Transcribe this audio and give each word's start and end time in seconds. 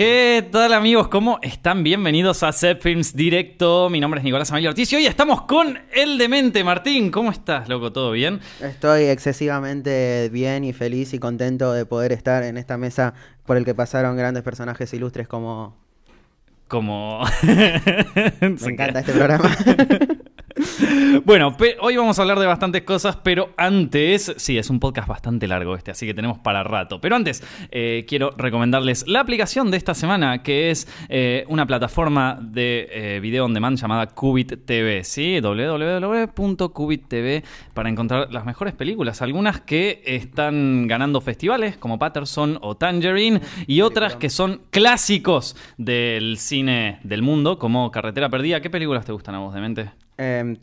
¿Qué 0.00 0.48
tal 0.50 0.72
amigos? 0.72 1.08
¿Cómo 1.08 1.38
están? 1.42 1.82
Bienvenidos 1.82 2.42
a 2.42 2.52
Set 2.52 2.80
Films 2.80 3.14
Directo. 3.14 3.90
Mi 3.90 4.00
nombre 4.00 4.20
es 4.20 4.24
Nicolás 4.24 4.50
Amelio 4.50 4.70
Ortiz 4.70 4.90
y 4.94 4.96
hoy 4.96 5.04
estamos 5.04 5.42
con 5.42 5.78
el 5.92 6.16
demente 6.16 6.64
Martín. 6.64 7.10
¿Cómo 7.10 7.30
estás, 7.30 7.68
loco? 7.68 7.92
¿Todo 7.92 8.10
bien? 8.12 8.40
Estoy 8.62 9.02
excesivamente 9.02 10.30
bien 10.32 10.64
y 10.64 10.72
feliz 10.72 11.12
y 11.12 11.18
contento 11.18 11.74
de 11.74 11.84
poder 11.84 12.12
estar 12.12 12.44
en 12.44 12.56
esta 12.56 12.78
mesa 12.78 13.12
por 13.44 13.58
el 13.58 13.66
que 13.66 13.74
pasaron 13.74 14.16
grandes 14.16 14.42
personajes 14.42 14.90
ilustres 14.94 15.28
como... 15.28 15.76
Como... 16.66 17.22
Me 17.42 18.70
encanta 18.72 19.00
este 19.00 19.12
programa. 19.12 19.54
Bueno, 21.24 21.56
hoy 21.80 21.96
vamos 21.96 22.18
a 22.18 22.22
hablar 22.22 22.38
de 22.38 22.46
bastantes 22.46 22.82
cosas, 22.82 23.16
pero 23.16 23.50
antes, 23.56 24.32
sí, 24.36 24.58
es 24.58 24.70
un 24.70 24.80
podcast 24.80 25.08
bastante 25.08 25.46
largo 25.46 25.74
este, 25.74 25.90
así 25.90 26.06
que 26.06 26.14
tenemos 26.14 26.38
para 26.38 26.62
rato. 26.62 27.00
Pero 27.00 27.16
antes, 27.16 27.42
eh, 27.70 28.04
quiero 28.08 28.32
recomendarles 28.36 29.06
la 29.06 29.20
aplicación 29.20 29.70
de 29.70 29.76
esta 29.76 29.94
semana, 29.94 30.42
que 30.42 30.70
es 30.70 30.88
eh, 31.08 31.44
una 31.48 31.66
plataforma 31.66 32.38
de 32.40 32.88
eh, 32.90 33.20
video 33.20 33.44
on 33.44 33.54
demand 33.54 33.78
llamada 33.78 34.06
Qubit 34.06 34.64
TV, 34.64 35.04
¿sí? 35.04 35.40
www.qubit.tv 35.40 37.44
para 37.74 37.88
encontrar 37.88 38.32
las 38.32 38.44
mejores 38.44 38.74
películas. 38.74 39.22
Algunas 39.22 39.60
que 39.60 40.02
están 40.04 40.86
ganando 40.86 41.20
festivales, 41.20 41.76
como 41.76 41.98
Patterson 41.98 42.58
o 42.62 42.76
Tangerine, 42.76 43.40
y 43.66 43.80
otras 43.82 44.16
que 44.16 44.30
son 44.30 44.62
clásicos 44.70 45.56
del 45.76 46.38
cine 46.38 47.00
del 47.02 47.22
mundo, 47.22 47.58
como 47.58 47.90
Carretera 47.90 48.28
Perdida. 48.28 48.60
¿Qué 48.60 48.70
películas 48.70 49.04
te 49.04 49.12
gustan 49.12 49.34
a 49.34 49.40
vos, 49.40 49.54
Demente? 49.54 49.90
Em, 50.20 50.54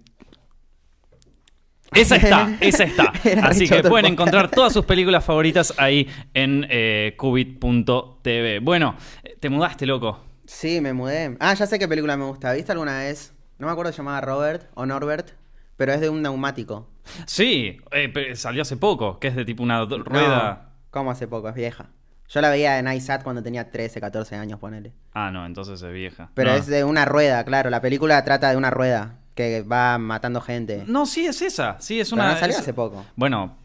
esa 1.91 2.15
está, 2.17 2.57
esa 2.61 2.83
está. 2.83 3.11
Así 3.43 3.67
que 3.67 3.81
pueden 3.83 4.13
encontrar 4.13 4.51
todas 4.51 4.71
sus 4.71 4.85
películas 4.85 5.25
favoritas 5.25 5.73
ahí 5.77 6.07
en 6.35 6.67
eh, 6.69 7.15
cubit.tv. 7.17 8.59
Bueno, 8.59 8.95
te 9.39 9.49
mudaste, 9.49 9.87
loco. 9.87 10.23
Sí, 10.45 10.79
me 10.79 10.93
mudé. 10.93 11.35
Ah, 11.39 11.55
ya 11.55 11.65
sé 11.65 11.79
qué 11.79 11.87
película 11.87 12.15
me 12.15 12.25
gusta. 12.25 12.53
¿Viste 12.53 12.71
alguna 12.71 12.99
vez? 12.99 13.33
No 13.57 13.65
me 13.65 13.73
acuerdo, 13.73 13.91
se 13.91 13.97
llamaba 13.97 14.21
Robert 14.21 14.69
o 14.75 14.85
Norbert, 14.85 15.31
pero 15.75 15.91
es 15.91 16.01
de 16.01 16.09
un 16.09 16.21
neumático. 16.21 16.87
Sí, 17.25 17.79
eh, 17.91 18.35
salió 18.35 18.61
hace 18.61 18.77
poco, 18.77 19.19
que 19.19 19.29
es 19.29 19.35
de 19.35 19.43
tipo 19.43 19.63
una 19.63 19.83
rueda. 19.85 20.69
¿Cómo 20.91 21.09
hace 21.09 21.27
poco? 21.27 21.49
Es 21.49 21.55
vieja. 21.55 21.89
Yo 22.29 22.41
la 22.41 22.49
veía 22.49 22.77
en 22.77 22.87
iSat 22.91 23.23
cuando 23.23 23.41
tenía 23.41 23.71
13, 23.71 23.99
14 23.99 24.35
años, 24.35 24.59
ponele. 24.59 24.93
Ah, 25.13 25.31
no, 25.31 25.45
entonces 25.45 25.81
es 25.81 25.93
vieja. 25.93 26.29
Pero 26.35 26.51
es 26.51 26.67
de 26.67 26.83
una 26.83 27.05
rueda, 27.05 27.43
claro. 27.43 27.71
La 27.71 27.81
película 27.81 28.23
trata 28.23 28.51
de 28.51 28.57
una 28.57 28.69
rueda 28.69 29.17
que 29.37 29.61
va 29.61 29.99
matando 29.99 30.41
gente. 30.41 30.83
No, 30.87 31.05
sí 31.05 31.27
es 31.27 31.41
esa. 31.43 31.79
Sí, 31.79 31.99
es 31.99 32.11
una. 32.11 32.33
no 32.33 32.39
salió 32.39 32.57
hace 32.57 32.73
poco. 32.73 33.05
Bueno, 33.15 33.55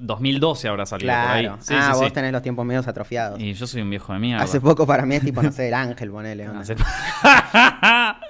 2012 0.00 0.66
habrá 0.66 0.86
salido 0.86 1.12
por 1.12 1.30
ahí. 1.30 1.46
ah, 1.46 1.92
vos 1.94 2.12
tenés 2.12 2.32
los 2.32 2.42
tiempos 2.42 2.64
medios 2.64 2.88
atrofiados. 2.88 3.38
Y 3.38 3.52
yo 3.52 3.66
soy 3.66 3.82
un 3.82 3.90
viejo 3.90 4.14
de 4.14 4.18
mierda. 4.18 4.42
Hace 4.42 4.60
poco 4.60 4.86
para 4.86 5.04
mí 5.04 5.16
es 5.16 5.22
tipo, 5.22 5.42
no 5.42 5.52
sé, 5.52 5.68
el 5.68 5.74
ángel, 5.74 6.10
ponele. 6.10 6.48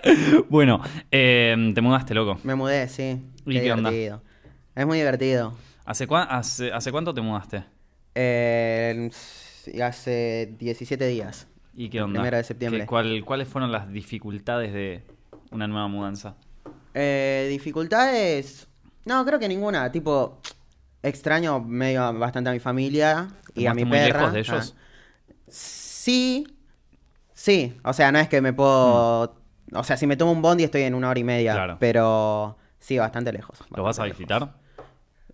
bueno, 0.51 0.83
eh, 1.13 1.73
te 1.75 1.81
mudaste, 1.81 2.13
loco. 2.13 2.41
Me 2.43 2.57
mudé, 2.57 2.89
sí. 2.89 3.23
¿Y 3.47 3.53
qué, 3.53 3.63
divertido. 3.63 4.21
Es 4.75 4.85
muy 4.85 4.99
divertido. 4.99 5.55
¿Hace, 5.85 6.09
hace, 6.73 6.93
cuánto 6.93 7.15
te 7.15 7.21
mudaste? 7.21 7.65
Eh, 8.17 9.11
hace 9.83 10.55
17 10.59 11.07
días. 11.07 11.47
¿Y 11.75 11.89
qué 11.89 12.03
onda? 12.03 12.19
Primero 12.19 12.37
de 12.37 12.45
septiembre. 12.45 12.87
¿Cuáles 12.87 13.49
fueron 13.49 13.71
las 13.71 13.93
dificultades 13.93 14.73
de 14.73 15.05
una 15.53 15.69
nueva 15.69 15.87
mudanza? 15.87 16.35
Eh, 17.01 17.47
dificultades. 17.49 18.67
No, 19.05 19.25
creo 19.25 19.39
que 19.39 19.47
ninguna. 19.49 19.93
Tipo, 19.93 20.41
extraño 21.01 21.61
medio 21.61 22.13
bastante 22.15 22.51
a 22.51 22.53
mi 22.53 22.59
familia 22.59 23.29
y 23.55 23.67
a 23.67 23.75
mi 23.75 23.85
muy 23.85 23.99
perra. 23.99 24.19
lejos 24.19 24.33
de 24.33 24.41
ellos? 24.41 24.75
Ah. 24.77 25.43
Sí. 25.47 26.49
Sí. 27.35 27.79
O 27.85 27.93
sea, 27.93 28.11
no 28.11 28.19
es 28.19 28.29
que 28.29 28.41
me 28.41 28.53
puedo. 28.53 29.37
O 29.73 29.85
sea, 29.85 29.97
si 29.97 30.09
me 30.09 30.17
tomo 30.17 30.33
un 30.33 30.43
bondi 30.43 30.65
estoy 30.65 30.83
en 30.83 30.95
una 30.95 31.09
hora 31.09 31.21
y 31.21 31.25
media. 31.25 31.53
Claro. 31.53 31.77
Pero 31.79 32.59
sí, 32.81 32.99
bastante 32.99 33.33
lejos. 33.33 33.59
¿Lo 33.71 33.85
vas 33.85 34.01
a 34.01 34.05
visitar? 34.05 34.55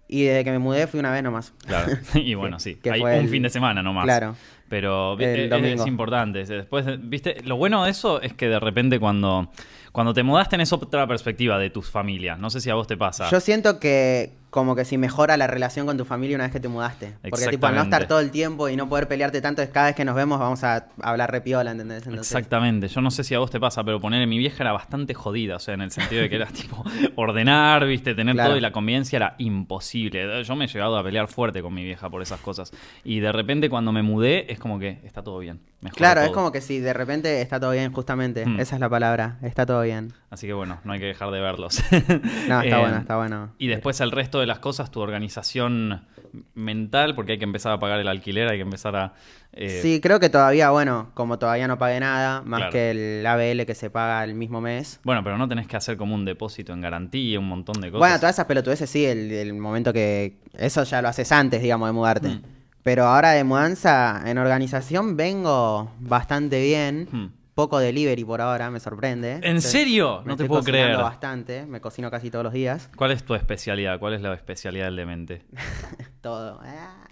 Y 0.06 0.24
desde 0.24 0.44
que 0.44 0.50
me 0.50 0.58
mudé 0.58 0.86
fui 0.86 1.00
una 1.00 1.10
vez 1.12 1.22
nomás. 1.22 1.54
Claro. 1.66 1.92
Y 2.14 2.34
bueno, 2.34 2.60
sí. 2.60 2.78
Hay 2.90 3.00
un 3.00 3.28
fin 3.28 3.42
de 3.42 3.48
semana 3.48 3.82
nomás. 3.82 4.04
Claro. 4.04 4.36
Pero 4.68 5.18
es, 5.18 5.52
es, 5.52 5.86
importante. 5.86 6.44
Después, 6.44 6.86
viste, 7.00 7.36
lo 7.44 7.56
bueno 7.56 7.84
de 7.84 7.90
eso 7.90 8.20
es 8.20 8.32
que 8.32 8.48
de 8.48 8.58
repente 8.58 8.98
cuando 8.98 9.50
cuando 9.94 10.12
te 10.12 10.24
mudaste 10.24 10.50
tenés 10.54 10.72
otra 10.72 11.06
perspectiva 11.06 11.56
de 11.56 11.70
tus 11.70 11.88
familias. 11.88 12.36
No 12.36 12.50
sé 12.50 12.60
si 12.60 12.68
a 12.68 12.74
vos 12.74 12.88
te 12.88 12.96
pasa. 12.96 13.30
Yo 13.30 13.38
siento 13.38 13.78
que 13.78 14.32
como 14.50 14.76
que 14.76 14.84
si 14.84 14.98
mejora 14.98 15.36
la 15.36 15.48
relación 15.48 15.84
con 15.84 15.96
tu 15.96 16.04
familia 16.04 16.36
una 16.36 16.44
vez 16.44 16.52
que 16.52 16.60
te 16.60 16.68
mudaste. 16.68 17.14
Porque 17.28 17.48
tipo, 17.48 17.66
al 17.66 17.74
no 17.74 17.82
estar 17.82 18.06
todo 18.06 18.20
el 18.20 18.30
tiempo 18.30 18.68
y 18.68 18.76
no 18.76 18.88
poder 18.88 19.08
pelearte 19.08 19.40
tanto, 19.40 19.62
es 19.62 19.68
cada 19.68 19.86
vez 19.86 19.96
que 19.96 20.04
nos 20.04 20.14
vemos 20.14 20.38
vamos 20.38 20.62
a 20.62 20.86
hablar 21.02 21.32
repiola, 21.32 21.72
¿entendés? 21.72 22.06
Exactamente. 22.06 22.86
Yo 22.86 23.00
no 23.00 23.10
sé 23.10 23.24
si 23.24 23.34
a 23.34 23.40
vos 23.40 23.50
te 23.50 23.58
pasa, 23.58 23.82
pero 23.82 24.00
poner 24.00 24.24
mi 24.28 24.38
vieja 24.38 24.62
era 24.62 24.70
bastante 24.70 25.12
jodida. 25.12 25.56
O 25.56 25.58
sea, 25.58 25.74
en 25.74 25.80
el 25.80 25.90
sentido 25.90 26.22
de 26.22 26.30
que 26.30 26.36
era 26.36 26.46
tipo 26.52 26.84
ordenar, 27.16 27.84
viste, 27.84 28.14
tener 28.14 28.36
todo 28.36 28.56
y 28.56 28.60
la 28.60 28.70
convivencia 28.70 29.16
era 29.16 29.34
imposible. 29.38 30.44
Yo 30.44 30.54
me 30.54 30.66
he 30.66 30.68
llegado 30.68 30.96
a 30.96 31.02
pelear 31.02 31.26
fuerte 31.26 31.60
con 31.60 31.74
mi 31.74 31.82
vieja 31.82 32.08
por 32.08 32.22
esas 32.22 32.40
cosas. 32.40 32.72
Y 33.02 33.18
de 33.18 33.32
repente 33.32 33.68
cuando 33.68 33.90
me 33.90 34.02
mudé 34.02 34.52
es 34.54 34.60
como 34.60 34.78
que 34.78 35.00
está 35.04 35.22
todo 35.22 35.38
bien. 35.38 35.60
claro, 35.94 36.22
es 36.22 36.30
como 36.30 36.50
que 36.50 36.60
si 36.60 36.80
de 36.80 36.92
repente 36.92 37.42
está 37.42 37.60
todo 37.60 37.72
bien, 37.72 37.92
justamente. 37.92 38.46
Hmm. 38.46 38.58
Esa 38.58 38.76
es 38.76 38.80
la 38.80 38.88
palabra. 38.88 39.38
Está 39.42 39.66
todo 39.66 39.82
bien. 39.82 40.12
Así 40.30 40.46
que 40.46 40.52
bueno, 40.52 40.80
no 40.84 40.92
hay 40.92 41.00
que 41.00 41.06
dejar 41.06 41.30
de 41.30 41.40
verlos. 41.40 41.82
no, 42.48 42.62
está 42.62 42.78
bueno, 42.78 42.96
está 42.96 43.16
bueno. 43.16 43.52
Y 43.58 43.68
después 43.68 44.00
el 44.00 44.10
resto 44.10 44.40
de 44.40 44.46
las 44.46 44.58
cosas, 44.58 44.90
tu 44.90 45.00
organización 45.00 46.06
mental, 46.54 47.14
porque 47.14 47.32
hay 47.32 47.38
que 47.38 47.44
empezar 47.44 47.72
a 47.72 47.78
pagar 47.78 48.00
el 48.00 48.08
alquiler, 48.08 48.48
hay 48.48 48.58
que 48.58 48.62
empezar 48.62 48.96
a... 48.96 49.14
Eh, 49.52 49.80
sí, 49.82 50.00
creo 50.00 50.18
que 50.18 50.28
todavía, 50.28 50.70
bueno, 50.70 51.10
como 51.14 51.38
todavía 51.38 51.68
no 51.68 51.78
pagué 51.78 52.00
nada, 52.00 52.42
más 52.42 52.72
que 52.72 52.90
el 52.90 53.24
ABL 53.24 53.66
que 53.66 53.74
se 53.74 53.90
paga 53.90 54.24
el 54.24 54.34
mismo 54.34 54.60
mes. 54.60 55.00
Bueno, 55.04 55.22
pero 55.22 55.38
no 55.38 55.48
tenés 55.48 55.68
que 55.68 55.76
hacer 55.76 55.96
como 55.96 56.14
un 56.14 56.24
depósito 56.24 56.72
en 56.72 56.80
garantía, 56.80 57.38
un 57.38 57.48
montón 57.48 57.80
de 57.80 57.90
cosas. 57.90 58.00
Bueno, 58.00 58.16
todas 58.16 58.34
esas 58.34 58.46
pelotudeces 58.46 58.90
sí, 58.90 59.04
el, 59.04 59.54
momento 59.54 59.92
que... 59.92 60.38
Eso 60.54 60.82
ya 60.84 61.02
lo 61.02 61.08
haces 61.08 61.30
antes, 61.30 61.62
digamos, 61.62 61.88
de 61.88 61.92
mudarte. 61.92 62.28
Mm. 62.28 62.42
Pero 62.84 63.06
ahora 63.06 63.32
de 63.32 63.42
mudanza, 63.42 64.22
en 64.24 64.38
organización 64.38 65.16
vengo 65.16 65.90
bastante 65.98 66.62
bien. 66.62 67.08
Mm 67.10 67.43
poco 67.54 67.78
delivery 67.78 68.24
por 68.24 68.40
ahora, 68.40 68.70
me 68.70 68.80
sorprende. 68.80 69.40
¿En 69.42 69.60
serio? 69.60 70.22
No 70.24 70.36
te 70.36 70.44
puedo 70.44 70.62
creer. 70.62 70.96
bastante, 70.96 71.66
me 71.66 71.80
cocino 71.80 72.10
casi 72.10 72.30
todos 72.30 72.44
los 72.44 72.52
días. 72.52 72.90
¿Cuál 72.96 73.12
es 73.12 73.24
tu 73.24 73.34
especialidad? 73.34 73.98
¿Cuál 73.98 74.14
es 74.14 74.20
la 74.22 74.34
especialidad 74.34 74.86
del 74.86 74.96
demente? 74.96 75.42
todo. 76.20 76.60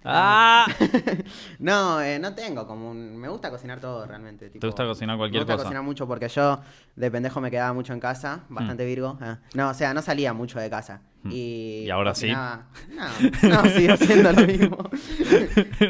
¡Ah! 0.04 0.66
no, 1.58 2.00
eh, 2.02 2.19
no 2.19 2.34
tengo 2.34 2.66
como 2.66 2.91
un... 2.91 3.16
Me 3.16 3.28
gusta 3.28 3.50
cocinar 3.50 3.78
todo 3.78 4.04
realmente. 4.06 4.50
¿Te 4.50 4.66
gusta 4.66 4.84
cocinar 4.84 5.16
cualquier 5.16 5.42
cosa? 5.42 5.52
Me 5.52 5.54
gusta 5.54 5.64
cocinar 5.64 5.82
mucho 5.84 6.08
porque 6.08 6.28
yo 6.28 6.60
de 6.97 7.10
pendejo 7.10 7.41
me 7.41 7.50
quedaba 7.50 7.72
mucho 7.72 7.92
en 7.92 8.00
casa, 8.00 8.41
bastante 8.48 8.84
mm. 8.84 8.86
virgo. 8.86 9.19
Ah. 9.20 9.38
No, 9.54 9.69
o 9.70 9.75
sea, 9.75 9.94
no 9.94 10.02
salía 10.02 10.32
mucho 10.32 10.58
de 10.58 10.69
casa. 10.69 11.02
Mm. 11.22 11.31
Y, 11.31 11.84
¿Y 11.84 11.91
ahora 11.91 12.14
sí? 12.14 12.32
No, 12.32 12.64
no, 13.48 13.64
sigo 13.66 13.94
haciendo 13.94 14.32
lo 14.32 14.47
mismo. 14.47 14.78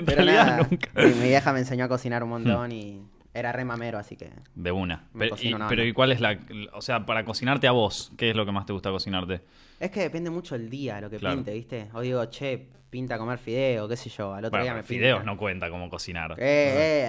Pero 0.04 0.24
nada, 0.24 0.68
mi, 0.68 1.28
vieja 1.28 1.52
me 1.52 1.60
enseñó 1.60 1.86
a 1.86 1.88
cocinar 1.88 2.22
un 2.22 2.30
montón 2.30 2.68
mm. 2.68 2.72
y 2.72 3.02
era 3.34 3.52
re 3.52 3.64
mamero, 3.64 3.98
así 3.98 4.16
que. 4.16 4.30
De 4.54 4.72
una. 4.72 5.04
Pero 5.16 5.36
y, 5.40 5.54
pero, 5.68 5.84
¿y 5.84 5.92
cuál 5.92 6.12
es 6.12 6.20
la. 6.20 6.38
O 6.74 6.82
sea, 6.82 7.06
para 7.06 7.24
cocinarte 7.24 7.66
a 7.66 7.72
vos, 7.72 8.12
¿qué 8.16 8.30
es 8.30 8.36
lo 8.36 8.44
que 8.44 8.52
más 8.52 8.66
te 8.66 8.72
gusta 8.72 8.90
cocinarte? 8.90 9.40
Es 9.80 9.90
que 9.90 10.00
depende 10.00 10.30
mucho 10.30 10.54
el 10.54 10.68
día, 10.68 11.00
lo 11.00 11.08
que 11.08 11.18
pinte, 11.18 11.52
¿viste? 11.52 11.88
O 11.94 12.02
digo, 12.02 12.24
che, 12.26 12.68
pinta 12.90 13.16
comer 13.16 13.38
fideo, 13.38 13.88
qué 13.88 13.96
sé 13.96 14.10
yo. 14.10 14.34
Al 14.34 14.44
otro 14.44 14.62
día 14.62 14.74
me 14.74 14.82
Fideos 14.82 15.24
no 15.24 15.36
cuenta 15.36 15.70
como 15.70 15.88
cocinar. 15.88 16.32
Eh, 16.38 17.08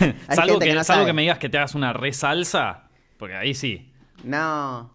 eh. 0.00 0.14
salvo 0.30 0.58
que, 0.60 0.66
que, 0.66 1.04
que 1.06 1.12
me 1.12 1.22
digas 1.22 1.38
que 1.38 1.48
te 1.48 1.58
hagas 1.58 1.74
una 1.74 1.92
re 1.92 2.12
salsa, 2.12 2.84
porque 3.18 3.34
ahí 3.34 3.52
sí. 3.52 3.92
No. 4.22 4.94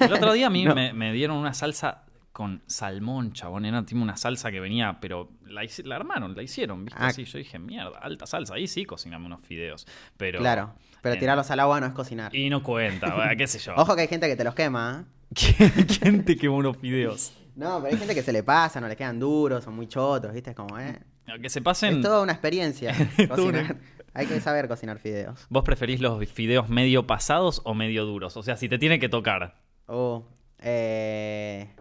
El 0.00 0.12
otro 0.12 0.34
día 0.34 0.48
a 0.48 0.50
mí 0.50 0.66
me, 0.74 0.92
me 0.92 1.12
dieron 1.12 1.38
una 1.38 1.54
salsa 1.54 2.04
con 2.38 2.62
salmón, 2.68 3.32
chabón. 3.32 3.64
Era 3.64 3.84
tipo 3.84 4.00
una 4.00 4.16
salsa 4.16 4.52
que 4.52 4.60
venía, 4.60 4.98
pero 5.00 5.32
la, 5.44 5.62
la 5.82 5.96
armaron, 5.96 6.36
la 6.36 6.42
hicieron, 6.44 6.84
¿viste? 6.84 7.00
Ah. 7.02 7.08
Así 7.08 7.24
yo 7.24 7.36
dije, 7.36 7.58
mierda, 7.58 7.98
alta 7.98 8.26
salsa. 8.26 8.54
Ahí 8.54 8.68
sí 8.68 8.84
cocinamos 8.84 9.26
unos 9.26 9.42
fideos. 9.42 9.88
Pero, 10.16 10.38
claro, 10.38 10.72
pero 11.02 11.18
tirarlos 11.18 11.50
al 11.50 11.58
agua 11.58 11.80
no 11.80 11.88
es 11.88 11.94
cocinar. 11.94 12.32
Y 12.32 12.48
no 12.48 12.62
cuenta, 12.62 13.34
qué 13.36 13.48
sé 13.48 13.58
yo. 13.58 13.74
Ojo 13.76 13.96
que 13.96 14.02
hay 14.02 14.06
gente 14.06 14.28
que 14.28 14.36
te 14.36 14.44
los 14.44 14.54
quema. 14.54 15.04
¿eh? 15.32 15.86
¿Quién 15.98 16.24
te 16.24 16.36
quema 16.36 16.54
unos 16.54 16.76
fideos? 16.76 17.32
No, 17.56 17.82
pero 17.82 17.92
hay 17.92 17.98
gente 17.98 18.14
que 18.14 18.22
se 18.22 18.32
le 18.32 18.44
pasa, 18.44 18.80
no 18.80 18.86
les 18.86 18.96
quedan 18.96 19.18
duros, 19.18 19.64
son 19.64 19.74
muy 19.74 19.88
chotos, 19.88 20.32
¿viste? 20.32 20.50
Es 20.50 20.56
como, 20.56 20.78
¿eh? 20.78 20.96
Que 21.42 21.50
se 21.50 21.60
pasen. 21.60 21.96
Es 21.96 22.02
toda 22.02 22.22
una 22.22 22.34
experiencia. 22.34 22.94
Hay 24.14 24.26
que 24.26 24.40
saber 24.40 24.68
cocinar 24.68 25.00
fideos. 25.00 25.44
¿Vos 25.50 25.64
preferís 25.64 26.00
los 26.00 26.24
fideos 26.30 26.68
medio 26.68 27.08
pasados 27.08 27.62
o 27.64 27.74
medio 27.74 28.04
duros? 28.04 28.36
O 28.36 28.44
sea, 28.44 28.56
si 28.56 28.68
te 28.68 28.78
tiene 28.78 29.00
que 29.00 29.08
tocar. 29.08 29.56
Oh, 29.86 30.24
eh. 30.60 31.74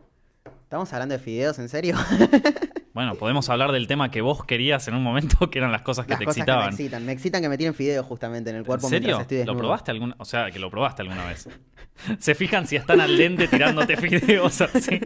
¿Estamos 0.68 0.92
hablando 0.92 1.14
de 1.14 1.20
fideos, 1.20 1.58
en 1.60 1.70
serio? 1.70 1.96
bueno, 2.94 3.16
podemos 3.16 3.50
hablar 3.50 3.72
del 3.72 3.88
tema 3.88 4.12
que 4.12 4.20
vos 4.20 4.44
querías 4.44 4.86
en 4.90 4.96
un 4.96 5.02
momento, 5.02 5.50
que 5.50 5.60
eran 5.60 5.72
las 5.72 5.82
cosas 5.82 6.06
que 6.06 6.18
te 6.18 6.26
excitaban. 6.26 6.66
me 6.66 6.72
excitan, 6.72 7.06
me 7.06 7.12
excitan 7.14 7.42
que 7.42 7.48
me 7.48 7.58
tiren 7.58 7.74
fideos 7.74 8.06
justamente 8.06 8.50
en 8.50 8.58
el 8.58 8.66
cuerpo. 8.66 8.88
¿En 8.88 8.90
serio? 8.90 9.26
¿Lo 9.46 9.56
probaste 9.56 9.92
alguna 9.92 10.16
O 10.18 10.26
sea, 10.26 10.52
que 10.52 10.60
lo 10.60 10.70
probaste 10.70 11.04
alguna 11.04 11.26
vez. 11.26 11.48
Se 12.20 12.36
fijan 12.36 12.68
si 12.68 12.76
están 12.76 13.00
al 13.00 13.16
dente 13.16 13.48
tirándote 13.48 13.96
fideos 13.98 14.60
así. 14.60 15.00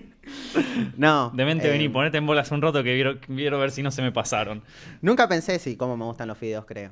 No. 0.97 1.29
Demente, 1.29 1.67
eh, 1.67 1.71
vení, 1.73 1.89
ponete 1.89 2.17
en 2.17 2.25
bolas 2.25 2.49
un 2.49 2.63
roto 2.63 2.81
que 2.81 2.95
quiero, 2.95 3.19
quiero 3.19 3.59
ver 3.59 3.69
si 3.69 3.83
no 3.83 3.91
se 3.91 4.01
me 4.01 4.11
pasaron. 4.11 4.63
Nunca 5.01 5.27
pensé 5.27 5.59
si 5.59 5.77
cómo 5.77 5.95
me 5.95 6.05
gustan 6.05 6.27
los 6.27 6.39
fideos, 6.39 6.65
creo. 6.65 6.89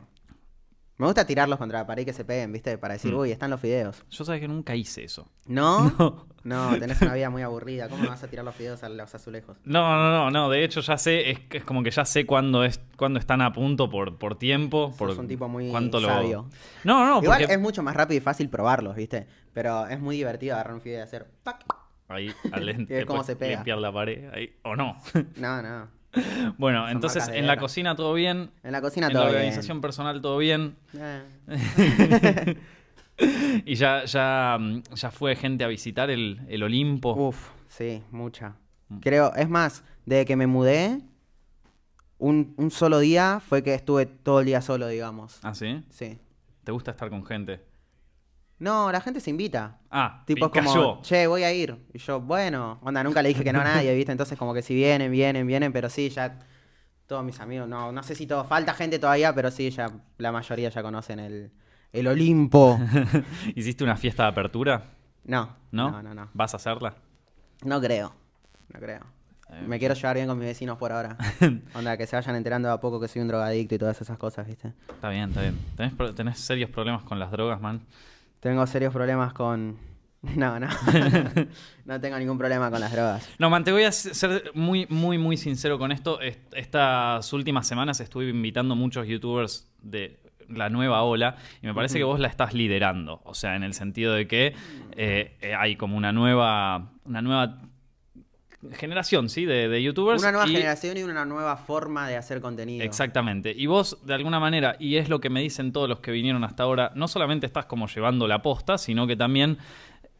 Me 0.99 1.05
gusta 1.07 1.25
tirarlos 1.25 1.57
contra 1.57 1.79
la 1.79 1.87
pared 1.87 2.03
y 2.03 2.05
que 2.05 2.13
se 2.13 2.23
peguen, 2.25 2.51
¿viste? 2.51 2.77
Para 2.77 2.93
decir, 2.93 3.11
Mm. 3.13 3.17
uy, 3.17 3.31
están 3.31 3.49
los 3.49 3.59
fideos. 3.59 4.03
Yo 4.11 4.23
sabes 4.25 4.41
que 4.41 4.47
nunca 4.47 4.75
hice 4.75 5.03
eso. 5.03 5.27
¿No? 5.47 5.89
No. 6.43 6.69
No, 6.71 6.79
tenés 6.79 7.01
una 7.01 7.13
vida 7.13 7.29
muy 7.29 7.41
aburrida. 7.41 7.89
¿Cómo 7.89 8.07
vas 8.07 8.23
a 8.23 8.27
tirar 8.29 8.45
los 8.45 8.55
fideos 8.55 8.81
a 8.83 8.87
los 8.89 9.13
azulejos? 9.13 9.57
No, 9.65 9.97
no, 9.97 10.09
no, 10.09 10.31
no. 10.31 10.49
De 10.49 10.63
hecho, 10.63 10.79
ya 10.79 10.97
sé, 10.97 11.31
es, 11.31 11.39
es 11.51 11.65
como 11.65 11.83
que 11.83 11.91
ya 11.91 12.05
sé 12.05 12.25
cuándo 12.25 12.63
es, 12.63 12.79
cuándo 12.95 13.19
están 13.19 13.41
a 13.41 13.51
punto 13.51 13.89
por, 13.89 14.17
por 14.17 14.37
tiempo. 14.39 14.93
Por 14.97 15.09
Sos 15.09 15.17
un 15.19 15.27
tipo 15.27 15.49
muy 15.49 15.69
cuánto 15.69 15.99
lo- 15.99 16.07
sabio. 16.07 16.49
No, 16.85 17.05
no, 17.05 17.21
Igual 17.21 17.39
porque 17.39 17.53
es 17.53 17.59
mucho 17.59 17.83
más 17.83 17.93
rápido 17.95 18.17
y 18.19 18.21
fácil 18.21 18.49
probarlos, 18.49 18.95
¿viste? 18.95 19.27
Pero 19.53 19.85
es 19.87 19.99
muy 19.99 20.15
divertido 20.15 20.53
agarrar 20.55 20.75
un 20.75 20.81
fideo 20.81 20.99
y 20.99 21.01
hacer... 21.01 21.27
¡pac! 21.43 21.65
ahí 22.07 22.31
al 22.53 22.73
ver 22.87 23.05
cómo 23.05 23.23
se 23.23 23.35
pega. 23.35 23.55
limpiar 23.57 23.77
la 23.79 23.91
pared, 23.91 24.29
ahí, 24.33 24.55
o 24.63 24.75
no. 24.77 24.97
No, 25.35 25.61
no. 25.61 25.87
bueno, 26.57 26.83
Son 26.83 26.91
entonces 26.91 27.27
en 27.29 27.47
la 27.47 27.57
cocina 27.57 27.95
todo 27.95 28.13
bien, 28.13 28.51
En 28.63 28.71
la 28.71 28.81
cocina 28.81 29.07
en 29.07 29.13
todo 29.13 29.23
la 29.23 29.29
bien. 29.29 29.41
organización 29.41 29.81
personal 29.81 30.21
todo 30.21 30.37
bien. 30.37 30.75
Eh. 30.93 32.55
y 33.65 33.75
ya, 33.75 34.05
ya, 34.05 34.57
mm, 34.59 34.83
ya 34.95 35.11
fue 35.11 35.35
gente 35.35 35.63
a 35.63 35.67
visitar 35.67 36.09
el, 36.09 36.41
el 36.47 36.63
Olimpo. 36.63 37.13
Uf, 37.13 37.49
sí, 37.67 38.01
mucha. 38.11 38.55
Mm. 38.89 38.99
Creo, 38.99 39.33
es 39.35 39.49
más, 39.49 39.83
desde 40.05 40.25
que 40.25 40.35
me 40.35 40.47
mudé, 40.47 40.99
un, 42.17 42.53
un 42.57 42.71
solo 42.71 42.99
día 42.99 43.39
fue 43.39 43.63
que 43.63 43.73
estuve 43.73 44.05
todo 44.05 44.39
el 44.39 44.45
día 44.45 44.61
solo, 44.61 44.87
digamos. 44.87 45.39
¿Ah, 45.43 45.53
sí? 45.53 45.83
Sí. 45.89 46.17
¿Te 46.63 46.71
gusta 46.71 46.91
estar 46.91 47.09
con 47.09 47.25
gente? 47.25 47.61
No, 48.59 48.91
la 48.91 48.99
gente 49.01 49.19
se 49.21 49.29
invita. 49.29 49.77
Ah, 49.89 50.23
Tipo 50.25 50.47
es 50.47 50.51
como, 50.51 50.73
cayó. 50.73 51.01
che, 51.01 51.27
voy 51.27 51.43
a 51.43 51.53
ir. 51.53 51.77
Y 51.93 51.99
yo, 51.99 52.19
bueno, 52.19 52.77
onda, 52.81 53.03
nunca 53.03 53.21
le 53.21 53.29
dije 53.29 53.43
que 53.43 53.53
no 53.53 53.61
a 53.61 53.63
nadie, 53.63 53.93
¿viste? 53.95 54.11
Entonces 54.11 54.37
como 54.37 54.53
que 54.53 54.61
si 54.61 54.75
vienen, 54.75 55.11
vienen, 55.11 55.47
vienen, 55.47 55.71
pero 55.71 55.89
sí, 55.89 56.09
ya 56.09 56.39
todos 57.07 57.23
mis 57.23 57.39
amigos, 57.39 57.67
no, 57.67 57.91
no 57.91 58.03
sé 58.03 58.13
si 58.15 58.27
todo, 58.27 58.43
falta 58.43 58.73
gente 58.73 58.99
todavía, 58.99 59.33
pero 59.33 59.49
sí, 59.49 59.69
ya 59.71 59.89
la 60.17 60.31
mayoría 60.31 60.69
ya 60.69 60.83
conocen 60.83 61.19
el, 61.19 61.51
el 61.93 62.07
Olimpo. 62.07 62.79
¿Hiciste 63.55 63.83
una 63.83 63.95
fiesta 63.95 64.23
de 64.23 64.29
apertura? 64.29 64.83
No, 65.23 65.55
¿No? 65.71 65.89
no, 65.91 66.03
no, 66.03 66.13
no. 66.13 66.29
¿Vas 66.33 66.53
a 66.53 66.57
hacerla? 66.57 66.95
No 67.63 67.79
creo, 67.81 68.13
no 68.73 68.79
creo. 68.79 69.01
Eh, 69.51 69.63
Me 69.67 69.79
quiero 69.79 69.95
llevar 69.95 70.15
bien 70.17 70.27
con 70.27 70.37
mis 70.37 70.47
vecinos 70.47 70.77
por 70.77 70.91
ahora. 70.91 71.17
Onda, 71.73 71.97
que 71.97 72.05
se 72.05 72.15
vayan 72.15 72.35
enterando 72.35 72.67
de 72.67 72.73
a 72.75 72.79
poco 72.79 72.99
que 72.99 73.07
soy 73.07 73.21
un 73.21 73.27
drogadicto 73.29 73.73
y 73.73 73.77
todas 73.79 73.99
esas 73.99 74.17
cosas, 74.17 74.45
¿viste? 74.45 74.73
Está 74.89 75.09
bien, 75.09 75.29
está 75.29 75.41
bien. 75.41 75.57
¿Tenés, 75.75 76.15
tenés 76.15 76.39
serios 76.39 76.69
problemas 76.69 77.03
con 77.03 77.17
las 77.17 77.31
drogas, 77.31 77.59
man? 77.59 77.81
Tengo 78.39 78.65
serios 78.67 78.93
problemas 78.93 79.33
con... 79.33 79.77
No, 80.35 80.59
no. 80.59 80.67
no 81.85 82.01
tengo 82.01 82.17
ningún 82.19 82.37
problema 82.37 82.69
con 82.69 82.81
las 82.81 82.91
drogas. 82.91 83.29
No, 83.39 83.49
man, 83.49 83.63
te 83.63 83.71
voy 83.71 83.83
a 83.83 83.91
ser 83.93 84.51
muy, 84.53 84.85
muy, 84.89 85.17
muy 85.17 85.37
sincero 85.37 85.79
con 85.79 85.93
esto. 85.93 86.19
Est- 86.19 86.53
Estas 86.53 87.31
últimas 87.31 87.65
semanas 87.67 88.01
estuve 88.01 88.27
invitando 88.29 88.75
muchos 88.75 89.07
youtubers 89.07 89.71
de 89.81 90.19
la 90.49 90.69
nueva 90.69 91.03
ola 91.03 91.37
y 91.61 91.67
me 91.67 91.73
parece 91.73 91.99
que 91.99 92.03
vos 92.03 92.19
la 92.19 92.27
estás 92.27 92.53
liderando. 92.53 93.21
O 93.23 93.33
sea, 93.33 93.55
en 93.55 93.63
el 93.63 93.73
sentido 93.73 94.13
de 94.13 94.27
que 94.27 94.55
eh, 94.97 95.37
eh, 95.41 95.55
hay 95.55 95.77
como 95.77 95.95
una 95.95 96.11
nueva, 96.11 96.91
una 97.05 97.21
nueva 97.21 97.61
generación, 98.73 99.29
¿sí? 99.29 99.45
De, 99.45 99.67
de 99.69 99.81
youtubers. 99.83 100.21
Una 100.21 100.31
nueva 100.31 100.47
y- 100.47 100.53
generación 100.53 100.97
y 100.97 101.03
una 101.03 101.25
nueva 101.25 101.55
forma 101.57 102.07
de 102.07 102.17
hacer 102.17 102.41
contenido. 102.41 102.83
Exactamente. 102.83 103.53
Y 103.55 103.65
vos, 103.67 103.97
de 104.05 104.13
alguna 104.13 104.39
manera, 104.39 104.75
y 104.79 104.97
es 104.97 105.07
lo 105.09 105.19
que 105.21 105.29
me 105.29 105.41
dicen 105.41 105.71
todos 105.71 105.87
los 105.87 105.99
que 105.99 106.11
vinieron 106.11 106.43
hasta 106.43 106.63
ahora, 106.63 106.91
no 106.95 107.07
solamente 107.07 107.45
estás 107.45 107.65
como 107.65 107.87
llevando 107.87 108.27
la 108.27 108.41
posta, 108.41 108.77
sino 108.77 109.07
que 109.07 109.15
también 109.15 109.57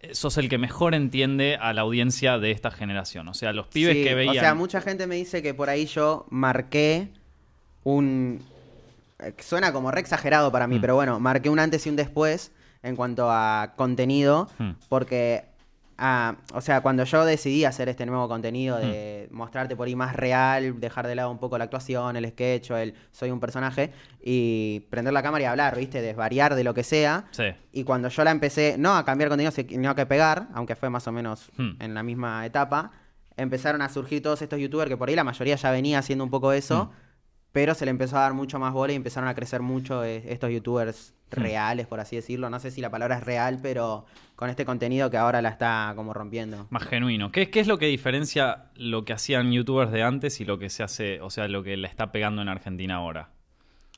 eh, 0.01 0.15
sos 0.15 0.37
el 0.37 0.47
que 0.47 0.57
mejor 0.57 0.95
entiende 0.95 1.57
a 1.59 1.73
la 1.73 1.81
audiencia 1.81 2.37
de 2.39 2.51
esta 2.51 2.71
generación. 2.71 3.27
O 3.27 3.33
sea, 3.33 3.51
los 3.51 3.67
pibes 3.67 3.97
Sí, 3.97 4.03
que 4.03 4.15
veían. 4.15 4.37
O 4.37 4.39
sea, 4.39 4.55
mucha 4.55 4.79
gente 4.79 5.05
me 5.07 5.15
dice 5.15 5.41
que 5.43 5.53
por 5.53 5.69
ahí 5.69 5.85
yo 5.85 6.25
marqué 6.29 7.09
un... 7.83 8.41
eh, 9.19 9.33
Suena 9.39 9.73
como 9.73 9.91
re 9.91 9.99
exagerado 9.99 10.51
para 10.51 10.67
mí, 10.67 10.77
Mm. 10.77 10.81
pero 10.81 10.95
bueno, 10.95 11.19
marqué 11.19 11.49
un 11.49 11.59
antes 11.59 11.85
y 11.85 11.89
un 11.89 11.95
después 11.95 12.51
en 12.83 12.95
cuanto 12.95 13.29
a 13.29 13.73
contenido, 13.75 14.47
Hmm. 14.57 14.69
porque, 14.87 15.43
ah, 15.99 16.37
o 16.53 16.61
sea, 16.61 16.81
cuando 16.81 17.03
yo 17.03 17.25
decidí 17.25 17.65
hacer 17.65 17.89
este 17.89 18.05
nuevo 18.05 18.27
contenido 18.27 18.77
de 18.77 19.27
Mm. 19.29 19.35
mostrarte 19.35 19.75
por 19.75 19.87
ahí 19.87 19.95
más 19.95 20.15
real, 20.15 20.79
dejar 20.79 21.05
de 21.07 21.15
lado 21.15 21.29
un 21.29 21.37
poco 21.37 21.57
la 21.57 21.65
actuación, 21.65 22.15
el 22.15 22.27
sketch 22.29 22.71
o 22.71 22.77
el 22.77 22.93
soy 23.11 23.29
un 23.31 23.39
personaje, 23.39 23.91
y 24.23 24.81
prender 24.89 25.13
la 25.13 25.21
cámara 25.21 25.43
y 25.43 25.47
hablar, 25.47 25.75
¿viste? 25.77 26.01
Desvariar 26.01 26.55
de 26.55 26.63
lo 26.63 26.73
que 26.73 26.83
sea, 26.83 27.25
Sí. 27.31 27.43
y 27.71 27.83
cuando 27.83 28.07
yo 28.09 28.23
la 28.23 28.31
empecé, 28.31 28.75
no 28.79 28.95
a 28.95 29.05
cambiar 29.05 29.29
contenido, 29.29 29.51
sino 29.51 29.93
que 29.95 30.05
pegar, 30.05 30.47
aunque 30.53 30.75
fue 30.75 30.89
más 30.89 31.07
o 31.07 31.11
menos 31.11 31.51
Hmm. 31.57 31.71
en 31.79 31.93
la 31.93 32.03
misma 32.03 32.45
etapa, 32.45 32.91
empezaron 33.37 33.81
a 33.81 33.89
surgir 33.89 34.21
todos 34.21 34.41
estos 34.41 34.59
youtubers 34.59 34.89
que 34.89 34.97
por 34.97 35.09
ahí 35.09 35.15
la 35.15 35.23
mayoría 35.23 35.55
ya 35.55 35.71
venía 35.71 35.99
haciendo 35.99 36.23
un 36.23 36.29
poco 36.29 36.51
eso, 36.53 36.85
Hmm. 36.85 36.89
pero 37.51 37.73
se 37.73 37.85
le 37.85 37.91
empezó 37.91 38.17
a 38.17 38.21
dar 38.21 38.33
mucho 38.33 38.59
más 38.59 38.73
bola 38.73 38.93
y 38.93 38.95
empezaron 38.95 39.27
a 39.29 39.33
crecer 39.35 39.61
mucho 39.61 40.03
eh, 40.03 40.23
estos 40.27 40.49
youtubers. 40.51 41.13
Reales, 41.31 41.87
por 41.87 41.99
así 41.99 42.15
decirlo. 42.15 42.49
No 42.49 42.59
sé 42.59 42.71
si 42.71 42.81
la 42.81 42.89
palabra 42.89 43.17
es 43.17 43.23
real, 43.23 43.59
pero 43.61 44.05
con 44.35 44.49
este 44.49 44.65
contenido 44.65 45.09
que 45.09 45.17
ahora 45.17 45.41
la 45.41 45.49
está 45.49 45.93
como 45.95 46.13
rompiendo. 46.13 46.67
Más 46.69 46.83
genuino. 46.83 47.31
¿Qué, 47.31 47.49
¿Qué 47.49 47.59
es 47.59 47.67
lo 47.67 47.77
que 47.77 47.87
diferencia 47.87 48.65
lo 48.75 49.05
que 49.05 49.13
hacían 49.13 49.51
youtubers 49.51 49.91
de 49.91 50.03
antes 50.03 50.39
y 50.41 50.45
lo 50.45 50.57
que 50.59 50.69
se 50.69 50.83
hace, 50.83 51.21
o 51.21 51.29
sea, 51.29 51.47
lo 51.47 51.63
que 51.63 51.77
le 51.77 51.87
está 51.87 52.11
pegando 52.11 52.41
en 52.41 52.49
Argentina 52.49 52.95
ahora? 52.95 53.29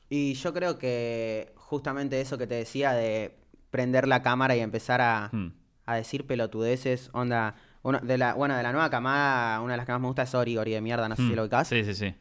Y 0.08 0.34
yo 0.34 0.52
creo 0.52 0.78
que 0.78 1.52
justamente 1.56 2.20
eso 2.20 2.36
que 2.38 2.46
te 2.46 2.54
decía 2.56 2.92
de 2.92 3.36
prender 3.70 4.06
la 4.06 4.22
cámara 4.22 4.54
y 4.56 4.60
empezar 4.60 5.00
a, 5.00 5.30
Hmm. 5.32 5.52
a 5.86 5.94
decir 5.96 6.26
pelotudeces, 6.26 7.10
onda... 7.12 7.54
Uno, 7.84 7.98
de 7.98 8.16
la, 8.16 8.34
bueno, 8.34 8.56
de 8.56 8.62
la 8.62 8.70
nueva 8.70 8.90
camada, 8.90 9.60
una 9.60 9.72
de 9.72 9.76
las 9.78 9.86
que 9.86 9.90
más 9.90 10.00
me 10.00 10.06
gusta 10.06 10.22
es 10.22 10.32
Ori, 10.36 10.56
Ori 10.56 10.70
de 10.70 10.80
mierda, 10.80 11.08
no 11.08 11.16
sé 11.16 11.22
si 11.22 11.32
Hmm. 11.32 11.34
lo 11.34 11.42
ubicás. 11.42 11.66
Sí, 11.66 11.82
sí, 11.82 11.94
sí. 11.94 12.14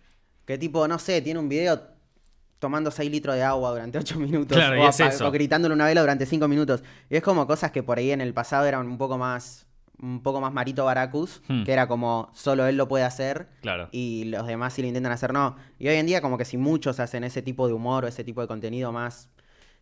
Que 0.43 0.57
tipo, 0.57 0.87
no 0.87 0.97
sé, 0.97 1.21
tiene 1.21 1.39
un 1.39 1.49
video 1.49 1.79
tomando 2.61 2.91
6 2.91 3.11
litros 3.11 3.35
de 3.35 3.43
agua 3.43 3.71
durante 3.71 3.97
8 3.97 4.17
minutos. 4.19 4.55
Claro, 4.57 4.77
y 4.77 4.79
o, 4.85 4.87
es 4.89 4.99
eso. 5.01 5.27
o 5.27 5.31
gritándole 5.31 5.73
una 5.73 5.85
vela 5.85 5.99
durante 5.99 6.25
5 6.25 6.47
minutos. 6.47 6.83
Y 7.09 7.17
es 7.17 7.23
como 7.23 7.45
cosas 7.47 7.71
que 7.71 7.83
por 7.83 7.97
ahí 7.97 8.11
en 8.11 8.21
el 8.21 8.33
pasado 8.33 8.65
eran 8.67 8.87
un 8.87 8.97
poco 8.97 9.17
más. 9.17 9.65
Un 10.01 10.23
poco 10.23 10.41
más 10.41 10.51
Marito 10.53 10.85
Baracus, 10.85 11.41
Hmm. 11.47 11.63
que 11.63 11.73
era 11.73 11.87
como 11.87 12.29
solo 12.33 12.65
él 12.65 12.75
lo 12.77 12.87
puede 12.87 13.03
hacer 13.03 13.49
Claro. 13.61 13.87
y 13.91 14.23
los 14.25 14.47
demás 14.47 14.73
si 14.73 14.81
lo 14.81 14.87
intentan 14.87 15.11
hacer 15.11 15.31
no. 15.31 15.57
Y 15.77 15.89
hoy 15.89 15.95
en 15.95 16.07
día 16.07 16.21
como 16.21 16.37
que 16.39 16.45
si 16.45 16.57
muchos 16.57 16.99
hacen 16.99 17.23
ese 17.23 17.41
tipo 17.43 17.67
de 17.67 17.73
humor 17.73 18.05
o 18.05 18.07
ese 18.07 18.23
tipo 18.23 18.41
de 18.41 18.47
contenido 18.47 18.91
más... 18.91 19.29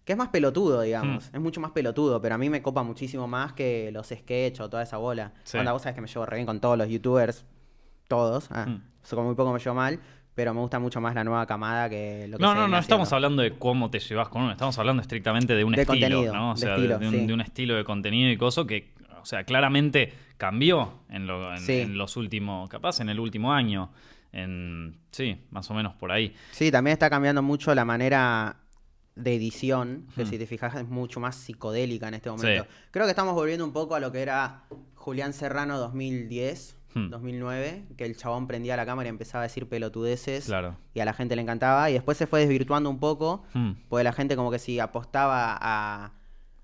Que 0.03 0.13
es 0.13 0.17
más 0.17 0.27
pelotudo, 0.29 0.81
digamos. 0.81 1.29
Hmm. 1.31 1.35
Es 1.35 1.41
mucho 1.41 1.61
más 1.61 1.71
pelotudo, 1.71 2.19
pero 2.21 2.35
a 2.35 2.37
mí 2.37 2.49
me 2.49 2.61
copa 2.61 2.81
muchísimo 2.83 3.27
más 3.27 3.53
que 3.53 3.91
los 3.93 4.07
sketch 4.07 4.59
o 4.61 4.69
toda 4.69 4.83
esa 4.83 4.97
bola. 4.97 5.31
Sí. 5.43 5.57
Onda, 5.57 5.71
vos 5.71 5.83
sabés 5.83 5.95
que 5.95 6.01
me 6.01 6.07
llevo 6.07 6.25
re 6.25 6.35
bien 6.37 6.45
con 6.47 6.59
todos 6.59 6.77
los 6.77 6.89
youtubers. 6.89 7.45
Todos. 8.07 8.47
Ah, 8.51 8.65
Hmm. 8.67 8.81
Con 9.09 9.25
muy 9.25 9.35
poco 9.35 9.53
me 9.53 9.59
llevo 9.59 9.75
mal. 9.75 9.99
Pero 10.35 10.53
me 10.53 10.61
gusta 10.61 10.79
mucho 10.79 11.01
más 11.01 11.13
la 11.15 11.23
nueva 11.23 11.45
camada 11.45 11.89
que 11.89 12.27
lo 12.29 12.37
que 12.37 12.41
No, 12.43 12.51
se 12.53 12.55
no, 12.59 12.67
no 12.67 12.77
estamos 12.77 13.07
haciendo. 13.07 13.15
hablando 13.15 13.41
de 13.43 13.57
cómo 13.57 13.89
te 13.89 13.99
llevas 13.99 14.29
con 14.29 14.43
uno, 14.43 14.51
estamos 14.51 14.77
hablando 14.79 15.01
estrictamente 15.01 15.53
de 15.55 15.63
un 15.63 15.73
De 15.73 15.81
estilo, 15.81 16.31
¿no? 16.33 16.51
O 16.51 16.53
de 16.53 16.59
sea, 16.61 16.75
estilo, 16.75 16.97
de, 16.99 17.07
un, 17.07 17.13
sí. 17.13 17.25
de 17.25 17.33
un 17.33 17.41
estilo 17.41 17.75
de 17.75 17.83
contenido 17.83 18.31
y 18.31 18.37
coso 18.37 18.65
que, 18.65 18.93
o 19.21 19.25
sea, 19.25 19.43
claramente 19.43 20.13
cambió 20.37 20.93
en, 21.09 21.27
lo- 21.27 21.51
en- 21.51 21.59
Sí. 21.59 21.79
en 21.79 21.97
los 21.97 22.15
últimos, 22.15 22.69
capaz 22.69 23.01
en 23.01 23.09
el 23.09 23.19
último 23.19 23.51
año, 23.51 23.91
en, 24.31 24.97
sí, 25.11 25.41
más 25.51 25.69
o 25.71 25.73
menos 25.73 25.93
por 25.95 26.11
ahí. 26.11 26.33
Sí, 26.51 26.71
también 26.71 26.93
está 26.93 27.09
cambiando 27.09 27.41
mucho 27.41 27.75
la 27.75 27.83
manera 27.83 28.57
de 29.15 29.35
edición, 29.35 30.05
que 30.15 30.23
Hmm. 30.23 30.27
si 30.27 30.37
te 30.37 30.47
fijas 30.47 30.75
es 30.75 30.87
mucho 30.87 31.19
más 31.19 31.35
psicodélica 31.35 32.07
en 32.07 32.13
este 32.13 32.29
momento. 32.29 32.63
Sí. 32.63 32.69
Creo 32.91 33.05
que 33.05 33.09
estamos 33.09 33.33
volviendo 33.33 33.65
un 33.65 33.73
poco 33.73 33.95
a 33.95 33.99
lo 33.99 34.13
que 34.13 34.21
era 34.21 34.63
Julián 34.95 35.33
Serrano 35.33 35.77
2010, 35.79 36.77
Hmm. 36.93 37.09
2009, 37.09 37.85
que 37.97 38.05
el 38.05 38.17
chabón 38.17 38.47
prendía 38.47 38.75
la 38.77 38.85
cámara 38.85 39.07
y 39.07 39.11
empezaba 39.11 39.43
a 39.43 39.47
decir 39.47 39.67
pelotudeces 39.69 40.45
Claro. 40.45 40.77
y 40.93 40.99
a 41.01 41.05
la 41.05 41.13
gente 41.13 41.35
le 41.35 41.41
encantaba 41.41 41.89
y 41.89 41.93
después 41.93 42.17
se 42.17 42.25
fue 42.27 42.39
desvirtuando 42.41 42.89
un 42.89 42.99
poco, 42.99 43.43
Hmm. 43.53 43.71
porque 43.89 44.03
la 44.03 44.13
gente 44.13 44.35
como 44.35 44.49
que 44.51 44.59
si 44.59 44.79
apostaba 44.79 45.57
a, 45.59 46.13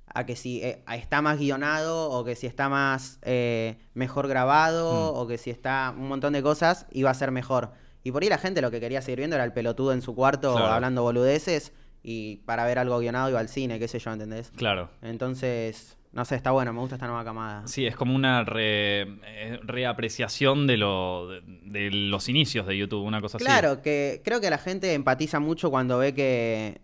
a 0.08 0.25
que 0.25 0.36
si 0.36 0.62
eh, 0.63 0.82
a- 0.86 0.96
está 0.96 1.22
más 1.22 1.38
guionado 1.38 2.10
o 2.10 2.24
que 2.24 2.36
si 2.36 2.48
está 2.48 2.70
más 2.70 3.20
eh, 3.24 3.77
mejor 3.94 4.27
grabado 4.27 5.13
Hmm. 5.13 5.17
o 5.17 5.27
que 5.27 5.38
si 5.38 5.50
está 5.51 5.94
un 5.96 6.08
montón 6.08 6.34
de 6.34 6.41
cosas 6.41 6.86
iba 6.91 7.10
a 7.10 7.13
ser 7.13 7.32
mejor. 7.32 7.72
Y 8.03 8.12
por 8.12 8.22
ahí 8.24 8.29
la 8.29 8.38
gente 8.38 8.62
lo 8.62 8.72
que 8.72 8.79
quería 8.79 9.01
seguir 9.01 9.20
viendo 9.20 9.36
era 9.36 9.44
el 9.46 9.51
pelotudo 9.53 9.91
en 9.94 10.01
su 10.01 10.15
cuarto 10.15 10.53
Claro. 10.55 10.72
hablando 10.74 11.01
boludeces 11.03 11.74
y 12.03 12.38
para 12.46 12.63
ver 12.65 12.77
algo 12.79 13.00
guionado 13.00 13.29
iba 13.29 13.39
al 13.39 13.50
cine, 13.50 13.79
qué 13.79 13.88
sé 13.88 13.98
yo, 14.00 14.12
¿entendés? 14.13 14.51
Claro. 14.55 14.89
Entonces, 15.01 15.98
no 16.16 16.26
sé, 16.26 16.36
está 16.36 16.50
bueno, 16.52 16.74
me 16.74 16.80
gusta 16.80 16.96
esta 16.96 17.06
nueva 17.08 17.24
camada. 17.24 17.68
Sí, 17.68 17.86
es 17.86 17.96
como 17.96 18.16
una 18.16 18.44
re- 18.44 19.02
eh, 19.26 19.60
reapreciación 19.64 20.66
de, 20.66 20.78
lo, 20.78 21.28
de, 21.28 21.42
de 21.66 21.92
los 21.92 22.28
inicios 22.30 22.66
de 22.66 22.78
YouTube, 22.78 23.04
una 23.04 23.22
cosa 23.22 23.38
así. 23.38 23.46
Claro, 23.46 23.82
que 23.82 24.22
creo 24.26 24.42
que 24.42 24.50
la 24.50 24.58
gente 24.58 24.94
empatiza 24.94 25.40
mucho 25.40 25.70
cuando 25.70 25.98
ve 26.00 26.14
que, 26.14 26.82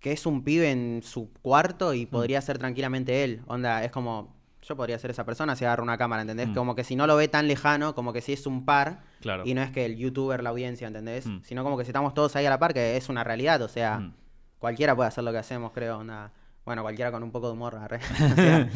que 0.00 0.12
es 0.12 0.26
un 0.26 0.42
pibe 0.44 0.70
en 0.70 1.02
su 1.02 1.32
cuarto 1.40 1.92
Mm. 1.92 1.94
y 1.94 2.06
podría 2.06 2.40
ser 2.42 2.58
tranquilamente 2.58 3.22
él. 3.24 3.42
Onda, 3.46 3.84
es 3.84 3.92
como, 3.92 4.34
yo 4.62 4.76
podría 4.76 4.98
ser 4.98 5.10
esa 5.12 5.24
persona 5.24 5.54
si 5.56 5.64
agarro 5.64 5.84
una 5.84 5.96
cámara, 5.96 6.22
¿entendés? 6.22 6.48
Mm. 6.48 6.54
Como 6.54 6.74
que 6.74 6.82
si 6.84 6.96
no 6.96 7.06
lo 7.06 7.14
ve 7.16 7.28
tan 7.28 7.46
lejano, 7.46 7.94
como 7.94 8.12
que 8.12 8.20
si 8.20 8.32
es 8.32 8.46
un 8.46 8.64
par 8.64 9.02
Claro. 9.20 9.44
y 9.46 9.54
no 9.54 9.62
es 9.62 9.70
que 9.70 9.84
el 9.86 9.96
youtuber, 9.96 10.42
la 10.42 10.50
audiencia, 10.50 10.88
¿entendés? 10.88 11.26
Mm. 11.26 11.42
Sino 11.44 11.62
como 11.62 11.78
que 11.78 11.84
si 11.84 11.90
estamos 11.90 12.12
todos 12.12 12.34
ahí 12.34 12.44
a 12.46 12.50
la 12.50 12.58
par, 12.58 12.74
que 12.74 12.96
es 12.96 13.08
una 13.08 13.22
realidad, 13.22 13.62
o 13.62 13.68
sea, 13.68 14.00
Mm. 14.00 14.14
cualquiera 14.58 14.96
puede 14.96 15.06
hacer 15.08 15.22
lo 15.22 15.30
que 15.30 15.38
hacemos, 15.38 15.70
creo, 15.72 15.98
onda. 15.98 16.32
Bueno, 16.64 16.82
cualquiera 16.82 17.10
con 17.10 17.22
un 17.22 17.30
poco 17.32 17.48
de 17.48 17.52
humor, 17.54 17.74
arre. 17.76 17.98
O 18.32 18.34
sea, 18.34 18.68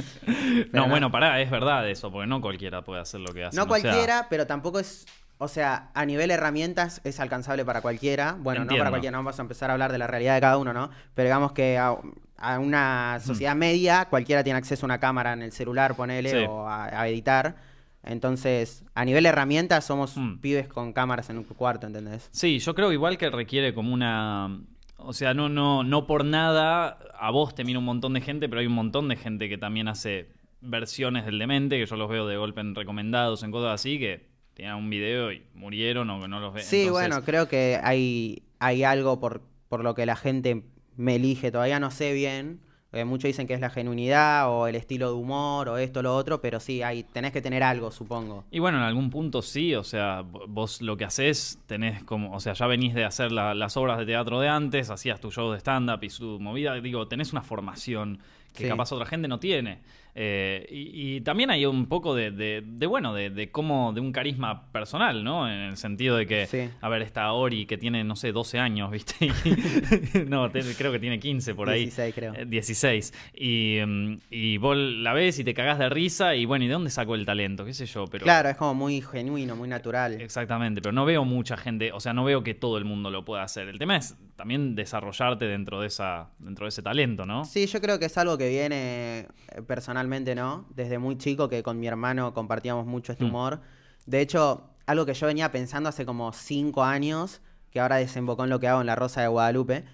pero 0.73 0.85
no, 0.85 0.89
bueno, 0.89 1.11
pará, 1.11 1.41
es 1.41 1.51
verdad 1.51 1.89
eso, 1.89 2.11
porque 2.11 2.27
no 2.27 2.41
cualquiera 2.41 2.83
puede 2.83 3.01
hacer 3.01 3.21
lo 3.21 3.33
que 3.33 3.45
hace. 3.45 3.57
no 3.57 3.63
sea, 3.63 3.69
cualquiera, 3.69 4.27
pero 4.29 4.47
tampoco 4.47 4.79
es 4.81 5.07
o 5.39 5.49
sea, 5.49 5.91
a 5.93 6.07
nivel 6.07 6.31
herramientas 6.31 7.03
es 7.05 7.21
alcanzable 7.21 7.63
para 7.65 7.83
cualquiera. 7.83 8.37
Bueno, 8.41 8.65
no 8.65 8.75
para 8.75 8.89
cualquiera, 8.89 9.13
no 9.13 9.19
vamos 9.23 9.39
a 9.39 9.43
empezar 9.43 9.69
a 9.69 9.75
hablar 9.75 9.93
de 9.93 9.99
la 9.99 10.07
realidad 10.07 10.35
de 10.35 10.41
cada 10.41 10.57
uno, 10.57 10.73
¿no? 10.73 10.89
Pero 11.15 11.27
digamos 11.27 11.53
que 11.53 11.77
a, 11.77 11.95
a 12.39 12.59
una 12.59 13.21
sociedad 13.23 13.55
media, 13.55 14.07
cualquiera 14.09 14.43
tiene 14.43 14.57
acceso 14.59 14.87
a 14.87 14.89
una 14.89 14.99
cámara 14.99 15.35
en 15.35 15.43
el 15.43 15.53
celular, 15.53 15.95
ponele, 15.95 16.31
Sí. 16.31 16.37
o 16.49 16.67
a, 16.67 16.87
a 16.87 17.07
editar. 17.09 17.57
Entonces, 18.03 18.83
a 18.95 19.05
nivel 19.05 19.27
herramientas, 19.27 19.85
somos 19.85 20.17
Mm. 20.17 20.39
pibes 20.39 20.69
con 20.69 20.95
cámaras 20.95 21.29
en 21.29 21.37
un 21.37 21.45
cuarto, 21.45 21.87
¿entendés? 21.87 22.29
Sí, 22.33 22.59
yo 22.59 22.75
creo 22.75 22.91
igual 22.93 23.19
que 23.19 23.29
requiere 23.29 23.75
como 23.75 23.93
una... 23.93 24.59
O 25.07 25.13
sea, 25.13 25.35
no, 25.35 25.49
no, 25.49 25.85
no 25.85 26.07
por 26.07 26.25
nada 26.25 26.99
a 27.19 27.31
vos 27.31 27.55
te 27.55 27.65
mira 27.65 27.79
un 27.79 27.85
montón 27.85 28.15
de 28.15 28.21
gente, 28.21 28.49
pero 28.49 28.61
hay 28.61 28.67
un 28.67 28.73
montón 28.73 29.09
de 29.09 29.17
gente 29.17 29.49
que 29.49 29.57
también 29.57 29.87
hace 29.87 30.29
versiones 30.61 31.25
del 31.25 31.39
demente, 31.39 31.79
que 31.79 31.87
yo 31.87 31.97
los 31.97 32.11
veo 32.11 32.27
de 32.27 32.37
golpe 32.37 32.61
en 32.61 32.75
recomendados, 32.75 33.45
en 33.45 33.53
cosas 33.53 33.75
así, 33.75 34.01
que 34.01 34.27
tenían 34.55 34.77
un 34.77 34.91
video 34.91 35.31
y 35.31 35.45
murieron 35.55 36.11
o 36.11 36.21
que 36.21 36.27
no 36.27 36.41
los 36.41 36.53
ven. 36.53 36.65
Sí, 36.65 36.83
Entonces, 36.83 37.09
bueno, 37.09 37.25
creo 37.25 37.47
que 37.47 37.79
hay, 37.83 38.43
hay 38.59 38.83
algo 38.83 39.21
por, 39.21 39.43
por 39.69 39.85
lo 39.85 39.95
que 39.95 40.07
la 40.07 40.17
gente 40.17 40.65
me 40.97 41.17
elige. 41.17 41.53
Todavía 41.53 41.79
no 41.79 41.91
sé 41.91 42.13
bien. 42.13 42.61
Eh, 42.93 43.05
muchos 43.05 43.29
dicen 43.29 43.47
que 43.47 43.55
es 43.55 43.61
la 43.61 43.69
genuinidad 43.71 44.51
o 44.51 44.67
el 44.69 44.75
estilo 44.77 45.09
de 45.09 45.15
humor 45.15 45.69
o 45.69 45.77
esto 45.77 46.01
o 46.01 46.03
lo 46.03 46.15
otro, 46.17 46.41
pero 46.41 46.61
sí, 46.61 46.83
hay, 46.83 47.03
tenés 47.03 47.33
que 47.33 47.43
tener 47.43 47.63
algo, 47.63 47.91
supongo. 47.91 48.45
Y 48.51 48.59
bueno, 48.59 48.79
en 48.79 48.85
algún 48.85 49.11
punto 49.11 49.43
sí, 49.43 49.75
o 49.75 49.85
sea, 49.85 50.23
vo- 50.23 50.45
vos 50.49 50.81
lo 50.83 50.97
que 50.97 51.05
haces, 51.05 51.59
tenés 51.67 52.03
como, 52.05 52.33
o 52.35 52.41
sea, 52.41 52.53
ya 52.55 52.67
venís 52.67 52.95
de 52.95 53.05
hacer 53.05 53.33
la- 53.33 53.55
las 53.55 53.77
obras 53.77 53.99
de 53.99 54.07
teatro 54.07 54.41
de 54.41 54.49
antes, 54.49 54.89
hacías 54.91 55.21
tu 55.21 55.31
show 55.31 55.51
de 55.53 55.59
stand-up 55.59 56.03
y 56.05 56.11
su 56.11 56.39
movida, 56.41 56.75
digo, 56.81 57.07
tenés 57.09 57.33
una 57.33 57.43
formación 57.43 58.19
que 58.55 58.63
Sí. 58.65 58.69
capaz 58.69 58.91
otra 58.93 59.05
gente 59.07 59.29
no 59.29 59.39
tiene. 59.39 59.81
Eh, 60.19 60.67
y, 60.71 61.17
y 61.17 61.21
también 61.21 61.51
hay 61.51 61.67
un 61.67 61.87
poco 61.87 62.15
de, 62.15 62.31
de- 62.31 62.63
de, 62.67 62.87
bueno, 62.87 63.13
de, 63.13 63.29
de 63.29 63.51
cómo, 63.51 63.93
de 63.93 64.01
un 64.01 64.13
carisma 64.13 64.73
personal, 64.73 65.23
¿no? 65.23 65.47
En 65.47 65.61
el 65.61 65.77
sentido 65.77 66.17
de 66.17 66.27
que, 66.27 66.47
Sí. 66.47 66.71
a 66.81 66.89
ver, 66.89 67.03
está 67.03 67.31
Ori 67.33 67.67
que 67.67 67.77
tiene, 67.77 68.03
no 68.03 68.17
sé, 68.17 68.33
12 68.33 68.59
años, 68.59 68.91
¿viste? 68.91 69.15
Y- 69.45 70.19
no, 70.27 70.51
te- 70.51 70.63
creo 70.75 70.91
que 70.91 70.99
tiene 70.99 71.19
15 71.21 71.55
por 71.55 71.69
ahí. 71.69 71.81
16 71.83 72.15
creo. 72.15 72.35
Eh, 72.35 72.47
16. 72.47 73.13
Y, 73.35 73.79
mm, 73.87 74.15
y 74.31 74.57
vos 74.57 74.75
la 74.77 75.13
ves 75.13 75.39
y 75.39 75.45
te 75.45 75.53
cagás 75.53 75.79
de 75.79 75.91
risa 75.91 76.35
y 76.35 76.47
bueno, 76.47 76.65
¿y 76.65 76.69
de 76.69 76.73
dónde 76.73 76.89
sacó 76.91 77.15
el 77.15 77.27
talento? 77.27 77.67
¿Qué 77.67 77.75
sé 77.75 77.85
yo? 77.85 78.07
Pero, 78.07 78.25
Claro, 78.25 78.49
es 78.49 78.57
como 78.57 78.75
muy 78.75 79.03
genuino, 79.03 79.55
muy 79.55 79.69
natural. 79.69 80.19
Exactamente, 80.21 80.81
pero 80.81 80.93
no 80.93 81.05
veo 81.05 81.27
mucha 81.27 81.59
gente, 81.59 81.93
o 81.93 82.01
sea, 82.01 82.15
no 82.15 82.25
veo 82.25 82.43
que 82.43 82.55
todo 82.55 82.79
el 82.79 82.87
mundo 82.87 83.11
lo 83.11 83.25
pueda 83.27 83.43
hacer. 83.43 83.69
El 83.69 83.79
tema 83.79 83.97
es 83.99 84.17
también 84.37 84.75
desarrollarte 84.75 85.45
dentro 85.47 85.81
de 85.83 85.89
esa 85.89 86.31
dentro 86.39 86.65
de 86.65 86.69
ese 86.71 86.83
talento, 86.83 87.27
¿no? 87.27 87.45
Sí, 87.45 87.67
yo 87.67 87.81
creo 87.83 87.99
que 87.99 88.07
es 88.07 88.17
algo 88.19 88.39
que 88.39 88.49
viene 88.49 89.21
eh, 89.21 89.63
personalmente, 90.07 90.35
¿no? 90.35 90.67
Desde 90.75 90.99
muy 90.99 91.17
chico 91.19 91.49
que 91.49 91.63
con 91.63 91.79
mi 91.81 91.87
hermano 91.87 92.33
compartíamos 92.33 92.87
mucho 92.87 93.13
este 93.13 93.25
Mm. 93.25 93.29
humor. 93.29 93.61
De 94.07 94.21
hecho, 94.21 94.71
algo 94.87 95.05
que 95.05 95.15
yo 95.15 95.27
venía 95.27 95.51
pensando 95.51 95.89
hace 95.89 96.07
como 96.07 96.33
cinco 96.33 96.83
años, 96.85 97.41
que 97.71 97.81
ahora 97.81 97.97
desembocó 97.97 98.45
en 98.45 98.51
lo 98.51 98.61
que 98.61 98.69
hago 98.69 98.81
en 98.81 98.87
La 98.87 98.95
Rosa 98.95 99.21
de 99.23 99.29
Guadalupe, 99.29 99.85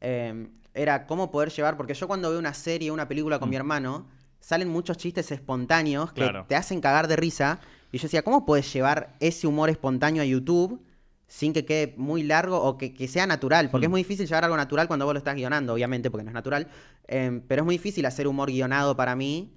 eh, 0.00 0.48
era 0.74 1.06
cómo 1.06 1.30
poder 1.30 1.50
llevar, 1.50 1.76
porque 1.76 1.94
yo 1.94 2.06
cuando 2.06 2.30
veo 2.30 2.38
una 2.38 2.54
serie, 2.54 2.90
una 2.90 3.08
película 3.08 3.38
con 3.38 3.48
Mm. 3.48 3.50
mi 3.50 3.56
hermano, 3.56 4.06
salen 4.40 4.68
muchos 4.68 4.96
chistes 4.98 5.30
espontáneos 5.32 6.12
que 6.12 6.20
Claro. 6.22 6.44
te 6.48 6.56
hacen 6.56 6.80
cagar 6.80 7.08
de 7.08 7.16
risa. 7.16 7.60
Y 7.92 7.98
yo 7.98 8.02
decía, 8.04 8.22
¿cómo 8.22 8.44
puedes 8.44 8.72
llevar 8.72 9.14
ese 9.20 9.46
humor 9.46 9.70
espontáneo 9.70 10.22
a 10.22 10.26
YouTube? 10.26 10.80
sin 11.28 11.54
que 11.54 11.64
quede 11.64 11.94
muy 11.96 12.22
largo 12.24 12.60
o 12.62 12.76
que, 12.76 12.92
que 12.92 13.08
sea 13.08 13.26
natural, 13.26 13.70
porque 13.70 13.86
Mm. 13.86 13.88
es 13.88 13.90
muy 13.90 14.00
difícil 14.02 14.26
llevar 14.26 14.44
algo 14.44 14.54
natural 14.58 14.86
cuando 14.86 15.06
vos 15.06 15.14
lo 15.14 15.18
estás 15.18 15.34
guionando, 15.34 15.72
obviamente, 15.72 16.10
porque 16.10 16.24
no 16.24 16.28
es 16.30 16.34
natural, 16.34 16.68
eh, 17.08 17.40
pero 17.48 17.62
es 17.62 17.64
muy 17.64 17.76
difícil 17.76 18.04
hacer 18.04 18.28
humor 18.28 18.50
guionado 18.50 18.94
para 18.98 19.16
mí, 19.16 19.50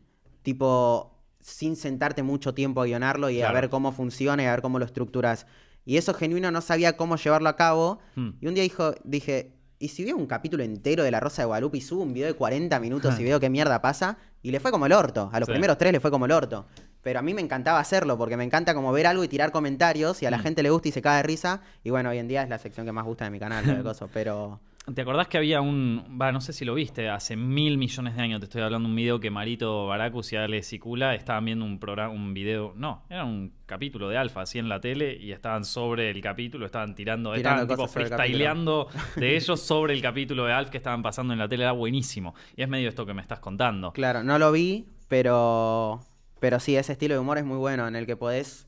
tipo, 0.46 1.12
sin 1.42 1.76
sentarte 1.76 2.24
mucho 2.24 2.54
tiempo 2.54 2.82
a 2.82 2.86
guionarlo 2.86 3.30
y 3.30 3.42
a 3.42 3.52
ver 3.52 3.70
cómo 3.70 3.92
funciona 3.92 4.42
y 4.44 4.46
a 4.46 4.52
ver 4.52 4.62
cómo 4.62 4.80
lo 4.80 4.86
estructuras. 4.86 5.46
Y 5.84 5.98
eso 5.98 6.14
genuino 6.14 6.50
no 6.52 6.62
sabía 6.62 6.96
cómo 6.96 7.18
llevarlo 7.18 7.50
a 7.50 7.58
cabo, 7.58 8.00
Hmm. 8.16 8.30
y 8.40 8.48
un 8.48 8.54
día 8.56 8.64
dijo, 8.64 8.94
dije, 9.04 9.52
¿y 9.78 9.90
si 9.90 10.06
veo 10.06 10.16
un 10.16 10.26
capítulo 10.26 10.64
entero 10.64 11.04
de 11.04 11.12
La 11.12 11.20
Rosa 11.20 11.42
de 11.42 11.48
Guadalupe 11.48 11.78
y 11.78 11.82
subo 11.82 12.02
un 12.04 12.14
video 12.14 12.28
de 12.28 12.34
40 12.34 12.80
minutos 12.80 13.20
y 13.20 13.24
veo 13.30 13.40
qué 13.42 13.50
mierda 13.50 13.82
pasa? 13.82 14.18
Y 14.42 14.52
le 14.52 14.60
fue 14.60 14.72
como 14.72 14.86
el 14.86 14.94
orto, 14.94 15.30
a 15.34 15.40
los 15.40 15.48
Sí. 15.48 15.52
primeros 15.52 15.78
tres 15.78 15.92
le 15.92 16.00
fue 16.00 16.10
como 16.12 16.26
el 16.26 16.32
orto. 16.32 16.66
Pero 17.02 17.20
a 17.20 17.22
mí 17.22 17.34
me 17.36 17.42
encantaba 17.42 17.80
hacerlo, 17.80 18.18
porque 18.18 18.38
me 18.38 18.44
encanta 18.44 18.74
como 18.74 18.92
ver 18.92 19.06
algo 19.06 19.24
y 19.24 19.28
tirar 19.28 19.52
comentarios, 19.52 20.24
y 20.24 20.26
a 20.26 20.32
la 20.32 20.38
Mm. 20.38 20.42
gente 20.42 20.64
le 20.64 20.70
gusta 20.72 20.88
y 20.90 20.92
se 20.92 21.02
cae 21.04 21.18
de 21.18 21.24
risa. 21.24 21.62
Y 21.84 21.90
bueno, 21.92 22.10
hoy 22.10 22.18
en 22.20 22.28
día 22.28 22.42
es 22.44 22.50
la 22.50 22.58
sección 22.58 22.86
que 22.86 22.92
más 22.92 23.06
gusta 23.06 23.26
de 23.26 23.32
mi 23.32 23.40
canal, 23.40 23.66
de 23.66 23.74
pero... 24.14 24.60
¿Te 24.94 25.02
acordás 25.02 25.28
que 25.28 25.38
había 25.38 25.62
un. 25.62 26.20
Va, 26.22 26.32
no 26.32 26.40
sé 26.42 26.54
si 26.54 26.64
lo 26.64 26.76
viste, 26.76 27.10
hace 27.10 27.36
mil 27.36 27.78
millones 27.78 28.16
de 28.16 28.22
años 28.22 28.40
te 28.40 28.46
estoy 28.46 28.62
hablando 28.62 28.88
de 28.88 28.92
un 28.92 28.96
video 28.96 29.20
que 29.20 29.32
Marito 29.32 29.88
Baracus 29.88 30.34
y 30.34 30.36
Ale 30.36 30.62
Sicula 30.62 31.16
estaban 31.16 31.46
viendo 31.46 31.66
un 31.66 31.80
programa, 31.80 32.14
un 32.14 32.36
video. 32.36 32.74
No, 32.76 33.04
era 33.10 33.26
un 33.26 33.52
capítulo 33.66 34.10
de 34.10 34.18
Alfa, 34.18 34.42
así 34.42 34.60
en 34.60 34.70
la 34.70 34.80
tele, 34.80 35.18
y 35.20 35.32
estaban 35.32 35.66
sobre 35.66 36.12
el 36.12 36.22
capítulo, 36.22 36.68
estaban 36.68 36.94
tirando, 36.94 37.34
Tirando 37.34 37.64
estaban 37.64 37.68
tipo 37.68 37.84
el 37.84 37.90
freestyleando 37.90 38.88
de 39.16 39.36
ellos 39.36 39.60
sobre 39.60 39.94
el 39.94 40.04
capítulo 40.04 40.46
de 40.46 40.54
Alf 40.54 40.70
que 40.70 40.78
estaban 40.78 41.02
pasando 41.02 41.34
en 41.34 41.40
la 41.40 41.48
tele, 41.48 41.64
era 41.64 41.72
buenísimo. 41.72 42.36
Y 42.56 42.62
es 42.62 42.70
medio 42.70 42.88
esto 42.90 43.08
que 43.08 43.16
me 43.16 43.24
estás 43.24 43.40
contando. 43.40 43.92
Claro, 43.92 44.24
no 44.24 44.38
lo 44.38 44.52
vi, 44.52 44.86
pero... 45.08 46.00
Pero 46.40 46.60
sí, 46.60 46.76
ese 46.76 46.92
estilo 46.92 47.16
de 47.16 47.20
humor 47.20 47.40
es 47.40 47.46
muy 47.46 47.58
bueno, 47.58 47.88
en 47.88 47.96
el 47.96 48.06
que 48.06 48.18
podés, 48.18 48.68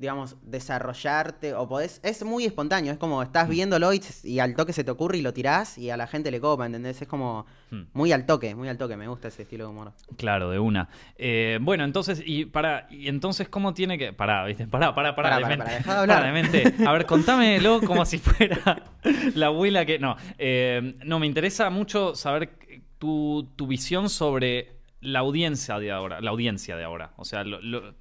digamos, 0.00 0.36
desarrollarte, 0.42 1.52
o 1.54 1.68
podés... 1.68 2.00
Es 2.02 2.24
muy 2.24 2.46
espontáneo, 2.46 2.90
es 2.92 2.98
como 2.98 3.22
estás 3.22 3.46
Mm. 3.48 3.50
viéndolo 3.50 3.92
y, 3.92 4.00
y 4.24 4.38
al 4.38 4.56
toque 4.56 4.72
se 4.72 4.82
te 4.82 4.90
ocurre 4.90 5.18
y 5.18 5.22
lo 5.22 5.34
tirás 5.34 5.76
y 5.76 5.90
a 5.90 5.96
la 5.98 6.06
gente 6.06 6.30
le 6.30 6.40
copa, 6.40 6.64
¿entendés? 6.64 7.02
Es 7.02 7.06
como 7.08 7.44
Hmm. 7.70 7.82
muy 7.92 8.10
al 8.10 8.26
toque, 8.26 8.54
muy 8.56 8.68
al 8.68 8.78
toque, 8.78 8.96
me 8.96 9.06
gusta 9.06 9.28
ese 9.28 9.42
estilo 9.42 9.64
de 9.66 9.70
humor. 9.70 9.92
Claro, 10.16 10.50
de 10.50 10.58
una. 10.58 10.88
Eh, 11.16 11.58
bueno, 11.60 11.84
entonces, 11.84 12.20
y 12.26 12.46
para, 12.46 12.88
y 12.90 13.06
entonces, 13.08 13.48
¿cómo 13.48 13.74
tiene 13.74 13.96
que. 13.96 14.12
Pará, 14.12 14.44
¿viste? 14.46 14.66
Pará, 14.66 14.92
pará, 14.94 15.14
pará, 15.14 15.28
Pará, 15.30 15.36
de 15.36 15.42
pará, 15.42 15.56
pará, 15.64 15.76
dejá 15.76 15.92
de 15.94 16.00
hablar. 16.00 16.18
Pará, 16.22 16.32
de 16.32 16.42
mente. 16.42 16.84
A 16.84 16.92
ver, 16.92 17.06
contámelo 17.06 17.80
como 17.82 18.04
si 18.06 18.18
fuera 18.18 18.82
la 19.36 19.46
abuela 19.46 19.84
que. 19.86 19.98
No, 20.00 20.16
eh, 20.38 20.96
no, 21.04 21.20
me 21.20 21.26
interesa 21.28 21.70
mucho 21.70 22.16
saber 22.16 22.50
tu, 22.98 23.48
tu 23.54 23.66
visión 23.68 24.08
sobre 24.08 24.72
la 25.00 25.20
audiencia 25.20 25.78
de 25.78 25.92
ahora. 25.92 26.20
La 26.20 26.30
audiencia 26.30 26.76
de 26.76 26.82
ahora. 26.84 27.12
O 27.18 27.24
sea, 27.24 27.44
lo- 27.44 27.60
lo- 27.62 27.94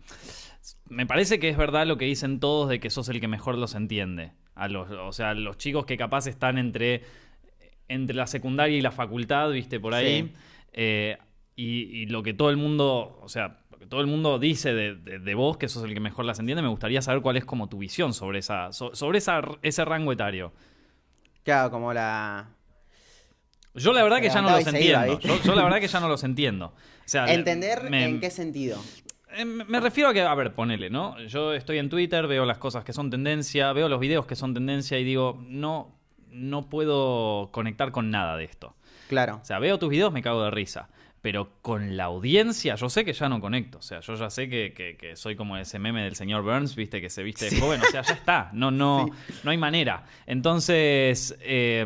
me 0.87 1.05
parece 1.05 1.39
que 1.39 1.49
es 1.49 1.57
verdad 1.57 1.85
lo 1.87 1.97
que 1.97 2.05
dicen 2.05 2.39
todos 2.39 2.69
de 2.69 2.79
que 2.79 2.89
sos 2.89 3.09
el 3.09 3.19
que 3.21 3.27
mejor 3.27 3.57
los 3.57 3.75
entiende. 3.75 4.33
A 4.55 4.67
los, 4.67 4.89
o 4.91 5.11
sea, 5.13 5.33
los 5.33 5.57
chicos 5.57 5.85
que 5.85 5.97
capaz 5.97 6.27
están 6.27 6.57
entre, 6.57 7.03
entre 7.87 8.15
la 8.15 8.27
secundaria 8.27 8.77
y 8.77 8.81
la 8.81 8.91
facultad, 8.91 9.49
viste, 9.51 9.79
por 9.79 9.93
ahí. 9.93 10.23
Sí. 10.23 10.33
Eh, 10.73 11.17
y, 11.55 12.01
y 12.01 12.05
lo 12.07 12.23
que 12.23 12.33
todo 12.33 12.49
el 12.49 12.57
mundo, 12.57 13.19
o 13.21 13.29
sea, 13.29 13.59
lo 13.71 13.77
que 13.79 13.85
todo 13.85 14.01
el 14.01 14.07
mundo 14.07 14.37
dice 14.39 14.73
de, 14.73 14.95
de- 14.95 15.19
de 15.19 15.35
vos, 15.35 15.57
que 15.57 15.67
sos 15.69 15.83
el 15.85 15.93
que 15.93 15.99
mejor 15.99 16.25
las 16.25 16.39
entiende, 16.39 16.61
me 16.61 16.67
gustaría 16.69 17.01
saber 17.01 17.21
cuál 17.21 17.37
es 17.37 17.45
como 17.45 17.67
tu 17.69 17.77
visión 17.77 18.13
sobre 18.13 18.39
esa, 18.39 18.71
so- 18.73 18.93
sobre 18.95 19.17
esa, 19.19 19.41
ese 19.61 19.85
rango 19.85 20.11
etario. 20.11 20.53
Claro, 21.43 21.71
como 21.71 21.93
la... 21.93 22.49
Yo 23.75 23.93
la 23.93 24.03
verdad 24.03 24.19
que 24.19 24.29
ya 24.29 24.41
no 24.41 24.49
los 24.49 24.61
iba, 24.61 24.71
entiendo. 24.71 25.19
Yo, 25.19 25.41
yo 25.43 25.55
la 25.55 25.63
verdad 25.63 25.79
que 25.79 25.87
ya 25.87 25.99
no 25.99 26.09
los 26.09 26.23
entiendo. 26.23 26.65
O 26.67 26.73
sea, 27.05 27.25
Entender 27.33 27.89
me- 27.89 28.05
en 28.05 28.19
qué 28.19 28.29
sentido. 28.29 28.77
Eh, 29.39 29.45
Me 29.45 29.63
me 29.63 29.79
refiero 29.79 30.09
a 30.09 30.13
que, 30.13 30.21
a 30.21 30.35
ver, 30.35 30.53
ponele, 30.53 30.89
¿no? 30.89 31.17
Yo 31.27 31.53
estoy 31.53 31.77
en 31.77 31.89
Twitter, 31.89 32.27
veo 32.27 32.43
las 32.45 32.57
cosas 32.57 32.83
que 32.83 32.91
son 32.91 33.09
tendencia, 33.09 33.71
veo 33.71 33.87
los 33.87 33.99
videos 34.01 34.25
que 34.25 34.35
son 34.35 34.53
tendencia 34.53 34.99
y 34.99 35.05
digo, 35.05 35.41
no, 35.47 35.95
no 36.29 36.69
puedo 36.69 37.49
conectar 37.53 37.91
con 37.93 38.11
nada 38.11 38.35
de 38.35 38.43
esto. 38.43 38.75
Claro. 39.07 39.39
O 39.41 39.45
sea, 39.45 39.59
veo 39.59 39.79
tus 39.79 39.89
videos, 39.89 40.11
me 40.11 40.21
cago 40.21 40.43
de 40.43 40.51
risa. 40.51 40.89
Pero 41.21 41.49
con 41.61 41.97
la 41.97 42.05
audiencia, 42.05 42.75
yo 42.75 42.89
sé 42.89 43.03
que 43.03 43.11
ya 43.11 43.27
no 43.27 43.41
conecto. 43.41 43.79
O 43.79 43.81
sea, 43.81 43.99
yo 43.99 44.15
ya 44.15 44.29
sé 44.29 44.47
que, 44.47 44.73
que- 44.73 44.95
que 44.95 45.17
soy 45.17 45.35
como 45.35 45.57
ese 45.57 45.77
meme 45.77 46.01
del 46.03 46.15
señor 46.15 46.43
Burns, 46.43 46.75
viste, 46.77 47.01
que 47.01 47.09
se 47.09 47.23
viste 47.23 47.49
de 47.49 47.59
joven. 47.59 47.81
O 47.81 47.85
sea, 47.91 48.01
ya 48.03 48.13
está. 48.13 48.49
No, 48.53 48.71
no, 48.71 49.05
no 49.43 49.51
hay 49.51 49.57
manera. 49.57 50.05
Entonces, 50.25 51.37
eh, 51.41 51.85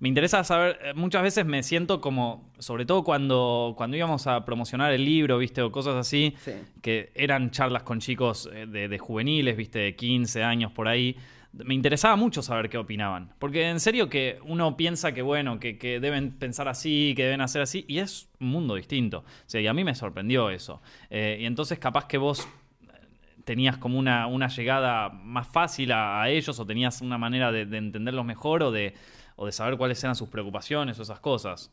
me 0.00 0.08
interesa 0.08 0.42
saber. 0.42 0.78
eh, 0.82 0.92
Muchas 0.94 1.22
veces 1.22 1.44
me 1.46 1.62
siento 1.62 2.00
como. 2.00 2.50
Sobre 2.58 2.84
todo 2.86 3.04
cuando, 3.04 3.74
cuando 3.76 3.96
íbamos 3.96 4.26
a 4.26 4.44
promocionar 4.44 4.92
el 4.92 5.04
libro, 5.04 5.36
viste, 5.38 5.62
o 5.62 5.70
cosas 5.70 5.94
así. 5.96 6.34
Sí. 6.44 6.52
Que 6.80 7.12
eran 7.14 7.50
charlas 7.50 7.82
con 7.82 8.00
chicos 8.00 8.48
eh, 8.52 8.66
de, 8.66 8.88
de 8.88 8.98
juveniles, 8.98 9.56
viste, 9.56 9.78
de 9.80 9.94
15 9.96 10.42
años 10.42 10.72
por 10.72 10.88
ahí. 10.88 11.16
Me 11.52 11.74
interesaba 11.74 12.16
mucho 12.16 12.42
saber 12.42 12.70
qué 12.70 12.78
opinaban. 12.78 13.34
Porque 13.38 13.68
en 13.68 13.78
serio 13.80 14.08
que 14.08 14.38
uno 14.44 14.76
piensa 14.76 15.12
que, 15.12 15.20
bueno, 15.22 15.60
que, 15.60 15.76
que 15.78 16.00
deben 16.00 16.30
pensar 16.32 16.66
así, 16.68 17.12
que 17.16 17.24
deben 17.24 17.42
hacer 17.42 17.60
así, 17.62 17.84
y 17.88 17.98
es 17.98 18.28
un 18.40 18.48
mundo 18.48 18.74
distinto. 18.74 19.18
O 19.18 19.24
sea, 19.46 19.60
y 19.60 19.66
a 19.66 19.74
mí 19.74 19.84
me 19.84 19.94
sorprendió 19.94 20.48
eso. 20.50 20.80
Eh, 21.10 21.38
y 21.40 21.44
entonces 21.46 21.78
capaz 21.78 22.06
que 22.06 22.16
vos 22.18 22.48
tenías 23.44 23.76
como 23.76 23.98
una, 23.98 24.26
una 24.28 24.48
llegada 24.48 25.08
más 25.10 25.48
fácil 25.48 25.92
a, 25.92 26.22
a 26.22 26.30
ellos, 26.30 26.58
o 26.58 26.64
tenías 26.66 27.00
una 27.02 27.18
manera 27.18 27.50
de, 27.52 27.66
de 27.66 27.76
entenderlos 27.78 28.24
mejor, 28.24 28.62
o 28.62 28.70
de, 28.70 28.94
o 29.36 29.46
de 29.46 29.52
saber 29.52 29.76
cuáles 29.76 30.02
eran 30.04 30.14
sus 30.16 30.28
preocupaciones 30.28 30.98
o 30.98 31.02
esas 31.02 31.20
cosas. 31.20 31.70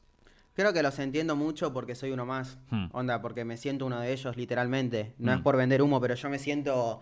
Creo 0.55 0.73
que 0.73 0.83
los 0.83 0.99
entiendo 0.99 1.35
mucho 1.37 1.71
porque 1.71 1.95
soy 1.95 2.11
uno 2.11 2.25
más. 2.25 2.57
Hmm. 2.69 2.87
Onda, 2.91 3.21
porque 3.21 3.45
me 3.45 3.55
siento 3.55 3.85
uno 3.85 3.99
de 4.01 4.11
ellos, 4.11 4.35
literalmente. 4.35 5.13
No 5.19 5.31
Hmm. 5.31 5.35
es 5.37 5.41
por 5.41 5.55
vender 5.55 5.81
humo, 5.81 6.01
pero 6.01 6.15
yo 6.15 6.27
me 6.29 6.37
siento 6.39 6.99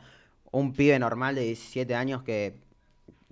un 0.51 0.74
pibe 0.74 1.00
normal 1.00 1.34
de 1.36 1.41
17 1.41 1.96
años 1.96 2.22
que. 2.22 2.66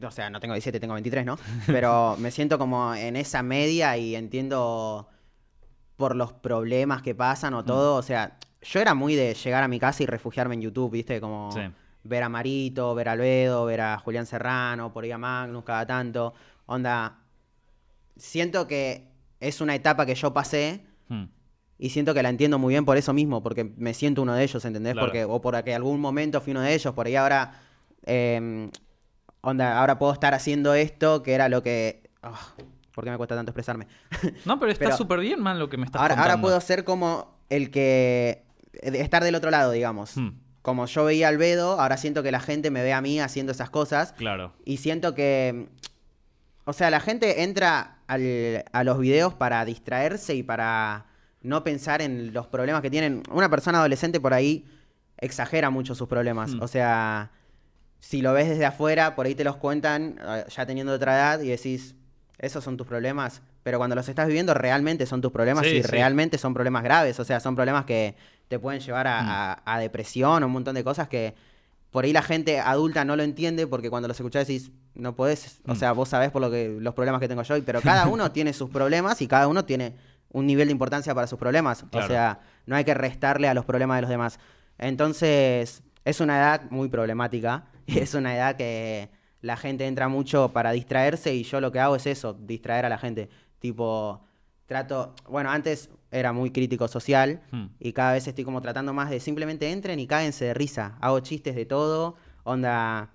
O 0.03 0.11
sea, 0.11 0.29
no 0.29 0.39
tengo 0.39 0.53
17, 0.53 0.79
tengo 0.79 0.93
23, 0.93 1.25
¿no? 1.25 1.37
Pero 1.67 2.15
me 2.19 2.31
siento 2.31 2.57
como 2.57 2.93
en 2.93 3.15
esa 3.15 3.43
media 3.43 3.97
y 3.97 4.15
entiendo 4.15 5.07
por 5.95 6.15
los 6.15 6.33
problemas 6.33 7.01
que 7.01 7.15
pasan 7.15 7.53
o 7.53 7.63
todo. 7.63 7.95
O 7.95 8.01
sea, 8.01 8.37
yo 8.61 8.79
era 8.81 8.93
muy 8.93 9.15
de 9.15 9.33
llegar 9.33 9.63
a 9.63 9.67
mi 9.67 9.79
casa 9.79 10.03
y 10.03 10.05
refugiarme 10.05 10.55
en 10.55 10.61
YouTube, 10.61 10.91
¿viste? 10.91 11.21
Como 11.21 11.51
Sí. 11.53 11.61
ver 12.03 12.23
a 12.23 12.29
Marito, 12.29 12.93
ver 12.93 13.07
a 13.09 13.13
Albedo, 13.13 13.63
ver 13.65 13.81
a 13.81 13.97
Julián 13.99 14.25
Serrano, 14.25 14.91
por 14.91 15.05
ahí 15.05 15.11
a 15.11 15.17
Magnus 15.17 15.63
cada 15.63 15.85
tanto. 15.85 16.33
Onda, 16.65 17.19
siento 18.17 18.67
que 18.67 19.07
es 19.39 19.61
una 19.61 19.75
etapa 19.75 20.05
que 20.05 20.15
yo 20.15 20.33
pasé 20.33 20.85
Hmm. 21.07 21.25
y 21.77 21.89
siento 21.91 22.13
que 22.13 22.23
la 22.23 22.29
entiendo 22.29 22.57
muy 22.59 22.73
bien 22.73 22.83
por 22.83 22.97
eso 22.97 23.13
mismo, 23.13 23.41
porque 23.43 23.63
me 23.63 23.93
siento 23.93 24.21
uno 24.23 24.33
de 24.33 24.43
ellos, 24.43 24.65
¿entendés? 24.65 24.93
Claro. 24.93 25.07
Porque, 25.07 25.23
o 25.25 25.39
porque 25.41 25.73
algún 25.75 25.99
momento 26.01 26.41
fui 26.41 26.51
uno 26.51 26.61
de 26.61 26.73
ellos, 26.73 26.93
por 26.93 27.05
ahí 27.05 27.15
ahora, 27.15 27.53
eh, 28.05 28.69
onda, 29.49 29.79
ahora 29.79 29.97
puedo 29.97 30.11
estar 30.13 30.33
haciendo 30.33 30.73
esto, 30.73 31.23
que 31.23 31.33
era 31.33 31.49
lo 31.49 31.61
que... 31.63 32.03
ah, 32.23 32.39
¿Por 32.93 33.03
qué 33.03 33.11
me 33.11 33.17
cuesta 33.17 33.35
tanto 33.35 33.51
expresarme? 33.51 33.87
No, 34.45 34.59
pero 34.59 34.71
está 34.71 34.95
súper 34.95 35.19
bien, 35.19 35.41
man, 35.41 35.59
lo 35.59 35.69
que 35.69 35.77
me 35.77 35.85
estás 35.85 36.01
Ahora, 36.01 36.15
ahora 36.15 36.39
puedo 36.39 36.59
ser 36.61 36.83
como 36.85 37.37
el 37.49 37.69
que... 37.69 38.43
estar 38.81 39.23
del 39.23 39.35
otro 39.35 39.51
lado, 39.51 39.71
digamos. 39.71 40.15
Hmm. 40.17 40.29
Como 40.61 40.85
yo 40.87 41.05
veía 41.05 41.27
al 41.27 41.37
Bedo, 41.37 41.79
ahora 41.79 41.97
siento 41.97 42.23
que 42.23 42.31
la 42.31 42.39
gente 42.39 42.71
me 42.71 42.81
ve 42.81 42.93
a 42.93 43.01
mí 43.01 43.19
haciendo 43.19 43.51
esas 43.51 43.69
cosas. 43.69 44.13
Claro. 44.13 44.53
Y 44.65 44.77
siento 44.77 45.13
que. 45.13 45.67
O 46.63 46.73
sea, 46.73 46.89
la 46.89 46.99
gente 46.99 47.43
entra 47.43 47.99
al- 48.07 48.65
a 48.71 48.83
los 48.83 48.97
videos 48.97 49.35
para 49.35 49.63
distraerse 49.63 50.33
y 50.33 50.41
para 50.41 51.05
no 51.43 51.63
pensar 51.63 52.01
en 52.01 52.33
los 52.33 52.47
problemas 52.47 52.81
que 52.81 52.89
tienen. 52.89 53.21
Una 53.29 53.47
persona 53.47 53.77
adolescente 53.77 54.19
por 54.19 54.33
ahí 54.33 54.65
exagera 55.19 55.69
mucho 55.69 55.93
sus 55.93 56.07
problemas. 56.07 56.55
Mm. 56.55 56.61
O 56.63 56.67
sea, 56.67 57.29
si 58.07 58.21
lo 58.21 58.33
ves 58.33 58.47
desde 58.49 58.65
afuera, 58.65 59.15
por 59.15 59.25
ahí 59.25 59.33
te 59.33 59.43
los 59.43 59.55
cuentan 59.55 60.19
eh, 60.23 60.45
ya 60.55 60.65
teniendo 60.67 60.93
otra 60.93 61.15
edad 61.15 61.39
y 61.41 61.47
decís, 61.47 61.95
esos 62.37 62.63
son 62.63 62.77
tus 62.77 62.85
problemas. 62.85 63.41
Pero 63.63 63.79
cuando 63.79 63.95
los 63.95 64.07
estás 64.07 64.27
viviendo, 64.27 64.53
realmente 64.53 65.07
son 65.07 65.21
tus 65.21 65.31
problemas 65.31 65.65
Sí, 65.65 65.77
y 65.77 65.81
sí. 65.81 65.87
realmente 65.89 66.37
son 66.37 66.53
problemas 66.53 66.83
graves. 66.83 67.19
O 67.19 67.23
sea, 67.25 67.39
son 67.39 67.55
problemas 67.55 67.85
que 67.85 68.15
te 68.47 68.59
pueden 68.59 68.79
llevar 68.79 69.07
a, 69.07 69.21
Mm. 69.23 69.27
a- 69.29 69.61
a 69.65 69.79
depresión 69.79 70.43
o 70.43 70.45
un 70.45 70.51
montón 70.51 70.75
de 70.75 70.83
cosas 70.83 71.07
que 71.07 71.33
por 71.89 72.03
ahí 72.03 72.13
la 72.13 72.21
gente 72.21 72.59
adulta 72.59 73.05
no 73.05 73.15
lo 73.15 73.23
entiende 73.23 73.65
porque 73.65 73.89
cuando 73.89 74.07
los 74.07 74.19
escuchás 74.19 74.45
decís, 74.45 74.69
no 74.93 75.15
podés, 75.15 75.61
o 75.67 75.73
Mm. 75.73 75.75
sea, 75.75 75.91
vos 75.93 76.09
sabés 76.09 76.29
por 76.29 76.41
lo 76.43 76.51
que 76.51 76.77
los 76.79 76.93
problemas 76.93 77.19
que 77.21 77.27
tengo 77.27 77.41
yo, 77.41 77.55
pero 77.65 77.81
cada 77.81 78.05
uno 78.07 78.31
tiene 78.31 78.53
sus 78.53 78.69
problemas 78.69 79.19
y 79.23 79.27
cada 79.27 79.47
uno 79.47 79.65
tiene 79.65 79.95
un 80.31 80.45
nivel 80.45 80.67
de 80.67 80.73
importancia 80.73 81.15
para 81.15 81.25
sus 81.25 81.39
problemas. 81.39 81.85
Claro. 81.89 82.05
O 82.05 82.09
sea, 82.09 82.39
no 82.67 82.75
hay 82.75 82.83
que 82.83 82.93
restarle 82.93 83.47
a 83.47 83.53
los 83.55 83.65
problemas 83.65 83.97
de 83.97 84.01
los 84.01 84.09
demás. 84.11 84.37
Entonces, 84.77 85.81
es 86.03 86.19
una 86.19 86.37
edad 86.37 86.61
muy 86.69 86.87
problemática 86.89 87.63
y 87.85 87.99
es 87.99 88.13
una 88.13 88.35
edad 88.35 88.55
que 88.55 89.09
la 89.41 89.57
gente 89.57 89.85
entra 89.85 90.07
mucho 90.07 90.51
para 90.51 90.71
distraerse 90.71 91.33
y 91.35 91.43
yo 91.43 91.61
lo 91.61 91.71
que 91.71 91.79
hago 91.79 91.95
es 91.95 92.05
eso, 92.07 92.33
distraer 92.33 92.85
a 92.85 92.89
la 92.89 92.97
gente. 92.97 93.29
Tipo, 93.59 94.21
trato, 94.65 95.13
bueno, 95.29 95.51
antes 95.51 95.89
era 96.11 96.33
muy 96.33 96.51
crítico 96.51 96.87
social 96.87 97.41
Hmm. 97.51 97.65
y 97.79 97.93
cada 97.93 98.13
vez 98.13 98.27
estoy 98.27 98.43
como 98.43 98.61
tratando 98.61 98.93
más 98.93 99.09
de 99.09 99.19
simplemente 99.19 99.71
entren 99.71 99.99
y 99.99 100.07
cáguense 100.07 100.45
de 100.45 100.53
risa. 100.53 100.97
Hago 101.01 101.19
chistes 101.19 101.55
de 101.55 101.65
todo, 101.65 102.15
onda, 102.43 103.09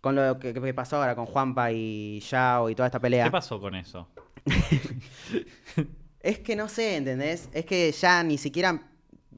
con 0.00 0.14
lo 0.14 0.38
que, 0.38 0.54
que 0.54 0.74
pasó 0.74 0.96
ahora 0.96 1.14
con 1.14 1.26
Juanpa 1.26 1.72
y 1.72 2.20
Yao 2.20 2.70
y 2.70 2.74
toda 2.74 2.86
esta 2.86 3.00
pelea. 3.00 3.24
¿Qué 3.24 3.30
pasó 3.30 3.60
con 3.60 3.74
eso? 3.74 4.08
Es 6.20 6.38
que 6.38 6.56
no 6.56 6.68
sé, 6.68 6.96
¿entendés? 6.96 7.50
Es 7.52 7.66
que 7.66 7.92
ya 7.92 8.22
ni 8.22 8.38
siquiera 8.38 8.82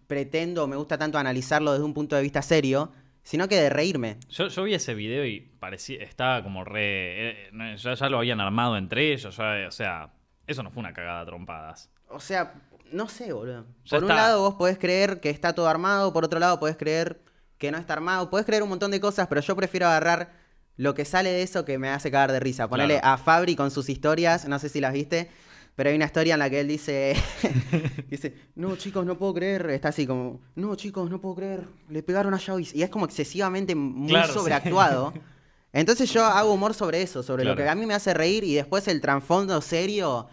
pretendo 0.06 0.68
me 0.68 0.76
gusta 0.76 0.96
tanto 0.96 1.18
analizarlo 1.18 1.72
desde 1.72 1.84
un 1.84 1.92
punto 1.94 2.14
de 2.14 2.22
vista 2.22 2.42
serio, 2.42 2.92
sino 3.26 3.48
que 3.48 3.56
de 3.60 3.68
reírme. 3.70 4.18
Yo, 4.30 4.46
yo 4.46 4.62
vi 4.62 4.74
ese 4.74 4.94
video 4.94 5.24
y 5.26 5.40
parecía, 5.40 6.00
estaba 6.04 6.42
como 6.44 6.62
re... 6.62 7.30
eh, 7.30 7.48
no, 7.52 7.74
ya, 7.74 7.94
ya 7.94 8.08
lo 8.08 8.18
habían 8.18 8.40
armado 8.40 8.76
entre 8.76 9.12
ellos, 9.12 9.36
ya, 9.36 9.66
o 9.66 9.70
sea, 9.72 10.12
eso 10.46 10.62
no 10.62 10.70
fue 10.70 10.80
una 10.80 10.92
cagada 10.92 11.22
a 11.22 11.26
trompadas. 11.26 11.90
O 12.08 12.20
sea, 12.20 12.54
no 12.92 13.08
sé, 13.08 13.32
boludo. 13.32 13.66
Ya 13.84 13.96
por 13.96 14.04
un 14.04 14.08
lado 14.14 14.42
vos 14.42 14.54
podés 14.54 14.78
creer 14.78 15.18
que 15.20 15.30
está 15.30 15.54
todo 15.54 15.66
armado, 15.68 16.12
por 16.12 16.24
otro 16.24 16.38
lado 16.38 16.60
podés 16.60 16.76
creer 16.76 17.20
que 17.58 17.72
no 17.72 17.78
está 17.78 17.94
armado, 17.94 18.30
podés 18.30 18.46
creer 18.46 18.62
un 18.62 18.68
montón 18.68 18.92
de 18.92 19.00
cosas, 19.00 19.26
pero 19.26 19.40
yo 19.40 19.56
prefiero 19.56 19.86
agarrar 19.86 20.30
lo 20.76 20.94
que 20.94 21.04
sale 21.04 21.30
de 21.30 21.42
eso 21.42 21.64
que 21.64 21.78
me 21.78 21.88
hace 21.88 22.10
cagar 22.12 22.30
de 22.30 22.38
risa. 22.38 22.68
Ponerle 22.68 23.00
Claro. 23.00 23.14
a 23.14 23.18
Fabri 23.18 23.56
con 23.56 23.70
sus 23.72 23.88
historias, 23.88 24.46
no 24.46 24.58
sé 24.60 24.68
si 24.68 24.80
las 24.80 24.92
viste, 24.92 25.30
pero 25.76 25.90
hay 25.90 25.96
una 25.96 26.06
historia 26.06 26.34
en 26.34 26.40
la 26.40 26.50
que 26.50 26.58
él 26.60 26.68
dice, 26.68 27.14
dice, 28.10 28.34
no 28.56 28.76
chicos, 28.76 29.06
no 29.06 29.16
puedo 29.18 29.34
creer, 29.34 29.70
está 29.70 29.88
así 29.90 30.06
como, 30.06 30.40
no 30.56 30.74
chicos, 30.74 31.08
no 31.10 31.20
puedo 31.20 31.34
creer, 31.36 31.64
le 31.88 32.02
pegaron 32.02 32.34
a 32.34 32.38
Yao 32.38 32.58
y 32.58 32.82
es 32.82 32.90
como 32.90 33.04
excesivamente 33.04 33.74
muy 33.74 34.08
Claro, 34.08 34.32
sí. 34.32 34.38
sobreactuado. 34.38 35.12
Entonces 35.72 36.10
yo 36.12 36.24
hago 36.24 36.52
humor 36.54 36.72
sobre 36.74 37.02
eso, 37.02 37.22
sobre 37.22 37.44
lo 37.44 37.54
que 37.54 37.68
a 37.68 37.74
mí 37.74 37.84
me 37.84 37.92
hace 37.94 38.14
reír 38.14 38.44
y 38.44 38.54
después 38.54 38.88
el 38.88 39.00
trasfondo 39.02 39.60
serio, 39.60 40.26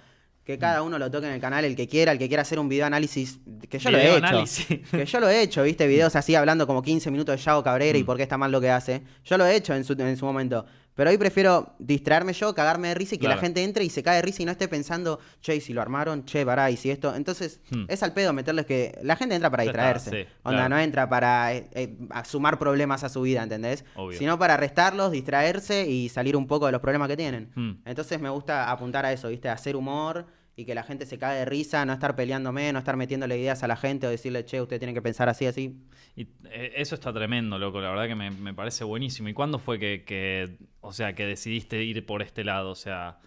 que 0.46 0.58
cada 0.58 0.82
Mm. 0.82 0.86
uno 0.88 1.00
lo 1.00 1.12
toque 1.12 1.28
en 1.28 1.34
el 1.34 1.42
canal, 1.42 1.66
el 1.66 1.76
que 1.76 1.88
quiera, 1.88 2.12
el 2.14 2.18
que 2.20 2.28
quiera 2.30 2.42
hacer 2.44 2.60
un 2.60 2.70
video 2.70 2.86
análisis, 2.86 3.40
que 3.70 3.80
yo 3.80 3.92
lo 3.92 3.98
he 3.98 4.08
hecho. 4.08 4.26
análisis. 4.26 4.68
Que 4.92 5.06
yo 5.06 5.20
lo 5.20 5.28
he 5.30 5.42
hecho, 5.42 5.64
viste, 5.64 5.86
videos 5.88 6.16
así 6.16 6.36
hablando 6.36 6.66
como 6.68 6.82
15 6.82 7.12
minutos 7.12 7.36
de 7.38 7.42
Yao 7.44 7.62
Cabrera 7.64 7.98
y 7.98 8.04
Mm. 8.04 8.06
por 8.06 8.16
qué 8.18 8.24
está 8.24 8.38
mal 8.38 8.52
lo 8.54 8.62
que 8.62 8.70
hace. 8.70 9.04
Yo 9.26 9.38
lo 9.38 9.46
he 9.46 9.56
hecho 9.56 9.74
en 9.74 9.84
su, 9.84 9.94
en 9.94 10.16
su 10.18 10.26
momento. 10.26 10.66
Pero 10.96 11.10
hoy 11.10 11.18
prefiero 11.18 11.74
distraerme 11.80 12.34
yo, 12.34 12.54
cagarme 12.54 12.90
de 12.90 12.94
risa 12.94 13.16
y 13.16 13.18
que 13.18 13.26
Claro. 13.26 13.36
la 13.38 13.42
gente 13.42 13.64
entre 13.64 13.84
y 13.84 13.90
se 13.90 14.04
cae 14.04 14.18
de 14.18 14.22
risa 14.22 14.44
y 14.44 14.46
no 14.46 14.52
esté 14.52 14.68
pensando, 14.68 15.20
che, 15.42 15.60
si 15.60 15.74
lo 15.74 15.82
armaron, 15.82 16.24
che, 16.26 16.46
pará, 16.46 16.70
y 16.70 16.78
si 16.78 16.92
esto. 16.92 17.16
Entonces, 17.16 17.60
Hmm. 17.72 17.86
es 17.88 18.04
al 18.04 18.14
pedo 18.14 18.32
meterles 18.34 18.66
que. 18.66 18.98
La 19.02 19.16
gente 19.16 19.34
entra 19.36 19.50
para 19.50 19.64
está, 19.64 19.72
distraerse. 19.92 20.10
sí, 20.24 20.30
Onda, 20.44 20.60
claro. 20.60 20.70
no 20.70 20.80
entra 20.80 21.10
para 21.10 21.54
eh, 21.54 21.68
eh, 21.74 21.98
sumar 22.26 22.60
problemas 22.60 23.04
a 23.04 23.10
su 23.10 23.22
vida, 23.24 23.42
¿entendés? 23.42 23.86
Obvio. 23.96 24.18
Sino 24.20 24.38
para 24.38 24.56
restarlos, 24.58 25.12
distraerse 25.12 25.88
y 25.90 26.10
salir 26.10 26.36
un 26.36 26.46
poco 26.48 26.66
de 26.68 26.72
los 26.72 26.82
problemas 26.82 27.08
que 27.08 27.18
tienen. 27.18 27.52
Hmm. 27.56 27.82
Entonces 27.86 28.20
me 28.22 28.30
gusta 28.30 28.70
apuntar 28.72 29.06
a 29.06 29.12
eso, 29.14 29.30
¿viste? 29.30 29.50
A 29.50 29.54
hacer 29.54 29.76
humor 29.76 30.26
y 30.56 30.66
que 30.66 30.76
la 30.76 30.84
gente 30.84 31.06
se 31.06 31.18
cague 31.18 31.40
de 31.40 31.46
risa, 31.46 31.84
no 31.86 31.94
estar 31.94 32.16
peleándome, 32.16 32.72
no 32.74 32.80
estar 32.80 32.96
metiéndole 32.96 33.38
ideas 33.38 33.64
a 33.64 33.68
la 33.68 33.76
gente 33.76 34.06
o 34.06 34.10
decirle, 34.10 34.46
che, 34.46 34.62
usted 34.62 34.78
tiene 34.80 34.94
que 34.94 35.02
pensar 35.02 35.28
así, 35.30 35.46
así. 35.48 35.76
Y 36.16 36.28
eh, 36.46 36.74
eso 36.76 36.94
está 36.96 37.12
tremendo, 37.12 37.58
loco. 37.58 37.82
La 37.82 37.90
verdad 37.90 38.08
que 38.08 38.16
me, 38.16 38.30
me 38.30 38.54
parece 38.54 38.84
buenísimo. 38.84 39.30
¿Y 39.30 39.34
cuándo 39.34 39.58
fue 39.58 39.80
que, 39.80 40.04
que, 40.06 40.58
o 40.82 40.94
sea, 40.94 41.14
que 41.14 41.26
decidiste 41.26 41.82
ir 41.84 42.06
por 42.06 42.22
este 42.22 42.44
lado? 42.44 42.70
O 42.70 42.76
sea, 42.76 43.18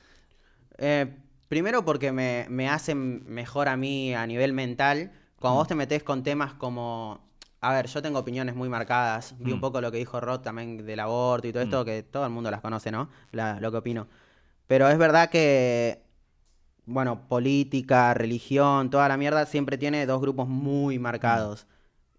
Eh, 0.78 1.06
primero 1.48 1.84
porque 1.84 2.12
me, 2.12 2.46
me 2.48 2.68
hacen 2.68 3.24
mejor 3.26 3.68
a 3.68 3.76
mí 3.76 4.14
a 4.14 4.26
nivel 4.26 4.52
mental. 4.52 5.10
Cuando 5.40 5.58
vos 5.58 5.68
te 5.68 5.74
metés 5.74 6.02
con 6.02 6.22
temas 6.22 6.54
como... 6.54 7.24
A 7.60 7.72
ver, 7.72 7.86
yo 7.88 8.02
tengo 8.02 8.18
opiniones 8.20 8.54
muy 8.54 8.68
marcadas. 8.68 9.34
Vi 9.40 9.50
un 9.50 9.58
Mm. 9.58 9.60
poco 9.60 9.80
lo 9.80 9.90
que 9.90 9.98
dijo 9.98 10.20
Rod 10.20 10.40
también 10.40 10.84
del 10.86 11.00
aborto 11.00 11.48
y 11.48 11.52
todo 11.52 11.62
esto, 11.62 11.82
Mm. 11.82 11.84
que 11.86 12.02
todo 12.04 12.24
el 12.24 12.30
mundo 12.30 12.50
las 12.50 12.60
conoce, 12.60 12.90
¿no? 12.92 13.08
La- 13.32 13.58
lo 13.60 13.70
que 13.72 13.78
opino. 13.78 14.06
Pero 14.66 14.88
es 14.88 14.98
verdad 14.98 15.30
que, 15.30 16.02
bueno, 16.86 17.26
política, 17.28 18.14
religión, 18.14 18.90
toda 18.90 19.08
la 19.08 19.16
mierda 19.16 19.44
siempre 19.46 19.76
tiene 19.76 20.06
dos 20.06 20.20
grupos 20.20 20.48
muy 20.48 20.98
marcados. 20.98 21.66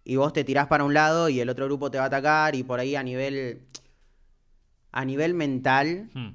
Y 0.04 0.16
vos 0.18 0.32
te 0.34 0.44
tirás 0.44 0.68
para 0.68 0.84
un 0.84 0.94
lado 0.94 1.28
y 1.30 1.40
el 1.40 1.50
otro 1.50 1.66
grupo 1.66 1.90
te 1.92 1.98
va 1.98 2.06
a 2.06 2.08
atacar 2.08 2.56
y 2.56 2.64
por 2.64 2.80
ahí 2.80 2.96
a 2.96 3.04
nivel... 3.04 3.62
A 4.92 5.06
nivel 5.06 5.34
mental, 5.34 6.10
hmm, 6.14 6.30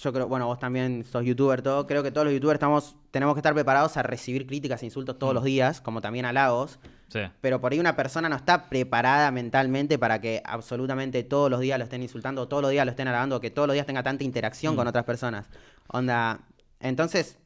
yo 0.00 0.12
creo, 0.12 0.28
bueno, 0.28 0.46
vos 0.46 0.58
también 0.58 1.04
sos 1.04 1.24
youtuber, 1.24 1.62
todo. 1.62 1.86
Creo 1.86 2.02
que 2.02 2.10
todos 2.12 2.26
los 2.26 2.34
youtubers 2.34 2.56
estamos, 2.56 2.96
tenemos 3.10 3.34
que 3.34 3.40
estar 3.40 3.54
preparados 3.54 3.96
a 3.96 4.02
recibir 4.02 4.46
críticas 4.46 4.82
e 4.82 4.86
insultos 4.86 5.18
todos 5.18 5.32
Mm. 5.32 5.36
los 5.36 5.44
días, 5.44 5.80
como 5.80 6.00
también 6.00 6.24
halagos. 6.26 6.78
sí. 7.08 7.20
Pero 7.40 7.60
por 7.60 7.72
ahí 7.72 7.80
una 7.80 7.96
persona 7.96 8.28
no 8.28 8.36
está 8.36 8.68
preparada 8.68 9.30
mentalmente 9.32 9.98
para 9.98 10.20
que 10.20 10.42
absolutamente 10.44 11.24
todos 11.24 11.50
los 11.50 11.60
días 11.60 11.78
lo 11.78 11.84
estén 11.84 12.02
insultando, 12.02 12.46
todos 12.46 12.62
los 12.62 12.70
días 12.70 12.84
lo 12.86 12.90
estén 12.90 13.08
halagando, 13.08 13.40
que 13.40 13.50
todos 13.50 13.66
los 13.66 13.74
días 13.74 13.86
tenga 13.86 14.02
tanta 14.02 14.22
interacción 14.24 14.74
Mm. 14.74 14.76
con 14.76 14.86
otras 14.86 15.04
personas. 15.04 15.48
Onda. 15.88 16.40
Entonces, 16.78 17.38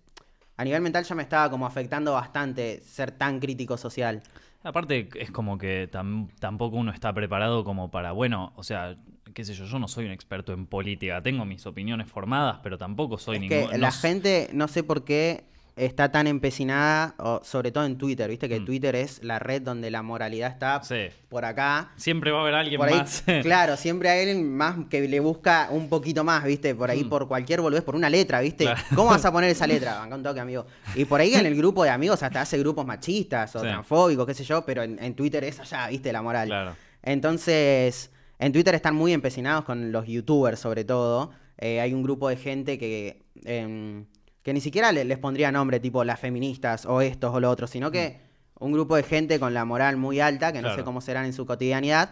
a 0.56 0.64
nivel 0.64 0.80
mental 0.82 1.04
ya 1.04 1.14
me 1.14 1.22
estaba 1.22 1.50
como 1.50 1.66
afectando 1.66 2.12
bastante 2.12 2.80
ser 2.82 3.10
tan 3.12 3.40
crítico 3.40 3.76
social. 3.76 4.22
Aparte, 4.62 5.08
es 5.14 5.30
como 5.30 5.58
que 5.58 5.88
tam- 5.90 6.28
tampoco 6.40 6.76
uno 6.76 6.90
está 6.90 7.12
preparado 7.12 7.62
como 7.64 7.90
para, 7.90 8.12
bueno, 8.12 8.52
o 8.56 8.64
sea, 8.64 8.96
qué 9.32 9.44
sé 9.44 9.54
yo, 9.54 9.64
yo 9.64 9.78
no 9.78 9.86
soy 9.86 10.06
un 10.06 10.10
experto 10.10 10.52
en 10.52 10.66
política, 10.66 11.22
tengo 11.22 11.44
mis 11.44 11.64
opiniones 11.66 12.08
formadas, 12.08 12.58
pero 12.62 12.76
tampoco 12.78 13.16
soy 13.18 13.36
es 13.36 13.40
ningún... 13.40 13.70
que 13.70 13.78
no 13.78 13.78
la 13.78 13.92
gente, 13.92 14.48
no 14.52 14.68
sé 14.68 14.82
por 14.82 15.04
qué, 15.04 15.44
está 15.76 16.10
tan 16.10 16.26
empecinada, 16.26 17.14
o 17.18 17.40
sobre 17.44 17.70
todo 17.70 17.84
en 17.84 17.98
Twitter, 17.98 18.30
viste 18.30 18.48
que 18.48 18.60
Mm. 18.60 18.64
Twitter 18.64 18.96
es 18.96 19.22
la 19.22 19.38
red 19.38 19.60
donde 19.60 19.90
la 19.90 20.02
moralidad 20.02 20.50
está 20.50 20.82
Sí. 20.82 21.08
por 21.28 21.44
acá. 21.44 21.92
Siempre 21.96 22.30
va 22.30 22.38
a 22.38 22.42
haber 22.42 22.54
alguien 22.54 22.78
Por 22.78 22.88
ahí, 22.88 22.94
más. 22.94 23.22
claro, 23.42 23.76
siempre 23.76 24.08
hay 24.08 24.20
alguien 24.20 24.56
más 24.56 24.76
que 24.88 25.06
le 25.06 25.20
busca 25.20 25.68
un 25.70 25.90
poquito 25.90 26.24
más, 26.24 26.44
¿viste? 26.44 26.74
Por 26.74 26.90
ahí, 26.90 27.04
Mm. 27.04 27.10
por 27.10 27.28
cualquier 27.28 27.60
boludez, 27.60 27.84
por 27.84 27.94
una 27.94 28.08
letra, 28.08 28.40
¿viste? 28.40 28.64
Claro. 28.64 28.80
¿Cómo 28.94 29.10
vas 29.10 29.24
a 29.26 29.30
poner 29.32 29.50
esa 29.50 29.66
letra? 29.66 29.98
Banca 29.98 30.16
un 30.16 30.22
toque, 30.22 30.40
amigo. 30.40 30.66
Y 30.94 31.04
por 31.04 31.20
ahí 31.20 31.34
en 31.34 31.44
el 31.44 31.54
grupo 31.54 31.84
de 31.84 31.90
amigos 31.90 32.22
hasta 32.22 32.40
hace 32.40 32.56
grupos 32.58 32.86
machistas 32.86 33.54
o 33.54 33.60
Sí. 33.60 33.66
transfóbicos, 33.66 34.26
qué 34.26 34.32
sé 34.34 34.44
yo, 34.44 34.64
pero 34.64 34.82
en, 34.82 34.98
en 35.02 35.14
Twitter 35.14 35.44
es 35.44 35.60
allá, 35.60 35.88
¿viste? 35.88 36.10
La 36.10 36.22
moral. 36.22 36.48
Claro. 36.48 36.74
Entonces, 37.02 38.10
en 38.38 38.52
Twitter 38.52 38.74
están 38.74 38.94
muy 38.94 39.12
empecinados 39.12 39.64
con 39.66 39.92
los 39.92 40.06
youtubers, 40.06 40.58
sobre 40.58 40.84
todo. 40.84 41.32
Eh, 41.58 41.80
hay 41.80 41.92
un 41.92 42.02
grupo 42.02 42.28
de 42.30 42.36
gente 42.36 42.78
que, 42.78 43.22
em, 43.44 44.06
que 44.46 44.52
ni 44.54 44.60
siquiera 44.60 44.92
le- 44.92 45.04
les 45.04 45.18
pondría 45.18 45.50
nombre, 45.50 45.80
tipo 45.80 46.04
las 46.04 46.20
feministas 46.20 46.86
o 46.86 47.00
estos 47.00 47.34
o 47.34 47.40
lo 47.40 47.50
otro, 47.50 47.66
sino 47.66 47.90
que 47.90 48.20
un 48.60 48.70
grupo 48.70 48.94
de 48.94 49.02
gente 49.02 49.40
con 49.40 49.52
la 49.54 49.64
moral 49.64 49.96
muy 49.96 50.20
alta, 50.20 50.52
que 50.52 50.62
no 50.62 50.68
sé 50.76 50.84
cómo 50.84 51.00
serán 51.00 51.24
en 51.24 51.32
su 51.32 51.46
cotidianidad, 51.46 52.10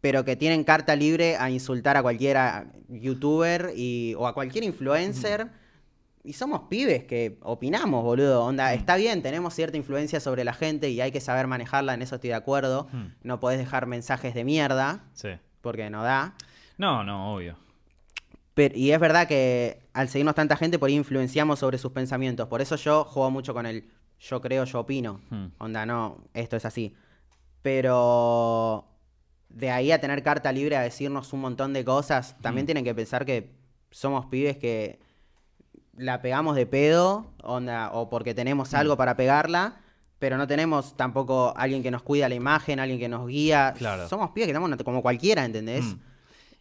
pero 0.00 0.24
que 0.24 0.36
tienen 0.36 0.64
carta 0.64 0.96
libre 0.96 1.36
a 1.36 1.50
insultar 1.50 1.98
a 1.98 2.02
cualquier 2.02 2.38
youtuber 2.88 3.74
y, 3.76 4.14
o 4.16 4.26
a 4.26 4.32
cualquier 4.32 4.64
influencer. 4.64 5.48
Y 6.22 6.32
somos 6.32 6.62
pibes 6.70 7.04
que 7.04 7.36
opinamos, 7.42 8.02
boludo. 8.02 8.42
Onda, 8.42 8.72
está 8.72 8.96
bien, 8.96 9.20
tenemos 9.20 9.52
cierta 9.52 9.76
influencia 9.76 10.20
sobre 10.20 10.44
la 10.44 10.54
gente 10.54 10.88
y 10.88 11.02
hay 11.02 11.12
que 11.12 11.20
saber 11.20 11.46
manejarla, 11.46 11.92
en 11.92 12.00
eso 12.00 12.14
estoy 12.14 12.28
de 12.30 12.36
acuerdo. 12.36 12.88
No 13.22 13.38
podés 13.38 13.58
dejar 13.58 13.84
mensajes 13.86 14.32
de 14.32 14.44
mierda, 14.44 15.04
Sí. 15.12 15.28
porque 15.60 15.90
no 15.90 16.02
da. 16.02 16.34
No, 16.78 17.04
no, 17.04 17.34
obvio. 17.34 17.56
Pero, 18.54 18.74
y 18.76 18.92
es 18.92 19.00
verdad 19.00 19.26
que 19.26 19.82
al 19.92 20.08
seguirnos 20.08 20.34
tanta 20.36 20.56
gente, 20.56 20.78
por 20.78 20.88
ahí 20.88 20.94
influenciamos 20.94 21.58
sobre 21.58 21.76
sus 21.78 21.92
pensamientos. 21.92 22.46
Por 22.48 22.60
eso 22.62 22.76
yo 22.76 23.04
juego 23.04 23.30
mucho 23.30 23.52
con 23.52 23.66
el 23.66 23.88
yo 24.20 24.40
creo, 24.40 24.64
yo 24.64 24.80
opino. 24.80 25.20
Hmm. 25.30 25.46
Onda, 25.58 25.84
no, 25.84 26.18
esto 26.34 26.56
es 26.56 26.64
así. 26.64 26.94
Pero 27.62 28.84
de 29.48 29.70
ahí 29.70 29.90
a 29.90 30.00
tener 30.00 30.22
carta 30.22 30.52
libre 30.52 30.76
a 30.76 30.80
decirnos 30.82 31.32
un 31.32 31.40
montón 31.40 31.72
de 31.72 31.84
cosas, 31.84 32.36
también 32.40 32.64
Mm. 32.64 32.66
tienen 32.66 32.84
que 32.84 32.94
pensar 32.94 33.24
que 33.26 33.50
somos 33.90 34.26
pibes 34.26 34.56
que 34.56 34.98
la 35.96 36.22
pegamos 36.22 36.56
de 36.56 36.66
pedo, 36.66 37.26
onda, 37.42 37.90
o 37.92 38.08
porque 38.08 38.34
tenemos 38.34 38.72
Mm. 38.72 38.76
algo 38.76 38.96
para 38.96 39.16
pegarla, 39.16 39.80
pero 40.18 40.36
no 40.38 40.46
tenemos 40.46 40.96
tampoco 40.96 41.52
alguien 41.56 41.82
que 41.82 41.90
nos 41.90 42.02
cuida 42.02 42.28
la 42.28 42.34
imagen, 42.34 42.80
alguien 42.80 42.98
que 43.00 43.08
nos 43.08 43.26
guía. 43.26 43.74
Claro. 43.76 44.08
Somos 44.08 44.30
pibes 44.30 44.46
que 44.46 44.52
estamos 44.52 44.70
como 44.84 45.02
cualquiera, 45.02 45.44
¿entendés? 45.44 45.84
Mm. 45.84 45.98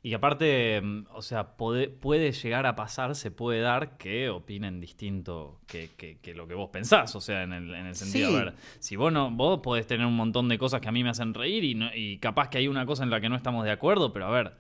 Y 0.06 0.14
aparte, 0.14 0.82
mm, 0.82 1.06
o 1.14 1.22
sea, 1.22 1.56
puede, 1.56 1.88
puede 1.88 2.34
llegar 2.34 2.66
a 2.66 2.76
pasar, 2.76 3.16
se 3.16 3.32
puede 3.32 3.62
dar 3.62 3.98
que 3.98 4.30
opinen 4.30 4.82
distinto 4.82 5.62
que, 5.66 5.92
que- 5.96 6.18
que 6.20 6.34
lo 6.34 6.46
que 6.46 6.56
vos 6.56 6.70
pensás. 6.72 7.16
O 7.16 7.22
sea, 7.22 7.44
en 7.44 7.54
el, 7.54 7.74
en 7.74 7.86
el 7.86 7.96
sentido, 7.96 8.30
Sí. 8.30 8.36
a 8.36 8.40
ver, 8.44 8.54
si 8.80 8.96
vos 8.98 9.14
no, 9.14 9.32
vos 9.32 9.62
podés 9.64 9.88
tener 9.88 10.06
un 10.06 10.16
montón 10.18 10.50
de 10.50 10.58
cosas 10.58 10.82
que 10.82 10.90
a 10.90 10.92
mí 10.92 11.04
me 11.06 11.10
hacen 11.10 11.34
reír 11.34 11.64
y, 11.64 11.76
no- 11.76 11.90
y 11.96 12.18
capaz 12.20 12.50
que 12.50 12.58
hay 12.58 12.68
una 12.68 12.86
cosa 12.86 13.04
en 13.04 13.10
la 13.12 13.22
que 13.22 13.30
no 13.30 13.38
estamos 13.38 13.64
de 13.64 13.72
acuerdo, 13.72 14.12
pero 14.12 14.26
a 14.26 14.32
ver, 14.32 14.54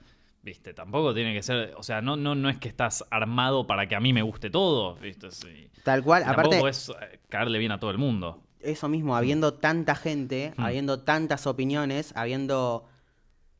viste, 0.43 0.73
tampoco 0.73 1.13
tiene 1.13 1.33
que 1.33 1.43
ser, 1.43 1.73
o 1.77 1.83
sea, 1.83 2.01
no, 2.01 2.15
no, 2.15 2.35
no 2.35 2.47
es 2.49 2.57
que 2.57 2.69
estás 2.69 3.03
armado 3.11 3.67
para 3.67 3.85
que 3.87 3.95
a 3.95 3.99
mí 3.99 4.13
me 4.13 4.21
guste 4.21 4.49
todo, 4.49 4.95
viste, 4.95 5.29
sí. 5.31 5.67
Tal 5.83 6.03
cual, 6.03 6.21
Y 6.21 6.25
tampoco 6.25 6.47
aparte, 6.47 6.59
podés 6.61 6.89
eh, 6.89 7.19
caerle 7.27 7.59
bien 7.59 7.73
a 7.73 7.79
todo 7.81 7.91
el 7.91 7.97
mundo. 7.97 8.41
eso 8.61 8.87
mismo, 8.87 9.13
habiendo 9.17 9.55
tanta 9.55 9.93
gente, 9.93 10.53
Mm. 10.55 10.61
habiendo 10.63 11.01
tantas 11.01 11.47
opiniones, 11.47 12.13
habiendo 12.15 12.85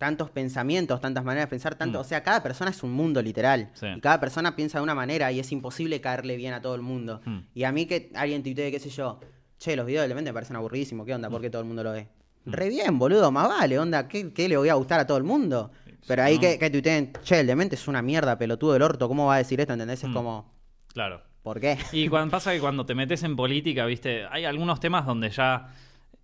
tantos 0.04 0.30
pensamientos, 0.30 1.00
tantas 1.00 1.24
maneras 1.24 1.48
de 1.48 1.52
pensar, 1.52 1.76
tanto, 1.76 2.00
Mm. 2.00 2.02
o 2.02 2.04
sea, 2.04 2.22
cada 2.24 2.44
persona 2.44 2.72
es 2.72 2.84
un 2.84 2.92
mundo 2.92 3.22
literal. 3.22 3.70
Sí. 3.74 3.86
Y 3.96 4.02
cada 4.02 4.20
persona 4.20 4.54
piensa 4.54 4.80
de 4.80 4.84
una 4.84 4.94
manera 4.94 5.32
y 5.32 5.40
es 5.40 5.50
imposible 5.54 6.02
caerle 6.02 6.36
bien 6.36 6.54
a 6.54 6.62
todo 6.62 6.76
el 6.76 6.82
mundo. 6.82 7.22
Mm. 7.24 7.40
Y 7.54 7.64
a 7.64 7.72
mí 7.72 7.86
que 7.86 8.12
alguien 8.16 8.44
tuitee, 8.44 8.70
qué 8.70 8.80
sé 8.82 8.90
yo, 8.90 9.22
che, 9.58 9.78
los 9.78 9.86
videos 9.86 10.02
de 10.04 10.10
Lemente 10.10 10.32
me 10.32 10.34
parecen 10.34 10.58
aburridísimos, 10.58 11.06
¿qué 11.06 11.16
onda? 11.16 11.30
¿Por 11.30 11.40
qué 11.40 11.50
todo 11.50 11.62
el 11.62 11.68
mundo 11.70 11.84
lo 11.86 11.94
ve? 11.94 12.10
Re 12.46 12.68
bien, 12.68 13.00
boludo, 13.00 13.32
más 13.32 13.48
vale, 13.48 13.80
onda, 13.80 14.10
¿qué, 14.10 14.34
qué 14.34 14.50
le 14.50 14.58
voy 14.58 14.68
a 14.68 14.74
gustar 14.74 15.00
a 15.00 15.08
todo 15.08 15.18
el 15.18 15.24
mundo? 15.24 15.72
Pero 16.06 16.22
ahí 16.24 16.36
no. 16.36 16.42
que, 16.42 16.60
que 16.60 16.70
tuiteen, 16.70 17.14
che, 17.24 17.40
el 17.40 17.48
Demente 17.48 17.76
es 17.76 17.88
una 17.88 18.02
mierda, 18.02 18.38
pelotudo 18.38 18.74
del 18.74 18.82
orto, 18.82 19.08
¿cómo 19.08 19.28
va 19.28 19.36
a 19.36 19.38
decir 19.38 19.62
esto? 19.62 19.72
¿Entendés? 19.72 20.04
Es 20.04 20.10
Mm. 20.10 20.14
como, 20.14 20.54
Claro. 20.94 21.22
¿por 21.44 21.62
qué? 21.62 21.78
Y 21.94 22.10
cuando 22.10 22.32
pasa 22.32 22.52
que 22.52 22.60
cuando 22.60 22.86
te 22.86 22.94
metes 22.94 23.24
en 23.24 23.38
política, 23.38 23.86
viste, 23.86 24.26
hay 24.30 24.44
algunos 24.44 24.82
temas 24.82 25.06
donde 25.06 25.30
ya 25.30 25.70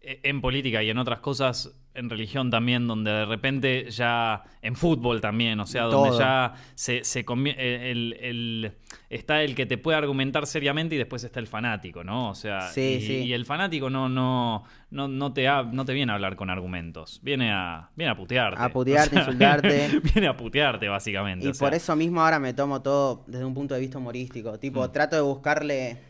en 0.01 0.41
política 0.41 0.81
y 0.83 0.89
en 0.89 0.97
otras 0.97 1.19
cosas, 1.19 1.75
en 1.93 2.09
religión 2.09 2.49
también, 2.49 2.87
donde 2.87 3.11
de 3.11 3.25
repente 3.25 3.89
ya, 3.91 4.43
en 4.61 4.75
fútbol 4.75 5.19
también, 5.19 5.59
o 5.59 5.65
sea, 5.65 5.83
donde 5.83 6.09
Todo. 6.11 6.19
ya 6.19 6.53
se, 6.75 7.03
se 7.03 7.25
eh, 7.27 7.91
el, 7.91 8.15
el- 8.21 8.71
está 9.09 9.43
el 9.43 9.55
que 9.55 9.65
te 9.65 9.77
puede 9.77 9.97
argumentar 9.97 10.45
seriamente 10.47 10.95
y 10.95 10.97
después 10.97 11.23
está 11.25 11.39
el 11.41 11.47
fanático, 11.47 12.03
¿no? 12.05 12.29
O 12.29 12.35
sea, 12.35 12.61
Sí, 12.69 12.99
y, 12.99 13.01
sí. 13.01 13.13
y 13.25 13.33
el 13.33 13.45
fanático 13.45 13.89
no, 13.89 14.07
no, 14.07 14.63
no, 14.91 15.07
no, 15.09 15.33
te 15.33 15.47
ha- 15.49 15.63
no 15.63 15.83
te 15.83 15.93
viene 15.93 16.11
a 16.13 16.15
hablar 16.15 16.35
con 16.37 16.49
argumentos, 16.49 17.19
viene 17.21 17.51
a, 17.51 17.89
viene 17.95 18.11
a 18.11 18.15
putearte. 18.15 18.61
A 18.61 18.69
putearte, 18.69 19.15
insultarte. 19.19 19.99
Viene, 20.13 20.27
a 20.27 20.37
putearte, 20.37 20.87
básicamente. 20.87 21.45
Y 21.45 21.49
o 21.49 21.53
sea. 21.53 21.67
por 21.67 21.75
eso 21.75 21.95
mismo 21.97 22.21
ahora 22.21 22.39
me 22.39 22.53
tomo 22.53 22.81
todo 22.81 23.23
desde 23.27 23.43
un 23.43 23.53
punto 23.53 23.73
de 23.73 23.81
vista 23.81 23.97
humorístico. 23.97 24.57
Tipo, 24.59 24.87
Mm. 24.87 24.91
trato 24.93 25.15
de 25.17 25.21
buscarle. 25.23 26.08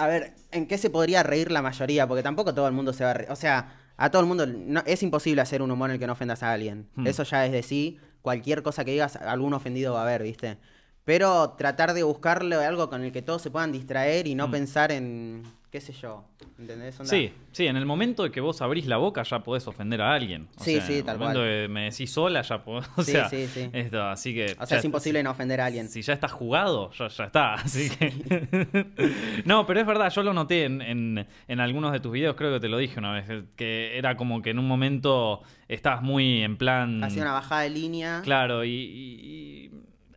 A 0.00 0.06
ver, 0.06 0.32
¿en 0.50 0.66
qué 0.66 0.78
se 0.78 0.88
podría 0.88 1.22
reír 1.22 1.50
la 1.52 1.60
mayoría? 1.60 2.06
Porque 2.08 2.22
tampoco 2.22 2.54
todo 2.54 2.66
el 2.66 2.72
mundo 2.72 2.92
se 2.94 3.04
va 3.04 3.10
a 3.10 3.14
reír. 3.14 3.30
O 3.30 3.36
sea, 3.36 3.74
a 3.98 4.10
todo 4.10 4.22
el 4.22 4.28
mundo. 4.28 4.46
no- 4.46 4.82
es 4.86 5.02
imposible 5.02 5.42
hacer 5.42 5.60
un 5.60 5.70
humor 5.70 5.90
en 5.90 5.94
el 5.94 6.00
que 6.00 6.06
no 6.06 6.14
ofendas 6.14 6.42
a 6.42 6.52
alguien. 6.52 6.88
Mm. 6.94 7.06
Eso 7.06 7.22
ya 7.22 7.44
es 7.44 7.52
de 7.52 7.62
sí. 7.62 7.98
Cualquier 8.22 8.62
cosa 8.62 8.84
que 8.84 8.92
digas, 8.92 9.16
algún 9.16 9.52
ofendido 9.52 9.92
va 9.94 10.00
a 10.00 10.02
haber, 10.04 10.22
¿viste? 10.22 10.56
Pero 11.04 11.50
tratar 11.58 11.92
de 11.92 12.02
buscarle 12.02 12.56
algo 12.56 12.88
con 12.88 13.02
el 13.04 13.12
que 13.12 13.20
todos 13.22 13.42
se 13.42 13.50
puedan 13.50 13.72
distraer 13.72 14.26
y 14.26 14.34
no 14.34 14.48
Mm. 14.48 14.50
pensar 14.50 14.90
en. 14.92 15.42
¿Qué 15.70 15.80
sé 15.80 15.92
yo? 15.92 16.24
¿Entendés? 16.58 16.98
Onda- 16.98 17.08
Sí, 17.10 17.32
sí, 17.52 17.68
en 17.68 17.76
el 17.76 17.86
momento 17.86 18.24
de 18.24 18.32
que 18.32 18.40
vos 18.40 18.60
abrís 18.60 18.86
la 18.86 18.96
boca 18.96 19.22
ya 19.22 19.38
podés 19.44 19.68
ofender 19.68 20.02
a 20.02 20.12
alguien. 20.14 20.48
O 20.58 20.64
Sí, 20.64 20.72
sea, 20.72 20.86
sí, 20.86 20.92
en 20.94 20.98
el 20.98 21.04
tal 21.04 21.18
momento 21.18 21.38
cual. 21.40 21.48
que 21.48 21.68
me 21.68 21.84
decís 21.84 22.10
sola 22.10 22.42
ya 22.42 22.64
podés. 22.64 22.88
O 22.96 23.02
Sí, 23.04 23.12
sea, 23.12 23.28
sí, 23.28 23.46
sí. 23.46 23.70
Esto, 23.72 24.02
así 24.02 24.34
que. 24.34 24.56
O 24.58 24.66
sea, 24.66 24.78
es 24.78 24.84
imposible 24.84 25.22
no 25.22 25.30
ofender 25.30 25.60
a 25.60 25.66
alguien. 25.66 25.88
Si 25.88 26.02
ya 26.02 26.12
estás 26.14 26.32
jugado, 26.32 26.90
ya, 26.90 27.06
ya 27.06 27.24
está. 27.24 27.54
Así 27.62 27.88
que. 27.88 29.42
no, 29.44 29.64
pero 29.64 29.78
es 29.80 29.86
verdad, 29.86 30.10
yo 30.12 30.22
lo 30.24 30.32
noté 30.34 30.64
en, 30.64 30.82
en- 30.82 31.26
en 31.46 31.60
algunos 31.60 31.92
de 31.92 32.00
tus 32.00 32.10
videos, 32.12 32.34
creo 32.34 32.52
que 32.52 32.58
te 32.60 32.68
lo 32.68 32.76
dije 32.78 32.98
una 32.98 33.12
vez, 33.12 33.44
que 33.54 33.96
era 33.96 34.16
como 34.16 34.42
que 34.42 34.50
en 34.50 34.58
un 34.58 34.66
momento 34.66 35.40
estabas 35.68 36.02
muy 36.02 36.42
en 36.42 36.56
plan. 36.56 37.02
Hacía 37.04 37.22
una 37.22 37.32
bajada 37.34 37.62
de 37.62 37.70
línea. 37.70 38.22
Claro, 38.24 38.64
y, 38.64 38.70
y- 38.70 39.20
y 39.66 39.70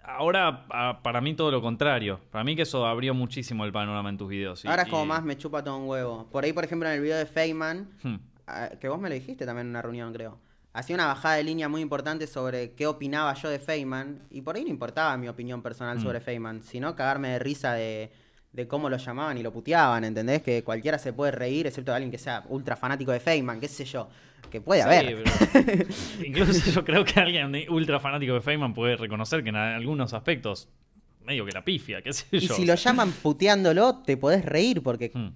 ahora 0.03 0.65
a- 0.69 1.01
para 1.01 1.21
mí 1.21 1.33
todo 1.33 1.51
lo 1.51 1.61
contrario. 1.61 2.19
Para 2.31 2.43
mí 2.43 2.55
que 2.55 2.63
eso 2.63 2.85
abrió 2.85 3.13
muchísimo 3.13 3.65
el 3.65 3.71
panorama 3.71 4.09
en 4.09 4.17
tus 4.17 4.29
videos. 4.29 4.63
y- 4.63 4.67
Ahora 4.67 4.83
es 4.83 4.89
como 4.89 5.03
y- 5.03 5.07
más 5.07 5.23
me 5.23 5.37
chupa 5.37 5.63
todo 5.63 5.77
un 5.77 5.87
huevo. 5.87 6.27
Por 6.31 6.43
ahí, 6.43 6.53
por 6.53 6.63
ejemplo, 6.63 6.87
en 6.89 6.95
el 6.95 7.01
video 7.01 7.17
de 7.17 7.25
Feynman, 7.25 7.89
Hmm. 8.03 8.15
ah, 8.47 8.69
que 8.79 8.87
vos 8.89 8.99
me 8.99 9.09
lo 9.09 9.15
dijiste 9.15 9.45
también 9.45 9.67
en 9.67 9.71
una 9.71 9.81
reunión, 9.81 10.13
creo. 10.13 10.37
Hacía 10.73 10.95
una 10.95 11.05
bajada 11.05 11.35
de 11.35 11.43
línea 11.43 11.69
muy 11.69 11.81
importante 11.81 12.25
sobre 12.25 12.73
qué 12.73 12.87
opinaba 12.87 13.33
yo 13.35 13.49
de 13.49 13.59
Feynman. 13.59 14.23
Y 14.31 14.41
por 14.41 14.55
ahí 14.55 14.63
no 14.63 14.69
importaba 14.71 15.15
mi 15.17 15.27
opinión 15.27 15.61
personal 15.61 15.97
Mm. 15.99 16.01
sobre 16.01 16.19
Feynman, 16.19 16.61
sino 16.63 16.95
cagarme 16.95 17.29
de 17.29 17.39
risa 17.39 17.73
de, 17.73 18.11
de 18.53 18.67
cómo 18.67 18.89
lo 18.89 18.97
llamaban 18.97 19.37
y 19.37 19.43
lo 19.43 19.51
puteaban, 19.51 20.03
¿entendés? 20.03 20.41
Que 20.43 20.63
cualquiera 20.63 20.97
se 20.99 21.11
puede 21.11 21.31
reír, 21.31 21.67
excepto 21.67 21.91
alguien 21.93 22.11
que 22.11 22.17
sea 22.19 22.43
ultra 22.49 22.75
fanático 22.75 23.11
de 23.11 23.19
Feynman, 23.19 23.59
qué 23.59 23.67
sé 23.67 23.83
yo. 23.85 24.07
Que 24.51 24.61
puede 24.61 24.81
Sí, 24.83 24.87
haber. 24.87 25.23
pero- 25.23 25.85
incluso 26.25 26.71
yo 26.71 26.85
creo 26.85 27.03
que 27.03 27.19
alguien 27.19 27.51
ultra 27.69 27.99
fanático 27.99 28.33
de 28.33 28.41
Feynman 28.41 28.73
puede 28.73 28.95
reconocer 28.95 29.41
que 29.43 29.49
en 29.49 29.55
algunos 29.55 30.13
aspectos 30.13 30.69
medio 31.21 31.45
que 31.45 31.51
la 31.53 31.63
pifia, 31.63 32.01
qué 32.01 32.13
sé 32.13 32.25
Y 32.31 32.39
yo. 32.39 32.53
si 32.55 32.65
lo 32.65 32.75
llaman 32.75 33.11
puteándolo, 33.11 34.03
te 34.05 34.17
podés 34.17 34.45
reír 34.45 34.83
porque 34.83 35.09
Hmm. 35.13 35.29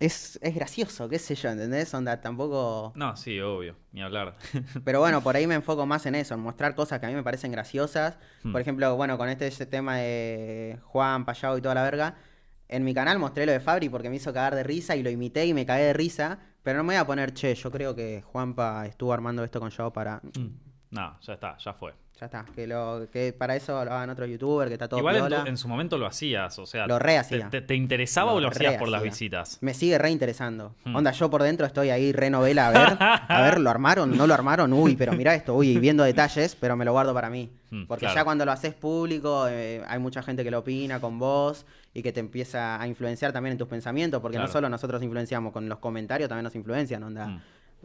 es, 0.00 0.38
es 0.42 0.54
gracioso, 0.54 1.08
qué 1.08 1.18
sé 1.18 1.34
yo, 1.34 1.48
¿entendés? 1.48 1.92
Onda, 1.94 2.20
tampoco... 2.20 2.92
No, 2.94 3.16
sí, 3.16 3.40
obvio, 3.40 3.74
ni 3.90 4.00
hablar. 4.02 4.36
Pero 4.84 5.00
bueno, 5.00 5.22
por 5.22 5.34
ahí 5.34 5.46
me 5.48 5.56
enfoco 5.56 5.86
más 5.86 6.06
en 6.06 6.14
eso, 6.14 6.34
en 6.34 6.40
mostrar 6.40 6.74
cosas 6.76 7.00
que 7.00 7.06
a 7.06 7.08
mí 7.08 7.14
me 7.16 7.22
parecen 7.24 7.50
graciosas. 7.50 8.16
Hmm. 8.44 8.52
Por 8.52 8.60
ejemplo, 8.60 8.94
bueno, 8.96 9.18
con 9.18 9.28
este, 9.28 9.46
este 9.48 9.66
tema 9.66 9.96
de 9.96 10.78
Juan, 10.84 11.24
Payao 11.24 11.58
y 11.58 11.62
toda 11.62 11.74
la 11.74 11.82
verga, 11.82 12.14
en 12.68 12.84
mi 12.84 12.94
canal 12.94 13.18
mostré 13.18 13.46
lo 13.46 13.52
de 13.52 13.60
Fabri 13.60 13.88
porque 13.88 14.10
me 14.10 14.16
hizo 14.16 14.32
cagar 14.32 14.54
de 14.54 14.62
risa 14.62 14.94
y 14.94 15.02
lo 15.02 15.10
imité 15.10 15.46
y 15.46 15.54
me 15.54 15.66
cagué 15.66 15.84
de 15.84 15.92
risa. 15.92 16.38
Pero 16.62 16.78
no 16.78 16.84
me 16.84 16.94
voy 16.94 17.00
a 17.00 17.06
poner, 17.06 17.32
che, 17.32 17.54
yo 17.54 17.70
creo 17.70 17.94
que 17.94 18.22
Juanpa 18.22 18.86
estuvo 18.86 19.12
armando 19.12 19.42
esto 19.42 19.58
con 19.58 19.70
yo 19.70 19.90
para... 19.92 20.20
Hmm. 20.36 20.58
no, 20.90 21.18
ya 21.20 21.32
está, 21.32 21.56
ya 21.56 21.72
fue. 21.72 21.94
Ya 22.20 22.26
está, 22.26 22.44
que, 22.52 22.66
lo, 22.66 23.06
que 23.12 23.32
para 23.32 23.54
eso 23.54 23.72
lo 23.84 23.92
hagan 23.92 24.10
otro 24.10 24.26
youtuber, 24.26 24.66
que 24.66 24.74
está 24.74 24.88
todo 24.88 24.98
Igual 24.98 25.14
en, 25.16 25.22
piola. 25.22 25.44
tu- 25.44 25.48
en 25.50 25.56
su 25.56 25.68
momento 25.68 25.96
lo 25.98 26.06
hacías, 26.06 26.58
o 26.58 26.66
sea, 26.66 26.88
Lo 26.88 26.98
re 26.98 27.16
hacía. 27.16 27.48
te, 27.48 27.60
te- 27.60 27.66
te 27.68 27.74
interesaba 27.76 28.32
Lo 28.32 28.38
o 28.38 28.40
lo 28.40 28.48
hacías 28.48 28.76
por 28.76 28.88
las 28.88 29.02
visitas? 29.04 29.58
Me 29.60 29.72
sigue 29.72 29.98
reinteresando. 29.98 30.74
Hmm. 30.84 30.96
Onda, 30.96 31.12
yo 31.12 31.30
por 31.30 31.44
dentro 31.44 31.64
estoy 31.64 31.90
ahí 31.90 32.10
re 32.10 32.28
novela, 32.28 32.68
a 32.68 32.70
ver, 32.72 32.96
a 33.00 33.42
ver, 33.42 33.60
¿lo 33.60 33.70
armaron? 33.70 34.16
¿No 34.16 34.26
lo 34.26 34.34
armaron? 34.34 34.72
Uy, 34.72 34.96
pero 34.96 35.12
mira 35.12 35.32
esto, 35.36 35.54
uy, 35.54 35.78
viendo 35.78 36.02
detalles, 36.02 36.56
pero 36.56 36.76
me 36.76 36.84
lo 36.84 36.90
guardo 36.90 37.14
para 37.14 37.30
mí. 37.30 37.52
Hmm, 37.70 37.84
Porque 37.86 38.06
claro. 38.06 38.16
ya 38.16 38.24
cuando 38.24 38.44
lo 38.44 38.50
haces 38.50 38.74
público, 38.74 39.46
eh, 39.48 39.84
hay 39.86 39.98
mucha 40.00 40.20
gente 40.22 40.42
que 40.42 40.50
lo 40.50 40.58
opina 40.58 41.00
con 41.00 41.20
vos 41.20 41.66
y 41.94 42.02
que 42.02 42.12
te 42.12 42.18
empieza 42.18 42.80
a 42.80 42.88
influenciar 42.88 43.32
también 43.32 43.52
en 43.52 43.58
tus 43.58 43.68
pensamientos, 43.68 44.20
porque 44.20 44.38
Claro. 44.38 44.48
no 44.48 44.52
solo 44.52 44.68
nosotros 44.68 45.00
influenciamos, 45.04 45.52
con 45.52 45.68
los 45.68 45.78
comentarios 45.78 46.28
también 46.28 46.44
nos 46.44 46.54
influencian, 46.56 47.02
onda. 47.04 47.26
Hmm. 47.28 47.40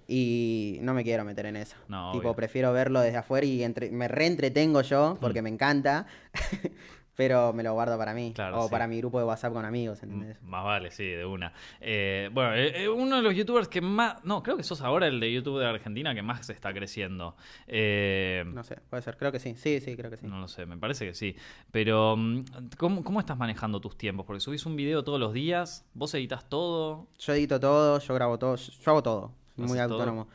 Y 0.07 0.79
no 0.81 0.93
me 0.93 1.03
quiero 1.03 1.23
meter 1.23 1.45
en 1.45 1.55
eso. 1.55 1.75
No, 1.87 2.11
tipo, 2.11 2.23
obvio. 2.29 2.35
prefiero 2.35 2.73
verlo 2.73 2.99
desde 3.01 3.17
afuera 3.17 3.45
y 3.45 3.63
entre- 3.63 3.89
me 3.91 4.07
reentretengo 4.07 4.81
yo, 4.81 5.17
porque 5.21 5.41
Hmm. 5.41 5.43
me 5.45 5.49
encanta, 5.49 6.05
pero 7.15 7.53
me 7.53 7.61
lo 7.63 7.73
guardo 7.73 7.97
para 7.97 8.13
mí. 8.13 8.33
Claro, 8.35 8.59
o 8.59 8.63
sí. 8.65 8.71
para 8.71 8.87
mi 8.87 8.97
grupo 8.97 9.19
de 9.19 9.25
WhatsApp 9.25 9.53
con 9.53 9.65
amigos, 9.65 10.01
¿entendés? 10.03 10.37
M- 10.41 10.49
Más 10.49 10.63
vale, 10.63 10.89
sí, 10.91 11.05
de 11.05 11.25
una. 11.25 11.53
Eh, 11.79 12.29
bueno, 12.33 12.53
eh, 12.55 12.83
eh, 12.83 12.89
uno 12.89 13.17
de 13.17 13.21
los 13.21 13.35
youtubers 13.35 13.67
que 13.67 13.81
más. 13.81 14.23
No, 14.25 14.41
creo 14.43 14.57
que 14.57 14.63
sos 14.63 14.81
ahora 14.81 15.07
el 15.07 15.19
de 15.19 15.31
YouTube 15.31 15.59
de 15.59 15.67
Argentina 15.67 16.13
que 16.15 16.21
más 16.23 16.45
se 16.47 16.53
está 16.53 16.73
creciendo. 16.73 17.35
Eh, 17.67 18.43
No 18.47 18.63
sé, 18.63 18.77
puede 18.89 19.03
ser, 19.03 19.15
creo 19.17 19.31
que 19.31 19.39
sí. 19.39 19.53
Sí, 19.55 19.79
sí, 19.79 19.95
creo 19.95 20.09
que 20.11 20.17
sí. 20.17 20.25
No 20.27 20.39
lo 20.39 20.47
sé, 20.47 20.65
me 20.65 20.77
parece 20.77 21.05
que 21.05 21.13
sí. 21.13 21.35
Pero, 21.71 22.15
mm, 22.17 22.43
¿cómo, 22.77 23.03
cómo 23.03 23.19
estás 23.19 23.37
manejando 23.37 23.79
tus 23.79 23.97
tiempos? 23.97 24.25
Porque 24.25 24.39
subís 24.41 24.65
un 24.65 24.75
video 24.75 25.03
todos 25.03 25.19
los 25.19 25.33
días, 25.33 25.85
vos 25.93 26.13
editas 26.15 26.49
todo. 26.49 27.07
Yo 27.19 27.33
edito 27.33 27.59
todo, 27.59 27.99
yo 27.99 28.13
grabo 28.15 28.37
todo, 28.39 28.55
yo 28.55 28.91
hago 28.91 29.03
todo. 29.03 29.42
Muy 29.55 29.79
autónomo. 29.79 30.27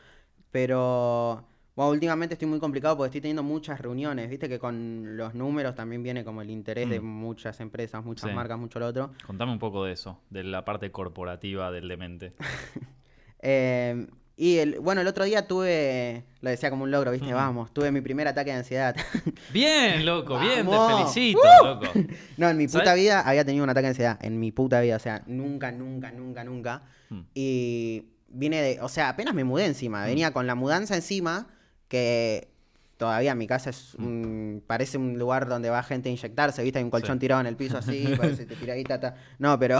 Pero, 0.51 1.45
bueno, 1.75 1.91
últimamente 1.91 2.33
estoy 2.33 2.47
muy 2.47 2.59
complicado 2.59 2.97
porque 2.97 3.07
estoy 3.09 3.21
teniendo 3.21 3.43
muchas 3.43 3.79
reuniones. 3.79 4.29
Viste 4.29 4.49
que 4.49 4.59
con 4.59 5.15
los 5.15 5.33
números 5.35 5.75
también 5.75 6.01
viene 6.03 6.23
como 6.23 6.41
el 6.41 6.49
interés 6.49 6.89
de 6.89 6.99
Mm. 6.99 7.05
muchas 7.05 7.59
empresas, 7.59 8.03
muchas 8.03 8.29
Sí. 8.29 8.35
marcas, 8.35 8.57
mucho 8.57 8.79
lo 8.79 8.87
otro. 8.87 9.11
Contame 9.25 9.51
un 9.51 9.59
poco 9.59 9.85
de 9.85 9.93
eso, 9.93 10.19
de 10.29 10.43
la 10.43 10.65
parte 10.65 10.91
corporativa 10.91 11.71
del 11.71 11.87
demente. 11.87 12.33
Eh, 13.41 14.05
y 14.35 14.57
el, 14.57 14.79
bueno, 14.81 14.99
el 14.99 15.07
otro 15.07 15.23
día 15.23 15.47
tuve, 15.47 16.25
lo 16.41 16.49
decía 16.49 16.69
como 16.69 16.83
un 16.83 16.91
logro, 16.91 17.11
viste, 17.11 17.31
Mm. 17.31 17.35
vamos, 17.35 17.73
tuve 17.73 17.89
mi 17.91 18.01
primer 18.01 18.27
ataque 18.27 18.51
de 18.51 18.57
ansiedad. 18.57 18.93
Bien, 19.53 20.05
loco, 20.05 20.37
bien, 20.39 20.67
te 20.67 20.77
felicito, 20.77 21.39
loco. 21.63 21.85
no, 22.37 22.49
en 22.49 22.57
mi 22.57 22.67
puta 22.67 22.83
¿Sabes? 22.83 23.01
vida 23.01 23.21
había 23.21 23.45
tenido 23.45 23.63
un 23.63 23.69
ataque 23.69 23.83
de 23.83 23.89
ansiedad. 23.89 24.19
En 24.21 24.39
mi 24.41 24.51
puta 24.51 24.81
vida, 24.81 24.97
o 24.97 24.99
sea, 24.99 25.23
nunca, 25.27 25.71
nunca, 25.71 26.11
nunca, 26.11 26.43
nunca. 26.43 26.83
Mm. 27.09 27.19
Y 27.33 28.05
vine 28.31 28.61
de, 28.61 28.81
o 28.81 28.89
sea, 28.89 29.09
apenas 29.09 29.33
me 29.33 29.43
mudé 29.43 29.65
encima. 29.65 30.05
Venía 30.05 30.31
con 30.31 30.47
la 30.47 30.55
mudanza 30.55 30.95
encima, 30.95 31.47
que 31.87 32.49
todavía 32.97 33.33
mi 33.33 33.47
casa 33.47 33.69
es 33.69 33.95
un, 33.95 34.61
parece 34.67 34.97
un 34.97 35.17
lugar 35.17 35.47
donde 35.47 35.69
va 35.69 35.81
gente 35.83 36.09
a 36.09 36.11
inyectarse, 36.11 36.61
¿viste? 36.63 36.79
Hay 36.79 36.85
un 36.85 36.91
colchón 36.91 37.17
tirado 37.17 37.41
en 37.41 37.47
el 37.47 37.55
piso 37.55 37.77
así, 37.77 38.13
parece 38.17 38.45
te 38.45 38.55
tira 38.55 38.73
ahí, 38.73 38.83
No, 39.39 39.57
pero 39.57 39.79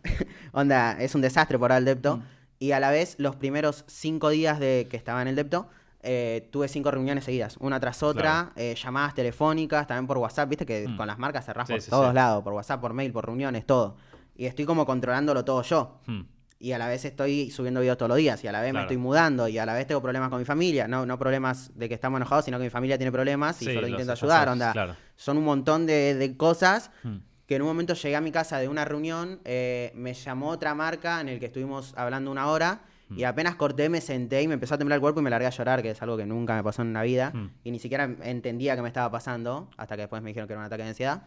onda, 0.52 0.92
es 1.00 1.14
un 1.14 1.20
desastre 1.20 1.58
por 1.58 1.72
el 1.72 1.84
depto. 1.84 2.18
Mm. 2.18 2.22
Y 2.60 2.72
a 2.72 2.80
la 2.80 2.90
vez, 2.90 3.16
los 3.18 3.36
primeros 3.36 3.84
cinco 3.88 4.28
días 4.28 4.60
de 4.60 4.86
que 4.90 4.96
estaba 4.96 5.20
en 5.22 5.28
el 5.28 5.36
depto, 5.36 5.68
eh, 6.02 6.48
tuve 6.52 6.68
cinco 6.68 6.90
reuniones 6.90 7.24
seguidas, 7.24 7.56
una 7.58 7.80
tras 7.80 8.02
otra, 8.02 8.52
eh, 8.56 8.74
llamadas 8.80 9.14
telefónicas, 9.14 9.86
también 9.86 10.06
por 10.06 10.18
WhatsApp, 10.18 10.48
viste 10.48 10.64
que 10.64 10.86
mm. 10.86 10.96
con 10.96 11.06
las 11.06 11.18
marcas 11.18 11.44
cerrás 11.44 11.68
por 11.68 11.82
todos 11.82 12.14
lados, 12.14 12.44
por 12.44 12.52
WhatsApp, 12.52 12.80
por 12.80 12.92
mail, 12.92 13.12
por 13.12 13.26
reuniones, 13.26 13.66
todo. 13.66 13.96
Y 14.36 14.46
estoy 14.46 14.64
como 14.64 14.86
controlándolo 14.86 15.44
todo 15.44 15.62
yo. 15.62 16.00
Mm 16.06 16.20
y 16.62 16.72
a 16.72 16.78
la 16.78 16.88
vez 16.88 17.06
estoy 17.06 17.50
subiendo 17.50 17.80
videos 17.80 17.96
todos 17.96 18.10
los 18.10 18.18
días 18.18 18.44
y 18.44 18.46
a 18.46 18.52
la 18.52 18.60
vez 18.60 18.74
me 18.74 18.82
estoy 18.82 18.98
mudando 18.98 19.48
y 19.48 19.56
a 19.56 19.64
la 19.64 19.72
vez 19.72 19.86
tengo 19.86 20.02
problemas 20.02 20.28
con 20.28 20.38
mi 20.38 20.44
familia, 20.44 20.86
no, 20.86 21.06
no 21.06 21.18
problemas 21.18 21.72
de 21.74 21.88
que 21.88 21.94
estamos 21.94 22.18
enojados, 22.18 22.44
sino 22.44 22.58
que 22.58 22.64
mi 22.64 22.70
familia 22.70 22.98
tiene 22.98 23.10
problemas 23.10 23.60
y 23.62 23.64
solo 23.64 23.88
intento 23.88 24.12
ayudar, 24.12 24.50
onda. 24.50 24.98
Son 25.16 25.38
un 25.38 25.44
montón 25.44 25.86
de, 25.86 26.34
cosas 26.36 26.90
hmm. 27.02 27.16
que 27.46 27.56
en 27.56 27.62
un 27.62 27.68
momento 27.68 27.94
llegué 27.94 28.14
a 28.14 28.20
mi 28.20 28.30
casa 28.30 28.58
de 28.58 28.68
una 28.68 28.84
reunión, 28.84 29.40
eh, 29.44 29.90
me 29.94 30.12
llamó 30.12 30.50
otra 30.50 30.74
marca 30.74 31.22
en 31.22 31.30
el 31.30 31.40
que 31.40 31.46
estuvimos 31.46 31.94
hablando 31.96 32.30
una 32.30 32.48
hora 32.48 32.82
hmm. 33.08 33.18
y 33.18 33.24
apenas 33.24 33.54
corté, 33.54 33.88
me 33.88 34.02
senté 34.02 34.42
y 34.42 34.48
me 34.48 34.52
empezó 34.52 34.74
a 34.74 34.78
temblar 34.78 34.98
el 34.98 35.00
cuerpo 35.00 35.20
y 35.20 35.22
me 35.22 35.30
largué 35.30 35.46
a 35.46 35.50
llorar, 35.50 35.80
que 35.80 35.92
es 35.92 36.02
algo 36.02 36.18
que 36.18 36.26
nunca 36.26 36.54
me 36.54 36.62
pasó 36.62 36.82
en 36.82 36.92
la 36.92 37.02
vida 37.02 37.30
hmm. 37.34 37.50
y 37.64 37.70
ni 37.70 37.78
siquiera 37.78 38.04
entendía 38.22 38.76
qué 38.76 38.82
me 38.82 38.88
estaba 38.88 39.10
pasando 39.10 39.70
hasta 39.78 39.96
que 39.96 40.02
después 40.02 40.20
me 40.20 40.28
dijeron 40.28 40.46
que 40.46 40.52
era 40.52 40.60
un 40.60 40.66
ataque 40.66 40.82
de 40.82 40.88
ansiedad. 40.90 41.22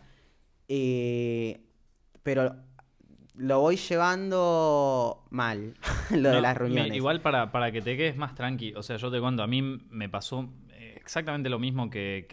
Y... 0.68 1.58
Pero 2.22 2.56
lo 3.36 3.60
voy 3.60 3.78
llevando 3.78 5.24
mal, 5.30 5.76
lo 6.12 6.30
de 6.30 6.42
las 6.42 6.58
reuniones. 6.58 6.96
igual 6.96 7.22
para, 7.22 7.52
para 7.52 7.72
que 7.72 7.82
te 7.82 7.98
quedes 7.98 8.16
más 8.18 8.36
tranqui, 8.36 8.74
o 8.76 8.84
sea, 8.84 8.98
yo 8.98 9.12
te 9.12 9.20
cuento, 9.20 9.44
a 9.44 9.48
mí 9.48 9.62
me 9.62 10.10
pasó 10.10 10.50
exactamente 11.04 11.50
lo 11.50 11.60
mismo 11.60 11.90
que, 11.90 12.26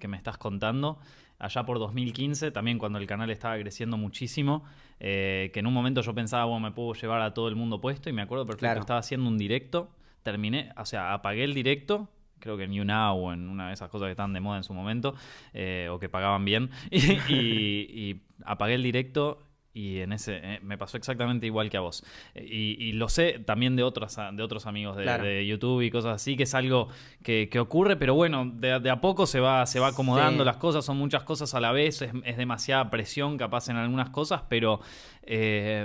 que, 0.00 0.08
me 0.08 0.16
estás 0.16 0.38
contando. 0.38 0.98
Allá 1.38 1.64
por 1.64 1.78
2015, 1.78 2.52
también 2.52 2.78
cuando 2.78 2.98
el 2.98 3.06
canal 3.06 3.28
estaba 3.30 3.58
creciendo 3.58 3.96
muchísimo, 3.96 4.64
eh, 5.00 5.50
que 5.52 5.60
en 5.60 5.66
un 5.66 5.74
momento 5.74 6.00
yo 6.00 6.14
pensaba, 6.14 6.44
bueno, 6.44 6.60
me 6.60 6.72
puedo 6.72 6.94
llevar 6.94 7.20
a 7.20 7.34
todo 7.34 7.48
el 7.48 7.56
mundo 7.56 7.80
puesto, 7.80 8.08
y 8.08 8.12
me 8.12 8.22
acuerdo 8.22 8.46
perfecto, 8.46 8.80
estaba 8.80 9.00
haciendo 9.00 9.28
un 9.28 9.36
directo, 9.36 9.90
terminé, 10.22 10.72
o 10.76 10.86
sea, 10.86 11.12
apagué 11.12 11.44
el 11.44 11.52
directo, 11.52 12.08
creo 12.38 12.56
que 12.56 12.64
en 12.64 12.72
YouNow 12.72 13.16
o 13.16 13.32
en 13.32 13.48
una 13.48 13.68
de 13.68 13.74
esas 13.74 13.90
cosas 13.90 14.06
que 14.06 14.12
estaban 14.12 14.32
de 14.32 14.40
moda 14.40 14.58
en 14.58 14.64
su 14.64 14.72
momento, 14.72 15.14
eh, 15.52 15.88
o 15.90 15.98
que 15.98 16.08
pagaban 16.08 16.44
bien, 16.44 16.70
y 16.90 18.22
apagué 18.44 18.74
el 18.74 18.82
directo 18.82 19.38
y 19.74 19.98
en 19.98 20.12
ese 20.12 20.40
eh, 20.40 20.60
me 20.62 20.78
pasó 20.78 20.96
exactamente 20.96 21.46
igual 21.46 21.68
que 21.68 21.76
a 21.76 21.80
vos. 21.80 22.04
Y, 22.34 22.92
lo 22.92 23.08
sé 23.08 23.40
también 23.44 23.74
de 23.74 23.82
otros, 23.82 24.16
de 24.32 24.42
otros 24.42 24.66
amigos 24.66 24.96
de, 24.96 25.44
YouTube 25.46 25.82
y 25.82 25.90
cosas 25.90 26.14
así, 26.14 26.36
que 26.36 26.44
es 26.44 26.54
algo 26.54 26.88
que, 27.22 27.50
ocurre, 27.58 27.96
pero 27.96 28.14
bueno, 28.14 28.50
de, 28.54 28.88
a 28.88 29.00
poco 29.00 29.26
se 29.26 29.40
va, 29.40 29.66
se 29.66 29.80
va 29.80 29.88
acomodando 29.88 30.44
las 30.44 30.56
cosas, 30.56 30.84
son 30.84 30.96
muchas 30.96 31.24
cosas 31.24 31.54
a 31.54 31.60
la 31.60 31.72
vez, 31.72 32.02
es, 32.02 32.36
demasiada 32.36 32.88
presión 32.88 33.36
capaz 33.36 33.68
en 33.68 33.76
algunas 33.76 34.10
cosas, 34.10 34.42
pero... 34.48 34.80
Eh, 35.22 35.84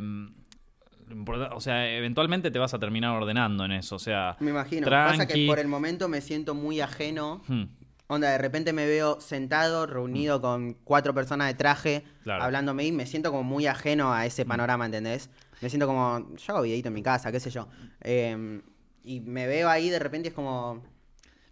o 1.51 1.59
sea, 1.59 1.91
eventualmente 1.91 2.51
te 2.51 2.59
vas 2.59 2.75
a 2.75 2.77
terminar 2.77 3.15
ordenando 3.15 3.65
en 3.65 3.71
eso. 3.71 3.95
O 3.95 3.99
sea, 3.99 4.37
me 4.39 4.51
imagino. 4.51 4.87
Pasa 4.87 5.27
que 5.27 5.47
por 5.47 5.57
el 5.57 5.67
momento 5.67 6.07
me 6.07 6.21
siento 6.21 6.53
muy 6.53 6.81
ajeno 6.81 7.41
hmm. 7.47 7.63
Onda, 8.11 8.31
de 8.31 8.39
repente 8.39 8.73
me 8.73 8.87
veo 8.87 9.21
sentado, 9.21 9.85
reunido 9.85 10.39
mm. 10.39 10.41
con 10.41 10.73
cuatro 10.83 11.13
personas 11.13 11.47
de 11.47 11.53
traje, 11.53 12.03
hablándome 12.25 12.83
y 12.83 12.91
me 12.91 13.05
siento 13.05 13.29
como 13.29 13.43
muy 13.43 13.67
ajeno 13.67 14.11
a 14.11 14.25
ese 14.25 14.45
mm. 14.45 14.47
panorama, 14.47 14.87
¿entendés? 14.87 15.29
Me 15.61 15.69
siento 15.69 15.85
como, 15.85 16.35
yo 16.35 16.53
hago 16.53 16.63
videito 16.63 16.87
en 16.87 16.95
mi 16.95 17.03
casa, 17.03 17.31
qué 17.31 17.39
sé 17.39 17.51
yo. 17.51 17.67
Em, 18.01 18.63
y 19.03 19.19
me 19.19 19.45
veo 19.45 19.69
ahí, 19.69 19.91
de 19.91 19.99
repente 19.99 20.29
es 20.29 20.33
como... 20.33 20.83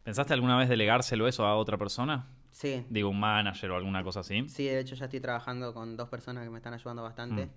¿Pensaste 0.01 0.33
alguna 0.33 0.57
vez 0.57 0.67
delegárselo 0.67 1.27
eso 1.27 1.45
a 1.45 1.55
otra 1.55 1.77
persona? 1.77 2.27
Sí. 2.49 2.83
Digo, 2.89 3.09
un 3.09 3.19
manager 3.19 3.69
o 3.69 3.75
alguna 3.75 4.03
cosa 4.03 4.21
así. 4.21 4.49
Sí, 4.49 4.65
de 4.65 4.79
hecho 4.79 4.95
ya 4.95 5.05
estoy 5.05 5.19
trabajando 5.19 5.75
con 5.75 5.95
dos 5.95 6.09
personas 6.09 6.43
que 6.43 6.49
me 6.49 6.57
están 6.57 6.73
ayudando 6.73 7.03
bastante. 7.03 7.45
Mm. 7.45 7.51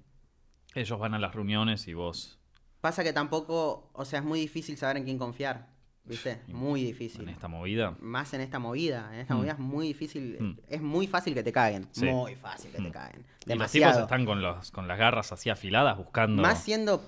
Ellos 0.74 0.98
van 0.98 1.14
a 1.14 1.18
las 1.18 1.34
reuniones 1.34 1.88
y 1.88 1.94
vos... 1.94 2.38
Pasa 2.82 3.02
que 3.02 3.14
tampoco, 3.14 3.88
o 3.94 4.04
sea, 4.04 4.18
es 4.18 4.26
muy 4.26 4.40
difícil 4.40 4.76
saber 4.76 4.98
en 4.98 5.04
quién 5.04 5.16
confiar. 5.16 5.69
¿Viste? 6.04 6.40
Muy 6.48 6.82
difícil. 6.82 7.22
En 7.22 7.28
esta 7.28 7.48
movida. 7.48 7.96
Más 8.00 8.32
en 8.34 8.40
esta 8.40 8.58
movida. 8.58 9.10
En 9.12 9.20
esta 9.20 9.34
mm. 9.34 9.36
movida 9.36 9.52
es 9.52 9.58
muy 9.58 9.86
difícil. 9.86 10.36
Mm. 10.40 10.58
Es 10.68 10.82
muy 10.82 11.06
fácil 11.06 11.34
que 11.34 11.42
te 11.42 11.52
caigan. 11.52 11.88
Muy 12.02 12.34
fácil 12.34 12.70
que 12.70 12.78
te 12.78 12.88
mm. 12.88 12.92
caigan. 12.92 13.24
Demasiado. 13.46 13.54
Y 13.54 13.80
los 13.80 13.92
tipos 13.92 14.02
están 14.02 14.26
con, 14.26 14.42
los, 14.42 14.70
con 14.70 14.88
las 14.88 14.98
garras 14.98 15.32
así 15.32 15.50
afiladas 15.50 15.96
buscando. 15.96 16.42
Más 16.42 16.62
siendo. 16.62 17.02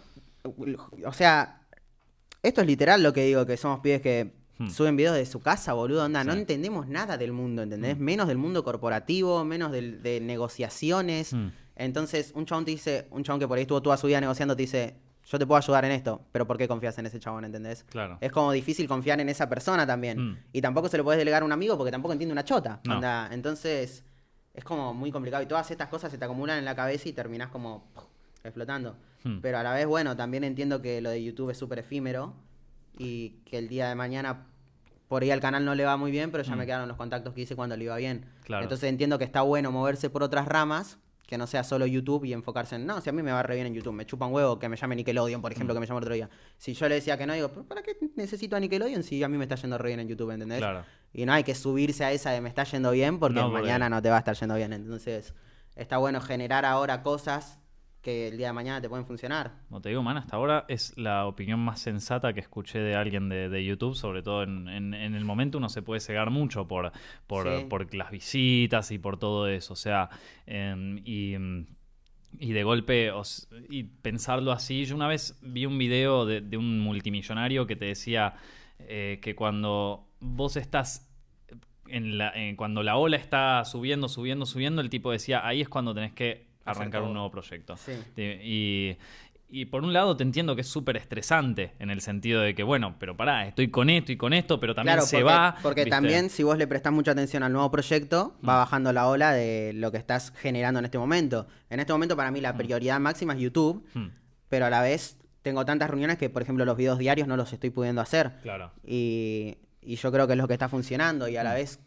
O 1.04 1.12
sea, 1.12 1.62
esto 2.42 2.60
es 2.60 2.66
literal 2.66 3.02
lo 3.02 3.12
que 3.12 3.24
digo, 3.24 3.46
que 3.46 3.56
somos 3.56 3.80
pibes 3.80 4.02
que 4.02 4.32
suben 4.70 4.96
videos 4.96 5.16
de 5.16 5.26
su 5.26 5.40
casa, 5.40 5.72
boludo. 5.72 6.04
Onda, 6.04 6.22
no 6.22 6.32
entendemos 6.32 6.86
nada 6.86 7.16
del 7.16 7.32
mundo, 7.32 7.62
¿entendés? 7.62 7.98
Menos 7.98 8.28
del 8.28 8.38
mundo 8.38 8.62
corporativo, 8.62 9.44
menos 9.44 9.72
de 9.72 10.20
negociaciones. 10.22 11.34
Entonces, 11.74 12.32
un 12.34 12.46
chabón 12.46 12.64
te 12.64 12.72
dice, 12.72 13.08
un 13.10 13.24
chabón 13.24 13.40
que 13.40 13.48
por 13.48 13.56
ahí 13.56 13.62
estuvo 13.62 13.82
toda 13.82 13.96
su 13.96 14.06
vida 14.06 14.20
negociando, 14.20 14.54
te 14.54 14.62
dice, 14.62 14.96
yo 15.24 15.38
te 15.38 15.46
puedo 15.46 15.58
ayudar 15.58 15.84
en 15.84 15.92
esto, 15.92 16.20
pero 16.32 16.46
¿por 16.46 16.58
qué 16.58 16.66
confías 16.66 16.98
en 16.98 17.06
ese 17.06 17.20
chabón, 17.20 17.44
entendés? 17.44 17.84
Claro. 17.84 18.18
Es 18.20 18.32
como 18.32 18.52
difícil 18.52 18.88
confiar 18.88 19.20
en 19.20 19.28
esa 19.28 19.48
persona 19.48 19.86
también. 19.86 20.32
Mm. 20.32 20.38
Y 20.52 20.60
tampoco 20.60 20.88
se 20.88 20.98
lo 20.98 21.04
puedes 21.04 21.18
delegar 21.18 21.42
a 21.42 21.44
un 21.44 21.52
amigo 21.52 21.76
porque 21.76 21.92
tampoco 21.92 22.12
entiende 22.12 22.32
una 22.32 22.44
chota. 22.44 22.80
entonces, 23.30 24.04
es 24.54 24.64
como 24.64 24.92
muy 24.92 25.10
complicado. 25.10 25.42
Y 25.42 25.46
todas 25.46 25.70
estas 25.70 25.88
cosas 25.88 26.10
se 26.10 26.18
te 26.18 26.24
acumulan 26.24 26.58
en 26.58 26.64
la 26.64 26.74
cabeza 26.74 27.08
y 27.08 27.12
terminás 27.12 27.50
como 27.50 27.88
explotando. 28.42 28.96
Hmm. 29.22 29.38
Pero 29.40 29.58
a 29.58 29.62
la 29.62 29.72
vez, 29.72 29.86
bueno, 29.86 30.16
también 30.16 30.44
entiendo 30.44 30.82
que 30.82 31.00
lo 31.00 31.10
de 31.10 31.22
YouTube 31.22 31.50
es 31.50 31.58
súper 31.58 31.78
efímero 31.78 32.34
y 32.98 33.40
que 33.44 33.58
el 33.58 33.68
día 33.68 33.88
de 33.88 33.94
mañana 33.94 34.46
por 35.08 35.22
ahí 35.22 35.30
al 35.30 35.40
canal 35.40 35.64
no 35.64 35.74
le 35.74 35.84
va 35.84 35.96
muy 35.96 36.10
bien, 36.10 36.30
pero 36.30 36.42
ya 36.42 36.56
me 36.56 36.64
hmm. 36.64 36.66
quedaron 36.66 36.88
los 36.88 36.96
contactos 36.96 37.32
que 37.34 37.42
hice 37.42 37.54
cuando 37.54 37.76
le 37.76 37.84
iba 37.84 37.96
bien. 37.96 38.26
Entonces 38.48 38.88
entiendo 38.88 39.18
que 39.18 39.24
está 39.24 39.42
bueno 39.42 39.70
moverse 39.70 40.10
por 40.10 40.22
otras 40.22 40.46
ramas 40.46 40.98
que 41.32 41.38
no 41.38 41.46
sea 41.46 41.64
solo 41.64 41.86
YouTube 41.86 42.26
y 42.26 42.34
enfocarse 42.34 42.76
en, 42.76 42.84
no, 42.84 43.00
si 43.00 43.08
a 43.08 43.12
mí 43.14 43.22
me 43.22 43.32
va 43.32 43.42
re 43.42 43.54
bien 43.54 43.66
en 43.66 43.72
YouTube, 43.72 43.94
me 43.94 44.04
chupa 44.04 44.26
un 44.26 44.34
huevo 44.34 44.58
que 44.58 44.68
me 44.68 44.76
llame 44.76 44.96
Nickelodeon, 44.96 45.40
por 45.40 45.50
ejemplo, 45.50 45.72
mm. 45.72 45.76
que 45.76 45.80
me 45.80 45.86
llamó 45.86 45.98
el 45.98 46.04
otro 46.04 46.14
día. 46.14 46.28
Si 46.58 46.74
yo 46.74 46.86
le 46.90 46.96
decía 46.96 47.16
que 47.16 47.26
no, 47.26 47.32
digo, 47.32 47.48
¿para 47.48 47.80
qué 47.80 47.96
necesito 48.16 48.54
a 48.54 48.60
Nickelodeon 48.60 49.02
si 49.02 49.22
a 49.22 49.30
mí 49.30 49.38
me 49.38 49.44
está 49.44 49.54
yendo 49.54 49.78
re 49.78 49.88
bien 49.88 50.00
en 50.00 50.08
YouTube, 50.08 50.30
¿entendés? 50.30 50.58
Claro. 50.58 50.84
Y 51.14 51.24
no 51.24 51.32
hay 51.32 51.42
que 51.42 51.54
subirse 51.54 52.04
a 52.04 52.12
esa 52.12 52.32
de 52.32 52.42
me 52.42 52.50
está 52.50 52.64
yendo 52.64 52.90
bien 52.90 53.18
porque 53.18 53.40
mañana 53.40 53.88
no 53.88 54.02
te 54.02 54.10
va 54.10 54.16
a 54.16 54.18
estar 54.18 54.36
yendo 54.36 54.56
bien. 54.56 54.74
Entonces, 54.74 55.32
está 55.74 55.96
bueno 55.96 56.20
generar 56.20 56.66
ahora 56.66 57.02
cosas 57.02 57.61
que 58.02 58.26
el 58.28 58.36
día 58.36 58.48
de 58.48 58.52
mañana 58.52 58.80
te 58.80 58.88
pueden 58.88 59.06
funcionar. 59.06 59.52
No 59.70 59.80
te 59.80 59.88
digo, 59.88 60.02
man, 60.02 60.16
hasta 60.16 60.36
ahora 60.36 60.64
es 60.68 60.96
la 60.98 61.26
opinión 61.26 61.60
más 61.60 61.80
sensata 61.80 62.32
que 62.32 62.40
escuché 62.40 62.80
de 62.80 62.96
alguien 62.96 63.28
de, 63.28 63.64
YouTube, 63.64 63.94
sobre 63.94 64.22
todo 64.22 64.42
en, 64.42 64.92
el 64.92 65.24
momento 65.24 65.58
uno 65.58 65.68
se 65.68 65.82
puede 65.82 66.00
cegar 66.00 66.30
mucho 66.30 66.66
por, 66.66 66.90
por, 67.28 67.94
las 67.94 68.10
visitas 68.10 68.90
y 68.90 68.98
por 68.98 69.18
todo 69.18 69.46
eso, 69.46 69.74
o 69.74 69.76
sea, 69.76 70.10
em, 70.46 71.00
y, 71.04 72.52
de 72.52 72.62
golpe, 72.64 73.12
y 73.70 73.84
pensarlo 73.84 74.50
así, 74.50 74.84
yo 74.84 74.96
una 74.96 75.06
vez 75.06 75.38
vi 75.40 75.64
un 75.64 75.78
video 75.78 76.26
de, 76.26 76.56
un 76.56 76.80
multimillonario 76.80 77.68
que 77.68 77.76
te 77.76 77.84
decía 77.84 78.34
eh, 78.80 79.20
que 79.22 79.36
cuando 79.36 80.08
vos 80.18 80.56
estás 80.56 81.08
en 81.86 82.18
la, 82.18 82.32
cuando 82.56 82.82
la 82.82 82.96
ola 82.96 83.16
está 83.16 83.64
subiendo, 83.64 84.08
subiendo, 84.08 84.44
subiendo, 84.44 84.82
el 84.82 84.90
tipo 84.90 85.12
decía, 85.12 85.46
ahí 85.46 85.60
es 85.60 85.68
cuando 85.68 85.94
tenés 85.94 86.12
que 86.12 86.51
arrancar 86.64 87.02
un 87.02 87.12
nuevo 87.12 87.30
proyecto. 87.30 87.74
Y, 88.16 88.96
y 89.54 89.66
por 89.66 89.84
un 89.84 89.92
lado 89.92 90.16
te 90.16 90.22
entiendo 90.22 90.54
que 90.54 90.62
es 90.62 90.66
súper 90.66 90.96
estresante 90.96 91.74
en 91.78 91.90
el 91.90 92.00
sentido 92.00 92.40
de 92.40 92.54
que, 92.54 92.62
bueno, 92.62 92.96
pero 92.98 93.18
pará, 93.18 93.46
estoy 93.46 93.68
con 93.68 93.90
esto 93.90 94.10
y 94.10 94.16
con 94.16 94.32
esto, 94.32 94.58
pero 94.58 94.74
también 94.74 95.02
se 95.02 95.22
va. 95.22 95.56
Porque 95.62 95.84
también 95.84 96.30
si 96.30 96.42
vos 96.42 96.56
le 96.56 96.66
prestás 96.66 96.90
mucha 96.90 97.10
atención 97.10 97.42
al 97.42 97.52
nuevo 97.52 97.70
proyecto, 97.70 98.34
va 98.36 98.54
mm. 98.54 98.60
bajando 98.60 98.92
la 98.94 99.08
ola 99.08 99.32
de 99.32 99.72
lo 99.74 99.92
que 99.92 99.98
estás 99.98 100.32
generando 100.34 100.78
en 100.78 100.86
este 100.86 100.96
momento. 100.96 101.46
En 101.68 101.80
este 101.80 101.92
momento 101.92 102.16
para 102.16 102.30
mí 102.30 102.40
la 102.40 102.54
mm. 102.54 102.56
prioridad 102.56 102.98
máxima 102.98 103.34
es 103.34 103.40
YouTube, 103.40 103.86
mm. 103.92 104.06
pero 104.48 104.64
a 104.64 104.70
la 104.70 104.80
vez 104.80 105.18
tengo 105.42 105.66
tantas 105.66 105.90
reuniones 105.90 106.16
que, 106.16 106.30
por 106.30 106.40
ejemplo, 106.40 106.64
los 106.64 106.78
videos 106.78 106.98
diarios 106.98 107.28
no 107.28 107.36
los 107.36 107.52
estoy 107.52 107.68
pudiendo 107.68 108.00
hacer. 108.00 108.32
Claro. 108.40 108.72
Y, 108.82 109.58
y 109.82 109.96
yo 109.96 110.10
creo 110.10 110.26
que 110.26 110.32
es 110.32 110.38
lo 110.38 110.48
que 110.48 110.54
está 110.54 110.70
funcionando 110.70 111.28
y 111.28 111.36
a 111.36 111.44
la 111.44 111.52
vez 111.52 111.78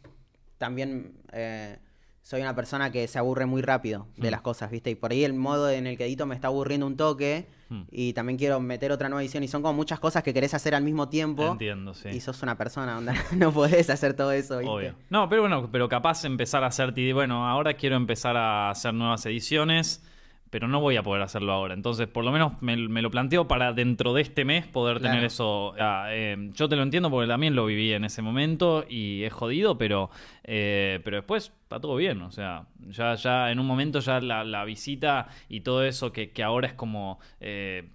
también... 0.60 1.14
Eh, 1.34 1.80
soy 2.26 2.42
una 2.42 2.56
persona 2.56 2.92
que 2.92 3.08
se 3.08 3.20
aburre 3.20 3.46
muy 3.46 3.62
rápido 3.62 4.08
de 4.18 4.30
mm. 4.30 4.32
las 4.32 4.42
cosas, 4.42 4.72
¿viste? 4.72 4.90
Y 4.90 4.96
por 4.96 5.12
ahí 5.12 5.24
el 5.24 5.36
modo 5.36 5.70
en 5.70 5.86
el 5.86 5.96
que 5.96 6.06
edito 6.06 6.26
me 6.26 6.34
está 6.34 6.48
aburriendo 6.48 6.88
un 6.88 6.98
toque 6.98 7.46
mm. 7.70 7.82
y 7.92 8.14
también 8.14 8.36
quiero 8.40 8.60
meter 8.60 8.92
otra 8.92 9.10
nueva 9.10 9.22
edición 9.22 9.44
y 9.44 9.48
son 9.48 9.62
como 9.62 9.76
muchas 9.76 10.00
cosas 10.00 10.24
que 10.24 10.34
querés 10.34 10.56
hacer 10.56 10.74
al 10.74 10.84
mismo 10.84 11.08
tiempo. 11.08 11.52
Entiendo, 11.52 11.94
sí. 11.94 12.10
Y 12.10 12.20
sos 12.22 12.42
una 12.42 12.58
persona 12.58 12.96
donde 12.96 13.14
no 13.38 13.52
podés 13.52 13.92
hacer 13.92 14.16
todo 14.16 14.32
eso, 14.32 14.58
¿viste? 14.58 14.74
Obvio. 14.74 14.96
No, 15.12 15.30
pero 15.30 15.44
bueno, 15.44 15.70
pero 15.72 15.88
capaz 15.88 16.26
empezar 16.26 16.64
a 16.64 16.68
hacer, 16.68 16.96
bueno, 17.14 17.48
ahora 17.48 17.76
quiero 17.76 17.96
empezar 17.96 18.36
a 18.36 18.72
hacer 18.72 18.96
nuevas 18.96 19.24
ediciones 19.28 20.04
pero 20.56 20.70
no 20.70 20.80
voy 20.80 20.96
a 20.96 21.04
poder 21.04 21.22
hacerlo 21.22 21.52
ahora. 21.52 21.74
Entonces, 21.74 22.08
por 22.08 22.24
lo 22.24 22.32
menos 22.32 22.54
me, 22.62 22.78
lo 22.78 23.12
planteo 23.12 23.46
para 23.46 23.74
dentro 23.74 24.14
de 24.14 24.22
este 24.22 24.46
mes 24.46 24.66
poder 24.66 25.02
tener 25.02 25.22
eso. 25.26 25.76
Eh, 25.78 26.50
yo 26.54 26.70
te 26.70 26.78
lo 26.78 26.84
entiendo 26.84 27.10
porque 27.10 27.28
también 27.28 27.56
lo 27.56 27.66
viví 27.66 27.92
en 27.92 28.06
ese 28.06 28.22
momento 28.22 28.86
y 28.88 29.24
es 29.24 29.34
jodido, 29.34 29.78
pero, 29.78 30.10
eh, 30.46 31.02
pero 31.04 31.18
después 31.18 31.52
está 31.64 31.82
todo 31.82 31.98
bien. 31.98 32.22
O 32.22 32.32
sea, 32.32 32.68
ya, 32.88 33.16
ya 33.16 33.52
en 33.52 33.60
un 33.60 33.68
momento 33.68 34.00
ya 34.00 34.22
la, 34.22 34.64
visita 34.64 35.28
y 35.50 35.60
todo 35.60 35.84
eso 35.84 36.14
que, 36.14 36.32
ahora 36.42 36.68
es 36.68 36.74
como... 36.74 37.20
Eh, 37.42 37.90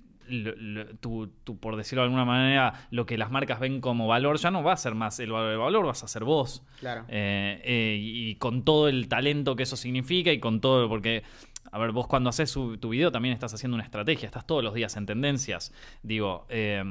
tú, 1.01 1.31
por 1.61 1.77
decirlo 1.77 2.03
de 2.03 2.07
alguna 2.07 2.25
manera, 2.25 2.87
lo 2.91 3.07
que 3.07 3.19
las 3.19 3.31
marcas 3.31 3.61
ven 3.61 3.81
como 3.81 4.07
valor 4.07 4.39
ya 4.39 4.51
no 4.51 4.63
va 4.63 4.73
a 4.73 4.77
ser 4.77 4.95
más 4.95 5.19
el 5.21 5.33
valor, 5.33 5.53
el 5.53 5.59
valor 5.59 5.87
vas 5.87 6.05
a 6.05 6.09
ser 6.09 6.25
vos. 6.25 6.63
Claro. 6.79 7.05
Eh, 7.09 7.61
eh, 7.65 7.97
y 8.01 8.35
con 8.37 8.65
todo 8.65 8.89
el 8.89 9.09
talento 9.09 9.57
que 9.57 9.65
eso 9.65 9.77
significa 9.77 10.33
y 10.33 10.41
con 10.41 10.61
todo, 10.61 10.89
porque 10.89 11.23
a 11.71 11.79
ver, 11.79 11.93
vos 11.93 12.07
cuando 12.07 12.31
haces 12.31 12.53
tu 12.53 12.89
video 12.89 13.13
también 13.13 13.33
estás 13.33 13.55
haciendo 13.55 13.75
una 13.75 13.85
estrategia, 13.85 14.27
estás 14.27 14.47
todos 14.47 14.65
los 14.65 14.75
días 14.75 14.97
en 14.97 15.07
tendencias. 15.07 15.73
Digo, 16.03 16.47
eh, 16.49 16.83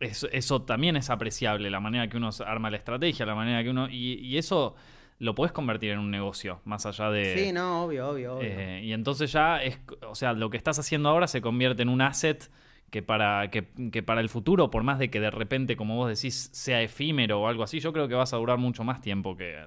eso, 0.00 0.62
también 0.62 0.96
es 0.96 1.10
apreciable, 1.10 1.70
la 1.70 1.80
manera 1.80 2.08
que 2.08 2.16
uno 2.16 2.30
arma 2.46 2.70
la 2.70 2.78
estrategia, 2.78 3.26
la 3.26 3.34
manera 3.34 3.62
que 3.62 3.70
uno... 3.70 3.88
Y, 3.90 4.38
eso 4.38 4.74
lo 5.18 5.34
puedes 5.34 5.52
convertir 5.52 5.90
en 5.90 5.98
un 5.98 6.10
negocio, 6.10 6.60
más 6.64 6.86
allá 6.86 7.10
de... 7.10 7.36
Sí, 7.36 7.52
no, 7.52 7.84
obvio, 7.84 8.08
obvio, 8.08 8.36
obvio. 8.36 8.48
Eh, 8.48 8.80
y 8.82 8.92
entonces 8.94 9.30
ya 9.30 9.62
es, 9.62 9.78
o 10.08 10.14
sea, 10.14 10.32
lo 10.32 10.48
que 10.48 10.56
estás 10.56 10.78
haciendo 10.78 11.10
ahora 11.10 11.26
se 11.26 11.42
convierte 11.42 11.82
en 11.82 11.90
un 11.90 12.00
asset 12.00 12.50
que 12.90 13.02
para, 13.02 13.50
que, 13.50 13.68
que, 13.92 14.02
para 14.02 14.22
el 14.22 14.30
futuro, 14.30 14.70
por 14.70 14.82
más 14.82 14.98
de 14.98 15.10
que 15.10 15.20
de 15.20 15.30
repente, 15.30 15.76
como 15.76 15.96
vos 15.96 16.08
decís, 16.08 16.48
sea 16.54 16.80
efímero 16.80 17.42
o 17.42 17.48
algo 17.48 17.62
así, 17.62 17.80
yo 17.80 17.92
creo 17.92 18.08
que 18.08 18.14
vas 18.14 18.32
a 18.32 18.38
durar 18.38 18.56
mucho 18.56 18.82
más 18.82 19.02
tiempo 19.02 19.36
que 19.36 19.66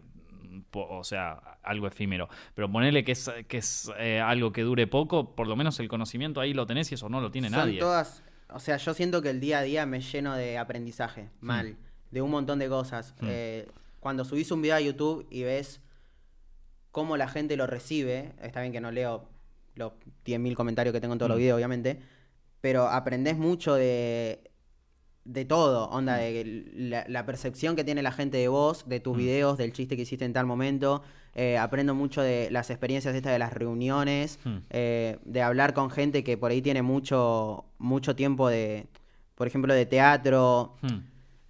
o 0.71 1.03
sea, 1.03 1.57
algo 1.63 1.87
efímero. 1.87 2.29
Pero 2.53 2.71
ponerle 2.71 3.03
que 3.03 3.13
es, 3.13 3.31
que 3.47 3.57
es 3.57 3.91
eh, 3.97 4.19
algo 4.19 4.51
que 4.51 4.61
dure 4.61 4.87
poco, 4.87 5.35
por 5.35 5.47
lo 5.47 5.55
menos 5.55 5.79
el 5.79 5.87
conocimiento 5.87 6.41
ahí 6.41 6.53
lo 6.53 6.65
tenés 6.65 6.91
y 6.91 6.95
eso 6.95 7.09
no 7.09 7.21
lo 7.21 7.31
tiene 7.31 7.49
Son 7.49 7.59
nadie. 7.59 7.79
todas, 7.79 8.23
o 8.49 8.59
sea, 8.59 8.77
yo 8.77 8.93
siento 8.93 9.21
que 9.21 9.29
el 9.29 9.39
día 9.39 9.59
a 9.59 9.61
día 9.63 9.85
me 9.85 10.01
lleno 10.01 10.35
de 10.35 10.57
aprendizaje, 10.57 11.29
hmm. 11.41 11.45
mal, 11.45 11.77
de 12.11 12.21
un 12.21 12.31
montón 12.31 12.59
de 12.59 12.69
cosas. 12.69 13.15
Hmm. 13.19 13.27
Eh, 13.29 13.67
cuando 13.99 14.25
subís 14.25 14.51
un 14.51 14.61
video 14.61 14.75
a 14.75 14.81
YouTube 14.81 15.25
y 15.29 15.43
ves 15.43 15.81
cómo 16.91 17.17
la 17.17 17.27
gente 17.27 17.57
lo 17.57 17.67
recibe, 17.67 18.33
está 18.41 18.61
bien 18.61 18.71
que 18.71 18.81
no 18.81 18.91
leo 18.91 19.27
los 19.75 19.93
10.000 20.25 20.53
comentarios 20.53 20.93
que 20.93 21.01
tengo 21.01 21.13
en 21.13 21.19
todos 21.19 21.29
los 21.29 21.37
hmm. 21.37 21.41
videos, 21.41 21.57
obviamente, 21.57 21.99
pero 22.61 22.87
aprendés 22.87 23.37
mucho 23.37 23.73
de 23.75 24.51
de 25.25 25.45
todo, 25.45 25.89
onda, 25.89 26.17
de 26.17 27.05
la, 27.07 27.25
percepción 27.25 27.75
que 27.75 27.83
tiene 27.83 28.01
la 28.01 28.11
gente 28.11 28.37
de 28.37 28.49
vos, 28.49 28.87
de 28.87 28.99
tus 28.99 29.15
mm. 29.15 29.19
videos, 29.19 29.57
del 29.57 29.71
chiste 29.71 29.95
que 29.95 30.01
hiciste 30.01 30.25
en 30.25 30.33
tal 30.33 30.45
momento. 30.45 31.01
Eh, 31.35 31.57
aprendo 31.57 31.95
mucho 31.95 32.21
de 32.21 32.49
las 32.51 32.69
experiencias 32.69 33.15
estas 33.15 33.31
de 33.31 33.39
las 33.39 33.53
reuniones, 33.53 34.39
mm. 34.43 34.57
eh, 34.69 35.17
de 35.23 35.41
hablar 35.41 35.73
con 35.73 35.89
gente 35.89 36.23
que 36.23 36.37
por 36.37 36.51
ahí 36.51 36.61
tiene 36.61 36.81
mucho, 36.81 37.65
mucho 37.79 38.15
tiempo 38.15 38.49
de, 38.49 38.87
por 39.35 39.47
ejemplo, 39.47 39.73
de 39.73 39.85
teatro. 39.85 40.75
Mm. 40.81 40.97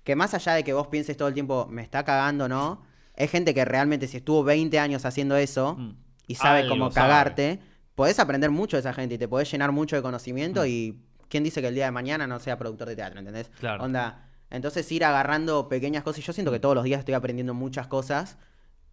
Que 0.03 0.15
más 0.15 0.33
allá 0.33 0.53
de 0.53 0.63
que 0.63 0.73
vos 0.73 0.87
pienses 0.87 1.17
todo 1.17 1.27
el 1.27 1.33
tiempo, 1.33 1.67
me 1.69 1.81
está 1.81 2.03
cagando, 2.03 2.47
¿no? 2.47 2.83
Es 3.15 3.31
gente 3.31 3.53
que 3.53 3.65
realmente 3.65 4.07
si 4.07 4.17
estuvo 4.17 4.43
20 4.43 4.77
años 4.79 5.05
haciendo 5.05 5.35
eso 5.37 5.77
y 6.27 6.35
sabe 6.35 6.67
cómo 6.67 6.89
cagarte, 6.89 7.59
podés 7.95 8.19
aprender 8.19 8.51
mucho 8.51 8.75
de 8.75 8.81
esa 8.81 8.93
gente 8.93 9.15
y 9.15 9.17
te 9.17 9.27
podés 9.27 9.51
llenar 9.51 9.71
mucho 9.71 9.95
de 9.95 10.01
conocimiento 10.01 10.65
y 10.65 10.97
¿quién 11.33 11.43
dice 11.43 11.61
que 11.61 11.67
el 11.69 11.73
día 11.73 11.85
de 11.85 11.91
mañana 11.91 12.27
no 12.27 12.39
sea 12.39 12.59
productor 12.59 12.87
de 12.87 12.95
teatro? 12.95 13.17
¿Entendés? 13.17 13.49
Claro. 13.59 13.83
Onda, 13.83 14.29
entonces 14.51 14.89
ir 14.91 15.03
agarrando 15.03 15.67
pequeñas 15.67 16.03
cosas. 16.03 16.19
Y 16.19 16.21
yo 16.21 16.31
siento 16.31 16.51
que 16.51 16.59
todos 16.59 16.75
los 16.75 16.83
días 16.83 16.99
estoy 16.99 17.15
aprendiendo 17.15 17.55
muchas 17.55 17.87
cosas 17.87 18.37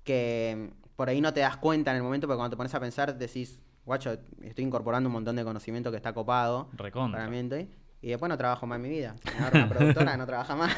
que 0.04 0.70
por 0.96 1.10
ahí 1.10 1.20
no 1.20 1.34
te 1.34 1.40
das 1.40 1.58
cuenta 1.58 1.90
en 1.90 1.98
el 1.98 2.02
momento, 2.02 2.26
pero 2.26 2.38
cuando 2.38 2.54
te 2.54 2.56
pones 2.56 2.74
a 2.74 2.80
pensar 2.80 3.18
decís, 3.18 3.60
guacho, 3.84 4.16
estoy 4.42 4.64
incorporando 4.64 5.10
un 5.10 5.12
montón 5.12 5.36
de 5.36 5.44
conocimiento 5.44 5.90
que 5.90 5.98
está 5.98 6.14
copado. 6.14 6.70
Recontra. 6.72 7.28
Y 8.00 8.08
después 8.08 8.30
no 8.30 8.38
trabajo 8.38 8.66
más 8.66 8.76
en 8.76 8.82
mi 8.82 8.88
vida. 8.88 9.16
Me 9.38 9.58
una 9.58 9.68
productora 9.68 10.16
no 10.16 10.24
trabaja 10.24 10.56
más. 10.56 10.74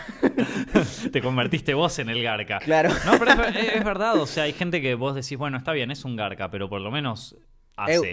Te 1.13 1.23
convertiste 1.23 1.75
vos 1.75 1.97
en 2.01 2.09
el 2.09 2.21
garca. 2.25 2.59
Claro. 2.59 2.91
No, 3.07 3.21
pero 3.21 3.41
es, 3.45 3.75
es, 3.75 3.85
verdad. 3.85 4.19
O 4.19 4.27
sea, 4.27 4.43
hay 4.43 4.53
gente 4.53 4.83
que 4.83 4.97
vos 4.97 5.15
decís, 5.15 5.39
bueno, 5.39 5.59
está 5.59 5.71
bien, 5.71 5.93
es 5.93 6.05
un 6.05 6.17
garca, 6.17 6.51
pero 6.51 6.69
por 6.69 6.81
lo 6.81 6.91
menos 6.91 7.37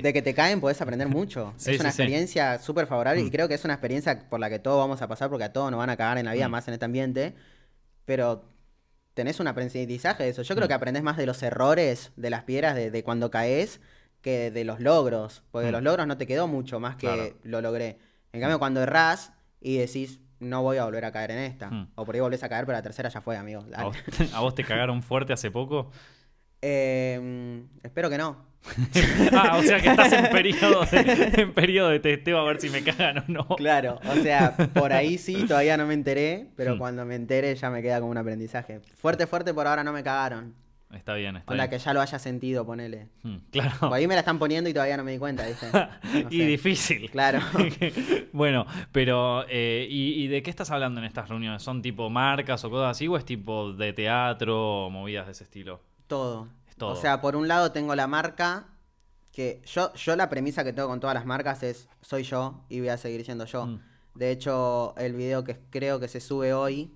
de 0.01 0.13
que 0.13 0.21
te 0.21 0.33
caen 0.33 0.61
podés 0.61 0.81
aprender 0.81 1.07
mucho. 1.07 1.53
es 1.65 1.79
una 1.79 1.89
experiencia 1.89 2.59
súper 2.59 2.87
favorable 2.87 3.21
y 3.21 3.25
mm. 3.25 3.29
creo 3.29 3.47
que 3.47 3.53
es 3.53 3.65
una 3.65 3.73
experiencia 3.73 4.27
por 4.29 4.39
la 4.39 4.49
que 4.49 4.59
todos 4.59 4.77
vamos 4.77 5.01
a 5.01 5.07
pasar 5.07 5.29
porque 5.29 5.45
a 5.45 5.53
todos 5.53 5.71
nos 5.71 5.77
van 5.77 5.89
a 5.89 5.97
cagar 5.97 6.17
en 6.17 6.25
la 6.25 6.33
vida, 6.33 6.47
mm. 6.47 6.51
más 6.51 6.67
en 6.67 6.73
este 6.73 6.85
ambiente. 6.85 7.35
Pero 8.05 8.45
tenés 9.13 9.39
un 9.39 9.47
aprendizaje 9.47 10.23
de 10.23 10.29
eso. 10.29 10.41
Yo 10.41 10.55
creo 10.55 10.65
mm. 10.65 10.69
que 10.69 10.73
aprendés 10.73 11.03
más 11.03 11.17
de 11.17 11.25
los 11.25 11.43
errores, 11.43 12.11
de 12.15 12.29
las 12.29 12.43
piedras, 12.43 12.75
de, 12.75 13.03
cuando 13.03 13.29
caes, 13.29 13.81
que 14.21 14.51
de 14.51 14.63
los 14.63 14.79
logros. 14.79 15.43
Porque 15.51 15.67
de 15.67 15.71
los 15.71 15.83
logros 15.83 16.07
no 16.07 16.17
te 16.17 16.25
quedó 16.25 16.47
mucho 16.47 16.79
más 16.79 16.95
que 16.95 17.35
lo 17.43 17.61
logré. 17.61 17.99
En 18.31 18.41
cambio, 18.41 18.59
cuando 18.59 18.81
errás 18.81 19.33
y 19.59 19.77
decís, 19.77 20.19
no 20.39 20.61
voy 20.61 20.77
a 20.77 20.85
volver 20.85 21.05
a 21.05 21.11
caer 21.11 21.31
en 21.31 21.39
esta. 21.39 21.87
O 21.95 22.05
por 22.05 22.15
ahí 22.15 22.21
volvés 22.21 22.43
a 22.43 22.49
caer, 22.49 22.65
pero 22.65 22.77
la 22.77 22.81
tercera 22.81 23.09
ya 23.09 23.21
fue, 23.21 23.37
amigo. 23.37 23.65
¿A 23.75 24.39
vos, 24.39 24.55
te 24.55 24.63
cagaron 24.63 25.03
fuerte 25.03 25.33
hace 25.33 25.51
poco? 25.51 25.91
Eh, 26.61 27.63
espero 27.83 28.09
que 28.09 28.17
no. 28.17 28.48
ah, 29.33 29.57
o 29.57 29.63
sea 29.63 29.79
que 29.79 29.89
estás 29.89 30.13
en 30.13 30.29
periodo, 30.29 30.85
de, 30.85 31.31
en 31.37 31.53
periodo 31.53 31.89
de 31.89 31.99
testeo 31.99 32.39
a 32.39 32.43
ver 32.43 32.59
si 32.59 32.69
me 32.69 32.83
cagan 32.83 33.19
o 33.19 33.23
no. 33.27 33.47
Claro, 33.55 33.99
o 34.05 34.15
sea, 34.21 34.55
por 34.73 34.93
ahí 34.93 35.17
sí, 35.17 35.45
todavía 35.47 35.77
no 35.77 35.85
me 35.85 35.93
enteré, 35.93 36.47
pero 36.55 36.75
hmm. 36.75 36.77
cuando 36.77 37.05
me 37.05 37.15
entere 37.15 37.55
ya 37.55 37.69
me 37.69 37.81
queda 37.81 37.99
como 37.99 38.11
un 38.11 38.17
aprendizaje. 38.17 38.81
Fuerte, 38.95 39.27
fuerte, 39.27 39.53
por 39.53 39.67
ahora 39.67 39.83
no 39.83 39.93
me 39.93 40.03
cagaron. 40.03 40.53
Está 40.93 41.13
bien, 41.13 41.35
está 41.35 41.53
o 41.53 41.55
la 41.55 41.69
que 41.69 41.77
ya 41.77 41.93
lo 41.93 42.01
haya 42.01 42.17
sentido, 42.17 42.65
ponele. 42.65 43.09
Hmm, 43.21 43.37
claro. 43.51 43.77
Por 43.79 43.93
ahí 43.93 44.07
me 44.07 44.15
la 44.15 44.21
están 44.21 44.39
poniendo 44.39 44.71
y 44.71 44.73
todavía 44.73 44.97
no 44.97 45.03
me 45.03 45.11
di 45.11 45.19
cuenta, 45.19 45.45
¿viste? 45.45 45.67
y 46.31 46.45
difícil. 46.45 47.11
Claro. 47.11 47.39
bueno, 48.33 48.65
pero 48.91 49.45
eh, 49.49 49.85
¿y, 49.87 50.27
de 50.27 50.41
qué 50.41 50.49
estás 50.49 50.71
hablando 50.71 50.99
en 50.99 51.05
estas 51.05 51.29
reuniones? 51.29 51.61
¿Son 51.61 51.83
tipo 51.83 52.09
marcas 52.09 52.63
o 52.65 52.71
cosas 52.71 52.91
así 52.91 53.07
o 53.07 53.17
es 53.17 53.25
tipo 53.25 53.71
de 53.73 53.93
teatro 53.93 54.85
o 54.85 54.89
movidas 54.89 55.27
de 55.27 55.33
ese 55.33 55.43
estilo? 55.43 55.79
Todo. 56.09 56.49
O 56.81 56.95
sea, 56.95 57.21
por 57.21 57.35
un 57.35 57.47
lado 57.47 57.71
tengo 57.71 57.95
la 57.95 58.07
marca, 58.07 58.67
que 59.31 59.61
yo, 59.65 59.93
yo 59.93 60.15
la 60.15 60.27
premisa 60.27 60.63
que 60.63 60.73
tengo 60.73 60.87
con 60.87 60.99
todas 60.99 61.13
las 61.13 61.25
marcas 61.25 61.63
es 61.63 61.87
soy 62.01 62.23
yo 62.23 62.65
y 62.67 62.79
voy 62.79 62.89
a 62.89 62.97
seguir 62.97 63.23
siendo 63.23 63.45
yo. 63.45 63.65
Mm. 63.67 63.79
De 64.15 64.31
hecho, 64.31 64.95
el 64.97 65.13
video 65.13 65.43
que 65.43 65.57
creo 65.69 65.99
que 65.99 66.07
se 66.07 66.19
sube 66.19 66.53
hoy 66.53 66.91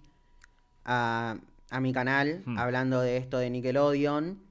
a, 0.83 1.37
mi 1.79 1.93
canal, 1.93 2.41
mm. 2.45 2.57
hablando 2.57 3.01
de 3.01 3.17
esto 3.17 3.37
de 3.37 3.49
Nickelodeon, 3.49 4.41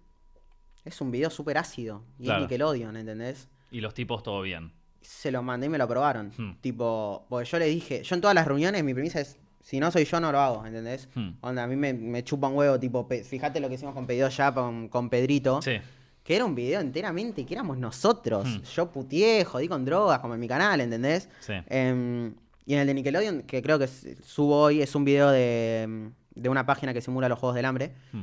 es 0.85 1.01
un 1.01 1.11
video 1.11 1.29
súper 1.29 1.59
ácido. 1.59 2.05
Y 2.19 2.31
es 2.31 2.39
Nickelodeon, 2.39 2.97
¿entendés? 2.97 3.49
Y 3.71 3.81
los 3.81 3.95
tipos 3.95 4.23
todo 4.23 4.43
bien. 4.43 4.73
Se 5.01 5.33
lo 5.33 5.43
mandé 5.43 5.67
y 5.67 5.69
me 5.69 5.79
lo 5.79 5.85
aprobaron. 5.85 6.33
Mm. 6.37 6.61
Tipo, 6.61 7.27
porque 7.29 7.49
yo 7.51 7.59
le 7.59 7.67
dije, 7.67 8.05
yo 8.05 8.15
en 8.15 8.21
todas 8.21 8.35
las 8.35 8.47
reuniones 8.47 8.85
mi 8.85 8.95
premisa 8.95 9.21
es 9.21 9.39
si 9.63 9.79
no 9.79 9.91
soy 9.91 10.05
yo, 10.05 10.21
no 10.21 10.33
lo 10.33 10.41
hago, 10.41 10.67
¿entendés? 10.67 11.09
Hmm. 11.15 11.31
Onda, 11.41 11.63
a 11.63 11.67
mí 11.67 11.77
me, 11.77 12.25
chupa 12.25 12.49
un 12.49 12.57
huevo, 12.57 12.79
tipo, 12.79 13.09
fíjate 13.09 13.61
lo 13.61 13.69
que 13.69 13.77
hicimos 13.77 13.95
con 13.95 14.07
Pedido 14.07 14.29
Ya, 14.29 14.53
con, 14.53 14.89
con 14.89 15.09
Pedrito. 15.09 15.63
Sí. 15.63 15.79
Que 16.25 16.37
era 16.37 16.45
un 16.45 16.55
video 16.55 16.81
enteramente 16.81 17.47
que 17.47 17.55
éramos 17.55 17.79
nosotros. 17.79 18.47
Hmm. 18.47 18.63
Yo 18.63 18.91
putié, 18.91 19.45
jodí 19.45 19.69
con 19.69 19.85
drogas, 19.85 20.19
como 20.19 20.35
en 20.35 20.41
mi 20.41 20.49
canal, 20.49 20.81
¿entendés? 20.81 21.29
Sí. 21.41 21.55
Em, 21.69 22.35
y 22.67 22.75
en 22.75 22.81
el 22.81 22.87
de 22.89 22.95
Nickelodeon, 22.95 23.43
que 23.43 23.63
creo 23.63 23.79
que 23.79 23.87
subo 23.87 24.63
hoy, 24.63 24.83
es 24.83 24.95
un 24.95 25.05
video 25.05 25.31
de, 25.31 26.11
de 26.35 26.49
una 26.49 26.67
página 26.67 26.93
que 26.93 27.01
simula 27.01 27.29
los 27.29 27.39
Juegos 27.39 27.55
del 27.55 27.65
Hambre. 27.65 27.95
Hmm. 28.13 28.23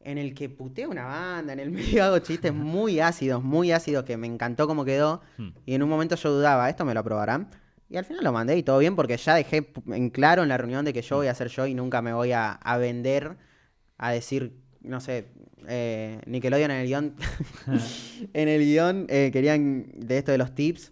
En 0.00 0.18
el 0.18 0.34
que 0.34 0.48
puteo 0.50 0.90
una 0.90 1.06
banda, 1.06 1.52
en 1.52 1.58
el 1.58 1.70
medio 1.72 2.04
hago 2.04 2.20
chistes 2.20 2.54
muy 2.54 3.00
ácidos, 3.00 3.42
muy 3.42 3.72
ácidos, 3.72 4.04
que 4.04 4.16
me 4.16 4.28
encantó 4.28 4.68
cómo 4.68 4.84
quedó. 4.84 5.20
Y 5.66 5.74
en 5.74 5.82
un 5.82 5.88
momento 5.88 6.14
yo 6.14 6.30
dudaba, 6.30 6.70
¿esto 6.70 6.84
me 6.84 6.94
lo 6.94 7.00
aprobarán? 7.00 7.48
Y 7.94 7.96
al 7.96 8.04
final 8.04 8.24
lo 8.24 8.32
mandé 8.32 8.56
y 8.58 8.64
todo 8.64 8.78
bien 8.78 8.96
porque 8.96 9.16
ya 9.16 9.36
dejé 9.36 9.70
en 9.86 10.10
claro 10.10 10.42
en 10.42 10.48
la 10.48 10.56
reunión 10.56 10.84
de 10.84 10.92
que 10.92 11.00
yo 11.00 11.18
voy 11.18 11.28
a 11.28 11.34
ser 11.36 11.46
yo 11.46 11.64
y 11.64 11.74
nunca 11.74 12.02
me 12.02 12.12
voy 12.12 12.32
a, 12.32 12.58
vender 12.76 13.36
a 13.98 14.10
decir, 14.10 14.56
no 14.80 15.00
sé, 15.00 15.28
eh, 15.68 16.20
Nickelodeon 16.26 16.72
en 16.72 16.76
el 16.78 16.86
guion. 16.88 17.14
en 18.34 18.48
el 18.48 18.62
guion 18.62 19.06
eh, 19.08 19.30
querían 19.32 19.92
de 19.94 20.18
esto 20.18 20.32
de 20.32 20.38
los 20.38 20.56
tips. 20.56 20.90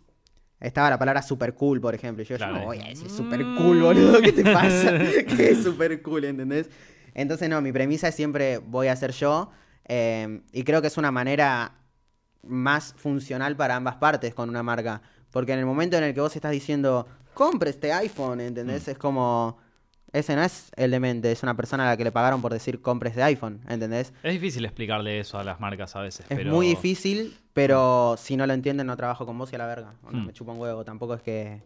Estaba 0.61 0.91
la 0.91 0.99
palabra 1.01 1.23
super 1.23 1.55
cool, 1.55 1.81
por 1.81 1.93
ejemplo. 1.93 2.23
Y 2.23 2.27
yo, 2.27 2.39
no 2.39 2.67
voy 2.67 2.79
a 2.79 2.87
decir 2.87 3.11
super 3.11 3.41
cool, 3.59 3.83
boludo. 3.83 4.23
¿Qué 4.23 4.31
te 4.31 4.45
pasa? 4.45 4.97
¿Qué 5.37 5.51
es 5.51 5.65
super 5.65 6.01
cool, 6.03 6.27
entendés? 6.27 6.71
Entonces, 7.15 7.49
no, 7.49 7.61
mi 7.61 7.73
premisa 7.73 8.07
es 8.07 8.15
siempre 8.15 8.59
voy 8.59 8.87
a 8.87 8.95
ser 8.95 9.11
yo. 9.11 9.51
Eh, 9.89 10.41
y 10.53 10.63
creo 10.63 10.81
que 10.81 10.87
es 10.87 10.97
una 10.97 11.11
manera 11.11 11.81
más 12.45 12.95
funcional 12.97 13.57
para 13.57 13.75
ambas 13.75 13.97
partes 13.97 14.35
con 14.35 14.49
una 14.49 14.63
marca. 14.63 15.03
Porque 15.33 15.53
en 15.53 15.59
el 15.59 15.67
momento 15.67 15.97
en 15.97 16.05
el 16.05 16.15
que 16.15 16.21
vos 16.21 16.37
estás 16.37 16.53
diciendo, 16.53 17.07
compre 17.35 17.71
este 17.71 17.93
iPhone, 17.93 18.41
¿entendés? 18.41 18.87
Mm. 18.87 18.91
Es 18.91 18.99
como, 18.99 19.59
ese 20.13 20.37
no 20.37 20.43
es 20.43 20.71
el 20.77 20.91
demente, 20.91 21.33
es 21.33 21.43
una 21.43 21.57
persona 21.57 21.85
a 21.85 21.91
la 21.91 21.97
que 21.97 22.05
le 22.05 22.13
pagaron 22.13 22.41
por 22.43 22.53
decir 22.53 22.81
compre 22.81 23.09
este 23.09 23.23
iPhone, 23.23 23.61
¿entendés? 23.69 24.13
Es 24.23 24.33
difícil 24.33 24.65
explicarle 24.65 25.19
eso 25.19 25.39
a 25.39 25.45
las 25.45 25.59
marcas 25.59 25.97
a 25.97 26.03
veces. 26.03 26.27
Es 26.29 26.47
muy 26.47 26.69
difícil, 26.69 27.37
pero 27.53 28.17
si 28.19 28.37
no 28.37 28.47
lo 28.47 28.53
entienden 28.53 28.87
no 28.87 28.97
trabajo 28.97 29.27
con 29.27 29.37
vos 29.39 29.51
y 29.53 29.57
a 29.57 29.59
la 29.59 29.67
verga. 29.67 29.95
Mm. 30.11 30.27
Me 30.27 30.33
chupa 30.33 30.53
un 30.53 30.61
huevo, 30.61 30.85
tampoco 30.85 31.15
es 31.15 31.23
que 31.23 31.63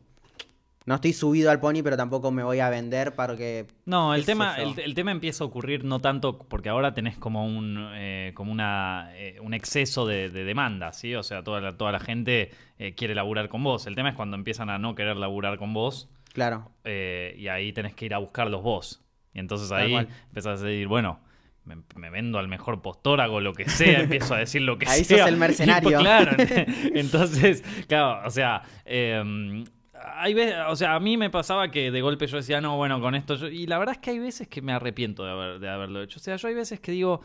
no 0.87 0.95
estoy 0.95 1.13
subido 1.13 1.51
al 1.51 1.59
pony, 1.59 1.83
pero 1.83 1.97
tampoco 1.97 2.31
me 2.31 2.45
voy 2.45 2.61
a 2.61 2.71
vender 2.71 3.17
para 3.17 3.37
que... 3.37 3.67
No, 3.87 4.15
el 4.15 4.25
tema, 4.25 4.55
el, 4.57 4.95
tema 4.95 5.11
empieza 5.11 5.43
a 5.43 5.47
ocurrir 5.49 5.85
no 5.85 6.01
tanto 6.01 6.39
porque 6.39 6.69
ahora 6.69 6.95
tenés 6.95 7.19
como 7.19 7.45
un, 7.45 7.91
eh, 7.95 8.31
como 8.35 8.53
una, 8.53 9.11
eh, 9.17 9.39
un 9.43 9.53
exceso 9.53 10.07
de, 10.07 10.31
demanda, 10.31 10.93
¿sí? 10.93 11.17
O 11.17 11.25
sea, 11.25 11.43
toda 11.43 11.61
la, 11.61 11.77
toda 11.77 11.91
la 11.91 11.99
gente 11.99 12.53
eh, 12.79 12.95
quiere 12.95 13.17
laburar 13.17 13.49
con 13.49 13.65
vos. 13.65 13.89
El 13.89 13.97
tema 13.97 14.11
es 14.11 14.15
cuando 14.15 14.37
empiezan 14.37 14.71
a 14.71 14.79
no 14.79 14.95
querer 14.95 15.17
laburar 15.17 15.59
con 15.59 15.75
vos. 15.75 16.09
Claro. 16.33 16.71
y 16.85 17.49
ahí 17.49 17.73
tenés 17.73 17.95
que 17.95 18.05
ir 18.05 18.15
a 18.15 18.19
buscarlos 18.19 18.63
vos. 18.63 19.03
Y 19.33 19.41
entonces 19.41 19.73
ahí 19.73 19.95
empezás 19.95 20.61
a 20.61 20.65
decir, 20.67 20.87
bueno, 20.87 21.19
me, 21.67 22.11
vendo 22.11 22.39
al 22.39 22.49
mejor 22.49 22.81
postor, 22.81 23.21
hago 23.21 23.41
lo 23.41 23.53
que 23.53 23.65
sea, 23.69 24.01
empiezo 24.01 24.35
a 24.35 24.39
decir 24.39 24.63
lo 24.63 24.79
que 24.79 24.87
sea. 24.87 24.95
Ahí 24.95 25.05
sos 25.05 25.21
el 25.21 25.37
mercenario. 25.47 25.99
claro, 25.99 26.37
entonces, 26.95 27.65
claro, 27.89 28.27
o 28.27 28.31
sea, 28.31 28.63
em, 28.85 29.65
hay 30.07 30.35
veces, 30.35 30.57
o 30.69 30.77
sea, 30.77 30.95
a 30.95 31.01
mí 31.01 31.17
me 31.17 31.31
pasaba 31.31 31.71
que 31.71 31.91
de 31.91 32.01
golpe 32.01 32.27
yo 32.27 32.37
decía, 32.37 32.61
no, 32.61 32.77
bueno, 32.77 33.01
con 33.01 33.15
esto 33.15 33.35
yo... 33.35 33.49
Y 33.49 33.67
la 33.67 33.79
verdad 33.79 33.97
es 33.97 34.01
que 34.01 34.11
hay 34.11 34.19
veces 34.19 34.49
que 34.49 34.63
me 34.63 34.73
arrepiento 34.73 35.25
de, 35.25 35.59
de 35.59 35.69
haberlo 35.69 36.03
hecho. 36.03 36.19
O 36.19 36.23
sea, 36.23 36.37
yo 36.37 36.49
hay 36.49 36.55
veces 36.55 36.81
que 36.81 36.93
digo, 36.93 37.21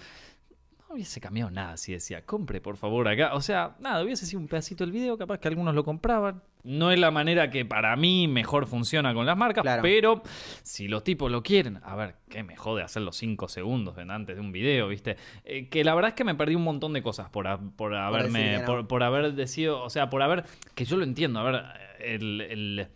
no 0.91 0.95
hubiese 0.95 1.21
cambiado 1.21 1.49
nada 1.49 1.77
si 1.77 1.93
decía, 1.93 2.25
compre 2.25 2.59
por 2.59 2.75
favor 2.75 3.07
acá. 3.07 3.33
O 3.33 3.41
sea, 3.41 3.77
nada, 3.79 4.03
hubiese 4.03 4.25
sido 4.25 4.41
un 4.41 4.47
pedacito 4.49 4.83
del 4.83 4.91
video, 4.91 5.17
capaz 5.17 5.39
que 5.39 5.47
algunos 5.47 5.73
lo 5.73 5.85
compraban. 5.85 6.43
No 6.63 6.91
es 6.91 6.99
la 6.99 7.11
manera 7.11 7.49
que 7.49 7.63
para 7.65 7.95
mí 7.95 8.27
mejor 8.27 8.67
funciona 8.67 9.13
con 9.13 9.25
las 9.25 9.37
marcas, 9.37 9.65
pero 9.81 10.21
si 10.63 10.89
los 10.89 11.03
tipos 11.03 11.31
lo 11.31 11.41
quieren, 11.41 11.79
a 11.83 11.95
ver, 11.95 12.15
qué 12.29 12.43
me 12.43 12.57
jode 12.57 12.83
hacerlo 12.83 13.13
5 13.13 13.47
segundos 13.47 13.97
antes 13.97 14.35
de 14.35 14.41
un 14.41 14.51
video, 14.51 14.89
¿viste? 14.89 15.15
Eh, 15.45 15.69
que 15.69 15.83
la 15.85 15.95
verdad 15.95 16.09
es 16.09 16.15
que 16.15 16.25
me 16.25 16.35
perdí 16.35 16.55
un 16.55 16.63
montón 16.63 16.91
de 16.91 17.01
cosas 17.01 17.29
por, 17.29 17.47
por 17.75 17.95
haberme, 17.95 18.59
por, 18.87 19.01
haber 19.01 19.33
decidido, 19.33 19.81
o 19.81 19.89
sea, 19.89 20.09
por 20.09 20.21
haber, 20.21 20.43
que 20.75 20.83
yo 20.83 20.97
lo 20.97 21.05
entiendo, 21.05 21.39
a 21.39 21.43
ver, 21.43 21.63
el, 21.99 22.87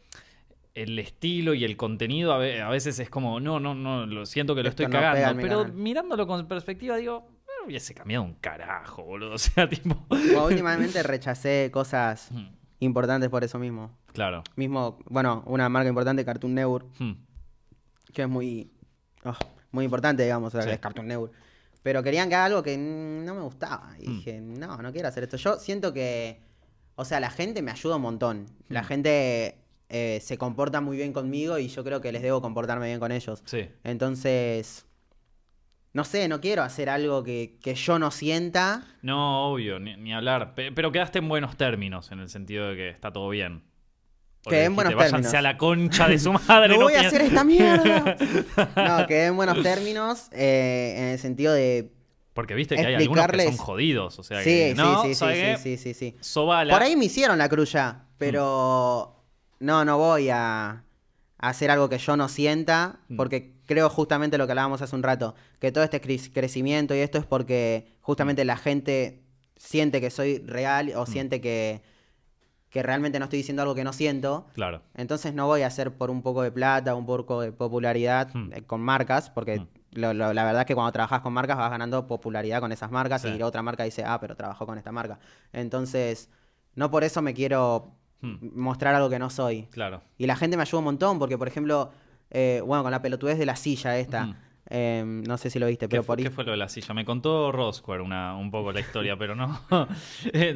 el 0.76 1.00
estilo 1.00 1.54
y 1.54 1.64
el 1.64 1.78
contenido 1.78 2.34
a 2.34 2.70
veces 2.70 3.00
es 3.00 3.10
como, 3.10 3.39
no, 3.39 3.62
no, 3.62 3.74
no, 3.74 4.06
lo 4.06 4.26
siento 4.26 4.54
que 4.54 4.62
lo 4.62 4.70
estoy 4.70 4.88
cagando, 4.88 5.41
pero 5.41 5.66
mirándolo 5.74 6.28
con 6.28 6.46
perspectiva 6.48 6.98
digo, 6.98 7.26
hubiese 7.66 7.93
cambiado 7.93 8.24
un 8.24 8.36
carajo, 8.36 9.03
boludo. 9.03 9.34
O 9.36 9.38
sea, 9.38 9.68
tipo. 9.68 9.95
últimamente 10.09 11.03
rechacé 11.03 11.70
cosas 11.72 12.30
importantes 12.80 13.30
por 13.30 13.43
eso 13.43 13.59
mismo. 13.59 13.97
Claro. 14.13 14.43
Mismo, 14.55 14.99
bueno, 15.09 15.43
una 15.45 15.68
marca 15.70 15.89
importante, 15.89 16.24
Cartoon 16.24 16.53
Network, 16.53 16.88
que 18.13 18.22
es 18.22 18.30
muy. 18.30 18.72
Oh, 19.24 19.34
muy 19.72 19.86
importante, 19.86 20.24
digamos, 20.24 20.53
o 20.55 20.61
sea, 20.61 20.72
es 20.72 20.80
Cartoon 20.80 21.07
Network. 21.07 21.34
Pero 21.84 22.01
querían 22.01 22.30
que 22.30 22.36
haga 22.36 22.45
algo 22.45 22.63
que 22.63 22.78
no 22.78 23.36
me 23.36 23.41
gustaba. 23.41 23.91
Y 23.99 24.07
dije, 24.07 24.41
no, 24.41 24.78
no 24.82 24.91
quiero 24.91 25.07
hacer 25.07 25.24
esto. 25.24 25.38
Yo 25.38 25.57
siento 25.59 25.93
que. 25.93 26.41
O 26.95 27.03
sea, 27.03 27.20
la 27.20 27.30
gente 27.30 27.61
me 27.61 27.72
ayuda 27.72 27.97
un 27.97 28.03
montón. 28.03 28.45
La 28.70 28.84
gente 28.84 29.57
eh, 29.89 30.20
se 30.22 30.38
comporta 30.38 30.82
muy 30.82 30.97
bien 30.97 31.13
conmigo 31.13 31.59
y 31.59 31.68
yo 31.68 31.84
creo 31.84 32.01
que 32.01 32.11
les 32.11 32.22
debo 32.22 32.41
comportarme 32.41 32.88
bien 32.88 32.99
con 32.99 33.11
ellos. 33.11 33.43
Sí. 33.45 33.68
Entonces 33.84 34.86
no 35.96 36.04
sé, 36.04 36.28
no 36.28 36.41
quiero 36.41 36.62
hacer 36.62 36.89
algo 36.89 37.24
que, 37.24 37.58
yo 37.64 38.00
no 38.00 38.12
sienta. 38.12 38.84
No, 39.02 39.50
obvio, 39.50 39.80
ni, 39.80 40.14
hablar. 40.14 40.54
Pero 40.54 40.91
quedaste 40.91 41.20
en 41.20 41.30
buenos 41.30 41.56
términos, 41.56 42.12
en 42.12 42.20
el 42.20 42.28
sentido 42.28 42.68
de 42.68 42.76
que 42.76 42.89
está 42.89 43.14
todo 43.14 43.30
bien. 43.30 43.64
Quedé 44.43 44.66
en 44.66 44.76
buenos 44.76 44.93
términos. 44.98 45.34
a 45.34 45.41
la 45.41 45.56
concha 45.56 46.10
de 46.10 46.20
su 46.20 46.34
madre. 46.34 46.68
no, 46.78 46.84
voy 46.84 46.96
a 46.96 47.08
hacer 47.08 47.22
esta 47.22 47.46
mierda. 47.46 48.18
no, 48.76 49.08
quedé 49.08 49.28
en 49.28 49.38
buenos 49.38 49.64
términos 49.64 50.28
eh, 50.34 50.96
en 50.98 51.04
el 51.06 51.20
sentido 51.20 51.54
de. 51.54 51.93
Porque 52.34 52.56
viste 52.56 52.76
que 52.76 52.86
hay 52.86 52.96
algunos 52.96 53.28
que 53.28 53.43
son 53.46 53.56
jodidos. 53.56 54.20
O 54.20 54.24
sea, 54.24 54.39
sí, 54.39 54.50
que, 54.50 54.74
no, 54.76 55.02
sí, 55.02 55.16
sí, 55.16 55.78
sí, 55.78 55.78
sí, 55.78 55.93
sí, 55.93 56.16
Por 56.34 56.84
ahí 56.84 56.98
me 56.98 57.06
hicieron 57.06 57.38
la 57.38 57.48
cruz 57.48 57.72
ya, 57.72 58.04
pero 58.18 59.24
mm. 59.60 59.66
no, 59.66 59.86
no 59.86 59.98
voy 59.98 60.28
a 60.28 60.84
hacer 61.38 61.72
algo 61.72 61.88
que 61.88 62.00
yo 62.00 62.18
no 62.18 62.28
sienta, 62.28 63.00
mm. 63.08 63.16
porque 63.16 63.55
creo 63.66 63.89
justamente 63.89 64.38
lo 64.38 64.45
que 64.45 64.51
hablábamos 64.51 64.82
hace 64.82 64.95
un 64.95 65.03
rato, 65.03 65.36
que 65.59 65.72
todo 65.72 65.84
este 65.84 65.99
crecimiento 65.99 66.95
y 66.95 66.99
esto 66.99 67.18
es 67.18 67.26
porque 67.26 67.88
justamente 68.01 68.45
la 68.45 68.57
gente 68.57 69.24
siente 69.57 70.01
que 70.01 70.09
soy 70.09 70.39
real 70.39 70.93
o 70.95 71.03
mm. 71.03 71.07
siente 71.07 71.41
que, 71.41 71.82
que 72.70 72.84
realmente 72.84 73.20
no 73.20 73.26
estoy 73.26 73.38
diciendo 73.38 73.61
algo 73.61 73.76
que 73.76 73.84
no 73.84 73.93
siento. 73.93 74.47
Claro. 74.53 74.82
Entonces 74.95 75.34
no 75.34 75.47
voy 75.47 75.61
a 75.61 75.68
hacer 75.68 75.91
por 75.91 76.09
un 76.09 76.22
poco 76.22 76.41
de 76.41 76.51
plata, 76.51 76.95
un 76.95 77.05
poco 77.05 77.41
de 77.41 77.51
popularidad 77.51 78.34
mm. 78.34 78.53
eh, 78.53 78.61
con 78.63 78.82
marcas, 78.82 79.30
porque 79.30 79.66
la 79.91 80.13
verdad 80.13 80.61
es 80.61 80.66
que 80.66 80.76
cuando 80.76 80.91
trabajas 80.91 81.22
con 81.22 81.32
marcas 81.34 81.57
vas 81.57 81.72
ganando 81.72 82.05
popularidad 82.05 82.59
con 82.59 82.72
esas 82.72 82.91
marcas 82.91 83.24
y 83.24 83.38
la 83.38 83.45
otra 83.45 83.61
marca 83.61 83.84
dice, 83.84 84.03
ah, 84.05 84.20
pero 84.20 84.36
trabajó 84.36 84.66
con 84.66 84.78
esta 84.78 84.91
marca. 84.91 85.20
Entonces, 85.53 86.30
no 86.76 86.91
por 86.91 87.05
eso 87.05 87.22
me 87.22 87.34
quiero 87.34 87.93
mostrar 88.22 88.95
algo 88.95 89.09
que 89.09 89.20
no 89.20 89.30
soy. 89.30 89.63
Claro. 89.72 90.01
Y 90.18 90.26
la 90.26 90.36
gente 90.36 90.57
me 90.57 90.63
ayuda 90.63 90.80
un 90.80 90.86
montón, 90.86 91.20
porque 91.20 91.38
por 91.38 91.47
ejemplo, 91.47 91.91
eh, 92.32 92.62
bueno, 92.66 92.84
con 92.84 92.92
la 92.92 93.02
pelotudez 93.02 93.38
de 93.38 93.46
la 93.46 93.56
silla 93.56 93.98
esta. 93.98 94.36
Em, 94.68 95.22
no 95.24 95.38
sé 95.38 95.52
si 95.52 95.60
lo 95.60 95.68
viste, 95.68 95.88
pero 95.88 96.04
por 96.04 96.18
¿Qué 96.18 96.32
fue 96.32 96.44
lo 96.44 96.52
de 96.52 96.58
la 96.58 96.68
silla? 96.68 96.94
Me 96.96 97.06
contó 97.06 97.52
Rosquare 97.52 98.02
una, 98.02 98.36
un 98.36 98.50
poco 98.50 98.72
la 98.72 98.80
historia, 98.80 99.16
pero 99.20 99.36
no. 99.36 99.60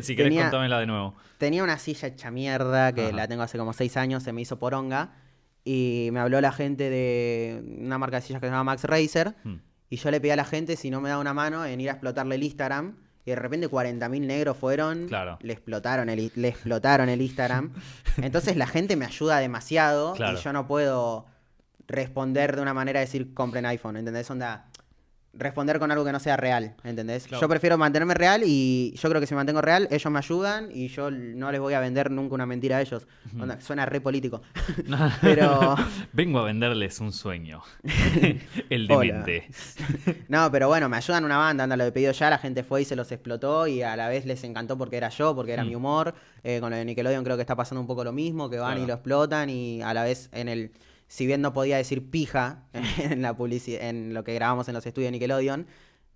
si 0.02 0.16
querés, 0.16 0.42
contámela 0.42 0.80
de 0.80 0.88
nuevo. 0.88 1.16
Tenía 1.38 1.64
una 1.64 1.78
silla 1.78 2.08
hecha 2.08 2.32
mierda 2.32 2.94
que 2.94 3.14
la 3.14 3.28
tengo 3.28 3.44
hace 3.44 3.58
como 3.58 3.74
seis 3.74 3.98
años, 3.98 4.24
se 4.24 4.34
me 4.34 4.42
hizo 4.42 4.58
poronga. 4.58 5.14
Y 5.64 6.10
me 6.12 6.20
habló 6.20 6.42
la 6.42 6.52
gente 6.52 6.90
de 6.90 7.62
una 7.80 7.98
marca 7.98 8.18
de 8.18 8.22
sillas 8.24 8.40
que 8.40 8.48
se 8.48 8.52
llama 8.52 8.64
Max 8.64 8.86
Racer. 8.86 9.36
Y 9.90 9.98
yo 9.98 10.10
le 10.10 10.20
pedí 10.20 10.32
a 10.32 10.36
la 10.36 10.46
gente 10.46 10.76
si 10.76 10.90
no 10.90 11.02
me 11.02 11.10
da 11.10 11.20
una 11.20 11.34
mano 11.34 11.66
en 11.66 11.82
ir 11.82 11.90
a 11.90 11.94
explotarle 11.94 12.36
el 12.36 12.44
Instagram 12.44 12.96
y 13.26 13.32
de 13.32 13.36
repente 13.36 13.70
40.000 13.70 14.26
negros 14.26 14.58
fueron, 14.58 15.08
le, 15.42 15.54
explotaron 15.54 16.10
el, 16.10 16.32
le 16.36 16.48
explotaron 16.48 17.10
el 17.10 17.22
Instagram. 17.22 17.74
Entonces 18.18 18.56
la 18.56 18.66
gente 18.66 18.96
me 18.96 19.06
ayuda 19.06 19.40
demasiado 19.40 20.16
y 20.16 20.36
yo 20.38 20.54
no 20.54 20.66
puedo 20.68 21.26
responder 21.90 22.56
de 22.56 22.62
una 22.62 22.74
manera 22.74 23.00
de 23.00 23.08
decir 23.08 23.34
compren 23.34 23.66
iPhone, 23.66 23.98
¿entendés? 23.98 24.30
Onda, 24.30 24.68
responder 25.34 25.80
con 25.80 25.92
algo 25.92 26.04
que 26.06 26.12
no 26.12 26.20
sea 26.20 26.38
real, 26.38 26.76
¿entendés? 26.84 27.28
Yo 27.28 27.48
prefiero 27.48 27.78
mantenerme 27.78 28.14
real 28.14 28.42
y 28.46 28.94
yo 28.96 29.10
creo 29.10 29.22
que 29.22 29.28
si 29.28 29.34
me 29.34 29.38
mantengo 29.38 29.62
real, 29.62 29.88
ellos 29.92 30.12
me 30.12 30.20
ayudan 30.20 30.70
y 30.72 30.88
yo 30.88 31.12
no 31.12 31.52
les 31.52 31.62
voy 31.62 31.74
a 31.74 31.80
vender 31.80 32.12
nunca 32.12 32.36
una 32.36 32.46
mentira 32.46 32.78
a 32.78 32.82
ellos. 32.82 33.08
suena 33.60 33.86
re 33.86 34.02
político. 34.02 34.42
pero... 35.22 35.76
Vengo 36.14 36.40
a 36.40 36.44
venderles 36.44 37.00
un 37.00 37.12
sueño. 37.12 37.62
El 38.70 38.88
demente. 38.88 39.50
no, 40.28 40.52
pero 40.52 40.68
bueno, 40.68 40.90
me 40.90 40.98
ayudan 40.98 41.26
una 41.26 41.38
banda, 41.38 41.64
anda, 41.64 41.78
lo 41.78 41.86
he 41.86 41.92
pedido 41.92 42.12
ya, 42.12 42.30
la 42.30 42.38
gente 42.38 42.64
fue 42.64 42.84
y 42.84 42.86
se 42.86 42.96
los 42.96 43.12
explotó 43.12 43.68
y 43.68 43.82
a 43.82 43.96
la 43.96 44.10
vez 44.10 44.26
les 44.26 44.44
encantó 44.44 44.78
porque 44.78 44.98
era 44.98 45.10
yo, 45.10 45.36
porque 45.36 45.54
era 45.54 45.64
mm. 45.64 45.68
mi 45.68 45.76
humor. 45.76 46.14
Eh, 46.44 46.60
con 46.60 46.74
el 46.74 46.80
de 46.80 46.86
Nickelodeon 46.86 47.24
creo 47.24 47.36
que 47.36 47.42
está 47.42 47.56
pasando 47.56 47.82
un 47.82 47.88
poco 47.88 48.04
lo 48.04 48.14
mismo, 48.14 48.50
que 48.50 48.58
van 48.58 48.82
y 48.82 48.86
lo 48.86 48.94
explotan 48.94 49.50
y 49.50 49.82
a 49.82 49.94
la 49.94 50.04
vez 50.04 50.30
en 50.32 50.48
el 50.48 50.72
si 51.10 51.26
bien 51.26 51.42
no 51.42 51.54
podía 51.54 51.76
decir 51.76 52.10
pija 52.10 52.64
en, 52.72 53.22
la 53.22 53.36
en 53.40 54.14
lo 54.14 54.24
que 54.24 54.34
grabamos 54.36 54.68
en 54.70 54.76
los 54.76 54.86
estudios 54.86 55.08
de 55.08 55.14
Nickelodeon, 55.14 55.68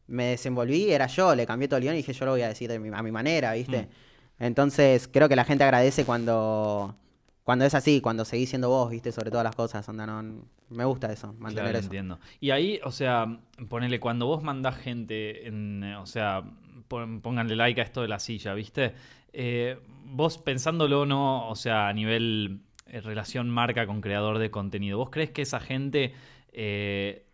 me 0.07 0.25
desenvolví, 0.25 0.91
era 0.91 1.07
yo, 1.07 1.35
le 1.35 1.45
cambié 1.45 1.67
todo 1.67 1.77
el 1.77 1.83
guion 1.83 1.95
y 1.95 1.97
dije 1.97 2.13
yo 2.13 2.25
lo 2.25 2.31
voy 2.31 2.43
a 2.43 2.47
decir 2.47 2.71
a 2.71 3.03
mi 3.03 3.11
manera, 3.11 3.53
¿viste? 3.53 3.81
Mm. 3.81 4.43
Entonces 4.43 5.09
creo 5.11 5.27
que 5.27 5.35
la 5.35 5.45
gente 5.45 5.63
agradece 5.63 6.05
cuando, 6.05 6.95
cuando 7.43 7.65
es 7.65 7.73
así, 7.73 8.01
cuando 8.01 8.23
seguís 8.23 8.49
siendo 8.49 8.69
vos, 8.69 8.91
¿viste? 8.91 9.11
Sobre 9.11 9.31
todas 9.31 9.43
las 9.43 9.55
cosas, 9.55 9.87
onda, 9.89 10.05
no, 10.05 10.45
me 10.69 10.85
gusta 10.85 11.11
eso, 11.11 11.33
mantener 11.33 11.63
claro, 11.63 11.79
eso. 11.79 11.87
entiendo. 11.87 12.19
Y 12.39 12.51
ahí, 12.51 12.79
o 12.83 12.91
sea, 12.91 13.39
ponele, 13.69 13.99
cuando 13.99 14.27
vos 14.27 14.43
mandás 14.43 14.77
gente, 14.77 15.47
en, 15.47 15.83
o 15.95 16.05
sea, 16.05 16.43
pónganle 16.87 17.55
like 17.55 17.81
a 17.81 17.83
esto 17.83 18.03
de 18.03 18.09
la 18.09 18.19
silla, 18.19 18.53
¿viste? 18.53 18.93
Eh, 19.31 19.79
vos 20.05 20.37
pensándolo, 20.37 21.07
no, 21.07 21.49
o 21.49 21.55
sea, 21.55 21.87
a 21.87 21.93
nivel 21.93 22.61
relación 23.01 23.49
marca 23.49 23.85
con 23.87 24.01
creador 24.01 24.39
de 24.39 24.51
contenido. 24.51 24.97
¿Vos 24.97 25.09
crees 25.09 25.31
que 25.31 25.41
esa 25.41 25.59
gente 25.59 26.13
eh, 26.51 27.25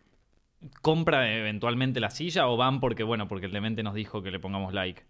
compra 0.82 1.36
eventualmente 1.36 2.00
la 2.00 2.10
silla 2.10 2.48
o 2.48 2.56
van 2.56 2.80
porque, 2.80 3.02
bueno, 3.02 3.28
porque 3.28 3.46
el 3.46 3.52
demente 3.52 3.82
nos 3.82 3.94
dijo 3.94 4.22
que 4.22 4.30
le 4.30 4.40
pongamos 4.40 4.72
like? 4.72 5.02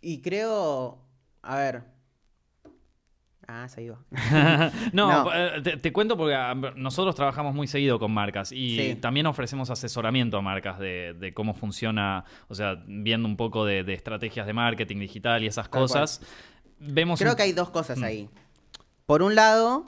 Y 0.00 0.20
creo, 0.20 0.98
a 1.42 1.56
ver, 1.56 1.82
Ah, 3.48 3.68
se 3.68 3.82
iba. 3.82 3.98
no, 4.92 5.32
eh, 5.32 5.78
Te, 5.80 5.92
cuento 5.92 6.16
porque 6.16 6.34
ah, 6.34 6.54
nosotros 6.74 7.14
trabajamos 7.14 7.54
muy 7.54 7.68
seguido 7.68 7.98
con 7.98 8.12
marcas 8.12 8.50
y 8.52 8.96
también 8.96 9.26
ofrecemos 9.26 9.70
asesoramiento 9.70 10.36
a 10.36 10.42
marcas 10.42 10.78
de, 10.78 11.32
cómo 11.34 11.54
funciona, 11.54 12.24
o 12.48 12.54
sea, 12.54 12.82
viendo 12.86 13.28
un 13.28 13.36
poco 13.36 13.64
de, 13.64 13.80
estrategias 13.92 14.46
de 14.46 14.52
marketing 14.52 14.98
digital 14.98 15.44
y 15.44 15.46
esas 15.46 15.68
cosas. 15.68 16.20
Vemos 16.78 17.20
Creo 17.20 17.36
que 17.36 17.42
hay 17.42 17.52
dos 17.52 17.70
cosas 17.70 17.98
mm. 17.98 18.04
Por 19.06 19.22
un 19.22 19.36
lado, 19.36 19.84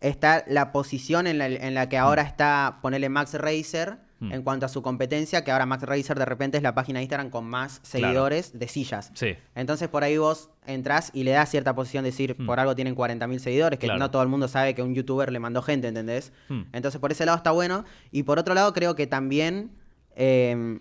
está 0.00 0.44
la 0.46 0.70
posición 0.70 1.26
en 1.26 1.38
la, 1.38 1.88
que 1.88 1.98
ahora 1.98 2.22
está, 2.22 2.78
ponerle 2.80 3.08
Max 3.08 3.34
Racer, 3.34 3.98
hmm. 4.20 4.32
en 4.32 4.42
cuanto 4.42 4.64
a 4.64 4.68
su 4.68 4.80
competencia, 4.80 5.42
que 5.42 5.50
ahora 5.50 5.66
Max 5.66 5.82
Racer 5.82 6.16
de 6.16 6.24
repente 6.24 6.56
es 6.56 6.62
la 6.62 6.72
página 6.72 7.00
de 7.00 7.04
Instagram 7.04 7.30
con 7.30 7.46
más 7.46 7.80
seguidores 7.82 8.56
de 8.56 8.68
sillas. 8.68 9.10
Sí. 9.14 9.34
Entonces 9.56 9.88
por 9.88 10.04
ahí 10.04 10.18
vos 10.18 10.50
entras 10.66 11.10
y 11.14 11.24
le 11.24 11.32
das 11.32 11.50
cierta 11.50 11.74
posición, 11.74 12.04
decir, 12.04 12.36
hmm. 12.38 12.46
por 12.46 12.60
algo 12.60 12.76
tienen 12.76 12.94
40.000 12.94 13.38
seguidores, 13.40 13.78
que 13.80 13.88
no 13.88 14.10
todo 14.10 14.22
el 14.22 14.28
mundo 14.28 14.46
sabe 14.46 14.76
que 14.76 14.82
un 14.82 14.94
youtuber 14.94 15.32
le 15.32 15.40
mandó 15.40 15.60
gente, 15.62 15.88
¿entendés? 15.88 16.32
Entonces 16.72 17.00
por 17.00 17.10
ese 17.10 17.26
lado 17.26 17.38
está 17.38 17.50
bueno. 17.50 17.84
Y 18.12 18.22
por 18.22 18.38
otro 18.38 18.54
lado 18.54 18.72
creo 18.72 18.94
que 18.94 19.08
también 19.08 19.72
em, 20.14 20.78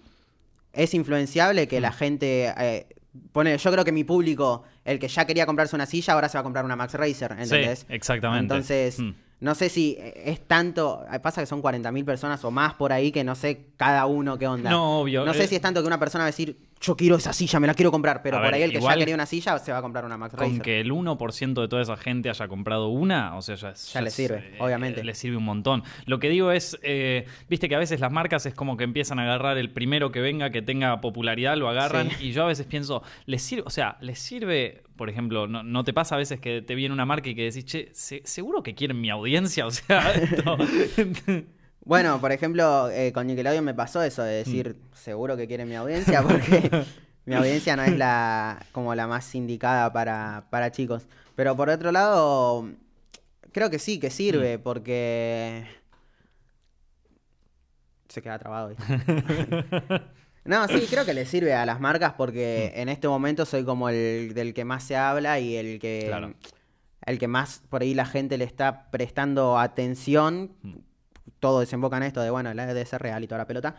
es 0.74 0.94
influenciable 0.94 1.68
que 1.68 1.82
la 1.82 1.92
gente... 1.92 2.54
Eh, 2.58 2.88
pone, 3.32 3.58
yo 3.58 3.72
creo 3.72 3.84
que 3.84 3.92
mi 3.92 4.04
público 4.04 4.64
el 4.84 5.00
que 5.00 5.08
ya 5.08 5.26
quería 5.26 5.46
comprarse 5.46 5.76
una 5.76 5.86
silla 5.86 6.14
ahora 6.14 6.30
se 6.30 6.38
va 6.38 6.42
a 6.42 6.44
comprar 6.44 6.64
una 6.64 6.76
Max 6.76 6.94
Racer, 6.94 7.32
¿entendés? 7.32 7.80
Sí, 7.80 7.86
exactamente. 7.90 8.42
Entonces, 8.42 9.00
hmm. 9.00 9.12
no 9.40 9.56
sé 9.56 9.70
si 9.70 9.98
es 10.00 10.48
tanto, 10.48 11.06
pasa 11.22 11.42
que 11.42 11.48
son 11.48 11.62
40.000 11.62 12.06
personas 12.06 12.44
o 12.46 12.52
más 12.52 12.76
por 12.76 12.94
ahí 12.94 13.12
que 13.12 13.24
no 13.24 13.36
sé 13.36 13.68
cada 13.78 14.06
uno 14.06 14.38
qué 14.38 14.48
onda. 14.48 14.70
No, 14.70 15.02
obvio. 15.02 15.26
No 15.26 15.34
sé 15.34 15.46
eh. 15.46 15.48
si 15.48 15.56
es 15.56 15.62
tanto 15.62 15.82
que 15.82 15.88
una 15.88 16.00
persona 16.00 16.24
va 16.24 16.28
a 16.28 16.32
decir, 16.32 16.58
yo 16.82 16.96
quiero 16.96 17.16
esa 17.16 17.34
silla, 17.34 17.60
me 17.60 17.68
la 17.68 17.74
quiero 17.74 17.92
comprar, 17.92 18.22
pero 18.22 18.38
A 18.38 18.40
por 18.42 18.46
ver, 18.48 18.56
ahí 18.56 18.62
el 18.64 18.72
que 18.72 18.80
ya 18.82 18.96
quería 18.96 19.16
una 19.16 19.26
silla 19.26 19.58
se 19.60 19.72
va 19.72 19.80
a 19.80 19.82
comprar 19.82 20.06
una 20.06 20.18
Max 20.18 20.36
Con 20.36 20.60
que 20.60 20.80
el 20.82 20.92
1% 20.92 21.62
de 21.62 21.68
toda 21.68 21.82
esa 21.82 21.98
gente 21.98 22.30
haya 22.30 22.48
comprado 22.48 22.90
una, 22.90 23.36
o 23.38 23.42
sea, 23.42 23.56
ya, 23.56 23.70
es- 23.70 23.94
Ya 23.94 24.02
le 24.02 24.10
sirve, 24.12 24.38
eh, 24.38 24.58
obviamente. 24.60 25.04
Le 25.04 25.16
sirve 25.16 25.38
un 25.38 25.46
montón. 25.46 25.84
Lo 26.06 26.20
que 26.20 26.30
digo 26.30 26.52
es, 26.52 26.78
eh, 26.84 27.26
viste 27.50 27.70
que 27.70 27.76
a 27.76 27.80
veces 27.80 28.00
las 28.00 28.12
marcas 28.12 28.46
es 28.46 28.54
como 28.54 28.78
que 28.78 28.84
empiezan 28.84 29.20
a 29.20 29.24
agarrar 29.24 29.58
el 29.58 29.72
primero 29.72 30.12
que 30.12 30.20
venga, 30.22 30.50
que 30.52 30.62
tenga 30.62 31.02
popularidad, 31.02 31.58
lo 31.58 31.70
agarran. 31.70 32.10
Sí. 32.12 32.28
Y 32.28 32.32
yo 32.34 32.44
a 32.44 32.48
veces 32.48 32.66
pienso, 32.68 33.02
les 33.26 33.42
sirve, 33.42 33.64
o 33.66 33.70
sea, 33.70 33.98
les 34.02 34.20
sirve, 34.20 34.84
por 34.96 35.10
ejemplo, 35.10 35.48
no, 35.48 35.64
no 35.64 35.84
te 35.84 35.94
pasa 35.94 36.16
a 36.16 36.18
veces 36.18 36.40
que 36.40 36.62
te 36.62 36.76
viene 36.76 36.94
una 36.94 37.06
marca 37.06 37.30
y 37.30 37.36
que 37.36 37.44
decís, 37.46 37.66
che, 37.66 37.90
¿se- 37.94 38.22
¿seguro 38.26 38.62
que 38.64 38.76
quieren 38.76 39.00
mi 39.02 39.10
audiencia? 39.10 39.66
O 39.66 39.72
sea, 39.72 40.12
esto. 40.14 40.58
Bueno, 41.86 42.20
por 42.20 42.32
ejemplo, 42.32 42.90
eh, 42.90 43.12
con 43.14 43.28
Nickelodeon 43.28 43.64
me 43.64 43.74
pasó 43.74 44.02
eso 44.04 44.24
de 44.24 44.34
decir, 44.38 44.76
Mm. 44.76 44.96
seguro 44.96 45.38
que 45.38 45.48
quiere 45.48 45.66
mi 45.66 45.76
audiencia, 45.76 46.22
porque 46.24 46.70
mi 47.26 47.36
audiencia 47.36 47.76
no 47.76 47.84
es 47.84 47.96
la 47.98 48.66
como 48.72 48.94
la 48.96 49.08
más 49.08 49.34
indicada 49.36 49.94
para, 49.94 50.46
para 50.50 50.72
chicos. 50.72 51.08
Pero 51.36 51.56
por 51.56 51.70
otro 51.70 51.92
lado, 51.92 52.70
creo 53.52 53.70
que 53.70 53.78
sí, 53.80 54.00
que 54.00 54.08
Mm. 54.08 54.12
sirve, 54.12 54.60
porque... 54.60 55.66
Se 58.10 58.22
queda 58.22 58.40
trabado. 58.40 58.70
¿viste? 58.70 58.84
No, 60.46 60.68
sí, 60.68 60.86
creo 60.88 61.06
que 61.06 61.16
le 61.16 61.26
sirve 61.26 61.56
a 61.56 61.66
las 61.66 61.80
marcas 61.80 62.14
porque 62.14 62.72
Mm. 62.76 62.80
en 62.82 62.90
este 62.90 63.08
momento 63.08 63.46
soy 63.46 63.64
como 63.66 63.90
el 63.90 64.34
del 64.36 64.54
que 64.54 64.64
más 64.64 64.84
se 64.84 64.96
habla 64.96 65.40
y 65.40 65.56
el 65.56 65.80
que 65.80 66.04
Claro. 66.08 66.36
el 67.08 67.18
que 67.18 67.28
más 67.28 67.64
por 67.68 67.82
ahí 67.82 67.96
la 67.96 68.06
gente 68.06 68.38
le 68.38 68.46
está 68.46 68.92
prestando 68.92 69.58
atención. 69.58 70.52
Mm. 71.26 71.32
Todo 71.40 71.60
desemboca 71.60 71.98
en 71.98 72.04
esto 72.04 72.22
de 72.22 72.30
bueno, 72.30 72.54
la 72.54 72.66
debe 72.66 72.86
ser 72.86 73.02
real 73.02 73.24
y 73.24 73.28
toda 73.28 73.40
la 73.40 73.48
pelota. 73.48 73.76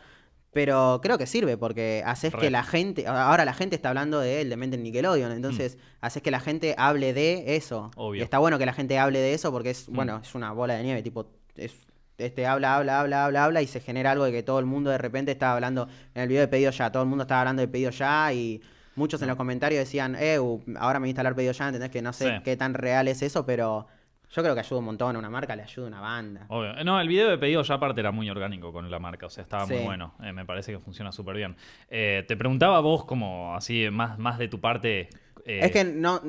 Pero 0.53 1.01
creo 1.03 1.19
que 1.19 1.27
sirve 1.27 1.59
porque 1.59 2.03
haces 2.07 2.33
Re. 2.33 2.41
que 2.41 2.51
la 2.51 2.63
gente, 2.63 3.07
ahora 3.07 3.45
la 3.45 3.53
gente 3.53 3.77
está 3.77 3.91
hablando 3.91 4.21
de 4.21 4.41
él, 4.41 4.49
de 4.49 4.57
Mente 4.57 4.77
en 4.77 4.85
Nickelodeon, 4.85 5.33
entonces 5.33 5.77
haces 6.01 6.23
que 6.23 6.31
la 6.31 6.41
gente 6.41 6.75
hable 6.79 7.13
de 7.13 7.57
eso. 7.57 7.91
Mm. 7.97 8.01
Obvio. 8.01 8.21
Y 8.21 8.23
está 8.25 8.39
bueno 8.39 8.59
que 8.59 8.65
la 8.65 8.73
gente 8.73 8.99
hable 8.99 9.19
de 9.19 9.35
eso 9.35 9.53
porque 9.53 9.71
es, 9.71 9.89
Mm. 9.89 9.95
bueno, 9.95 10.21
es 10.23 10.35
una 10.35 10.53
bola 10.53 10.75
de 10.75 10.83
nieve, 10.83 11.03
tipo, 11.03 11.27
es, 11.57 11.75
este 12.17 12.47
habla, 12.47 12.77
habla, 12.77 13.01
habla, 13.01 13.27
habla, 13.27 13.45
habla 13.45 13.61
y 13.61 13.67
se 13.67 13.81
genera 13.81 14.13
algo 14.13 14.25
de 14.25 14.33
que 14.33 14.43
todo 14.43 14.59
el 14.59 14.65
mundo 14.65 14.89
de 14.89 14.97
repente 14.97 15.33
está 15.33 15.53
hablando 15.53 15.89
en 16.15 16.23
el 16.23 16.29
video 16.29 16.41
de 16.41 16.49
pedido 16.49 16.71
ya, 16.71 16.91
todo 16.91 17.03
el 17.03 17.09
mundo 17.11 17.23
estaba 17.25 17.43
hablando 17.43 17.61
de 17.61 17.69
pedido 17.69 17.91
ya 17.91 18.33
y 18.33 18.63
muchos 18.95 19.21
en 19.21 19.29
los 19.29 19.37
comentarios 19.37 19.81
decían, 19.81 20.17
eh, 20.19 20.39
uh, 20.39 20.63
ahora 20.79 20.99
me 20.99 21.05
voy 21.05 21.09
a 21.09 21.11
instalar 21.11 21.35
pedido 21.35 21.53
ya, 21.53 21.67
entendés 21.67 21.91
que 21.91 22.01
no 22.01 22.15
sé 22.15 22.25
Sí. 22.37 22.43
qué 22.45 22.57
tan 22.57 22.73
real 22.73 23.09
es 23.09 23.21
eso, 23.21 23.45
pero 23.45 23.87
yo 24.31 24.43
creo 24.43 24.55
que 24.55 24.61
ayuda 24.61 24.79
un 24.81 24.85
montón 24.87 25.17
a 25.17 25.19
una 25.19 25.31
marca, 25.31 25.55
le 25.57 25.63
ayuda 25.63 25.87
a 25.87 25.89
una 25.89 26.01
banda. 26.01 26.47
Obvio. 26.49 26.85
No, 26.85 27.01
el 27.01 27.09
video 27.09 27.29
de 27.31 27.39
pedido 27.39 27.63
ya 27.63 27.75
aparte 27.75 28.01
era 28.01 28.11
muy 28.11 28.29
orgánico 28.29 28.73
con 28.73 28.91
la 28.91 28.99
marca, 28.99 29.27
o 29.27 29.31
sea, 29.31 29.43
estaba 29.43 29.67
muy 29.67 29.79
bueno. 29.79 30.15
Eh, 30.23 30.33
me 30.33 30.45
parece 30.45 30.73
que 30.73 30.79
funciona 30.79 31.13
súper 31.13 31.37
bien. 31.37 31.57
Eh, 31.89 32.25
te 32.29 32.37
preguntaba 32.37 32.81
vos 32.81 33.05
como 33.05 33.55
así, 33.55 33.89
más, 33.91 34.19
más 34.19 34.39
de 34.39 34.49
tu 34.49 34.61
parte. 34.61 35.09
eh, 35.45 35.61
Es 35.63 35.71
que 35.73 35.85
no, 35.85 36.21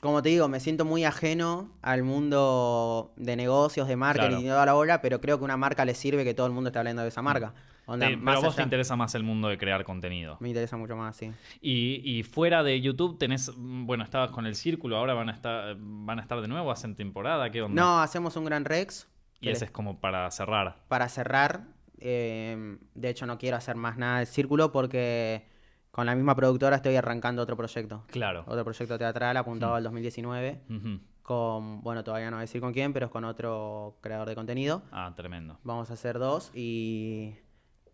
como 0.00 0.22
te 0.22 0.28
digo, 0.28 0.48
me 0.48 0.60
siento 0.60 0.84
muy 0.84 1.04
ajeno 1.04 1.70
al 1.82 2.02
mundo 2.02 3.12
de 3.16 3.36
negocios, 3.36 3.88
de 3.88 3.96
marketing 3.96 4.28
Claro. 4.28 4.42
y 4.44 4.48
toda 4.48 4.66
la 4.66 4.72
bola, 4.74 5.00
pero 5.00 5.20
creo 5.20 5.38
que 5.38 5.44
una 5.44 5.56
marca 5.56 5.84
le 5.84 5.94
sirve 5.94 6.24
que 6.24 6.34
todo 6.34 6.46
el 6.46 6.52
mundo 6.52 6.68
esté 6.68 6.78
hablando 6.78 7.02
de 7.02 7.08
esa 7.08 7.22
marca. 7.22 7.54
Onda, 7.88 8.06
te- 8.08 8.16
pero 8.18 8.42
vos 8.42 8.54
te 8.54 8.62
interesa 8.62 8.94
más 8.96 9.14
el 9.14 9.22
mundo 9.24 9.48
de 9.48 9.58
crear 9.58 9.82
contenido. 9.82 10.36
Me 10.40 10.48
interesa 10.50 10.76
mucho 10.76 10.94
más, 10.94 11.16
sí. 11.16 11.32
Y, 11.60 12.02
y 12.04 12.22
fuera 12.22 12.62
de 12.62 12.80
YouTube 12.80 13.18
tenés, 13.18 13.50
mm, 13.56 13.86
bueno, 13.86 14.04
estabas 14.04 14.30
con 14.30 14.46
el 14.46 14.54
círculo, 14.54 14.96
ahora 14.98 15.14
van 15.14 15.28
a 15.30 15.32
estar, 15.32 15.74
van 15.80 16.18
a 16.18 16.22
estar 16.22 16.40
de 16.40 16.48
nuevo, 16.48 16.70
hacen 16.70 16.94
temporada, 16.94 17.50
¿qué 17.50 17.62
onda? 17.62 17.82
No, 17.82 18.00
hacemos 18.00 18.36
un 18.36 18.44
gran 18.44 18.64
Rex. 18.64 19.08
y 19.40 19.48
ese 19.48 19.64
es 19.64 19.70
como 19.70 19.98
para 20.00 20.30
cerrar. 20.30 20.76
para 20.88 21.08
cerrar, 21.08 21.62
eh, 22.00 22.76
de 22.94 23.08
hecho 23.08 23.26
no 23.26 23.38
quiero 23.38 23.56
hacer 23.56 23.74
más 23.76 23.96
nada 23.96 24.18
del 24.18 24.26
círculo 24.26 24.70
porque 24.70 25.46
con 25.90 26.06
la 26.06 26.14
misma 26.14 26.34
productora 26.36 26.76
estoy 26.76 26.94
arrancando 26.96 27.42
otro 27.42 27.56
proyecto. 27.56 28.04
Claro. 28.08 28.44
Otro 28.46 28.64
proyecto 28.64 28.98
teatral 28.98 29.36
apuntado 29.36 29.74
al 29.74 29.82
2019 29.82 30.60
Ujú. 30.70 31.00
con, 31.22 31.80
bueno, 31.82 32.04
todavía 32.04 32.30
no 32.30 32.36
voy 32.36 32.42
a 32.42 32.46
decir 32.46 32.60
con 32.60 32.72
quién, 32.72 32.92
pero 32.92 33.06
es 33.06 33.12
con 33.12 33.24
otro 33.24 33.96
creador 34.00 34.28
de 34.28 34.34
contenido. 34.34 34.82
Ah, 34.92 35.12
tremendo. 35.16 35.58
Vamos 35.64 35.90
a 35.90 35.94
hacer 35.94 36.18
dos 36.18 36.52
y, 36.54 37.34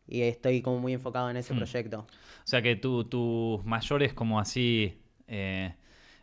y 0.07 0.23
estoy 0.23 0.63
como 0.63 0.79
muy 0.79 0.93
enfocado 0.93 1.31
en 1.31 1.37
ese 1.37 1.55
Hmm. 1.55 1.59
proyecto. 1.59 2.01
O 2.01 2.47
sea 2.47 2.63
que 2.63 2.77
tu- 2.77 3.05
tus 3.05 3.65
mayores 3.65 4.13
como 4.15 4.39
así 4.41 4.99
eh, 5.27 5.75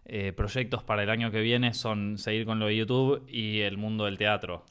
eh, 0.06 0.34
proyectos 0.34 0.84
para 0.84 1.04
el 1.04 1.10
año 1.10 1.32
que 1.32 1.42
viene 1.42 1.74
son 1.74 2.18
seguir 2.18 2.46
con 2.46 2.60
lo 2.60 2.68
de 2.68 2.78
YouTube 2.78 3.24
y 3.28 3.62
el 3.62 3.78
mundo 3.78 4.06
del 4.06 4.18
teatro. 4.18 4.66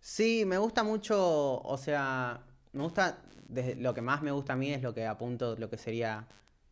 Sí, 0.00 0.44
me 0.46 0.58
gusta 0.58 0.84
mucho, 0.84 1.60
o 1.62 1.76
sea, 1.78 2.40
me 2.72 2.82
gusta, 2.82 3.18
desde, 3.48 3.76
lo 3.76 3.94
que 3.94 4.02
más 4.02 4.22
me 4.22 4.30
gusta 4.32 4.52
a 4.52 4.56
mí 4.56 4.70
es 4.72 4.82
lo 4.82 4.92
que 4.94 5.06
apunto, 5.06 5.56
lo 5.58 5.70
que 5.70 5.78
sería 5.78 6.26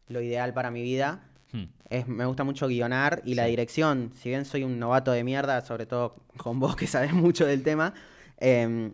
lo 0.08 0.20
ideal 0.20 0.52
para 0.52 0.70
mi 0.70 0.82
vida. 0.82 1.24
Hmm. 1.52 1.64
Es, 1.88 2.06
me 2.08 2.24
gusta 2.26 2.44
mucho 2.44 2.66
guionar 2.68 3.22
y 3.24 3.34
la 3.34 3.46
dirección. 3.46 4.12
Si 4.14 4.28
bien 4.28 4.44
soy 4.44 4.64
un 4.64 4.78
novato 4.78 5.12
de 5.12 5.24
mierda, 5.24 5.60
sobre 5.62 5.86
todo 5.86 6.16
con 6.36 6.60
vos 6.60 6.76
que 6.76 6.86
sabes 6.86 7.12
mucho 7.14 7.46
del 7.46 7.62
tema, 7.62 7.94
eh, 8.38 8.92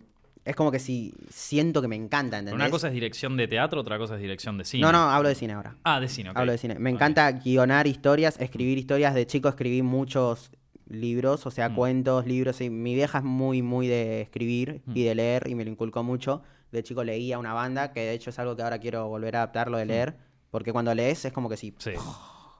es 0.48 0.56
como 0.56 0.70
que 0.72 0.78
si 0.78 1.12
siento 1.28 1.82
que 1.82 1.88
me 1.88 1.96
encanta, 1.96 2.38
¿entendés? 2.38 2.54
Una 2.54 2.70
cosa 2.70 2.88
es 2.88 2.94
dirección 2.94 3.36
de 3.36 3.46
teatro, 3.48 3.80
otra 3.80 3.98
cosa 3.98 4.14
es 4.14 4.20
dirección 4.20 4.56
de 4.58 4.64
cine. 4.64 4.82
No, 4.82 4.90
no, 4.92 5.10
hablo 5.10 5.28
de 5.28 5.34
cine 5.34 5.52
ahora. 5.52 5.76
Ah, 5.84 6.00
de 6.00 6.08
cine, 6.08 6.30
ok. 6.30 6.36
Hablo 6.38 6.52
de 6.52 6.58
cine. 6.58 6.78
Me 6.78 6.90
encanta 6.90 7.30
guionar 7.32 7.86
historias, 7.86 8.40
escribir 8.40 8.78
historias. 8.78 9.14
De 9.14 9.26
chico 9.26 9.48
escribí 9.48 9.82
muchos 9.82 10.50
libros, 10.88 11.44
o 11.46 11.50
sea, 11.50 11.68
Mm. 11.68 11.74
cuentos, 11.74 12.26
libros. 12.26 12.60
Y 12.62 12.70
mi 12.70 12.94
vieja 12.94 13.18
es 13.18 13.24
muy, 13.24 13.60
muy 13.62 13.88
de 13.88 14.22
escribir 14.22 14.80
Mm. 14.86 14.96
y 14.96 15.04
de 15.04 15.14
leer 15.14 15.46
y 15.48 15.54
me 15.54 15.64
lo 15.64 15.70
inculcó 15.70 16.02
mucho. 16.02 16.42
De 16.72 16.82
chico 16.82 17.04
leía 17.04 17.38
una 17.38 17.52
banda, 17.54 17.92
que 17.92 18.00
de 18.00 18.12
hecho 18.14 18.30
es 18.30 18.38
algo 18.38 18.56
que 18.56 18.62
ahora 18.62 18.78
quiero 18.78 19.06
volver 19.08 19.36
a 19.36 19.40
adaptarlo 19.42 19.76
de 19.78 19.86
leer. 19.86 20.16
Porque 20.50 20.72
cuando 20.72 20.94
lees 20.94 21.24
es 21.26 21.32
como 21.32 21.48
que 21.50 21.58
sí. 21.58 21.72
Mm. 21.72 21.74
Sí. 21.78 21.90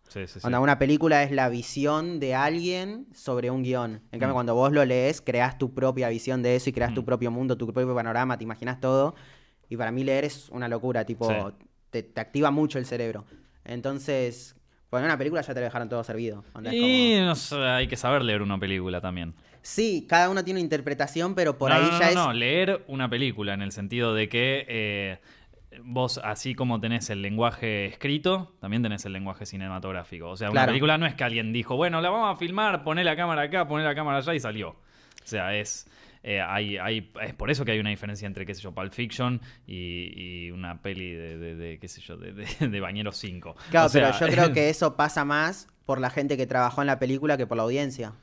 Sí, 0.09 0.26
sí, 0.26 0.40
sí. 0.40 0.46
Onda, 0.46 0.61
una 0.61 0.78
película 0.78 1.22
es 1.22 1.30
la 1.30 1.48
visión 1.48 2.18
de 2.20 2.34
alguien 2.34 3.06
sobre 3.14 3.50
un 3.50 3.62
guion. 3.62 4.00
En 4.11 4.18
cambio, 4.20 4.30
Mm. 4.30 4.32
cuando 4.34 4.54
vos 4.54 4.72
lo 4.72 4.84
lees, 4.84 5.20
creas 5.20 5.59
tu 5.59 5.74
propia 5.74 6.09
visión 6.09 6.42
de 6.42 6.56
eso 6.56 6.70
y 6.70 6.72
creas 6.72 6.94
tu 6.94 7.02
Mm. 7.02 7.06
propio 7.06 7.30
mundo, 7.30 7.56
tu 7.56 7.66
propio 7.72 7.94
panorama, 7.94 8.36
te 8.38 8.44
imaginas 8.44 8.80
todo. 8.80 9.14
Y 9.68 9.76
para 9.76 9.90
mí 9.92 10.02
leer 10.04 10.24
es 10.24 10.48
una 10.48 10.66
locura, 10.68 11.04
tipo, 11.04 11.52
te, 11.90 12.02
te 12.02 12.20
activa 12.20 12.50
mucho 12.50 12.78
el 12.78 12.86
cerebro. 12.86 13.24
Entonces, 13.64 14.56
bueno, 14.90 15.04
una 15.06 15.18
película 15.18 15.42
ya 15.42 15.52
te 15.54 15.61
lo 15.61 15.64
dejaron 15.64 15.88
todo 15.88 16.02
servido. 16.02 16.42
Onda, 16.54 16.74
Y 16.74 16.80
como- 16.80 17.26
no 17.26 17.34
sé, 17.34 17.56
hay 17.56 17.86
que 17.86 17.96
saber 17.96 18.22
leer 18.22 18.40
una 18.42 18.59
película 18.59 19.00
también. 19.00 19.34
Sí, 19.61 20.06
cada 20.09 20.30
uno 20.30 20.42
tiene 20.44 20.61
una 20.61 20.64
interpretación, 20.64 21.34
pero 21.34 21.59
por 21.59 21.68
no, 21.70 21.76
ahí 21.76 21.82
no, 21.82 21.90
no, 21.90 21.98
ya 22.00 22.09
es... 22.09 22.14
no, 22.14 22.32
leer 22.32 22.84
una 22.88 23.11
película 23.11 23.52
en 23.54 23.61
el 23.61 23.72
sentido 23.72 24.14
de 24.14 24.28
que 24.30 24.64
eh, 24.68 25.18
vos, 25.83 26.20
así 26.24 26.55
como 26.55 26.81
tenés 26.81 27.11
el 27.11 27.22
lenguaje 27.22 27.87
escrito, 27.87 28.55
también 28.61 28.83
tenés 28.83 29.05
el 29.05 29.12
lenguaje 29.12 29.47
cinematográfico. 29.47 30.29
O 30.31 30.37
sea, 30.37 30.51
una 30.51 30.66
película 30.66 30.99
no 30.99 31.07
es 31.07 31.14
que 31.14 31.24
alguien 31.24 31.53
dijo, 31.53 31.76
bueno, 31.76 32.01
la 32.01 32.11
vamos 32.11 32.35
a 32.35 32.39
filmar, 32.39 32.83
poné 32.85 33.05
la 33.05 33.16
cámara 33.16 33.43
acá, 33.43 33.66
poné 33.68 33.85
la 33.85 33.95
cámara 33.95 34.18
allá 34.18 34.35
y 34.35 34.41
salió. 34.41 34.70
O 34.70 34.76
sea, 35.31 35.55
es. 35.55 35.87
eh, 36.22 36.41
hay, 36.41 36.79
hay, 36.79 37.11
es 37.22 37.35
por 37.35 37.51
eso 37.51 37.64
que 37.64 37.72
hay 37.72 37.79
una 37.81 37.91
diferencia 37.91 38.26
entre, 38.26 38.45
qué 38.47 38.55
sé 38.55 38.62
yo, 38.62 38.72
Pulp 38.72 38.93
Fiction 38.93 39.41
y, 39.66 40.47
y 40.47 40.51
una 40.51 40.81
peli 40.83 41.12
de, 41.12 41.39
de- 41.39 41.55
de, 41.55 41.79
qué 41.79 41.89
sé 41.89 42.01
yo, 42.01 42.16
de, 42.16 42.33
de, 42.33 42.81
Bañeros 42.81 43.16
5. 43.18 43.55
Claro, 43.70 43.87
O 43.87 43.89
sea, 43.89 44.12
pero 44.12 44.26
yo 44.31 44.35
creo 44.35 44.53
que 44.55 44.68
eso 44.70 44.97
pasa 44.97 45.24
más 45.24 45.68
por 45.87 46.01
la 46.01 46.11
gente 46.11 46.37
que 46.37 46.47
trabajó 46.47 46.81
en 46.83 46.87
la 46.87 46.99
película 46.99 47.37
que 47.37 47.47
por 47.47 47.57
la 47.57 47.62
audiencia. 47.64 48.14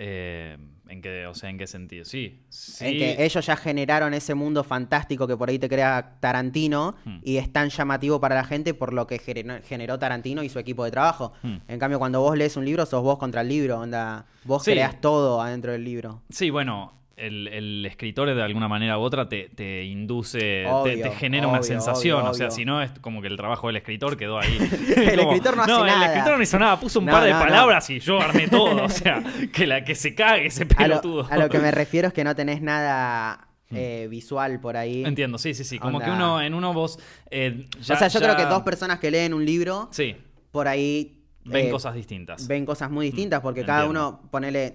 Eh, 0.00 0.56
¿en 0.88 1.02
qué, 1.02 1.26
o 1.26 1.34
sea, 1.34 1.50
¿en 1.50 1.58
qué 1.58 1.66
sentido? 1.66 2.04
Sí. 2.04 2.40
sí. 2.48 2.86
En 2.86 2.98
que 3.16 3.24
ellos 3.24 3.44
ya 3.44 3.56
generaron 3.56 4.14
ese 4.14 4.34
mundo 4.34 4.62
fantástico 4.64 5.26
que 5.26 5.36
por 5.36 5.48
ahí 5.48 5.58
te 5.58 5.68
crea 5.68 6.16
Tarantino 6.20 6.94
Hmm. 7.04 7.18
y 7.22 7.36
es 7.38 7.52
tan 7.52 7.68
llamativo 7.68 8.20
para 8.20 8.36
la 8.36 8.44
gente 8.44 8.74
por 8.74 8.92
lo 8.92 9.06
que 9.06 9.18
generó, 9.18 9.58
generó 9.64 9.98
Tarantino 9.98 10.42
y 10.42 10.48
su 10.48 10.58
equipo 10.60 10.84
de 10.84 10.90
trabajo. 10.92 11.32
Hmm. 11.42 11.56
En 11.66 11.78
cambio, 11.78 11.98
cuando 11.98 12.20
vos 12.20 12.36
lees 12.38 12.56
un 12.56 12.64
libro, 12.64 12.86
sos 12.86 13.02
vos 13.02 13.18
contra 13.18 13.40
el 13.42 13.48
libro, 13.48 13.80
onda, 13.80 14.24
vos 14.44 14.62
Sí. 14.64 14.70
creas 14.70 15.00
todo 15.00 15.42
adentro 15.42 15.72
del 15.72 15.84
libro. 15.84 16.22
Sí, 16.30 16.50
bueno, 16.50 16.92
el, 17.18 17.48
el 17.48 17.86
escritor 17.86 18.32
de 18.34 18.42
alguna 18.42 18.68
manera 18.68 18.98
u 18.98 19.02
otra 19.02 19.28
te, 19.28 19.48
te 19.54 19.84
induce, 19.84 20.38
te- 20.38 20.62
te, 20.64 20.68
Obvio, 20.70 21.12
genera 21.12 21.46
una 21.48 21.62
sensación. 21.62 22.20
obvio, 22.20 22.30
o 22.30 22.34
sea, 22.34 22.50
si 22.50 22.64
no 22.64 22.80
es 22.82 22.90
como 23.00 23.20
que 23.20 23.28
el 23.28 23.36
trabajo 23.36 23.66
del 23.66 23.76
escritor 23.76 24.16
quedó 24.16 24.38
ahí. 24.38 24.56
El 24.96 25.18
Como, 25.18 25.32
escritor 25.32 25.56
no 25.56 25.62
hace 25.64 25.72
el 25.72 25.86
nada". 25.86 26.06
escritor 26.06 26.36
no 26.36 26.42
hizo 26.42 26.58
nada, 26.58 26.80
puso 26.80 26.98
un 27.00 27.06
No, 27.06 27.12
par 27.12 27.24
de 27.24 27.30
no, 27.30 27.38
no. 27.38 27.44
palabras 27.44 27.90
y 27.90 28.00
yo 28.00 28.20
armé 28.20 28.48
todo. 28.48 28.84
O 28.84 28.88
sea, 28.88 29.22
que, 29.52 29.66
la, 29.66 29.84
que 29.84 29.94
se 29.94 30.14
cague 30.14 30.46
ese 30.46 30.62
A 30.62 30.66
lo, 30.66 31.00
pelotudo. 31.00 31.26
a 31.30 31.36
lo 31.36 31.48
que 31.48 31.58
me 31.58 31.70
refiero 31.70 32.08
es 32.08 32.14
que 32.14 32.24
no 32.24 32.34
tenés 32.36 32.62
nada 32.62 33.48
eh, 33.70 34.06
visual 34.10 34.60
por 34.60 34.76
ahí. 34.76 35.04
Entiendo, 35.04 35.38
sí, 35.38 35.54
sí, 35.54 35.64
sí. 35.64 35.78
Como 35.78 35.98
Onda. 35.98 36.06
que 36.06 36.12
uno, 36.12 36.40
en 36.40 36.54
uno 36.54 36.72
vos. 36.72 36.98
eh, 37.30 37.66
ya- 37.80 37.94
o 37.94 37.98
sea, 37.98 38.08
yo 38.08 38.20
ya- 38.20 38.26
creo 38.26 38.36
que 38.36 38.44
dos 38.52 38.62
personas 38.62 38.98
que 38.98 39.10
leen 39.10 39.34
un 39.34 39.44
libro, 39.44 39.88
Sí, 39.92 40.16
por 40.50 40.68
ahí... 40.68 41.20
ven 41.44 41.66
eh, 41.66 41.70
cosas 41.70 41.94
distintas. 41.94 42.46
ven 42.48 42.64
cosas 42.64 42.90
muy 42.90 43.06
distintas 43.06 43.40
porque 43.40 43.64
cada 43.64 43.86
uno, 43.86 44.22
ponele, 44.30 44.74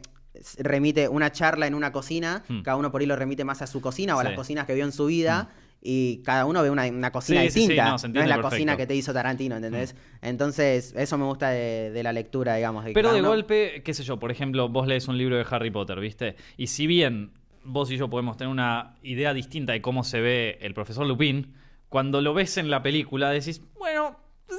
remite 0.57 1.07
una 1.07 1.31
charla 1.31 1.67
en 1.67 1.73
una 1.75 1.91
cocina, 1.91 2.43
Hmm. 2.47 2.61
cada 2.61 2.77
uno 2.77 2.91
por 2.91 3.01
ahí 3.01 3.07
lo 3.07 3.15
remite 3.15 3.43
más 3.45 3.61
a 3.61 3.67
su 3.67 3.81
cocina 3.81 4.15
o 4.15 4.19
a 4.19 4.23
Sí. 4.23 4.27
Las 4.29 4.35
cocinas 4.37 4.65
que 4.65 4.73
vio 4.73 4.83
en 4.85 4.91
su 4.91 5.05
vida. 5.05 5.49
Y 5.85 6.21
cada 6.23 6.45
uno 6.45 6.63
ve 6.63 6.69
una, 6.69 6.85
una 6.87 7.11
cocina 7.11 7.41
Sí, 7.41 7.47
sí, 7.47 7.53
sí, 7.53 7.59
distinta. 7.67 7.83
no, 7.83 7.89
no, 7.89 7.95
es 7.95 8.13
la 8.13 8.35
perfecto. 8.35 8.49
Cocina 8.51 8.77
que 8.77 8.87
te 8.87 8.95
hizo 8.95 9.11
Tarantino, 9.13 9.57
¿entendés? 9.57 9.95
Entonces, 10.21 10.93
eso 10.95 11.17
me 11.17 11.25
gusta 11.25 11.49
de, 11.49 11.91
de 11.91 12.03
la 12.03 12.13
lectura, 12.13 12.55
digamos. 12.55 12.85
Pero 12.93 13.11
de 13.11 13.19
uno- 13.19 13.27
golpe, 13.27 13.81
qué 13.83 13.93
sé 13.93 14.03
yo, 14.03 14.17
por 14.17 14.31
ejemplo, 14.31 14.69
vos 14.69 14.87
lees 14.87 15.09
un 15.09 15.17
libro 15.17 15.35
de 15.35 15.45
Harry 15.49 15.71
Potter, 15.71 15.99
¿viste? 15.99 16.37
Y 16.55 16.67
si 16.67 16.87
bien 16.87 17.31
vos 17.65 17.91
y 17.91 17.97
yo 17.97 18.09
podemos 18.09 18.37
tener 18.37 18.49
una 18.49 18.95
idea 19.03 19.33
distinta 19.33 19.73
de 19.73 19.81
cómo 19.81 20.05
se 20.05 20.21
ve 20.21 20.57
el 20.61 20.73
profesor 20.73 21.05
Lupin, 21.05 21.53
cuando 21.89 22.21
lo 22.21 22.33
ves 22.33 22.57
en 22.57 22.69
la 22.69 22.81
película 22.81 23.29
decís, 23.29 23.61
bueno, 23.77 24.17
un 24.49 24.57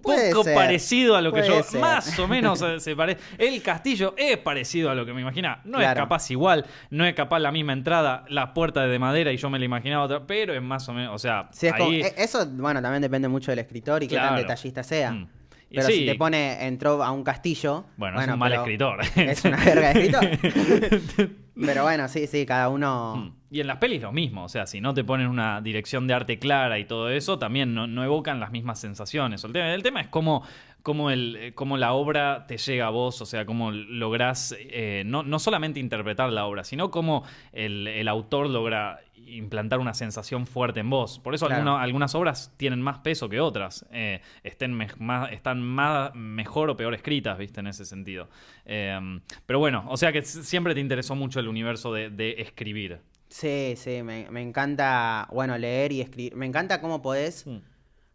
Puede 0.00 0.30
poco 0.30 0.44
ser, 0.44 0.54
parecido 0.54 1.16
a 1.16 1.20
lo 1.20 1.32
que 1.32 1.40
puede 1.40 1.56
yo 1.56 1.62
ser. 1.64 1.80
más 1.80 2.18
o 2.18 2.28
menos 2.28 2.58
se, 2.60 2.78
se 2.80 2.94
parece. 2.94 3.20
El 3.36 3.60
castillo 3.62 4.14
es 4.16 4.38
parecido 4.38 4.90
a 4.90 4.94
lo 4.94 5.04
que 5.04 5.12
me 5.12 5.20
imaginaba. 5.22 5.60
No 5.64 5.80
es 5.80 5.92
capaz 5.94 6.30
igual, 6.30 6.64
no 6.90 7.04
es 7.04 7.14
capaz 7.14 7.40
la 7.40 7.50
misma 7.50 7.72
entrada, 7.72 8.24
la 8.28 8.54
puerta 8.54 8.86
de 8.86 8.98
madera 8.98 9.32
y 9.32 9.36
yo 9.36 9.50
me 9.50 9.58
la 9.58 9.64
imaginaba 9.64 10.04
otra, 10.04 10.26
pero 10.26 10.54
es 10.54 10.62
más 10.62 10.88
o 10.88 10.92
menos, 10.92 11.14
o 11.14 11.18
sea, 11.18 11.48
Sí, 11.52 11.66
es 11.66 11.72
como- 11.74 11.90
ahí 11.90 12.00
e- 12.02 12.14
eso, 12.18 12.46
bueno, 12.46 12.80
también 12.80 13.02
depende 13.02 13.26
mucho 13.28 13.50
del 13.50 13.58
escritor 13.58 14.02
y 14.02 14.08
qué 14.08 14.16
tan 14.16 14.36
detallista 14.36 14.82
sea. 14.82 15.10
Mm. 15.12 15.28
Pero 15.72 15.86
sí. 15.86 15.92
si 15.92 16.06
te 16.06 16.14
pone, 16.14 16.66
entró 16.66 17.02
a 17.02 17.10
un 17.10 17.24
castillo. 17.24 17.84
Bueno, 17.96 18.20
es 18.20 18.28
un 18.28 18.38
mal 18.38 18.52
escritor. 18.52 19.00
Es 19.16 19.44
una 19.44 19.56
verga 19.64 19.92
de 19.92 20.04
escritor. 20.04 21.30
pero 21.66 21.82
bueno, 21.82 22.08
sí, 22.08 22.26
sí, 22.26 22.46
cada 22.46 22.68
uno. 22.68 23.16
Mm. 23.16 23.42
Y 23.54 23.60
en 23.60 23.66
las 23.66 23.76
pelis 23.76 24.00
lo 24.00 24.12
mismo, 24.12 24.44
o 24.44 24.48
sea, 24.48 24.66
si 24.66 24.80
no 24.80 24.94
te 24.94 25.04
ponen 25.04 25.26
una 25.26 25.60
dirección 25.60 26.06
de 26.06 26.14
arte 26.14 26.38
clara 26.38 26.78
y 26.78 26.86
todo 26.86 27.10
eso, 27.10 27.38
también 27.38 27.74
no, 27.74 27.86
no 27.86 28.02
evocan 28.02 28.40
las 28.40 28.50
mismas 28.50 28.80
sensaciones. 28.80 29.44
El 29.44 29.52
tema, 29.52 29.74
el 29.74 29.82
tema 29.82 30.00
es 30.00 30.08
cómo, 30.08 30.42
cómo, 30.82 31.10
el, 31.10 31.36
eh, 31.36 31.54
cómo 31.54 31.76
la 31.76 31.92
obra 31.92 32.46
te 32.46 32.58
llega 32.58 32.86
a 32.86 32.90
vos, 32.90 33.20
o 33.20 33.26
sea, 33.26 33.46
cómo 33.46 33.70
lográs 33.72 34.54
eh, 34.58 35.02
no, 35.06 35.22
no 35.22 35.38
solamente 35.38 35.80
interpretar 35.80 36.30
la 36.32 36.44
obra, 36.46 36.64
sino 36.64 36.90
cómo 36.90 37.24
el, 37.52 37.86
el 37.88 38.08
autor 38.08 38.48
logra 38.50 39.00
implantar 39.24 39.78
una 39.78 39.94
sensación 39.94 40.46
fuerte 40.46 40.80
en 40.80 40.90
vos. 40.90 41.18
Por 41.20 41.34
eso 41.34 41.46
Claro. 41.46 41.62
alguna- 41.62 41.82
algunas 41.82 42.14
obras 42.14 42.52
tienen 42.56 42.82
más 42.82 42.98
peso 42.98 43.28
que 43.28 43.40
otras, 43.40 43.86
eh, 43.92 44.20
estén 44.42 44.74
me- 44.74 44.88
más, 44.98 45.32
están 45.32 45.62
más, 45.62 46.14
mejor 46.14 46.68
o 46.70 46.76
peor 46.76 46.92
escritas, 46.94 47.38
¿viste? 47.38 47.60
En 47.60 47.68
ese 47.68 47.84
sentido. 47.84 48.28
Eh, 48.66 48.98
pero 49.46 49.58
bueno, 49.60 49.84
o 49.88 49.96
sea 49.96 50.12
que 50.12 50.22
siempre 50.22 50.74
te 50.74 50.80
interesó 50.80 51.14
mucho 51.14 51.40
el 51.40 51.48
universo 51.48 51.92
de, 51.94 52.10
de 52.10 52.34
escribir. 52.38 52.98
Sí, 53.28 53.74
sí, 53.76 54.02
me, 54.02 54.28
me 54.30 54.42
encanta, 54.42 55.26
bueno, 55.32 55.56
leer 55.56 55.92
y 55.92 56.00
escribir. 56.02 56.36
Me 56.36 56.44
encanta 56.44 56.80
cómo 56.82 57.00
podés. 57.00 57.46
Mm. 57.46 57.58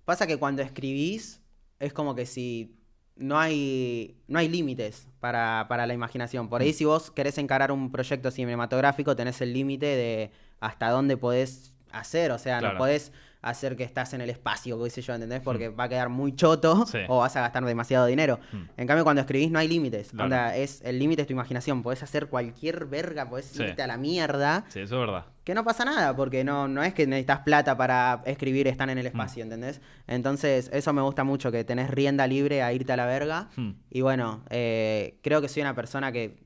Pasa 0.05 0.27
que 0.27 0.37
cuando 0.37 0.61
escribís 0.61 1.41
es 1.79 1.93
como 1.93 2.15
que 2.15 2.25
si 2.25 2.73
no 3.15 3.39
hay, 3.39 4.15
no 4.27 4.39
hay 4.39 4.47
límites 4.47 5.07
para, 5.19 5.65
para 5.67 5.87
la 5.87 5.93
imaginación. 5.93 6.49
Por 6.49 6.61
ahí 6.61 6.73
si 6.73 6.85
vos 6.85 7.09
querés 7.11 7.37
encarar 7.37 7.71
un 7.71 7.91
proyecto 7.91 8.29
cinematográfico 8.31 9.15
tenés 9.15 9.41
el 9.41 9.53
límite 9.53 9.85
de 9.87 10.31
hasta 10.59 10.89
dónde 10.89 11.17
podés 11.17 11.73
hacer. 11.91 12.31
O 12.31 12.37
sea, 12.37 12.59
Claro. 12.59 12.73
no 12.73 12.77
podés 12.79 13.11
hacer 13.49 13.75
que 13.75 13.83
estás 13.83 14.13
en 14.13 14.21
el 14.21 14.29
espacio, 14.29 14.81
qué 14.83 14.89
sé 14.89 15.01
yo, 15.01 15.13
¿entendés? 15.13 15.41
Porque 15.41 15.69
va 15.69 15.85
a 15.85 15.89
quedar 15.89 16.09
muy 16.09 16.35
choto 16.35 16.85
Sí. 16.85 16.99
o 17.07 17.19
vas 17.19 17.35
a 17.35 17.41
gastar 17.41 17.63
demasiado 17.65 18.05
dinero. 18.05 18.39
Mm. 18.51 18.57
En 18.77 18.87
cambio, 18.87 19.03
cuando 19.03 19.21
escribís 19.21 19.51
no 19.51 19.59
hay 19.59 19.67
límites. 19.67 20.09
Claro. 20.11 20.25
Onda, 20.25 20.55
es, 20.55 20.81
el 20.83 20.99
límite 20.99 21.21
es 21.23 21.27
tu 21.27 21.33
imaginación. 21.33 21.83
Podés 21.83 22.03
hacer 22.03 22.27
cualquier 22.27 22.85
verga, 22.85 23.29
podés 23.29 23.45
Sí. 23.45 23.63
irte 23.63 23.81
a 23.81 23.87
la 23.87 23.97
mierda. 23.97 24.65
Sí, 24.69 24.79
eso 24.81 24.95
es 24.95 25.07
verdad. 25.07 25.25
Que 25.43 25.53
no 25.53 25.63
pasa 25.63 25.85
nada, 25.85 26.15
porque 26.15 26.43
no, 26.43 26.67
no 26.67 26.83
es 26.83 26.93
que 26.93 27.07
necesitas 27.07 27.39
plata 27.39 27.77
para 27.77 28.21
escribir, 28.25 28.67
están 28.67 28.89
Mm. 28.89 28.91
en 28.91 28.97
el 28.97 29.07
espacio, 29.07 29.43
¿entendés? 29.43 29.79
Entonces, 30.07 30.69
eso 30.73 30.91
me 30.93 31.01
gusta 31.01 31.23
mucho, 31.23 31.51
que 31.51 31.63
tenés 31.63 31.89
rienda 31.89 32.27
libre 32.27 32.61
a 32.63 32.73
irte 32.73 32.91
a 32.93 32.97
la 32.97 33.05
verga. 33.05 33.47
Hmm. 33.55 33.71
Y 33.89 34.01
bueno, 34.01 34.43
eh, 34.49 35.19
creo 35.23 35.41
que 35.41 35.47
soy 35.47 35.61
una 35.61 35.73
persona 35.73 36.11
que 36.11 36.45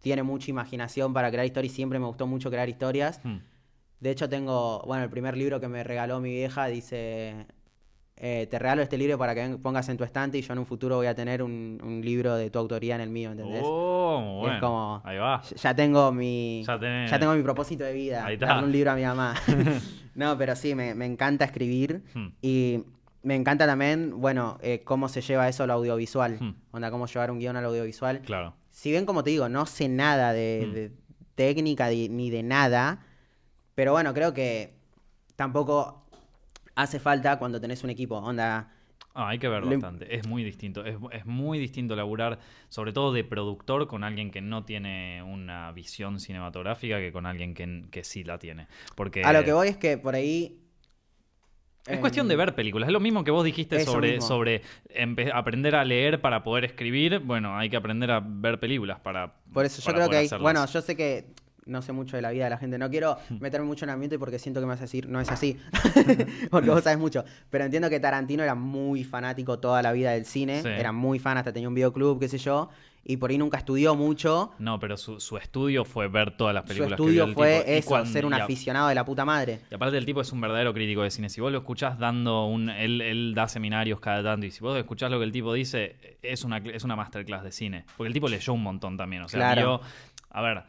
tiene 0.00 0.22
mucha 0.22 0.50
imaginación 0.50 1.12
para 1.12 1.30
crear 1.30 1.46
historias 1.46 1.72
y 1.72 1.76
siempre 1.76 1.98
me 1.98 2.06
gustó 2.06 2.26
mucho 2.26 2.50
crear 2.50 2.68
historias. 2.68 3.20
De 4.02 4.10
hecho, 4.10 4.28
tengo, 4.28 4.82
bueno, 4.84 5.04
el 5.04 5.10
primer 5.10 5.36
libro 5.36 5.60
que 5.60 5.68
me 5.68 5.84
regaló 5.84 6.18
mi 6.20 6.30
vieja 6.30 6.66
dice, 6.66 7.46
eh, 8.16 8.48
te 8.50 8.58
regalo 8.58 8.82
este 8.82 8.98
libro 8.98 9.16
para 9.16 9.32
que 9.32 9.56
pongas 9.62 9.88
en 9.88 9.96
tu 9.96 10.02
estante 10.02 10.38
y 10.38 10.42
yo 10.42 10.52
en 10.52 10.58
un 10.58 10.66
futuro 10.66 10.96
voy 10.96 11.06
a 11.06 11.14
tener 11.14 11.40
un, 11.40 11.80
un 11.82 12.00
libro 12.04 12.34
de 12.34 12.50
tu 12.50 12.58
autoría 12.58 12.96
en 12.96 13.00
el 13.00 13.10
mío, 13.10 13.30
¿entendés? 13.30 13.62
Oh, 13.64 14.38
bueno. 14.40 14.54
Es 14.56 14.60
como- 14.60 15.00
Ahí 15.04 15.18
va. 15.18 15.40
Ya- 15.42 15.74
tengo 15.76 16.10
mi. 16.10 16.64
Ya 16.66 16.78
tenés- 16.80 17.16
tengo 17.18 17.32
mi 17.34 17.42
propósito 17.44 17.84
de 17.84 17.92
vida. 17.92 18.26
Ahí 18.26 18.34
está. 18.34 18.46
Darle 18.46 18.64
un 18.64 18.72
libro 18.72 18.90
a 18.90 18.96
mi 18.96 19.02
mamá. 19.04 19.34
no, 20.16 20.36
pero 20.36 20.56
sí, 20.56 20.74
me, 20.74 20.94
me 20.96 21.06
encanta 21.06 21.44
escribir. 21.44 22.02
Hmm. 22.12 22.28
Y 22.42 22.82
me 23.22 23.36
encanta 23.36 23.66
también, 23.66 24.20
bueno, 24.20 24.58
eh, 24.62 24.82
cómo 24.84 25.08
se 25.08 25.20
lleva 25.20 25.48
eso 25.48 25.62
al 25.62 25.70
audiovisual. 25.70 26.38
Hmm. 26.40 26.54
Onda, 26.72 26.90
cómo 26.90 27.06
llevar 27.06 27.30
un 27.30 27.38
guion 27.38 27.56
al 27.56 27.66
audiovisual. 27.66 28.20
Claro. 28.22 28.54
Si 28.72 28.90
bien, 28.90 29.06
como 29.06 29.22
te 29.22 29.30
digo, 29.30 29.48
no 29.48 29.64
sé 29.64 29.88
nada 29.88 30.32
de, 30.32 30.64
Hmm. 30.66 30.72
de 30.74 30.92
técnica 31.36 31.88
ni 31.88 32.30
de 32.30 32.42
nada. 32.42 33.06
Pero 33.74 33.92
bueno, 33.92 34.12
creo 34.12 34.34
que 34.34 34.74
tampoco 35.36 36.02
hace 36.74 37.00
falta 37.00 37.38
cuando 37.38 37.60
tenés 37.60 37.84
un 37.84 37.90
equipo. 37.90 38.16
Onda. 38.16 38.70
Ah, 39.14 39.28
hay 39.28 39.38
que 39.38 39.48
ver 39.48 39.62
bastante. 39.64 40.14
Es 40.14 40.26
muy 40.26 40.42
distinto. 40.42 40.84
Es, 40.84 40.96
es 41.10 41.26
muy 41.26 41.58
distinto 41.58 41.94
laburar, 41.94 42.38
sobre 42.68 42.92
todo 42.92 43.12
de 43.12 43.24
productor, 43.24 43.86
con 43.86 44.04
alguien 44.04 44.30
que 44.30 44.40
no 44.40 44.64
tiene 44.64 45.22
una 45.22 45.70
visión 45.72 46.18
cinematográfica 46.18 46.98
que 46.98 47.12
con 47.12 47.26
alguien 47.26 47.54
que, 47.54 47.84
que 47.90 48.04
sí 48.04 48.24
la 48.24 48.38
tiene. 48.38 48.68
Porque 48.94 49.22
A 49.22 49.32
lo 49.32 49.44
que 49.44 49.52
voy 49.52 49.68
es 49.68 49.76
que 49.76 49.98
por 49.98 50.14
ahí. 50.14 50.58
es 51.86 51.94
em, 51.94 52.00
cuestión 52.00 52.26
de 52.26 52.36
ver 52.36 52.54
películas. 52.54 52.88
Es 52.88 52.92
lo 52.92 53.00
mismo 53.00 53.22
que 53.22 53.30
vos 53.30 53.44
dijiste 53.44 53.84
sobre, 53.84 54.12
mismo. 54.12 54.28
sobre 54.28 54.62
aprender 55.34 55.74
a 55.74 55.84
leer 55.84 56.22
para 56.22 56.42
poder 56.42 56.64
escribir. 56.64 57.18
Bueno, 57.18 57.58
hay 57.58 57.68
que 57.68 57.76
aprender 57.76 58.10
a 58.10 58.20
ver 58.24 58.58
películas 58.58 59.00
para. 59.00 59.34
Por 59.52 59.66
eso 59.66 59.82
yo 59.82 59.94
creo 59.94 60.08
que 60.08 60.16
hay, 60.16 60.26
hacerlas. 60.26 60.42
bueno, 60.42 60.66
yo 60.66 60.80
sé 60.80 60.96
que 60.96 61.26
no 61.66 61.80
sé 61.82 61.92
mucho 61.92 62.16
de 62.16 62.22
la 62.22 62.30
vida 62.30 62.44
de 62.44 62.50
la 62.50 62.58
gente, 62.58 62.76
no 62.78 62.90
quiero 62.90 63.16
meterme 63.40 63.66
mucho 63.66 63.84
en 63.84 63.90
el 63.90 63.94
ambiente 63.94 64.18
porque 64.18 64.38
siento 64.38 64.60
que 64.60 64.66
me 64.66 64.70
vas 64.72 64.80
a 64.80 64.84
decir, 64.84 65.08
no 65.08 65.20
es 65.20 65.30
así, 65.30 65.58
porque 66.50 66.70
vos 66.70 66.82
sabes 66.82 66.98
mucho, 66.98 67.24
pero 67.50 67.64
entiendo 67.64 67.88
que 67.90 68.00
Tarantino 68.00 68.42
era 68.42 68.54
muy 68.54 69.04
fanático 69.04 69.58
toda 69.58 69.82
la 69.82 69.92
vida 69.92 70.12
del 70.12 70.24
cine, 70.24 70.62
Sí. 70.62 70.68
era 70.68 70.92
muy 70.92 71.18
fan, 71.18 71.36
hasta 71.38 71.52
tenía 71.52 71.68
un 71.68 71.74
videoclub, 71.74 72.18
qué 72.20 72.28
sé 72.28 72.38
yo, 72.38 72.68
y 73.04 73.16
por 73.16 73.30
ahí 73.30 73.38
nunca 73.38 73.58
estudió 73.58 73.96
mucho, 73.96 74.52
No, 74.60 74.78
pero 74.78 74.96
su, 74.96 75.18
su 75.18 75.36
estudio 75.36 75.84
fue 75.84 76.06
ver 76.06 76.36
todas 76.36 76.54
las 76.54 76.62
su 76.62 76.68
películas 76.68 76.96
que 76.96 77.02
vio 77.02 77.10
estudio 77.10 77.24
el 77.24 77.34
fue 77.34 77.58
tipo. 77.60 77.70
Eso, 77.72 77.88
cuando- 77.88 78.10
ser 78.12 78.26
un 78.26 78.34
a- 78.34 78.44
aficionado 78.44 78.88
de 78.88 78.94
la 78.94 79.04
puta 79.04 79.24
madre. 79.24 79.58
Y 79.72 79.74
aparte 79.74 79.98
el 79.98 80.06
tipo 80.06 80.20
es 80.20 80.30
un 80.30 80.40
verdadero 80.40 80.72
crítico 80.72 81.02
de 81.02 81.10
cine. 81.10 81.28
Si 81.28 81.40
vos 81.40 81.50
lo 81.50 81.58
escuchás 81.58 81.98
dando 81.98 82.46
un... 82.46 82.68
Él, 82.70 83.00
él 83.00 83.32
da 83.34 83.48
seminarios 83.48 83.98
cada 83.98 84.22
tanto 84.22 84.46
y 84.46 84.52
si 84.52 84.60
vos 84.60 84.78
escuchás 84.78 85.10
lo 85.10 85.18
que 85.18 85.24
el 85.24 85.32
tipo 85.32 85.52
dice, 85.52 85.96
es 86.22 86.44
una, 86.44 86.58
es 86.58 86.84
una 86.84 86.94
masterclass 86.94 87.42
de 87.42 87.50
cine. 87.50 87.84
Porque 87.96 88.06
el 88.06 88.14
tipo 88.14 88.28
leyó 88.28 88.52
un 88.52 88.62
montón 88.62 88.96
también. 88.96 89.22
O 89.22 89.28
sea, 89.28 89.38
Claro. 89.52 89.78
vio- 89.80 89.88
A 90.30 90.40
ver, 90.42 90.62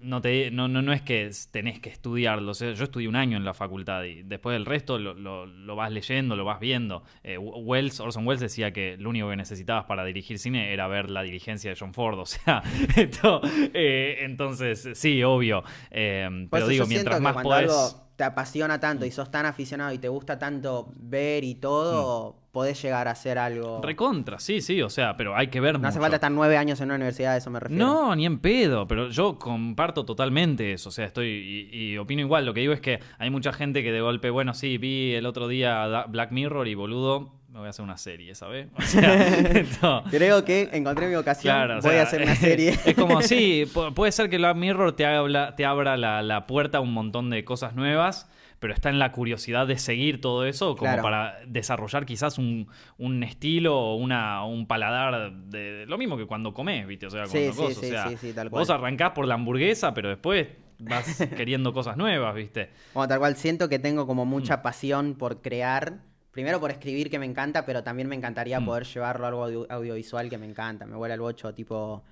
no, 0.00 0.20
te, 0.20 0.50
no, 0.50 0.68
no, 0.68 0.82
no 0.82 0.92
es 0.92 1.02
que 1.02 1.30
tenés 1.50 1.80
que 1.80 1.90
estudiarlo. 1.90 2.50
o 2.52 2.54
sea, 2.54 2.72
yo 2.72 2.84
estudié 2.84 3.08
un 3.08 3.16
año 3.16 3.36
en 3.36 3.44
la 3.44 3.54
facultad 3.54 4.04
y 4.04 4.22
después 4.22 4.54
del 4.54 4.64
resto 4.66 4.98
lo, 4.98 5.14
lo- 5.14 5.46
lo 5.46 5.76
vas 5.76 5.90
leyendo, 5.92 6.36
lo 6.36 6.44
vas 6.44 6.60
viendo. 6.60 7.02
Eh, 7.24 7.38
Wells, 7.38 8.00
Orson 8.00 8.26
Welles 8.26 8.40
decía 8.40 8.72
que 8.72 8.96
lo 8.96 9.10
único 9.10 9.28
que 9.30 9.36
necesitabas 9.36 9.84
para 9.84 10.04
dirigir 10.04 10.38
cine 10.38 10.72
era 10.72 10.86
ver 10.88 11.10
la 11.10 11.22
diligencia 11.22 11.70
de 11.70 11.76
John 11.78 11.94
Ford. 11.94 12.18
O 12.20 12.26
sea, 12.26 12.62
esto, 12.96 13.40
eh, 13.74 14.18
entonces, 14.20 14.88
sí, 14.94 15.22
obvio. 15.22 15.62
Eh, 15.90 16.46
pero 16.50 16.66
digo, 16.68 16.86
mientras 16.86 17.20
más 17.20 17.42
podés... 17.42 17.70
algo 17.70 18.07
te 18.18 18.24
apasiona 18.24 18.80
tanto 18.80 19.06
y 19.06 19.12
sos 19.12 19.30
tan 19.30 19.46
aficionado 19.46 19.92
y 19.92 19.98
te 19.98 20.08
gusta 20.08 20.40
tanto 20.40 20.92
ver 20.96 21.44
y 21.44 21.54
todo, 21.54 22.34
podés 22.50 22.82
llegar 22.82 23.06
a 23.06 23.12
hacer 23.12 23.38
algo... 23.38 23.78
Mm. 23.78 23.82
Recontra, 23.84 24.40
sí, 24.40 24.60
sí, 24.60 24.82
o 24.82 24.90
sea, 24.90 25.16
pero 25.16 25.36
hay 25.36 25.46
que 25.46 25.60
ver 25.60 25.78
No 25.78 25.86
hace 25.86 26.00
falta 26.00 26.16
estar 26.16 26.32
nueve 26.32 26.56
años 26.56 26.80
en 26.80 26.86
una 26.86 26.96
universidad, 26.96 27.34
a 27.34 27.36
eso 27.36 27.48
me 27.48 27.60
refiero. 27.60 27.86
No, 27.86 28.16
ni 28.16 28.26
en 28.26 28.40
pedo, 28.40 28.88
pero 28.88 29.10
yo 29.10 29.38
comparto 29.38 30.04
totalmente 30.04 30.72
eso, 30.72 30.88
o 30.88 30.92
sea, 30.92 31.04
estoy 31.04 31.68
y, 31.72 31.92
y 31.92 31.96
opino 31.96 32.20
igual, 32.20 32.44
lo 32.44 32.54
que 32.54 32.58
digo 32.58 32.72
es 32.72 32.80
que 32.80 32.98
hay 33.18 33.30
mucha 33.30 33.52
gente 33.52 33.84
que 33.84 33.92
de 33.92 34.00
golpe, 34.00 34.30
bueno, 34.30 34.52
sí, 34.52 34.78
vi 34.78 35.14
el 35.14 35.24
otro 35.24 35.46
día 35.46 36.04
Black 36.08 36.32
Mirror 36.32 36.66
y 36.66 36.74
boludo, 36.74 37.37
me 37.58 37.62
voy 37.62 37.66
a 37.66 37.70
hacer 37.70 37.84
una 37.84 37.96
serie, 37.98 38.34
¿sabes? 38.34 38.68
O 38.76 38.82
sea, 38.82 39.14
esto- 39.38 40.02
Creo 40.10 40.44
que 40.44 40.68
encontré 40.72 41.08
mi 41.08 41.14
ocasión, 41.16 41.54
Claro, 41.54 41.74
voy 41.80 41.90
sea, 41.90 42.00
a 42.00 42.02
hacer 42.04 42.22
una 42.22 42.34
serie. 42.34 42.78
Es 42.86 42.94
como, 42.94 43.20
sí, 43.22 43.64
pu- 43.72 43.92
puede 43.94 44.12
ser 44.12 44.30
que 44.30 44.38
Black 44.38 44.56
Mirror 44.56 44.92
te, 44.94 45.04
abra 45.06 45.96
la, 45.96 46.22
la 46.22 46.46
puerta 46.46 46.78
a 46.78 46.80
un 46.80 46.92
montón 46.92 47.30
de 47.30 47.44
cosas 47.44 47.74
nuevas, 47.74 48.28
pero 48.60 48.74
está 48.74 48.88
en 48.90 48.98
la 48.98 49.12
curiosidad 49.12 49.66
de 49.68 49.78
seguir 49.78 50.20
todo 50.20 50.44
eso 50.44 50.74
como 50.76 50.90
Claro. 50.90 51.02
para 51.02 51.38
desarrollar 51.46 52.06
quizás 52.06 52.38
un, 52.38 52.66
un 52.96 53.22
estilo 53.22 53.78
o 53.78 53.94
una, 53.96 54.44
un 54.44 54.66
paladar 54.66 55.32
de, 55.32 55.72
de 55.80 55.86
lo 55.86 55.96
mismo 55.98 56.16
que 56.16 56.26
cuando 56.26 56.52
comes, 56.54 56.86
¿viste? 56.86 57.06
O 57.06 57.10
sea, 57.10 57.26
Sí, 57.26 57.32
cuando 57.38 57.52
sí, 57.52 57.58
cosas, 57.58 57.78
sí, 57.78 57.86
o 57.86 57.90
sea, 57.90 58.16
sí, 58.18 58.32
tal 58.32 58.48
vos 58.48 58.66
cual. 58.66 58.78
arrancás 58.80 59.12
por 59.12 59.26
la 59.26 59.34
hamburguesa, 59.34 59.94
pero 59.94 60.08
después 60.08 60.48
vas 60.80 61.24
queriendo 61.36 61.72
cosas 61.72 61.96
nuevas, 61.96 62.34
¿viste? 62.34 62.70
Como 62.92 63.06
tal 63.06 63.18
cual, 63.20 63.36
siento 63.36 63.68
que 63.68 63.78
tengo 63.78 64.06
como 64.08 64.24
Mm. 64.24 64.28
mucha 64.28 64.62
pasión 64.62 65.14
por 65.14 65.40
crear. 65.40 65.98
Primero 66.38 66.60
por 66.60 66.70
escribir 66.70 67.10
que 67.10 67.18
me 67.18 67.26
encanta, 67.26 67.66
pero 67.66 67.82
también 67.82 68.06
me 68.08 68.14
encantaría 68.14 68.60
Mm. 68.60 68.64
poder 68.64 68.84
llevarlo 68.84 69.24
a 69.24 69.28
algo 69.30 69.42
audio- 69.44 69.66
audiovisual 69.68 70.30
que 70.30 70.38
me 70.38 70.46
encanta. 70.46 70.86
Me 70.86 70.94
vuela 70.94 71.14
el 71.14 71.20
bocho, 71.20 71.52
tipo. 71.52 72.04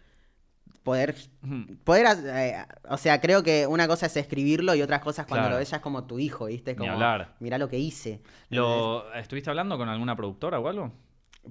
Poder. 0.83 1.14
Ujú. 1.45 1.77
Poder. 1.85 2.07
eh, 2.24 2.57
o 2.91 2.97
sea, 2.97 3.20
creo 3.20 3.45
que 3.45 3.68
una 3.68 3.87
cosa 3.87 4.07
es 4.07 4.16
escribirlo 4.16 4.74
y 4.74 4.83
otras 4.83 5.01
cosas 5.01 5.27
cuando 5.27 5.45
Claro. 5.45 5.55
lo 5.55 5.59
ves 5.61 5.70
ya 5.70 5.77
es 5.77 5.83
como 5.85 6.09
tu 6.09 6.18
hijo, 6.18 6.47
¿viste? 6.47 6.72
Ni 6.72 6.79
Como. 6.79 6.91
hablar. 6.95 7.37
Mirá 7.39 7.57
lo 7.57 7.68
que 7.68 7.79
hice. 7.79 8.20
Lo, 8.51 9.12
¿Estuviste 9.14 9.49
hablando 9.49 9.79
con 9.79 9.89
alguna 9.89 10.16
productora 10.16 10.59
o 10.59 10.66
algo? 10.66 10.91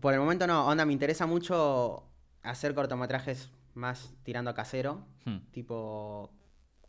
Por 0.01 0.13
el 0.13 0.19
momento 0.19 0.45
no, 0.45 0.67
onda, 0.67 0.83
me 0.85 0.91
interesa 0.91 1.25
mucho 1.25 2.03
hacer 2.43 2.75
cortometrajes 2.75 3.51
más 3.73 4.13
tirando 4.23 4.51
a 4.51 4.53
casero. 4.53 5.05
Hmm. 5.23 5.37
Tipo, 5.51 6.29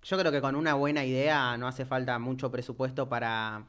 yo 0.03 0.19
creo 0.19 0.33
que 0.33 0.41
con 0.41 0.57
una 0.57 0.75
buena 0.75 1.05
idea 1.05 1.57
no 1.57 1.69
hace 1.69 1.85
falta 1.85 2.19
mucho 2.19 2.51
presupuesto 2.51 3.09
para... 3.09 3.67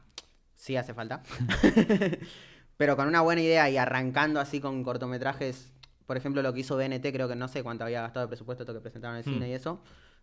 Sí 0.58 0.76
hace 0.76 0.92
falta. 0.92 1.22
Pero 2.76 2.96
con 2.96 3.08
una 3.08 3.20
buena 3.22 3.40
idea 3.40 3.68
y 3.70 3.76
arrancando 3.76 4.40
así 4.40 4.60
con 4.60 4.82
cortometrajes, 4.84 5.72
por 6.06 6.16
ejemplo 6.16 6.42
lo 6.42 6.52
que 6.52 6.60
hizo 6.60 6.76
BNT, 6.76 7.12
creo 7.12 7.28
que 7.28 7.36
no 7.36 7.48
sé 7.48 7.62
cuánto 7.62 7.84
había 7.84 8.02
gastado 8.02 8.26
de 8.26 8.28
presupuesto 8.28 8.64
esto 8.64 8.74
que 8.74 8.80
presentaron 8.80 9.16
en 9.16 9.24
el 9.24 9.30
Hmm. 9.30 9.34
cine 9.34 9.48
y 9.48 9.52
eso, 9.54 9.80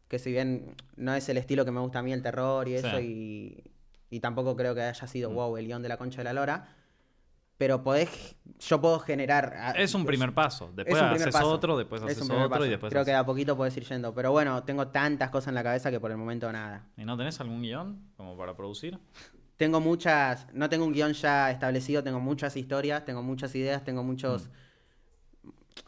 que 0.08 0.20
si 0.20 0.32
bien 0.32 0.76
no 0.98 1.14
es 1.16 1.28
el 1.30 1.38
estilo 1.38 1.66
que 1.66 1.72
me 1.72 1.80
gusta 1.80 2.00
a 2.00 2.04
mí 2.04 2.14
el 2.14 2.22
terror 2.22 2.68
y 2.68 2.76
eso, 2.76 2.98
Sí. 3.00 3.64
y, 4.10 4.16
y 4.18 4.20
tampoco 4.20 4.56
creo 4.56 4.76
que 4.76 4.84
haya 4.84 5.08
sido 5.08 5.30
Hmm. 5.32 5.36
wow 5.36 5.58
el 5.58 5.66
guion 5.68 5.82
de 5.82 5.90
la 5.90 5.98
concha 5.98 6.18
de 6.20 6.26
la 6.26 6.34
lora, 6.34 6.68
pero 7.58 7.84
podés, 7.84 8.36
yo 8.60 8.82
puedo 8.82 9.00
generar... 9.00 9.74
Es 9.78 9.94
un 9.94 10.06
primer 10.06 10.34
paso. 10.34 10.72
Después 10.76 10.98
primer 11.02 11.16
haces 11.22 11.34
paso. 11.34 11.50
otro, 11.50 11.78
después 11.78 12.02
Es 12.04 12.12
haces 12.18 12.30
otro 12.30 12.50
paso. 12.50 12.66
y 12.66 12.70
después 12.70 12.90
Creo 12.90 13.02
haces- 13.02 13.06
que 13.06 13.12
de 13.12 13.18
a 13.18 13.26
poquito 13.26 13.56
podés 13.56 13.76
ir 13.78 13.86
yendo. 13.86 14.14
Pero 14.14 14.32
bueno, 14.34 14.62
tengo 14.66 14.90
tantas 14.90 15.30
cosas 15.30 15.50
en 15.50 15.56
la 15.56 15.64
cabeza 15.64 15.90
que 15.90 16.00
por 16.02 16.12
el 16.12 16.18
momento 16.18 16.52
nada. 16.52 16.86
¿Y 16.98 17.06
no 17.06 17.16
tenés 17.16 17.40
algún 17.40 17.62
guion 17.62 18.12
como 18.18 18.38
para 18.38 18.58
producir? 18.58 19.00
Tengo 19.58 19.80
muchas, 19.80 20.47
no 20.53 20.70
tengo 20.70 20.86
un 20.86 20.91
guion 20.93 21.14
ya 21.14 21.49
establecido, 21.49 22.03
tengo 22.03 22.20
muchas 22.20 22.58
historias, 22.58 23.06
tengo 23.06 23.24
muchas 23.24 23.56
ideas, 23.56 23.84
tengo 23.84 24.03
muchos, 24.03 24.49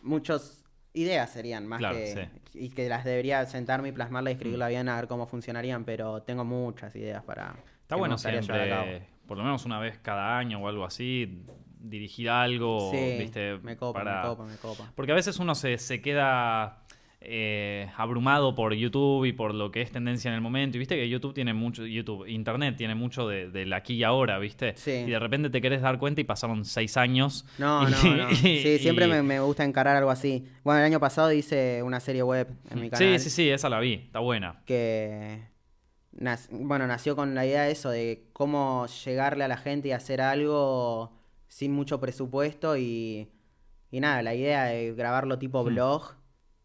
muchos 0.02 0.64
ideas 0.94 1.30
serían 1.30 1.68
más 1.68 1.80
Claro, 1.80 1.96
que 1.98 2.30
y 2.54 2.70
que 2.70 2.90
las 2.90 3.04
debería 3.06 3.46
sentarme 3.46 3.90
y 3.90 3.92
plasmarla 3.92 4.32
y 4.32 4.34
escribirla 4.34 4.68
bien 4.70 4.90
a 4.90 4.96
ver 4.96 5.08
cómo 5.08 5.28
funcionarían, 5.28 5.84
pero 5.86 6.22
tengo 6.24 6.44
muchas 6.44 6.96
ideas 6.96 7.24
para 7.24 7.56
Está 7.82 7.96
bueno 7.96 8.18
siempre, 8.18 9.08
por 9.28 9.38
lo 9.38 9.44
menos 9.44 9.66
una 9.66 9.80
vez 9.80 9.98
cada 10.00 10.38
año 10.38 10.60
o 10.60 10.68
algo 10.68 10.86
así, 10.86 11.44
dirigir 11.80 12.30
algo, 12.30 12.92
Sí, 12.92 13.16
¿viste? 13.18 13.58
me 13.60 13.78
copa, 13.78 14.00
para- 14.00 14.22
me 14.24 14.30
copa, 14.30 14.46
me 14.46 14.58
copa. 14.58 14.92
Porque 14.96 15.12
a 15.12 15.16
veces 15.16 15.40
uno 15.40 15.56
se, 15.56 15.78
se 15.78 16.02
queda 16.02 16.84
eh, 17.20 17.90
abrumado 17.98 18.54
por 18.56 18.74
YouTube 18.74 19.26
y 19.26 19.34
por 19.34 19.54
lo 19.56 19.72
que 19.72 19.82
es 19.82 19.92
tendencia 19.92 20.30
en 20.30 20.36
el 20.36 20.42
momento. 20.42 20.78
Y 20.78 20.80
viste 20.80 20.96
que 20.96 21.10
YouTube 21.10 21.34
tiene 21.34 21.54
mucho, 21.54 21.86
YouTube, 21.86 22.28
Internet 22.28 22.76
tiene 22.78 22.94
mucho 22.96 23.28
de- 23.28 23.50
del 23.50 23.74
aquí 23.74 23.96
y 23.96 24.04
ahora, 24.04 24.38
¿viste? 24.40 24.74
Sí. 24.78 24.92
Y 24.92 25.10
de 25.10 25.20
repente 25.20 25.50
te 25.50 25.60
querés 25.62 25.82
dar 25.82 25.98
cuenta 25.98 26.22
y 26.22 26.24
pasaron 26.24 26.64
seis 26.64 26.96
años. 26.98 27.46
No, 27.58 27.84
y- 27.90 27.92
no, 27.92 28.16
no. 28.16 28.30
Sí, 28.36 28.78
siempre 28.80 29.06
y- 29.08 29.10
me, 29.10 29.24
me 29.24 29.40
gusta 29.40 29.64
encarar 29.64 29.96
algo 29.98 30.12
así. 30.12 30.46
Bueno, 30.64 30.80
el 30.80 30.86
año 30.86 31.00
pasado 31.00 31.32
hice 31.32 31.82
una 31.84 32.00
serie 32.00 32.24
web 32.24 32.48
en 32.70 32.82
mi 32.82 32.90
canal. 32.90 33.20
Sí, 33.20 33.24
sí, 33.24 33.30
sí, 33.30 33.50
esa 33.50 33.68
la 33.70 33.80
vi, 33.80 33.94
está 33.96 34.20
buena. 34.20 34.62
que 34.66 35.42
nac- 36.14 36.50
bueno, 36.52 36.86
nació 36.88 37.16
con 37.16 37.34
la 37.36 37.46
idea 37.46 37.64
de 37.64 37.72
eso, 37.72 37.90
de 37.90 38.28
cómo 38.34 38.86
llegarle 39.06 39.44
a 39.44 39.48
la 39.48 39.58
gente 39.58 39.88
y 39.88 39.92
hacer 39.92 40.22
algo 40.22 41.14
sin 41.48 41.72
mucho 41.72 42.00
presupuesto 42.00 42.78
y, 42.78 43.30
y 43.90 44.00
nada, 44.02 44.22
la 44.22 44.36
idea 44.36 44.66
de 44.66 44.94
grabarlo 44.94 45.40
tipo 45.40 45.64
blog 45.64 46.14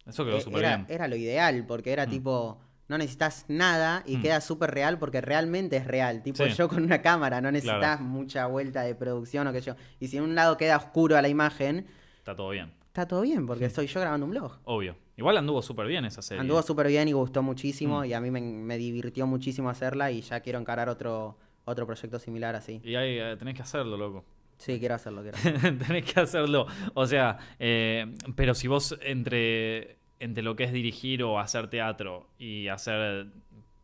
Eso 0.07 0.25
quedó 0.25 0.37
eh, 0.39 0.41
súper 0.41 0.61
bien. 0.63 0.87
era 0.89 1.09
lo 1.09 1.17
ideal, 1.17 1.65
porque 1.67 1.93
era 1.93 2.07
tipo, 2.07 2.59
no 2.89 2.99
necesitas 2.99 3.45
nada 3.49 4.03
y 4.07 4.21
queda 4.21 4.41
súper 4.41 4.71
real 4.73 4.99
porque 4.99 5.21
realmente 5.21 5.77
es 5.77 5.87
real, 5.87 6.23
tipo 6.23 6.45
Sí. 6.45 6.51
yo 6.55 6.69
con 6.69 6.83
una 6.83 7.01
cámara, 7.03 7.41
no 7.41 7.51
necesitas 7.53 7.79
Claro. 7.99 8.03
mucha 8.05 8.47
vuelta 8.47 8.83
de 8.83 8.95
producción 8.95 9.47
o 9.47 9.53
qué 9.53 9.61
sé 9.61 9.67
yo. 9.71 9.77
Y 10.01 10.09
si 10.09 10.17
en 10.17 10.25
un 10.25 10.35
lado 10.35 10.57
queda 10.57 10.77
oscuro 10.77 11.17
a 11.17 11.23
la 11.23 11.29
imagen, 11.29 11.87
Está 12.19 12.35
todo 12.37 12.51
bien, 12.51 12.73
está 12.87 13.07
todo 13.07 13.23
bien 13.23 13.47
porque 13.47 13.69
soy 13.71 13.87
yo 13.87 14.01
grabando 14.01 14.27
un 14.27 14.31
blog. 14.33 14.59
obvio. 14.65 14.97
Igual 15.17 15.37
anduvo 15.37 15.61
súper 15.63 15.87
bien 15.87 16.05
esa 16.07 16.23
serie. 16.23 16.41
Anduvo 16.41 16.63
súper 16.63 16.89
bien 16.89 17.07
y 17.07 17.13
gustó 17.13 17.43
muchísimo 17.43 18.01
Mm. 18.01 18.05
y 18.07 18.13
a 18.15 18.21
mí 18.21 18.31
me, 18.31 18.41
me 18.41 18.79
divirtió 18.79 19.27
muchísimo 19.27 19.69
hacerla 19.71 20.11
y 20.11 20.23
ya 20.23 20.41
quiero 20.41 20.59
encarar 20.59 20.89
otro, 20.89 21.37
otro 21.65 21.87
proyecto 21.87 22.19
similar 22.19 22.57
así. 22.57 22.81
Y 22.83 22.95
ahí 22.97 23.19
eh, 23.19 23.37
tenés 23.39 23.55
que 23.55 23.63
hacerlo, 23.63 23.97
loco. 23.97 24.25
Sí, 24.65 24.79
quiero 24.79 24.95
hacerlo, 24.95 25.23
quiero 25.23 25.37
hacerlo. 25.39 25.79
tenés 25.87 26.05
que 26.05 26.21
hacerlo. 26.21 26.67
O 26.95 27.05
sea, 27.07 27.39
eh, 27.59 28.15
pero 28.37 28.55
si 28.55 28.69
vos 28.69 28.97
entre, 29.03 29.97
entre 30.21 30.45
lo 30.45 30.55
que 30.55 30.63
es 30.65 30.73
dirigir 30.73 31.23
o 31.25 31.41
hacer 31.41 31.69
teatro 31.69 32.29
y 32.39 32.69
hacer 32.69 33.27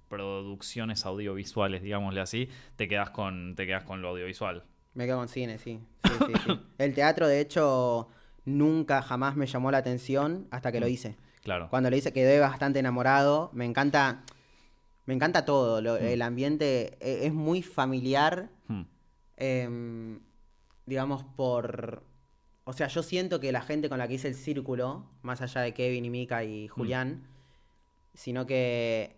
producciones 0.09 1.05
audiovisuales, 1.05 1.83
digámosle 1.83 2.20
así, 2.20 2.49
te 2.76 2.87
quedas 2.89 3.11
con, 3.11 3.55
te 3.57 3.66
quedas 3.66 3.83
con 3.85 4.03
lo 4.03 4.11
audiovisual. 4.11 4.62
Me 4.95 5.07
quedo 5.07 5.18
con 5.18 5.29
cine, 5.29 5.59
sí. 5.59 5.81
Sí, 6.05 6.12
sí, 6.26 6.33
sí. 6.47 6.61
El 6.79 6.95
teatro, 6.95 7.26
de 7.26 7.41
hecho, 7.41 8.09
nunca 8.45 9.03
jamás 9.03 9.35
me 9.37 9.47
llamó 9.47 9.70
la 9.70 9.79
atención 9.79 10.47
hasta 10.51 10.70
que 10.72 10.81
lo 10.81 10.87
hice. 10.89 11.16
Claro. 11.43 11.68
Cuando 11.70 11.91
lo 11.91 11.97
hice 11.97 12.12
quedé 12.12 12.39
bastante 12.41 12.79
enamorado. 12.79 13.51
Me 13.53 13.64
encanta, 13.64 14.22
me 15.07 15.14
encanta 15.14 15.45
todo. 15.45 15.81
Mm. 15.83 16.05
El 16.05 16.22
ambiente 16.22 16.97
e- 17.01 17.26
es 17.26 17.33
muy 17.35 17.62
familiar. 17.62 18.49
Hmm. 18.68 18.83
em, 19.37 20.20
digamos, 20.89 21.22
por... 21.36 22.03
O 22.64 22.72
sea, 22.72 22.89
yo 22.89 23.03
siento 23.03 23.41
que 23.41 23.51
la 23.53 23.62
gente 23.62 23.89
con 23.89 23.99
la 23.99 24.09
que 24.09 24.14
hice 24.14 24.28
el 24.28 24.34
círculo, 24.34 25.07
más 25.22 25.41
allá 25.41 25.62
de 25.62 25.72
Kevin 25.72 26.05
y 26.05 26.11
Mika 26.11 26.41
Mm. 26.41 26.49
y 26.49 26.68
Julián, 26.68 27.22
sino 28.14 28.47
que 28.47 29.16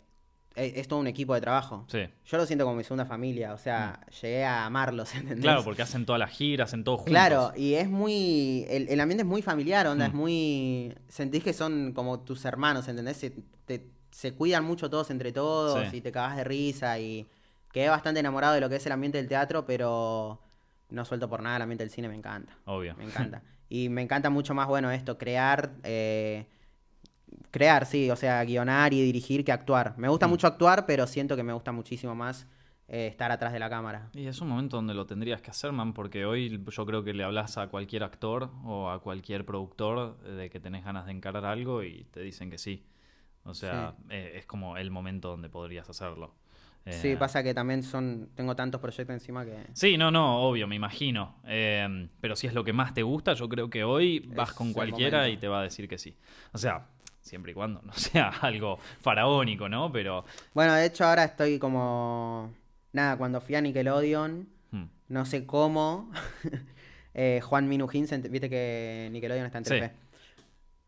es, 0.55 0.77
es 0.77 0.89
todo 0.89 0.99
un 1.01 1.07
equipo 1.07 1.35
de 1.35 1.41
trabajo. 1.41 1.85
Sí. 1.89 2.01
Yo 2.27 2.37
lo 2.37 2.47
siento 2.47 2.65
como 2.65 2.77
mi 2.77 2.85
segunda 2.85 3.07
familia, 3.07 3.53
o 3.55 3.59
sea, 3.59 4.01
llegué 4.21 4.45
a 4.45 4.67
amarlos, 4.67 5.13
¿entendés? 5.15 5.39
Mm. 5.39 5.43
Claro, 5.43 5.65
porque 5.65 5.83
hacen 5.83 6.07
todas 6.07 6.19
las 6.21 6.31
giras, 6.31 6.69
hacen 6.71 6.85
todo 6.85 6.99
juntos. 6.99 7.11
Claro, 7.11 7.53
y 7.57 7.75
es 7.75 7.89
muy. 7.89 8.67
El, 8.69 8.89
el 8.89 9.01
ambiente 9.01 9.23
es 9.23 9.29
muy 9.29 9.43
familiar, 9.43 9.87
onda, 9.87 10.07
Mm. 10.07 10.11
es 10.11 10.15
muy. 10.15 10.95
Sentís 11.09 11.43
que 11.43 11.53
son 11.53 11.93
como 11.93 12.21
tus 12.21 12.45
hermanos, 12.45 12.87
¿entendés? 12.89 13.17
Se, 13.17 13.31
te- 13.65 13.87
se 14.13 14.33
cuidan 14.35 14.65
mucho 14.65 14.91
todos 14.91 15.11
entre 15.11 15.33
todos 15.33 15.89
Sí. 15.91 15.97
y 15.99 16.01
te 16.01 16.13
cagás 16.13 16.37
de 16.37 16.45
risa 16.45 16.99
y. 17.01 17.27
Quedé 17.73 17.89
bastante 17.89 18.19
enamorado 18.19 18.55
de 18.55 18.61
lo 18.61 18.69
que 18.69 18.77
es 18.77 18.87
el 18.87 18.91
ambiente 18.93 19.19
del 19.19 19.29
teatro, 19.29 19.65
pero 19.65 20.41
no 20.91 21.05
suelto 21.05 21.29
por 21.29 21.43
nada 21.43 21.57
el 21.57 21.63
ambiente 21.63 21.85
del 21.85 21.91
cine, 21.91 22.09
me 22.09 22.15
encanta. 22.17 22.53
Obvio. 22.65 22.95
Me 22.97 23.05
encanta. 23.05 23.43
Y 23.69 23.89
me 23.89 24.03
encanta 24.03 24.31
mucho 24.31 24.53
más, 24.55 24.67
bueno, 24.69 24.91
esto, 24.91 25.17
crear. 25.19 25.71
eh, 25.85 26.47
crear, 27.51 27.87
sí, 27.87 28.11
o 28.11 28.17
sea, 28.17 28.45
guionar 28.45 28.93
y 28.93 29.03
dirigir 29.03 29.45
que 29.45 29.53
actuar. 29.53 29.95
Me 29.97 30.09
Mm. 30.09 30.11
gusta 30.11 30.27
mucho 30.27 30.47
actuar, 30.47 30.87
pero 30.87 31.07
siento 31.07 31.37
que 31.37 31.43
me 31.43 31.53
gusta 31.53 31.73
muchísimo 31.73 32.15
más 32.15 32.47
eh, 32.89 33.07
estar 33.07 33.31
atrás 33.31 33.53
de 33.53 33.61
la 33.61 33.71
cámara. 33.71 34.09
Y 34.15 34.27
es 34.27 34.41
un 34.41 34.49
momento 34.49 34.75
donde 34.77 34.95
lo 34.95 35.07
tendrías 35.07 35.41
que 35.41 35.51
hacer, 35.51 35.71
man, 35.71 35.93
porque 35.93 36.25
hoy 36.27 36.61
yo 36.69 36.87
creo 36.87 37.05
que 37.05 37.15
le 37.15 37.23
hablas 37.23 37.57
a 37.57 37.69
cualquier 37.69 38.03
actor 38.03 38.51
o 38.65 38.91
a 38.91 39.01
cualquier 39.01 39.45
productor 39.47 40.19
de 40.23 40.51
que 40.51 40.59
tenés 40.59 40.85
ganas 40.85 41.07
de 41.07 41.13
encarar 41.13 41.45
algo 41.45 41.85
y 41.85 42.05
te 42.11 42.21
dicen 42.21 42.51
que 42.51 42.59
sí. 42.59 42.85
O 43.45 43.55
sea, 43.55 43.95
eh, 44.11 44.33
es 44.35 44.45
como 44.47 44.77
el 44.77 44.91
momento 44.91 45.29
donde 45.29 45.49
podrías 45.49 45.89
hacerlo. 45.89 46.35
Eh, 46.87 46.93
Sí, 46.93 47.17
pasa 47.17 47.43
que 47.43 47.53
también 47.55 47.83
son. 47.83 48.31
Tengo 48.35 48.57
tantos 48.57 48.81
proyectos 48.81 49.13
encima 49.15 49.45
que. 49.45 49.67
Sí, 49.75 49.99
no, 49.99 50.11
no, 50.11 50.41
obvio, 50.43 50.67
me 50.67 50.77
imagino. 50.77 51.37
Eh, 51.47 52.09
pero 52.21 52.35
si 52.37 52.47
es 52.47 52.55
lo 52.55 52.65
que 52.65 52.73
más 52.73 52.95
te 52.95 53.03
gusta, 53.03 53.35
yo 53.35 53.49
creo 53.49 53.69
que 53.69 53.85
hoy 53.85 54.21
vas 54.35 54.51
Es 54.51 54.55
con 54.57 54.73
cualquiera 54.73 55.29
y 55.29 55.37
te 55.37 55.47
va 55.49 55.61
a 55.61 55.63
decir 55.65 55.89
que 55.89 55.99
sí. 55.99 56.17
O 56.53 56.59
sea, 56.59 56.87
siempre 57.21 57.53
y 57.53 57.55
cuando 57.55 57.83
no 57.83 57.93
sea 57.95 58.29
algo 58.41 58.79
faraónico, 59.01 59.69
¿no? 59.69 59.93
Pero... 59.93 60.25
Bueno, 60.55 60.73
de 60.75 60.87
hecho, 60.87 61.05
ahora 61.05 61.25
estoy 61.25 61.59
como. 61.59 62.53
Nada, 62.93 63.17
cuando 63.19 63.41
fui 63.41 63.55
a 63.55 63.61
Nickelodeon, 63.61 64.49
hmm, 64.73 64.85
no 65.09 65.25
sé 65.27 65.45
cómo. 65.47 66.11
eh, 67.15 67.41
Juan 67.43 67.69
Minujín, 67.69 68.07
se 68.07 68.21
ent- 68.21 68.31
viste 68.31 68.49
que 68.49 69.09
Nickelodeon 69.13 69.47
está 69.47 69.59
en 69.59 69.65
Sí. 69.65 69.71
Telefe. 69.71 69.95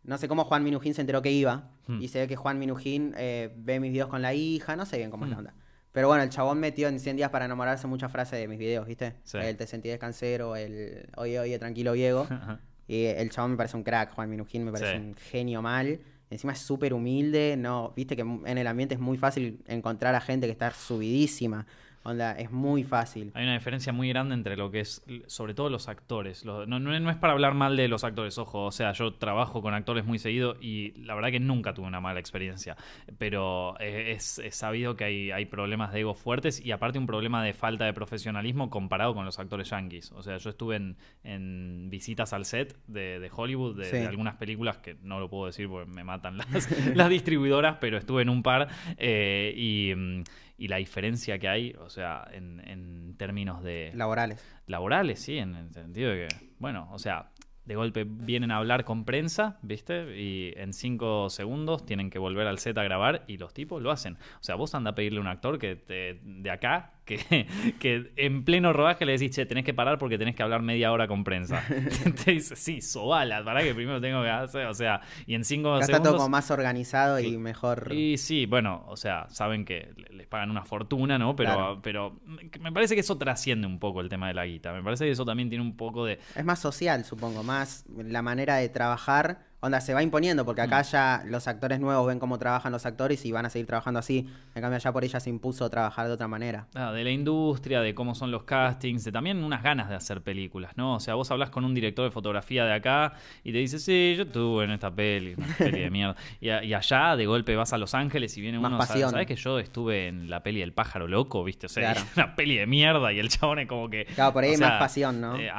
No 0.05 0.19
sé 0.19 0.27
cómo 0.27 0.45
Juan 0.45 0.65
Minujín 0.65 0.95
se 0.95 1.01
enteró 1.03 1.23
que 1.23 1.31
iba. 1.31 1.71
Hmm. 1.87 2.01
Y 2.03 2.09
se 2.09 2.19
ve 2.21 2.29
que 2.29 2.35
Juan 2.37 2.59
Minujín 2.59 3.15
eh, 3.17 3.53
ve 3.57 3.79
mis 3.79 3.93
videos 3.93 4.09
con 4.09 4.21
la 4.23 4.35
hija, 4.35 4.75
no 4.75 4.85
sé 4.87 4.97
bien 4.97 5.11
cómo 5.11 5.25
es 5.27 5.31
la 5.31 5.37
Hmm. 5.37 5.39
onda. 5.41 5.55
Pero 5.93 6.09
bueno, 6.09 6.23
el 6.23 6.31
chabón 6.31 6.59
metió 6.59 6.89
en 6.89 6.99
100 6.99 7.17
días 7.17 7.31
para 7.31 7.45
enamorarse 7.45 7.87
muchas 7.87 8.11
frases 8.11 8.39
de 8.39 8.49
mis 8.49 8.59
videos, 8.59 8.87
¿viste? 8.87 9.15
Sí. 9.25 9.39
El 9.39 9.57
te 9.57 9.67
sentí 9.67 9.89
descansero, 9.89 10.57
el 10.57 11.09
oye, 11.17 11.39
oye, 11.39 11.59
tranquilo, 11.59 11.93
Diego. 11.93 12.27
Y 12.89 13.05
el 13.05 13.31
chabón 13.31 13.53
me 13.53 13.57
parece 13.57 13.77
un 13.77 13.85
crack, 13.85 14.13
Juan 14.13 14.29
Minujín 14.29 14.65
me 14.65 14.73
parece 14.73 14.93
Sí. 14.93 14.99
un 14.99 15.15
genio 15.15 15.63
mal. 15.63 16.01
Encima 16.31 16.53
es 16.53 16.59
súper 16.59 16.93
humilde, 16.93 17.57
no, 17.57 17.93
viste 17.97 18.17
que 18.17 18.23
en 18.23 18.59
el 18.59 18.67
ambiente 18.67 18.95
es 18.97 19.01
muy 19.01 19.17
fácil 19.17 19.63
encontrar 19.67 20.15
a 20.15 20.21
gente 20.21 20.47
que 20.47 20.53
está 20.53 20.71
subidísima. 20.73 21.67
Onda, 22.05 22.33
es 22.33 22.51
muy 22.51 22.83
fácil. 22.83 23.31
Hay 23.35 23.45
una 23.45 23.55
diferencia 23.55 23.93
muy 23.93 24.09
grande 24.09 24.35
entre 24.35 24.57
lo 24.57 24.71
que 24.73 24.81
es, 24.81 25.05
sobre 25.27 25.55
todo 25.55 25.71
los 25.71 25.89
actores. 25.89 26.45
No, 26.45 26.67
no- 26.67 26.81
no 26.81 27.11
es 27.11 27.17
para 27.17 27.33
hablar 27.33 27.55
mal 27.55 27.77
de 27.77 27.87
los 27.87 28.03
actores, 28.03 28.37
ojo. 28.39 28.65
O 28.65 28.73
sea, 28.73 28.93
yo 28.93 29.15
trabajo 29.15 29.63
con 29.63 29.73
actores 29.73 30.05
muy 30.05 30.19
seguido 30.19 30.57
y 30.61 30.93
la 31.05 31.15
verdad 31.15 31.31
que 31.31 31.39
nunca 31.39 31.75
tuve 31.75 31.87
una 31.87 32.01
mala 32.01 32.19
experiencia. 32.19 32.77
Pero 33.19 33.79
eh, 33.79 34.13
es, 34.17 34.39
es 34.41 34.57
sabido 34.57 34.97
que 34.97 35.05
hay, 35.05 35.31
hay 35.31 35.47
problemas 35.47 35.93
de 35.93 36.01
ego 36.01 36.15
fuertes 36.15 36.65
y 36.65 36.73
aparte 36.73 36.99
un 36.99 37.07
problema 37.07 37.45
de 37.45 37.53
falta 37.53 37.85
de 37.85 37.93
profesionalismo 37.93 38.69
comparado 38.69 39.15
con 39.15 39.25
los 39.25 39.39
actores 39.39 39.71
yankees. 39.71 40.11
O 40.13 40.23
sea, 40.23 40.39
yo 40.39 40.51
estuve 40.51 40.77
en, 40.77 40.97
en 41.23 41.89
visitas 41.89 42.33
al 42.33 42.45
set 42.45 42.77
de, 42.89 43.21
de 43.21 43.31
Hollywood, 43.35 43.79
de, 43.79 43.85
Sí. 43.85 43.97
de 43.99 44.07
algunas 44.07 44.37
películas 44.37 44.79
que 44.79 44.97
no 45.03 45.21
lo 45.21 45.29
puedo 45.31 45.47
decir 45.47 45.69
porque 45.69 45.91
me 45.91 46.03
matan 46.03 46.39
las, 46.39 46.47
las 46.97 47.09
distribuidoras, 47.11 47.77
pero 47.81 47.97
estuve 47.99 48.23
en 48.23 48.29
un 48.29 48.43
par 48.43 48.69
eh, 48.97 49.53
y, 49.57 49.95
mm, 49.95 50.23
y 50.63 50.69
la 50.69 50.77
diferencia 50.77 51.39
que 51.39 51.49
hay, 51.49 51.73
o 51.81 51.91
sea, 51.91 52.27
en, 52.33 52.61
en 52.69 53.17
términos 53.17 53.63
de 53.63 53.91
Laborales. 53.95 54.45
laborales, 54.67 55.19
sí, 55.21 55.39
en 55.39 55.55
el 55.57 55.73
sentido 55.73 56.11
de 56.11 56.29
que, 56.29 56.55
bueno, 56.59 56.89
o 56.93 56.99
sea, 56.99 57.31
de 57.65 57.77
golpe 57.77 58.05
vienen 58.05 58.51
a 58.51 58.57
hablar 58.57 58.85
con 58.85 59.05
prensa, 59.05 59.59
¿viste? 59.63 60.17
Y 60.21 60.53
en 60.57 60.73
cinco 60.73 61.31
segundos 61.31 61.87
tienen 61.87 62.11
que 62.11 62.19
volver 62.19 62.47
al 62.47 62.59
set 62.59 62.77
a 62.79 62.83
grabar 62.83 63.25
y 63.29 63.37
los 63.39 63.55
tipos 63.55 63.81
lo 63.83 63.91
hacen. 63.93 64.15
O 64.15 64.43
sea, 64.43 64.57
vos 64.57 64.75
anda 64.75 64.91
a 64.91 64.95
pedirle 64.95 65.19
a 65.19 65.23
un 65.23 65.29
actor 65.29 65.59
que 65.59 65.77
te- 65.77 66.21
de 66.25 66.51
acá, 66.51 66.93
que, 67.05 67.47
que 67.79 68.13
en 68.17 68.45
pleno 68.45 68.73
rodaje 68.73 69.05
le 69.05 69.13
decís, 69.13 69.31
che, 69.35 69.47
tenés 69.47 69.65
que 69.65 69.75
parar 69.75 69.99
porque 69.99 70.19
tenés 70.19 70.35
que 70.37 70.43
hablar 70.43 70.63
media 70.63 70.93
hora 70.93 71.09
con 71.09 71.25
prensa. 71.25 71.63
te 72.25 72.33
dice, 72.33 72.57
sí, 72.57 72.81
sobala, 72.81 73.45
para 73.45 73.63
que 73.63 73.75
primero 73.75 74.01
tengo 74.01 74.23
que 74.23 74.31
hacer, 74.31 74.67
o 74.67 74.75
sea, 74.75 75.01
y 75.27 75.35
en 75.35 75.45
cinco 75.45 75.71
Acá 75.75 75.81
está 75.81 75.93
segundos... 75.95 76.13
todo 76.13 76.17
como 76.19 76.29
más 76.31 76.51
organizado 76.51 77.19
y 77.21 77.37
mejor. 77.39 77.93
Y 77.93 78.19
sí, 78.19 78.47
bueno, 78.47 78.85
o 78.89 78.97
sea, 78.97 79.27
saben 79.31 79.65
que 79.65 79.93
le- 79.97 80.17
les 80.17 80.27
pagan 80.27 80.51
una 80.51 80.65
fortuna, 80.65 81.19
¿no? 81.19 81.35
Pero, 81.37 81.53
Claro. 81.55 81.81
pero 81.83 82.21
me 82.61 82.73
parece 82.73 82.95
que 82.95 83.01
eso 83.01 83.19
trasciende 83.19 83.67
un 83.67 83.79
poco 83.79 84.01
el 84.01 84.09
tema 84.09 84.29
de 84.29 84.35
la 84.35 84.47
guita. 84.47 84.73
Me 84.73 84.83
parece 84.83 85.05
que 85.05 85.11
eso 85.11 85.25
también 85.25 85.49
tiene 85.49 85.63
un 85.65 85.77
poco 85.77 86.05
de... 86.05 86.19
Es 86.37 86.45
más 86.45 86.59
social, 86.61 87.05
supongo, 87.05 87.43
más 87.43 87.85
la 87.97 88.23
manera 88.23 88.57
de 88.57 88.69
trabajar 88.69 89.52
onda, 89.63 89.81
se 89.81 89.95
va 89.95 90.03
imponiendo, 90.03 90.45
porque 90.45 90.61
acá 90.61 90.83
ya 90.83 91.23
los 91.25 91.47
actores 91.47 91.79
nuevos 91.79 92.05
ven 92.09 92.19
cómo 92.19 92.37
trabajan 92.37 92.73
los 92.73 92.85
actores 92.85 93.25
y 93.25 93.31
van 93.31 93.47
a 93.47 93.51
seguir 93.51 93.67
trabajando 93.67 94.01
así. 94.01 94.29
En 94.57 94.61
cambio, 94.61 94.77
allá 94.77 94.93
por 94.93 95.05
ella 95.05 95.21
se 95.21 95.31
impuso 95.31 95.71
trabajar 95.71 96.09
de 96.09 96.13
otra 96.13 96.27
manera. 96.27 96.67
Ah, 96.75 96.91
de 96.91 97.05
la 97.05 97.11
industria, 97.11 97.81
de 97.81 97.95
cómo 97.95 98.17
son 98.17 98.33
los 98.33 98.43
castings, 98.43 99.05
de 99.05 99.13
también 99.13 99.43
unas 99.43 99.63
ganas 99.63 99.89
de 99.89 99.95
hacer 99.95 100.21
películas, 100.21 100.73
¿no? 100.77 100.97
O 100.97 101.01
sea, 101.01 101.15
vos 101.15 101.31
hablas 101.31 101.51
con 101.51 101.65
un 101.65 101.75
director 101.75 102.05
de 102.05 102.11
fotografía 102.11 102.65
de 102.65 102.73
acá 102.73 103.15
y 103.45 103.53
te 103.53 103.59
dice, 103.59 103.79
sí, 103.79 104.15
yo 104.17 104.25
estuve 104.25 104.65
en 104.65 104.73
esta 104.73 104.91
peli, 104.91 105.35
una 105.35 105.47
peli 105.59 105.81
de 105.81 105.91
mierda. 105.91 106.17
Y, 106.41 106.51
allá, 106.51 107.15
de 107.15 107.27
golpe, 107.27 107.55
vas 107.55 107.73
a 107.73 107.79
Los 107.79 107.95
Ángeles 107.95 108.37
y 108.37 108.41
viene 108.41 108.59
uno, 108.59 108.77
pasión. 108.77 109.11
¿sabes, 109.11 109.29
que 109.29 109.37
yo 109.37 109.61
estuve 109.61 110.09
en 110.09 110.29
la 110.29 110.43
peli 110.43 110.61
El 110.61 110.73
pájaro 110.73 111.07
loco, 111.07 111.45
viste? 111.45 111.67
O 111.67 111.69
sea, 111.69 111.95
una 112.17 112.35
peli 112.35 112.57
de 112.57 112.67
mierda 112.67 113.13
y 113.13 113.21
el 113.21 113.29
chabón 113.29 113.61
es 113.61 113.69
como 113.69 113.89
que... 113.89 114.07
Claro, 114.07 114.33
por 114.33 114.43
ahí 114.43 114.51
hay 114.51 114.57
más 114.57 114.81
pasión, 114.81 115.21
¿no? 115.21 115.37
Eh, 115.37 115.53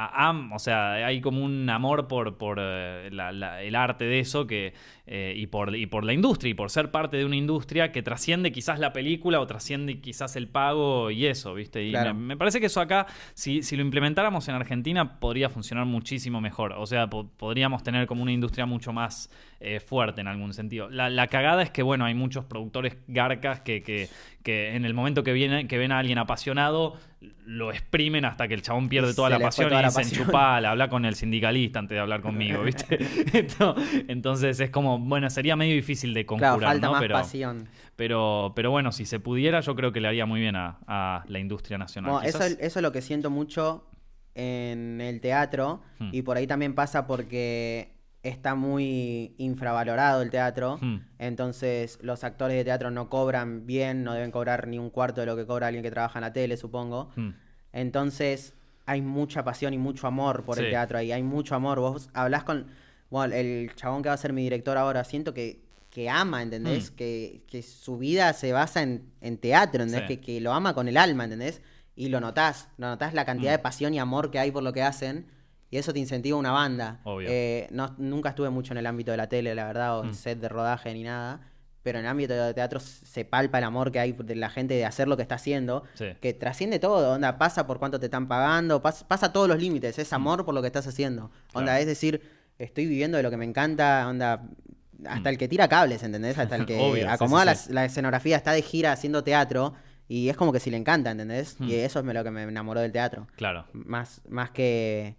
o 0.52 0.58
sea, 0.58 0.92
hay 0.92 1.22
como 1.22 1.42
un 1.42 1.70
amor 1.70 2.06
por, 2.06 2.36
por 2.36 2.58
eh, 2.60 3.08
el 3.08 3.74
arte 3.74 3.93
de 4.02 4.18
eso 4.18 4.48
que, 4.48 4.74
eh, 5.06 5.34
y, 5.36 5.46
por, 5.46 5.76
y 5.76 5.86
por 5.86 6.02
la 6.04 6.12
industria 6.12 6.50
y 6.50 6.54
por 6.54 6.70
ser 6.70 6.90
parte 6.90 7.16
de 7.16 7.24
una 7.24 7.36
industria 7.36 7.92
que 7.92 8.02
trasciende 8.02 8.50
quizás 8.50 8.80
la 8.80 8.92
película 8.92 9.38
o 9.38 9.46
trasciende 9.46 10.00
quizás 10.00 10.34
el 10.34 10.48
pago 10.48 11.12
y 11.12 11.26
eso, 11.26 11.54
¿viste? 11.54 11.86
Y 11.86 11.94
me, 12.14 12.36
parece 12.36 12.58
que 12.58 12.66
eso 12.66 12.80
acá, 12.80 13.06
si, 13.34 13.62
si, 13.62 13.76
lo 13.76 13.82
implementáramos 13.82 14.48
en 14.48 14.56
Argentina, 14.56 15.20
podría 15.20 15.48
funcionar 15.48 15.86
muchísimo 15.86 16.40
mejor. 16.40 16.72
O 16.72 16.86
sea, 16.86 17.08
podríamos 17.08 17.82
tener 17.82 18.06
como 18.06 18.22
una 18.22 18.32
industria 18.32 18.66
mucho 18.66 18.92
más 18.92 19.30
eh, 19.60 19.78
fuerte 19.78 20.20
en 20.20 20.28
algún 20.28 20.52
sentido. 20.52 20.90
La, 20.90 21.26
cagada 21.28 21.62
es 21.62 21.70
que, 21.70 21.82
bueno, 21.82 22.04
hay 22.04 22.14
muchos 22.14 22.44
productores 22.44 22.96
garcas 23.06 23.60
que, 23.60 23.82
que, 23.82 24.08
que 24.42 24.74
en 24.74 24.84
el 24.84 24.94
momento 24.94 25.22
que, 25.22 25.32
viene, 25.32 25.68
que 25.68 25.78
ven 25.78 25.92
a 25.92 25.98
alguien 25.98 26.18
apasionado, 26.18 26.98
lo 27.46 27.70
exprimen 27.70 28.24
hasta 28.24 28.48
que 28.48 28.54
el 28.54 28.62
chabón 28.62 28.88
pierde 28.88 29.14
toda 29.14 29.30
la 29.30 29.38
pasión 29.38 29.72
y 29.72 29.84
dicen 29.84 30.10
chupala, 30.10 30.70
habla 30.70 30.88
con 30.88 31.04
el 31.04 31.14
sindicalista 31.14 31.78
antes 31.78 31.96
de 31.96 32.00
hablar 32.00 32.20
conmigo, 32.20 32.62
¿viste? 32.64 32.98
Entonces 34.08 34.60
es 34.60 34.70
como, 34.70 34.98
bueno, 34.98 35.28
sería 35.30 35.56
medio 35.56 35.74
difícil 35.74 36.14
de 36.14 36.26
conjurar, 36.26 36.60
falta 36.60 36.86
¿no? 36.86 36.92
Más 36.92 37.00
pero, 37.02 37.14
pasión. 37.14 37.68
Pero, 37.96 38.52
pero 38.56 38.70
bueno, 38.70 38.92
si 38.92 39.06
se 39.06 39.20
pudiera, 39.20 39.60
yo 39.60 39.74
creo 39.76 39.92
que 39.92 40.00
le 40.00 40.08
haría 40.08 40.26
muy 40.26 40.40
bien 40.40 40.56
a, 40.56 41.24
la 41.26 41.38
industria 41.38 41.78
nacional. 41.78 42.24
eso, 42.24 42.42
eso 42.44 42.58
es 42.60 42.82
lo 42.82 42.92
que 42.92 43.02
siento 43.02 43.30
mucho 43.30 43.86
en 44.34 45.00
el 45.00 45.20
teatro 45.20 45.82
hmm. 45.98 46.10
y 46.12 46.22
por 46.22 46.36
ahí 46.36 46.46
también 46.46 46.74
pasa 46.74 47.06
porque 47.06 47.93
está 48.24 48.54
muy 48.54 49.34
infravalorado 49.36 50.22
el 50.22 50.30
teatro, 50.30 50.78
hmm. 50.80 50.96
entonces 51.18 51.98
los 52.02 52.24
actores 52.24 52.56
de 52.56 52.64
teatro 52.64 52.90
no 52.90 53.08
cobran 53.10 53.66
bien, 53.66 54.02
no 54.02 54.14
deben 54.14 54.30
cobrar 54.30 54.66
ni 54.66 54.78
un 54.78 54.90
cuarto 54.90 55.20
de 55.20 55.26
lo 55.26 55.36
que 55.36 55.46
cobra 55.46 55.68
alguien 55.68 55.84
que 55.84 55.90
trabaja 55.90 56.18
en 56.18 56.22
la 56.22 56.32
tele, 56.32 56.56
supongo. 56.56 57.10
Hmm. 57.16 57.30
Entonces 57.72 58.54
hay 58.86 59.02
mucha 59.02 59.44
pasión 59.44 59.74
y 59.74 59.78
mucho 59.78 60.06
amor 60.06 60.44
por 60.44 60.58
el 60.58 60.70
teatro 60.70 60.98
ahí, 60.98 61.12
hay 61.12 61.22
mucho 61.22 61.54
amor. 61.54 61.80
Vos 61.80 62.08
hablas 62.14 62.44
con 62.44 62.66
bueno, 63.10 63.34
el 63.34 63.70
chabón 63.76 64.02
que 64.02 64.08
va 64.08 64.14
a 64.14 64.18
ser 64.18 64.32
mi 64.32 64.42
director 64.42 64.76
ahora, 64.76 65.04
siento 65.04 65.34
que, 65.34 65.60
que 65.90 66.08
ama, 66.08 66.42
¿entendés? 66.42 66.90
Hmm. 66.90 66.94
Que, 66.96 67.42
que, 67.46 67.62
su 67.62 67.98
vida 67.98 68.32
se 68.32 68.52
basa 68.52 68.82
en, 68.82 69.12
en 69.20 69.36
teatro, 69.36 69.82
¿entendés? 69.82 70.08
Que, 70.08 70.20
que, 70.20 70.40
lo 70.40 70.52
ama 70.52 70.74
con 70.74 70.88
el 70.88 70.96
alma, 70.96 71.24
¿entendés? 71.24 71.60
Y 71.94 72.08
lo 72.08 72.20
notás, 72.20 72.68
lo 72.78 72.88
notás 72.88 73.14
la 73.14 73.24
cantidad 73.24 73.52
de 73.52 73.58
pasión 73.60 73.94
y 73.94 73.98
amor 73.98 74.30
que 74.30 74.38
hay 74.40 74.50
por 74.50 74.64
lo 74.64 74.72
que 74.72 74.82
hacen 74.82 75.26
y 75.74 75.78
eso 75.78 75.92
te 75.92 75.98
incentiva 75.98 76.38
una 76.38 76.52
banda. 76.52 77.00
Eh, 77.22 77.66
no, 77.72 77.96
nunca 77.98 78.28
estuve 78.28 78.48
mucho 78.48 78.72
en 78.72 78.78
el 78.78 78.86
ámbito 78.86 79.10
de 79.10 79.16
la 79.16 79.28
tele, 79.28 79.56
la 79.56 79.64
verdad, 79.64 79.98
o 79.98 80.04
en 80.04 80.10
mm. 80.10 80.14
set 80.14 80.38
de 80.38 80.48
rodaje 80.48 80.94
ni 80.94 81.02
nada. 81.02 81.40
Pero 81.82 81.98
en 81.98 82.04
el 82.04 82.12
ámbito 82.12 82.32
de 82.32 82.54
teatro 82.54 82.78
se 82.78 83.24
palpa 83.24 83.58
el 83.58 83.64
amor 83.64 83.90
que 83.90 83.98
hay 83.98 84.12
de 84.12 84.36
la 84.36 84.50
gente 84.50 84.74
de 84.74 84.84
hacer 84.84 85.08
lo 85.08 85.16
que 85.16 85.22
está 85.22 85.34
haciendo, 85.34 85.82
que 86.20 86.32
trasciende 86.32 86.78
todo, 86.78 87.14
onda, 87.14 87.38
pasa 87.38 87.66
por 87.66 87.80
cuánto 87.80 87.98
te 87.98 88.06
están 88.06 88.28
pagando, 88.28 88.82
pasa, 88.82 89.32
todos 89.32 89.48
los 89.48 89.58
límites, 89.58 89.98
es 89.98 90.12
mm. 90.12 90.14
amor 90.14 90.44
por 90.44 90.54
lo 90.54 90.60
que 90.60 90.68
estás 90.68 90.86
haciendo. 90.86 91.32
Onda, 91.54 91.80
es 91.80 91.86
decir, 91.86 92.22
estoy 92.56 92.86
viviendo 92.86 93.16
de 93.16 93.24
lo 93.24 93.30
que 93.32 93.36
me 93.36 93.44
encanta, 93.44 94.06
onda, 94.08 94.46
hasta 95.04 95.28
mm. 95.28 95.32
el 95.32 95.38
que 95.38 95.48
tira 95.48 95.66
cables, 95.66 96.04
¿entendés? 96.04 96.38
Hasta 96.38 96.54
el 96.54 96.66
que 96.66 97.04
acomoda 97.08 97.52
la, 97.68 97.84
escenografía, 97.84 98.36
está 98.36 98.52
de 98.52 98.62
gira 98.62 98.92
haciendo 98.92 99.24
teatro. 99.24 99.74
Y 100.06 100.28
es 100.28 100.36
como 100.36 100.52
que 100.52 100.60
si 100.60 100.70
le 100.70 100.76
encanta, 100.76 101.10
¿entendés? 101.10 101.56
Y 101.58 101.74
eso 101.74 101.98
es 101.98 102.04
lo 102.04 102.22
que 102.22 102.30
me 102.30 102.44
enamoró 102.44 102.80
del 102.80 102.92
teatro. 102.92 103.26
Claro. 103.34 103.66
Más, 103.72 104.20
más 104.28 104.50
que 104.50 105.16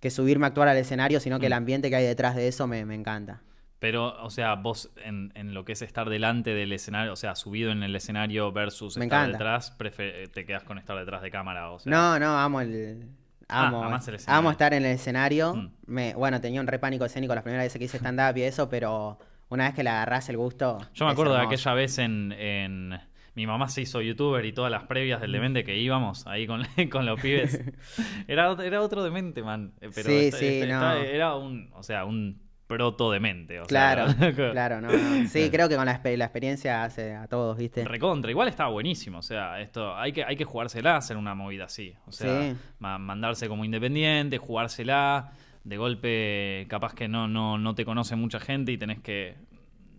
que 0.00 0.10
subirme 0.10 0.46
a 0.46 0.48
actuar 0.48 0.68
al 0.68 0.76
escenario, 0.76 1.20
sino 1.20 1.38
que 1.38 1.46
el 1.46 1.52
mm. 1.52 1.56
ambiente 1.56 1.90
que 1.90 1.96
hay 1.96 2.04
detrás 2.04 2.36
de 2.36 2.48
eso 2.48 2.66
me, 2.66 2.80
encanta. 2.80 3.42
Pero, 3.78 4.20
o 4.22 4.30
sea, 4.30 4.54
vos 4.54 4.90
en, 5.04 5.32
lo 5.54 5.64
que 5.64 5.72
es 5.72 5.82
estar 5.82 6.08
delante 6.08 6.54
del 6.54 6.72
escenario, 6.72 7.12
o 7.12 7.16
sea, 7.16 7.34
subido 7.34 7.70
en 7.70 7.82
el 7.82 7.94
escenario 7.94 8.52
versus 8.52 8.96
estar 8.96 9.30
detrás, 9.30 9.76
te 9.78 10.44
quedas 10.44 10.64
con 10.64 10.78
estar 10.78 10.96
detrás 10.98 11.22
de 11.22 11.30
cámara. 11.30 11.70
O 11.70 11.78
sea. 11.78 11.90
No, 11.90 12.18
no, 12.18 12.38
amo 12.38 12.60
el. 12.60 13.08
Ah, 13.50 13.68
amo, 14.26 14.50
estar 14.50 14.74
en 14.74 14.84
el 14.84 14.92
escenario. 14.92 15.54
Mm. 15.54 15.70
Me, 15.86 16.14
bueno, 16.14 16.40
tenía 16.40 16.60
un 16.60 16.66
re 16.66 16.78
pánico 16.78 17.04
escénico 17.04 17.34
las 17.34 17.44
primeras 17.44 17.64
veces 17.64 17.78
que 17.78 17.84
hice 17.84 17.96
stand-up 17.98 18.36
y 18.36 18.42
eso, 18.42 18.68
pero 18.68 19.18
una 19.48 19.64
vez 19.64 19.74
que 19.74 19.82
le 19.82 19.90
agarrás 19.90 20.28
el 20.28 20.36
gusto. 20.36 20.78
Yo 20.92 21.06
me 21.06 21.12
acuerdo 21.12 21.34
de 21.34 21.42
aquella 21.42 21.72
vez 21.72 21.98
en 21.98 22.98
mi 23.38 23.46
mamá 23.46 23.68
se 23.68 23.82
hizo 23.82 24.02
youtuber 24.02 24.44
y 24.44 24.52
todas 24.52 24.68
las 24.68 24.82
previas 24.82 25.20
del 25.20 25.30
demente 25.30 25.62
que 25.62 25.78
íbamos 25.78 26.26
ahí 26.26 26.44
con, 26.44 26.64
con 26.90 27.06
los 27.06 27.20
pibes. 27.20 27.62
Era, 28.26 28.56
era 28.64 28.82
otro 28.82 29.04
demente, 29.04 29.44
man. 29.44 29.74
Eh, 29.80 29.90
pero 29.94 30.08
sí, 30.08 30.32
sí, 30.32 30.46
este, 30.46 30.68
era 30.68 31.36
un, 31.36 31.70
o 31.72 31.84
sea, 31.84 32.04
un 32.04 32.42
proto 32.66 33.12
demente. 33.12 33.60
claro, 33.68 34.06
claro, 34.34 34.80
no, 34.80 34.88
Sí, 35.28 35.50
creo 35.50 35.68
que 35.68 35.76
con 35.76 35.86
la, 35.86 36.00
la, 36.02 36.24
experiencia 36.24 36.82
hace 36.82 37.14
a 37.14 37.28
todos, 37.28 37.56
¿viste? 37.56 37.84
Recontra, 37.84 38.28
igual 38.28 38.48
estaba 38.48 38.70
buenísimo. 38.70 39.18
O 39.18 39.22
sea, 39.22 39.60
esto 39.60 39.96
hay 39.96 40.10
que, 40.10 40.24
hay 40.24 40.34
que 40.34 40.44
jugársela, 40.44 40.96
hacer 40.96 41.16
una 41.16 41.36
movida 41.36 41.66
así. 41.66 41.94
O 42.06 42.12
sea, 42.12 42.56
mandarse 42.80 43.48
como 43.48 43.64
independiente, 43.64 44.38
jugársela. 44.38 45.30
De 45.62 45.76
golpe, 45.76 46.66
capaz 46.68 46.94
que 46.94 47.08
no, 47.08 47.28
no, 47.28 47.58
no 47.58 47.74
te 47.74 47.84
conoce 47.84 48.16
mucha 48.16 48.40
gente 48.40 48.72
y 48.72 48.78
tenés 48.78 49.00
que 49.00 49.36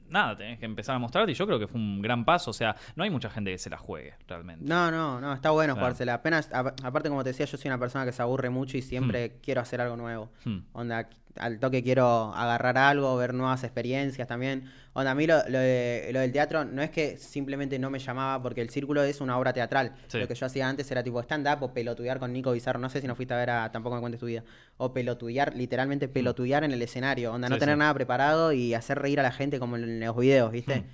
nada, 0.09 0.35
tenés 0.37 0.59
que 0.59 0.65
empezar 0.65 0.95
a 0.95 0.99
mostrarte 0.99 1.31
y 1.31 1.35
yo 1.35 1.45
creo 1.45 1.59
que 1.59 1.67
fue 1.67 1.79
un 1.79 2.01
gran 2.01 2.25
paso. 2.25 2.51
O 2.51 2.53
sea, 2.53 2.75
no 2.95 3.03
hay 3.03 3.09
mucha 3.09 3.29
gente 3.29 3.51
que 3.51 3.57
se 3.57 3.69
la 3.69 3.77
juegue 3.77 4.13
realmente. 4.27 4.65
No, 4.65 4.91
no, 4.91 5.19
no, 5.19 5.33
está 5.33 5.51
bueno 5.51 5.75
jugársela. 5.75 6.15
Apenas, 6.15 6.49
aparte, 6.51 7.09
como 7.09 7.23
te 7.23 7.29
decía, 7.29 7.45
yo 7.45 7.57
soy 7.57 7.69
una 7.69 7.79
persona 7.79 8.05
que 8.05 8.11
se 8.11 8.21
aburre 8.21 8.49
mucho 8.49 8.77
y 8.77 8.81
siempre 8.81 9.29
hmm. 9.29 9.31
quiero 9.41 9.61
hacer 9.61 9.81
algo 9.81 9.95
nuevo. 9.95 10.31
Hmm. 10.43 10.59
Onda, 10.73 11.09
al 11.39 11.59
toque 11.59 11.81
quiero 11.81 12.33
agarrar 12.35 12.77
algo, 12.77 13.15
ver 13.17 13.33
nuevas 13.33 13.63
experiencias 13.63 14.27
también. 14.27 14.69
Onda, 14.93 15.11
a 15.11 15.15
mí 15.15 15.25
lo, 15.25 15.41
del 15.41 16.31
teatro 16.31 16.65
no 16.65 16.81
es 16.81 16.89
que 16.89 17.17
simplemente 17.17 17.79
no 17.79 17.89
me 17.89 17.99
llamaba, 17.99 18.41
porque 18.43 18.61
el 18.61 18.69
círculo 18.69 19.01
es 19.03 19.21
una 19.21 19.37
obra 19.37 19.53
teatral. 19.53 19.95
Lo 20.13 20.27
que 20.27 20.35
yo 20.35 20.45
hacía 20.45 20.67
antes 20.67 20.91
era 20.91 21.03
tipo 21.03 21.21
stand-up 21.21 21.63
o 21.63 21.73
pelotudear 21.73 22.19
con 22.19 22.33
Nico 22.33 22.51
Bizarro. 22.51 22.79
No 22.79 22.89
sé 22.89 23.01
si 23.01 23.07
no 23.07 23.15
fuiste 23.15 23.33
a 23.33 23.37
ver 23.37 23.49
a 23.49 23.71
Tampoco 23.71 23.95
me 23.95 24.01
cuentes 24.01 24.19
tu 24.19 24.25
vida. 24.25 24.43
O 24.77 24.93
pelotudear, 24.93 25.55
literalmente 25.55 26.07
mm. 26.07 26.11
pelotudear 26.11 26.63
en 26.63 26.71
el 26.71 26.81
escenario. 26.81 27.33
Onda, 27.33 27.49
no 27.49 27.57
tener 27.57 27.77
nada 27.77 27.93
preparado 27.93 28.51
y 28.51 28.73
hacer 28.73 28.99
reír 28.99 29.19
a 29.19 29.23
la 29.23 29.31
gente 29.31 29.59
como 29.59 29.77
en 29.77 29.99
los 29.99 30.17
videos, 30.17 30.51
¿viste? 30.51 30.81
Mm. 30.81 30.85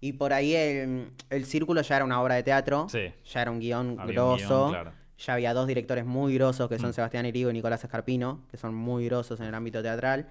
Y 0.00 0.12
por 0.14 0.32
ahí 0.32 0.54
el, 0.54 1.44
círculo 1.44 1.80
ya 1.82 1.96
era 1.96 2.04
una 2.04 2.20
obra 2.20 2.34
de 2.34 2.42
teatro. 2.42 2.88
Ya 2.88 3.42
era 3.42 3.50
un 3.50 3.60
guion 3.60 3.96
grosso 3.96 4.74
ya 5.18 5.34
había 5.34 5.54
dos 5.54 5.66
directores 5.66 6.04
muy 6.04 6.34
grosos, 6.34 6.68
que 6.68 6.78
son 6.78 6.90
mm. 6.90 6.94
Sebastián 6.94 7.26
Irigo 7.26 7.50
y 7.50 7.52
Nicolás 7.52 7.82
Escarpino, 7.84 8.42
que 8.50 8.56
son 8.56 8.74
muy 8.74 9.06
grosos 9.06 9.40
en 9.40 9.46
el 9.46 9.54
ámbito 9.54 9.82
teatral 9.82 10.28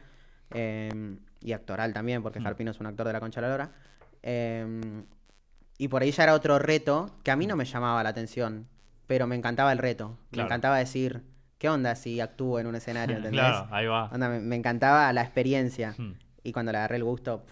em, 0.51 1.19
y 1.39 1.53
actoral 1.53 1.93
también, 1.93 2.21
porque 2.21 2.39
mm. 2.39 2.41
Escarpino 2.41 2.71
es 2.71 2.79
un 2.79 2.87
actor 2.87 3.07
de 3.07 3.13
la 3.13 3.19
Concha 3.19 3.41
de 3.41 3.47
la 3.47 3.51
Lora. 3.51 3.71
Em, 4.21 5.05
y 5.77 5.87
por 5.87 6.01
ahí 6.01 6.11
ya 6.11 6.23
era 6.23 6.33
otro 6.33 6.59
reto 6.59 7.11
que 7.23 7.31
a 7.31 7.35
mí 7.35 7.47
no 7.47 7.55
me 7.55 7.65
llamaba 7.65 8.03
la 8.03 8.09
atención, 8.09 8.67
pero 9.07 9.27
me 9.27 9.35
encantaba 9.35 9.71
el 9.71 9.77
reto. 9.77 10.17
Me 10.31 10.43
encantaba 10.43 10.77
decir, 10.77 11.23
¿qué 11.57 11.69
onda 11.69 11.95
si 11.95 12.19
actúo 12.19 12.59
en 12.59 12.67
un 12.67 12.75
escenario? 12.75 13.17
¿entendés? 13.17 13.41
claro, 13.41 13.67
ahí 13.71 13.87
va. 13.87 14.09
me, 14.09 14.55
encantaba 14.55 15.11
la 15.13 15.21
experiencia. 15.21 15.95
Mm. 15.97 16.13
Y 16.43 16.51
cuando 16.51 16.71
le 16.71 16.77
agarré 16.77 16.97
el 16.97 17.03
gusto, 17.03 17.45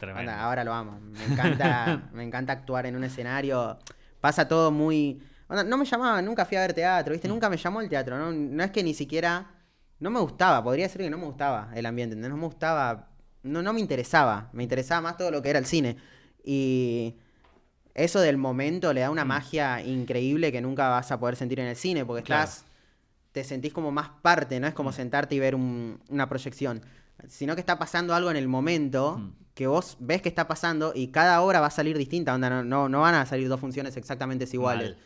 ahora 0.00 0.64
lo 0.64 0.72
amo. 0.72 1.00
Me 1.00 1.24
encanta, 1.24 2.02
me 2.12 2.22
encanta 2.22 2.52
actuar 2.52 2.86
en 2.86 2.96
un 2.96 3.04
escenario. 3.04 3.78
Pasa 4.20 4.48
todo 4.48 4.70
muy 4.70 5.20
no 5.48 5.78
me 5.78 5.84
llamaba, 5.84 6.20
nunca 6.22 6.44
fui 6.44 6.56
a 6.56 6.60
ver 6.60 6.74
teatro, 6.74 7.12
¿viste? 7.12 7.28
Mm. 7.28 7.30
Nunca 7.30 7.48
me 7.48 7.56
llamó 7.56 7.80
el 7.80 7.88
teatro, 7.88 8.18
¿no? 8.18 8.32
No 8.32 8.62
es 8.62 8.70
que 8.70 8.82
ni 8.82 8.94
siquiera. 8.94 9.54
No 10.00 10.10
me 10.10 10.20
gustaba, 10.20 10.62
podría 10.62 10.88
ser 10.88 11.02
que 11.02 11.10
no 11.10 11.18
me 11.18 11.24
gustaba 11.24 11.72
el 11.74 11.84
ambiente, 11.84 12.14
no 12.14 12.36
me 12.36 12.44
gustaba. 12.44 13.08
No, 13.42 13.62
no 13.62 13.72
me 13.72 13.80
interesaba, 13.80 14.50
me 14.52 14.62
interesaba 14.62 15.00
más 15.00 15.16
todo 15.16 15.30
lo 15.30 15.42
que 15.42 15.50
era 15.50 15.58
el 15.58 15.66
cine. 15.66 15.96
Y 16.44 17.16
eso 17.94 18.20
del 18.20 18.36
momento 18.36 18.92
le 18.92 19.00
da 19.00 19.10
una 19.10 19.24
mm. 19.24 19.28
magia 19.28 19.82
increíble 19.82 20.52
que 20.52 20.60
nunca 20.60 20.88
vas 20.88 21.10
a 21.10 21.18
poder 21.18 21.36
sentir 21.36 21.58
en 21.60 21.66
el 21.66 21.76
cine, 21.76 22.04
porque 22.04 22.22
estás. 22.22 22.64
Te 23.32 23.44
sentís 23.44 23.72
como 23.72 23.90
más 23.90 24.08
parte, 24.22 24.58
no 24.58 24.66
es 24.66 24.74
como 24.74 24.90
mm. 24.90 24.94
sentarte 24.94 25.34
y 25.34 25.38
ver 25.38 25.54
una 25.54 26.28
proyección, 26.28 26.82
sino 27.28 27.54
que 27.54 27.60
está 27.60 27.78
pasando 27.78 28.14
algo 28.14 28.30
en 28.30 28.36
el 28.36 28.48
momento 28.48 29.20
que 29.54 29.66
vos 29.66 29.96
ves 30.00 30.22
que 30.22 30.28
está 30.28 30.48
pasando 30.48 30.92
y 30.94 31.08
cada 31.08 31.40
obra 31.42 31.60
va 31.60 31.66
a 31.66 31.70
salir 31.70 31.98
distinta, 31.98 32.34
onda, 32.34 32.62
no, 32.62 32.88
no, 32.88 33.00
van 33.00 33.16
a 33.16 33.26
salir 33.26 33.48
dos 33.48 33.60
funciones 33.60 33.96
exactamente 33.96 34.48
iguales 34.52 34.96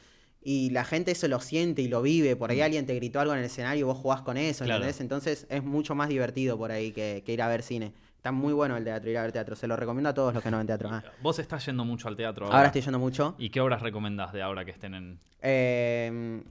y 0.43 0.71
la 0.71 0.85
gente 0.85 1.13
eso 1.13 1.29
lo 1.29 1.41
siente 1.41 1.83
y 1.83 1.89
lo 1.89 2.03
vive. 2.03 2.37
Por 2.37 2.51
ahí 2.51 2.61
mm. 2.61 2.63
alguien 2.63 2.87
te 2.87 2.95
gritó 2.95 3.21
algo 3.21 3.33
en 3.33 3.41
el 3.41 3.45
escenario 3.45 3.81
y 3.81 3.83
vos 3.85 3.99
jugás 3.99 4.23
con 4.23 4.37
eso, 4.37 4.65
¿entendés? 4.65 5.01
Entonces 5.01 5.47
es 5.49 5.63
mucho 5.63 5.95
más 5.95 6.09
divertido 6.09 6.59
por 6.59 6.73
ahí 6.73 6.93
que, 6.93 7.23
ir 7.27 7.43
a 7.43 7.49
ver 7.49 7.63
cine. 7.63 7.93
Está 8.17 8.31
muy 8.31 8.53
bueno 8.53 8.77
el 8.77 8.85
teatro, 8.85 9.11
ir 9.11 9.19
a 9.19 9.23
ver 9.23 9.33
teatro. 9.33 9.57
Se 9.57 9.67
lo 9.67 9.77
recomiendo 9.77 10.09
a 10.11 10.15
todos 10.15 10.33
los 10.33 10.43
que 10.43 10.51
no 10.51 10.59
ven 10.59 10.67
teatro. 10.67 10.89
Ah. 10.93 11.03
Vos 11.23 11.39
estás 11.39 11.67
yendo 11.67 11.85
mucho 11.85 12.07
al 12.09 12.17
teatro 12.17 12.47
ahora. 12.47 12.59
Ahora 12.59 12.67
estoy 12.69 12.83
yendo 12.83 12.99
mucho. 12.99 13.35
¿Y 13.39 13.51
qué 13.51 13.61
obras 13.61 13.83
recomendás 13.83 14.33
de 14.33 14.43
ahora 14.43 14.65
que 14.65 14.71
estén 14.71 14.95
en...? 14.95 15.19
Eh, 15.41 16.43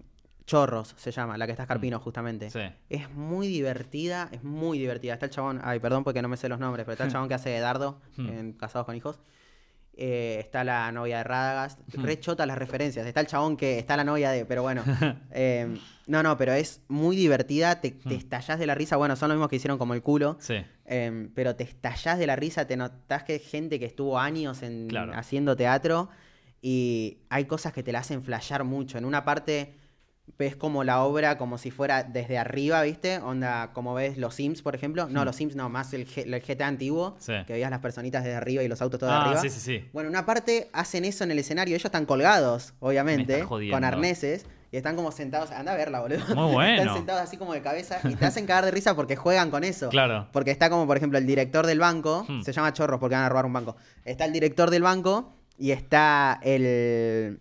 Chorros 0.45 0.93
se 0.97 1.11
llama, 1.11 1.37
la 1.37 1.45
que 1.45 1.51
está 1.51 1.63
Escarpino 1.63 1.99
justamente. 1.99 2.49
Sí. 2.49 2.59
Es 2.89 3.09
muy 3.11 3.47
divertida, 3.47 4.27
es 4.31 4.43
muy 4.43 4.79
divertida. 4.79 5.13
Está 5.13 5.27
el 5.27 5.31
chabón, 5.31 5.61
ay, 5.63 5.79
perdón 5.79 6.03
porque 6.03 6.21
no 6.21 6.27
me 6.27 6.35
sé 6.35 6.49
los 6.49 6.59
nombres, 6.59 6.83
pero 6.85 6.93
está 6.93 7.05
el 7.05 7.11
chabón 7.13 7.29
que 7.29 7.35
hace 7.35 7.57
Dardo 7.59 8.01
Hmm. 8.17 8.27
en 8.27 8.53
Casados 8.53 8.85
con 8.85 8.95
Hijos. 8.95 9.19
Eh, 9.93 10.37
está 10.39 10.63
la 10.63 10.91
novia 10.91 11.17
de 11.17 11.23
Radagast. 11.23 11.79
Re 11.93 12.19
chota 12.19 12.45
las 12.45 12.57
referencias. 12.57 13.05
Está 13.05 13.19
el 13.21 13.27
chabón 13.27 13.57
que 13.57 13.77
está 13.77 13.95
la 13.97 14.03
novia 14.03 14.31
de. 14.31 14.45
Pero 14.45 14.61
bueno. 14.63 14.83
Eh, 15.33 15.77
no, 16.07 16.23
no, 16.23 16.35
pero 16.37 16.51
es 16.53 16.81
muy 16.89 17.15
divertida. 17.15 17.79
Te, 17.79 17.91
te 17.91 18.15
estallás 18.15 18.59
de 18.59 18.65
la 18.65 18.75
risa. 18.75 18.97
Bueno, 18.97 19.15
son 19.15 19.29
los 19.29 19.35
mismos 19.37 19.49
que 19.49 19.55
hicieron 19.57 19.77
como 19.77 19.93
el 19.93 20.01
culo. 20.01 20.37
Sí. 20.39 20.55
Eh, 20.85 21.29
pero 21.35 21.55
te 21.55 21.63
estallás 21.63 22.19
de 22.19 22.27
la 22.27 22.35
risa. 22.35 22.65
Te 22.67 22.75
notás 22.77 23.23
que 23.23 23.35
es 23.35 23.47
gente 23.49 23.79
que 23.79 23.85
estuvo 23.85 24.19
años 24.19 24.61
en, 24.63 24.87
Claro. 24.87 25.13
haciendo 25.15 25.55
teatro. 25.55 26.09
Y 26.61 27.19
hay 27.29 27.45
cosas 27.45 27.73
que 27.73 27.81
te 27.83 27.91
la 27.91 27.99
hacen 27.99 28.23
flashear 28.23 28.63
mucho. 28.63 28.97
En 28.97 29.05
una 29.05 29.23
parte 29.25 29.75
ves 30.37 30.55
como 30.55 30.83
la 30.83 31.03
obra 31.03 31.37
como 31.37 31.57
si 31.57 31.71
fuera 31.71 32.03
desde 32.03 32.37
arriba, 32.37 32.81
¿viste? 32.83 33.17
Onda, 33.19 33.71
como 33.73 33.93
ves 33.93 34.17
los 34.17 34.35
Sims, 34.35 34.61
por 34.61 34.73
ejemplo. 34.75 35.07
No, 35.07 35.21
Hmm. 35.21 35.25
los 35.25 35.35
Sims 35.35 35.55
no, 35.55 35.69
más 35.69 35.93
el, 35.93 36.07
G- 36.07 36.23
el 36.33 36.41
GTA 36.41 36.67
antiguo. 36.67 37.15
Sí. 37.19 37.33
Que 37.45 37.53
veías 37.53 37.69
las 37.71 37.79
personitas 37.79 38.23
desde 38.23 38.35
arriba 38.37 38.63
y 38.63 38.67
los 38.67 38.81
autos 38.81 38.99
todos 38.99 39.11
de 39.13 39.17
Ah, 39.19 39.21
arriba. 39.23 39.41
sí, 39.41 39.49
sí, 39.49 39.59
sí. 39.59 39.89
Bueno, 39.93 40.09
en 40.09 40.15
una 40.15 40.25
parte 40.25 40.69
hacen 40.73 41.05
eso 41.05 41.23
en 41.23 41.31
el 41.31 41.39
escenario. 41.39 41.75
Ellos 41.75 41.85
están 41.85 42.05
colgados, 42.05 42.73
Me 42.81 42.87
obviamente, 42.87 43.43
con 43.43 43.83
arneses. 43.83 44.45
Y 44.73 44.77
están 44.77 44.95
como 44.95 45.11
sentados. 45.11 45.51
Anda 45.51 45.73
a 45.73 45.75
verla, 45.75 45.99
boludo. 45.99 46.23
Muy 46.33 46.53
bueno. 46.53 46.81
Están 46.81 46.95
sentados 46.95 47.21
así 47.21 47.35
como 47.35 47.51
de 47.53 47.61
cabeza 47.61 47.99
y 48.05 48.15
te 48.15 48.25
hacen 48.25 48.45
cagar 48.45 48.63
de 48.63 48.71
risa 48.71 48.95
porque 48.95 49.17
juegan 49.17 49.51
con 49.51 49.65
eso. 49.65 49.89
Claro. 49.89 50.29
Porque 50.31 50.49
está 50.51 50.69
como, 50.69 50.87
por 50.87 50.95
ejemplo, 50.95 51.17
el 51.19 51.27
director 51.27 51.67
del 51.67 51.79
banco. 51.79 52.25
Hmm. 52.25 52.41
Se 52.41 52.53
llama 52.53 52.71
Chorros 52.71 52.97
porque 52.99 53.15
van 53.15 53.25
a 53.25 53.29
robar 53.29 53.45
un 53.45 53.51
banco. 53.51 53.75
Está 54.05 54.23
el 54.23 54.31
director 54.31 54.69
del 54.69 54.83
banco 54.83 55.33
y 55.57 55.71
está 55.71 56.39
el, 56.41 57.39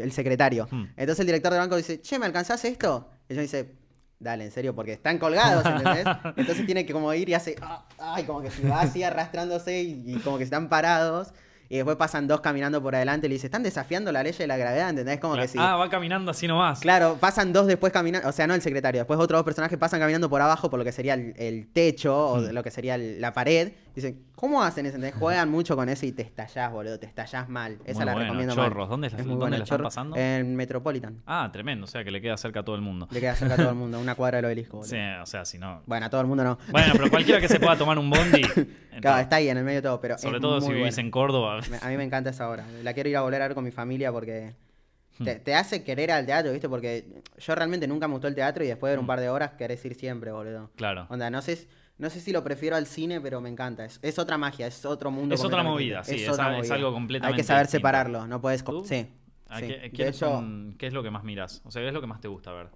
el 0.00 0.12
secretario. 0.12 0.66
Hmm. 0.70 0.84
Entonces 0.96 1.20
el 1.20 1.26
director 1.26 1.50
del 1.52 1.60
banco 1.60 1.76
dice, 1.76 2.00
che, 2.00 2.18
¿me 2.18 2.26
alcanzás 2.26 2.64
esto? 2.64 3.08
Y 3.28 3.32
ellos 3.34 3.42
dice, 3.42 3.74
dale, 4.18 4.44
en 4.44 4.50
serio, 4.50 4.74
porque 4.74 4.92
están 4.92 5.18
colgados, 5.18 5.64
¿entendés? 5.64 6.04
Entonces 6.36 6.66
tiene 6.66 6.84
que 6.86 6.92
como 6.92 7.12
ir 7.14 7.28
y 7.28 7.34
hace, 7.34 7.56
"Ah", 7.62 7.84
ay, 7.98 8.24
como 8.24 8.42
que 8.42 8.50
se 8.50 8.68
va 8.68 8.80
así 8.82 9.02
arrastrándose 9.02 9.82
y, 9.82 10.02
y 10.06 10.16
como 10.18 10.38
que 10.38 10.44
están 10.44 10.68
parados. 10.68 11.32
Y 11.72 11.76
después 11.76 11.96
pasan 11.96 12.26
dos 12.26 12.40
caminando 12.40 12.82
por 12.82 12.96
adelante 12.96 13.28
y 13.28 13.30
le 13.30 13.34
dice, 13.34 13.46
están 13.46 13.62
desafiando 13.62 14.10
la 14.10 14.24
ley 14.24 14.32
de 14.32 14.44
la 14.48 14.56
gravedad, 14.56 14.90
¿entendés? 14.90 15.20
Como 15.20 15.36
que 15.36 15.46
sí. 15.46 15.56
Ah, 15.60 15.76
va 15.76 15.88
caminando 15.88 16.32
así 16.32 16.48
nomás. 16.48 16.80
Claro, 16.80 17.16
pasan 17.20 17.52
dos 17.52 17.68
después 17.68 17.92
caminando, 17.92 18.28
o 18.28 18.32
sea, 18.32 18.48
no 18.48 18.54
el 18.54 18.60
secretario, 18.60 19.02
después 19.02 19.20
otros 19.20 19.38
dos 19.38 19.44
personajes 19.44 19.78
pasan 19.78 20.00
caminando 20.00 20.28
por 20.28 20.42
abajo 20.42 20.68
por 20.68 20.80
lo 20.80 20.84
que 20.84 20.90
sería 20.90 21.14
el, 21.14 21.32
el 21.36 21.68
techo 21.72 22.18
o 22.32 22.38
Hmm. 22.40 22.50
lo 22.50 22.64
que 22.64 22.72
sería 22.72 22.96
el- 22.96 23.20
la 23.20 23.32
pared. 23.32 23.70
Dicen, 23.94 24.24
¿cómo 24.36 24.62
hacen 24.62 24.86
eso? 24.86 24.98
Juegan 25.18 25.50
mucho 25.50 25.74
con 25.76 25.88
eso 25.88 26.06
y 26.06 26.12
te 26.12 26.22
estallás, 26.22 26.70
boludo, 26.72 26.98
te 26.98 27.06
estallás 27.06 27.48
mal. 27.48 27.78
Esa 27.84 27.98
Muy 27.98 28.06
la 28.06 28.12
bueno, 28.12 28.24
recomiendo 28.26 28.56
mal. 28.56 28.68
Chorros. 28.68 28.88
¿Dónde 28.88 29.06
es 29.08 29.14
muy 29.26 29.36
dónde 29.36 29.58
la 29.58 29.64
están 29.64 29.82
pasando? 29.82 30.16
En 30.16 30.56
Metropolitan. 30.56 31.22
Ah, 31.26 31.48
tremendo. 31.52 31.84
O 31.84 31.86
sea, 31.88 32.04
que 32.04 32.10
le 32.10 32.20
queda 32.20 32.36
cerca 32.36 32.60
a 32.60 32.62
todo 32.64 32.76
el 32.76 32.82
mundo. 32.82 33.08
Le 33.10 33.20
queda 33.20 33.34
cerca 33.34 33.54
a 33.54 33.56
todo 33.56 33.70
el 33.70 33.74
mundo, 33.74 33.98
una 34.00 34.14
cuadra 34.14 34.36
del 34.38 34.44
obelisco, 34.46 34.78
boludo. 34.78 34.90
Sí, 34.90 34.98
o 35.22 35.26
sea, 35.26 35.44
si 35.44 35.58
no. 35.58 35.82
Bueno, 35.86 36.06
a 36.06 36.10
todo 36.10 36.20
el 36.20 36.26
mundo 36.26 36.44
no. 36.44 36.58
Bueno, 36.70 36.92
pero 36.96 37.10
cualquiera 37.10 37.40
que 37.40 37.48
se 37.48 37.58
pueda 37.58 37.76
tomar 37.76 37.98
un 37.98 38.10
bondi. 38.10 38.42
Claro, 39.00 39.20
está 39.22 39.36
ahí 39.36 39.48
en 39.48 39.56
el 39.56 39.64
medio 39.64 39.78
de 39.78 39.82
todo, 39.88 39.98
pero 40.00 40.18
Sobre 40.18 40.36
es 40.36 40.42
todo 40.42 40.56
muy 40.56 40.60
si 40.60 40.72
vivís 40.74 40.94
buena. 40.96 41.00
en 41.06 41.10
Córdoba. 41.10 41.60
A 41.80 41.88
mí 41.88 41.96
me 41.96 42.04
encanta 42.04 42.30
esa 42.30 42.50
obra. 42.50 42.66
La 42.82 42.92
quiero 42.92 43.08
ir 43.08 43.16
a 43.16 43.22
volver 43.22 43.40
a 43.40 43.46
ver 43.48 43.54
con 43.54 43.64
mi 43.64 43.70
familia 43.70 44.12
porque 44.12 44.54
Hmm. 45.18 45.24
te, 45.24 45.36
te 45.36 45.54
hace 45.54 45.82
querer 45.84 46.10
al 46.12 46.24
teatro, 46.26 46.50
¿viste? 46.52 46.68
Porque 46.68 47.06
yo 47.38 47.54
realmente 47.54 47.86
nunca 47.86 48.08
me 48.08 48.12
gustó 48.14 48.28
el 48.28 48.34
teatro 48.34 48.62
y 48.64 48.66
después 48.68 48.90
de 48.90 48.92
ver 48.94 48.98
un 48.98 49.04
Hmm. 49.04 49.08
par 49.08 49.20
de 49.20 49.28
horas 49.30 49.52
querés 49.58 49.82
ir 49.84 49.94
siempre, 49.94 50.32
boludo. 50.32 50.70
Claro. 50.76 51.06
Onda, 51.08 51.30
no 51.30 51.40
sé, 51.42 51.66
no 52.00 52.10
sé 52.10 52.20
si 52.20 52.32
lo 52.32 52.42
prefiero 52.42 52.74
al 52.76 52.86
cine, 52.86 53.20
pero 53.20 53.40
me 53.40 53.48
encanta. 53.48 53.84
Es, 53.84 53.98
es 54.02 54.18
otra 54.18 54.36
magia, 54.38 54.66
es 54.66 54.84
otro 54.84 55.10
mundo. 55.10 55.34
Es 55.34 55.44
otra 55.44 55.62
movida, 55.62 56.02
sí, 56.02 56.16
es 56.16 56.28
otra 56.28 56.46
algo 56.46 56.92
completamente 56.92 57.34
Hay 57.34 57.36
que 57.36 57.44
saber 57.46 57.66
separarlo, 57.66 58.26
no 58.26 58.40
puedes... 58.40 58.64
¿Tú? 58.64 58.84
Sí. 58.84 59.06
¿A 59.48 59.60
sí. 59.60 59.68
qué, 59.94 60.12
son- 60.12 60.74
¿Qué 60.78 60.86
es 60.86 60.92
lo 60.92 61.02
que 61.02 61.10
más 61.10 61.24
miras? 61.24 61.60
O 61.64 61.70
sea, 61.70 61.82
¿qué 61.82 61.88
es 61.88 61.94
lo 61.94 62.00
que 62.00 62.06
más 62.06 62.20
te 62.20 62.28
gusta 62.28 62.52
ver? 62.52 62.68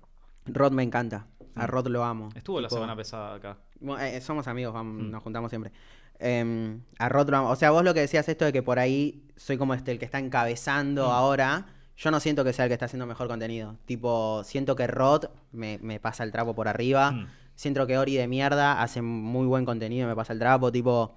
Rod 0.46 0.72
me 0.72 0.82
encanta. 0.82 1.26
A. 1.54 1.66
Rod 1.66 1.86
lo 1.88 2.04
amo. 2.04 2.28
Estuvo 2.34 2.60
la 2.60 2.68
semana 2.68 2.94
pesada 2.96 3.34
acá. 3.36 3.56
Bueno, 3.80 4.02
eh, 4.04 4.20
somos 4.20 4.46
amigos, 4.48 4.74
vamos, 4.74 5.02
Mm. 5.04 5.10
nos 5.10 5.22
juntamos 5.22 5.50
siempre. 5.50 5.72
Eh, 6.18 6.76
a 6.98 7.08
Rod 7.08 7.30
lo 7.30 7.36
amo. 7.38 7.50
O 7.50 7.56
sea, 7.56 7.70
vos 7.70 7.84
lo 7.84 7.94
que 7.94 8.00
decías 8.00 8.28
esto 8.28 8.44
de 8.44 8.52
que 8.52 8.62
por 8.62 8.78
ahí 8.78 9.22
soy 9.36 9.56
como 9.56 9.72
este 9.74 9.92
el 9.92 9.98
que 9.98 10.04
está 10.04 10.18
encabezando 10.18 11.08
Mm. 11.08 11.12
ahora. 11.12 11.66
Yo 11.96 12.10
no 12.10 12.18
siento 12.18 12.42
que 12.42 12.52
sea 12.52 12.64
el 12.64 12.70
que 12.70 12.74
está 12.74 12.86
haciendo 12.86 13.06
mejor 13.06 13.28
contenido. 13.28 13.76
Tipo, 13.86 14.42
siento 14.44 14.74
que 14.74 14.88
Rod 14.88 15.26
me, 15.52 15.78
me 15.80 16.00
pasa 16.00 16.24
el 16.24 16.32
trapo 16.32 16.54
por 16.54 16.66
arriba. 16.66 17.12
Mm. 17.12 17.26
Siento 17.56 17.86
que 17.86 17.96
Ori 17.98 18.16
de 18.16 18.26
mierda 18.28 18.82
hace 18.82 19.00
muy 19.02 19.46
buen 19.46 19.64
contenido 19.64 20.08
me 20.08 20.14
pasa 20.16 20.32
el 20.32 20.38
trapo. 20.38 20.72
Tipo, 20.72 21.14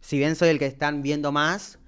si 0.00 0.18
bien 0.18 0.36
soy 0.36 0.48
el 0.50 0.58
que 0.58 0.66
están 0.66 1.02
viendo 1.02 1.32
más, 1.32 1.78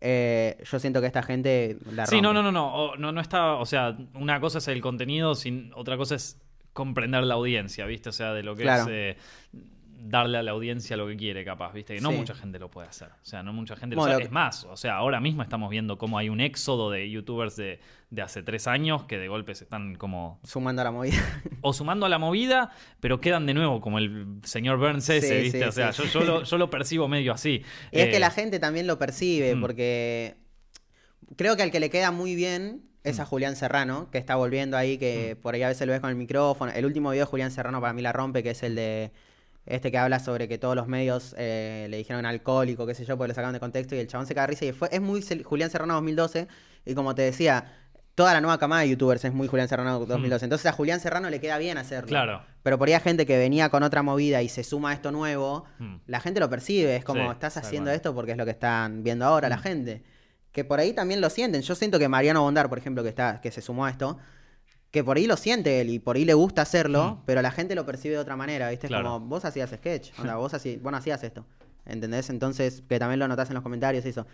eh, 0.00 0.62
yo 0.70 0.78
siento 0.78 1.00
que 1.00 1.06
esta 1.06 1.22
gente 1.22 1.78
la 1.90 2.06
Sí, 2.06 2.20
no, 2.20 2.32
rompe. 2.32 2.34
no, 2.34 2.42
no, 2.42 2.52
no, 2.52 2.74
o- 2.74 2.96
no, 2.96 3.12
no 3.12 3.20
está, 3.20 3.54
o 3.54 3.64
sea, 3.66 3.96
una 4.14 4.40
cosa 4.40 4.58
es 4.58 4.68
el 4.68 4.80
contenido, 4.82 5.34
sin, 5.34 5.72
otra 5.74 5.96
cosa 5.96 6.14
es 6.16 6.38
comprender 6.74 7.22
la 7.24 7.34
audiencia, 7.34 7.86
¿viste? 7.86 8.10
O 8.10 8.12
sea, 8.12 8.34
de 8.34 8.42
lo 8.42 8.54
que 8.54 8.62
Claro. 8.64 8.82
es 8.82 8.88
eh, 8.90 9.16
darle 9.98 10.38
a 10.38 10.42
la 10.42 10.50
audiencia 10.52 10.96
lo 10.96 11.06
que 11.06 11.16
quiere, 11.16 11.44
capaz, 11.44 11.72
¿viste? 11.72 11.94
Que 11.94 12.00
no 12.00 12.10
Sí. 12.10 12.16
mucha 12.16 12.34
gente 12.34 12.58
lo 12.58 12.70
puede 12.70 12.88
hacer. 12.88 13.08
O 13.08 13.24
sea, 13.24 13.42
no 13.42 13.52
mucha 13.52 13.76
gente 13.76 13.96
lo 13.96 14.04
sabe. 14.04 14.24
Es 14.24 14.30
más, 14.30 14.64
o 14.64 14.76
sea, 14.76 14.96
ahora 14.96 15.20
mismo 15.20 15.42
estamos 15.42 15.70
viendo 15.70 15.98
cómo 15.98 16.18
hay 16.18 16.28
un 16.28 16.40
éxodo 16.40 16.90
de 16.90 17.10
youtubers 17.10 17.56
de, 17.56 17.80
de 18.10 18.22
hace 18.22 18.42
tres 18.42 18.66
años 18.66 19.04
que 19.04 19.18
de 19.18 19.28
golpe 19.28 19.54
se 19.54 19.64
están 19.64 19.94
como 19.96 20.38
Sumando 20.44 20.82
a 20.82 20.84
la 20.84 20.90
movida. 20.92 21.16
o 21.62 21.72
sumando 21.72 22.06
a 22.06 22.08
la 22.08 22.18
movida, 22.18 22.70
pero 23.00 23.20
quedan 23.20 23.46
de 23.46 23.54
nuevo 23.54 23.80
como 23.80 23.98
el 23.98 24.26
señor 24.44 24.78
Burns 24.78 25.08
ese, 25.08 25.26
Sí, 25.38 25.42
¿viste? 25.44 25.58
sí, 25.62 25.64
o 25.64 25.72
sea, 25.72 25.90
yo, 25.92 26.04
yo, 26.04 26.20
lo, 26.20 26.42
yo 26.44 26.58
lo 26.58 26.70
percibo 26.70 27.08
medio 27.08 27.32
así. 27.32 27.62
Y 27.92 27.98
es 27.98 28.06
Eh, 28.06 28.10
que 28.10 28.20
la 28.20 28.30
gente 28.30 28.58
también 28.58 28.86
lo 28.86 28.98
percibe, 28.98 29.54
mm. 29.54 29.60
porque 29.60 30.36
creo 31.36 31.56
que 31.56 31.62
al 31.62 31.70
que 31.70 31.80
le 31.80 31.90
queda 31.90 32.10
muy 32.10 32.34
bien 32.34 32.82
es 33.02 33.20
a 33.20 33.24
Mm. 33.24 33.26
Julián 33.26 33.56
Serrano, 33.56 34.08
que 34.10 34.18
está 34.18 34.34
volviendo 34.36 34.76
ahí, 34.76 34.98
que 34.98 35.36
por 35.40 35.54
ahí 35.54 35.62
a 35.62 35.68
veces 35.68 35.86
lo 35.86 35.92
ves 35.92 36.00
con 36.00 36.10
el 36.10 36.16
micrófono. 36.16 36.72
El 36.72 36.84
último 36.86 37.10
video 37.10 37.24
de 37.24 37.30
Julián 37.30 37.50
Serrano 37.50 37.80
para 37.80 37.92
mí 37.92 38.02
la 38.02 38.12
rompe, 38.12 38.42
que 38.42 38.50
es 38.50 38.62
el 38.62 38.74
de 38.74 39.12
este 39.66 39.90
que 39.90 39.98
habla 39.98 40.18
sobre 40.20 40.48
que 40.48 40.58
todos 40.58 40.74
los 40.76 40.86
medios 40.86 41.34
eh, 41.38 41.86
le 41.90 41.96
dijeron 41.98 42.24
alcohólico, 42.24 42.86
qué 42.86 42.94
sé 42.94 43.04
yo, 43.04 43.16
porque 43.18 43.28
lo 43.28 43.34
sacaron 43.34 43.52
de 43.52 43.60
contexto 43.60 43.94
y 43.94 43.98
el 43.98 44.06
chabón 44.06 44.26
se 44.26 44.34
caga 44.34 44.46
risa. 44.46 44.64
Y 44.64 44.72
fue, 44.72 44.88
es 44.92 45.00
muy 45.00 45.22
Julián 45.44 45.70
Serrano 45.70 45.94
2012, 45.94 46.46
y 46.84 46.94
como 46.94 47.14
te 47.14 47.22
decía, 47.22 47.72
toda 48.14 48.32
la 48.32 48.40
nueva 48.40 48.58
camada 48.58 48.82
de 48.82 48.88
youtubers 48.90 49.24
es 49.24 49.32
muy 49.34 49.46
Julián 49.48 49.68
Serrano 49.68 49.98
2012. 50.06 50.46
Entonces 50.46 50.66
a 50.66 50.72
Julián 50.72 51.00
Serrano 51.00 51.28
le 51.28 51.40
queda 51.40 51.58
bien 51.58 51.76
hacerlo. 51.78 52.08
Claro. 52.08 52.42
Pero 52.62 52.78
por 52.78 52.88
ahí 52.88 52.94
a 52.94 53.00
gente 53.00 53.26
que 53.26 53.36
venía 53.36 53.68
con 53.68 53.82
otra 53.82 54.02
movida 54.02 54.40
y 54.42 54.48
se 54.48 54.64
suma 54.64 54.90
a 54.90 54.92
esto 54.94 55.10
nuevo, 55.12 55.64
Mm. 55.78 55.96
la 56.06 56.20
gente 56.20 56.40
lo 56.40 56.48
percibe. 56.48 56.96
Es 56.96 57.04
como, 57.04 57.24
Sí, 57.24 57.30
estás 57.32 57.56
haciendo 57.58 57.90
esto 57.90 58.14
porque 58.14 58.32
es 58.32 58.38
lo 58.38 58.44
que 58.46 58.52
están 58.52 59.02
viendo 59.02 59.24
ahora 59.26 59.48
la 59.50 59.58
Mm. 59.58 59.62
gente. 59.62 60.02
Que 60.52 60.64
por 60.64 60.78
ahí 60.80 60.94
también 60.94 61.20
lo 61.20 61.28
sienten. 61.28 61.60
Yo 61.60 61.74
siento 61.74 61.98
que 61.98 62.08
Mariano 62.08 62.40
Bondar, 62.40 62.70
por 62.70 62.78
ejemplo, 62.78 63.02
que 63.02 63.10
está, 63.10 63.40
que 63.42 63.50
se 63.50 63.60
sumó 63.60 63.84
a 63.84 63.90
esto, 63.90 64.16
que 64.96 65.04
por 65.04 65.16
ahí 65.18 65.26
lo 65.26 65.36
siente 65.36 65.80
él 65.82 65.90
y 65.90 65.98
por 65.98 66.16
ahí 66.16 66.24
le 66.24 66.32
gusta 66.34 66.62
hacerlo, 66.62 67.16
Mm. 67.20 67.22
pero 67.26 67.42
la 67.42 67.50
gente 67.50 67.74
lo 67.74 67.84
percibe 67.84 68.14
de 68.14 68.20
otra 68.20 68.34
manera, 68.36 68.70
¿viste? 68.70 68.88
Claro. 68.88 69.04
como, 69.04 69.26
vos 69.26 69.44
hacías 69.44 69.70
sketch, 69.70 70.10
onda, 70.18 70.36
vos, 70.36 70.54
así, 70.54 70.78
vos 70.82 70.90
no 70.90 70.96
hacías 70.98 71.22
esto. 71.22 71.44
¿Entendés? 71.84 72.30
Entonces, 72.30 72.82
que 72.88 72.98
también 72.98 73.18
lo 73.20 73.28
notás 73.28 73.48
en 73.50 73.54
los 73.54 73.62
comentarios 73.62 74.04
y 74.06 74.08
eso. 74.08 74.26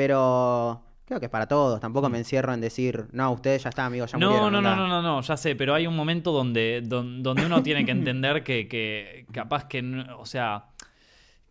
Pero 0.00 0.82
creo 1.04 1.18
que 1.20 1.26
es 1.26 1.30
para 1.30 1.46
todos. 1.46 1.80
Tampoco 1.80 2.08
me 2.08 2.18
encierro 2.18 2.52
en 2.54 2.60
decir, 2.60 3.06
no, 3.12 3.30
ustedes 3.32 3.62
ya 3.64 3.68
está, 3.70 3.84
amigos, 3.86 4.12
ya. 4.12 4.18
No, 4.18 4.28
murieron. 4.28 4.52
no, 4.52 4.60
no, 4.62 4.70
onda". 4.70 4.76
no, 4.82 4.88
no, 4.88 5.02
no, 5.02 5.20
ya 5.20 5.36
sé, 5.36 5.54
pero 5.56 5.74
hay 5.74 5.86
un 5.86 5.94
momento 5.96 6.32
donde, 6.32 6.82
don- 6.84 7.22
donde 7.22 7.44
uno 7.46 7.62
tiene 7.62 7.84
que 7.84 7.90
entender 7.92 8.42
que, 8.42 8.68
que 8.68 9.26
capaz 9.32 9.64
que, 9.66 9.82
o 10.18 10.26
sea, 10.26 10.66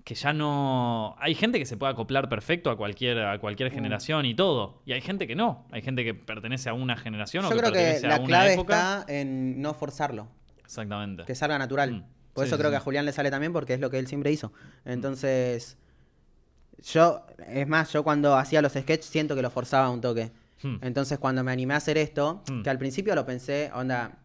que 0.05 0.15
ya 0.15 0.31
no... 0.33 1.15
Hay 1.19 1.35
gente 1.35 1.59
que 1.59 1.65
se 1.65 1.75
puede 1.77 1.91
acoplar 1.91 2.29
perfecto 2.29 2.69
a 2.69 2.77
cualquier, 2.77 3.19
a 3.19 3.39
cualquier 3.39 3.71
Mm. 3.71 3.75
generación 3.75 4.25
y 4.25 4.35
todo, 4.35 4.81
y 4.85 4.93
hay 4.93 5.01
gente 5.01 5.25
que 5.27 5.35
no, 5.35 5.65
hay 5.71 5.81
gente 5.81 6.03
que 6.05 6.13
pertenece 6.13 6.69
a 6.69 6.73
una 6.73 6.95
generación 6.95 7.43
o 7.43 7.49
Yo 7.49 7.55
que 7.55 7.59
creo 7.59 7.71
que 7.73 7.79
pertenece 7.79 8.05
a 8.05 8.09
la 8.09 8.15
una 8.19 8.25
clave 8.27 8.53
época. 8.53 8.99
está 9.01 9.11
en 9.13 9.61
no 9.61 9.73
forzarlo. 9.73 10.27
Exactamente. 10.63 11.25
que 11.25 11.35
salga 11.35 11.57
natural. 11.57 11.91
Mm. 11.91 12.03
Por 12.33 12.43
Sí, 12.45 12.47
eso 12.49 12.55
sí, 12.55 12.59
creo 12.59 12.69
sí. 12.69 12.73
que 12.73 12.77
a 12.77 12.81
Julián 12.81 13.05
le 13.05 13.11
sale 13.13 13.31
también 13.31 13.51
porque 13.53 13.73
es 13.73 13.79
lo 13.79 13.89
que 13.89 13.97
él 13.99 14.07
siempre 14.07 14.31
hizo. 14.31 14.51
Entonces, 14.85 15.77
yo, 16.83 17.25
es 17.47 17.67
más, 17.67 17.91
yo 17.93 18.03
cuando 18.03 18.35
hacía 18.35 18.61
los 18.61 18.73
sketches 18.73 19.05
siento 19.05 19.35
que 19.35 19.41
lo 19.41 19.49
forzaba 19.49 19.89
un 19.89 20.01
toque. 20.01 20.31
Entonces, 20.81 21.19
cuando 21.19 21.43
me 21.43 21.51
animé 21.51 21.75
a 21.75 21.77
hacer 21.77 21.95
esto, 21.97 22.41
Mm. 22.49 22.63
que 22.63 22.69
al 22.71 22.79
principio 22.79 23.13
lo 23.13 23.23
pensé, 23.25 23.69
onda, 23.75 24.17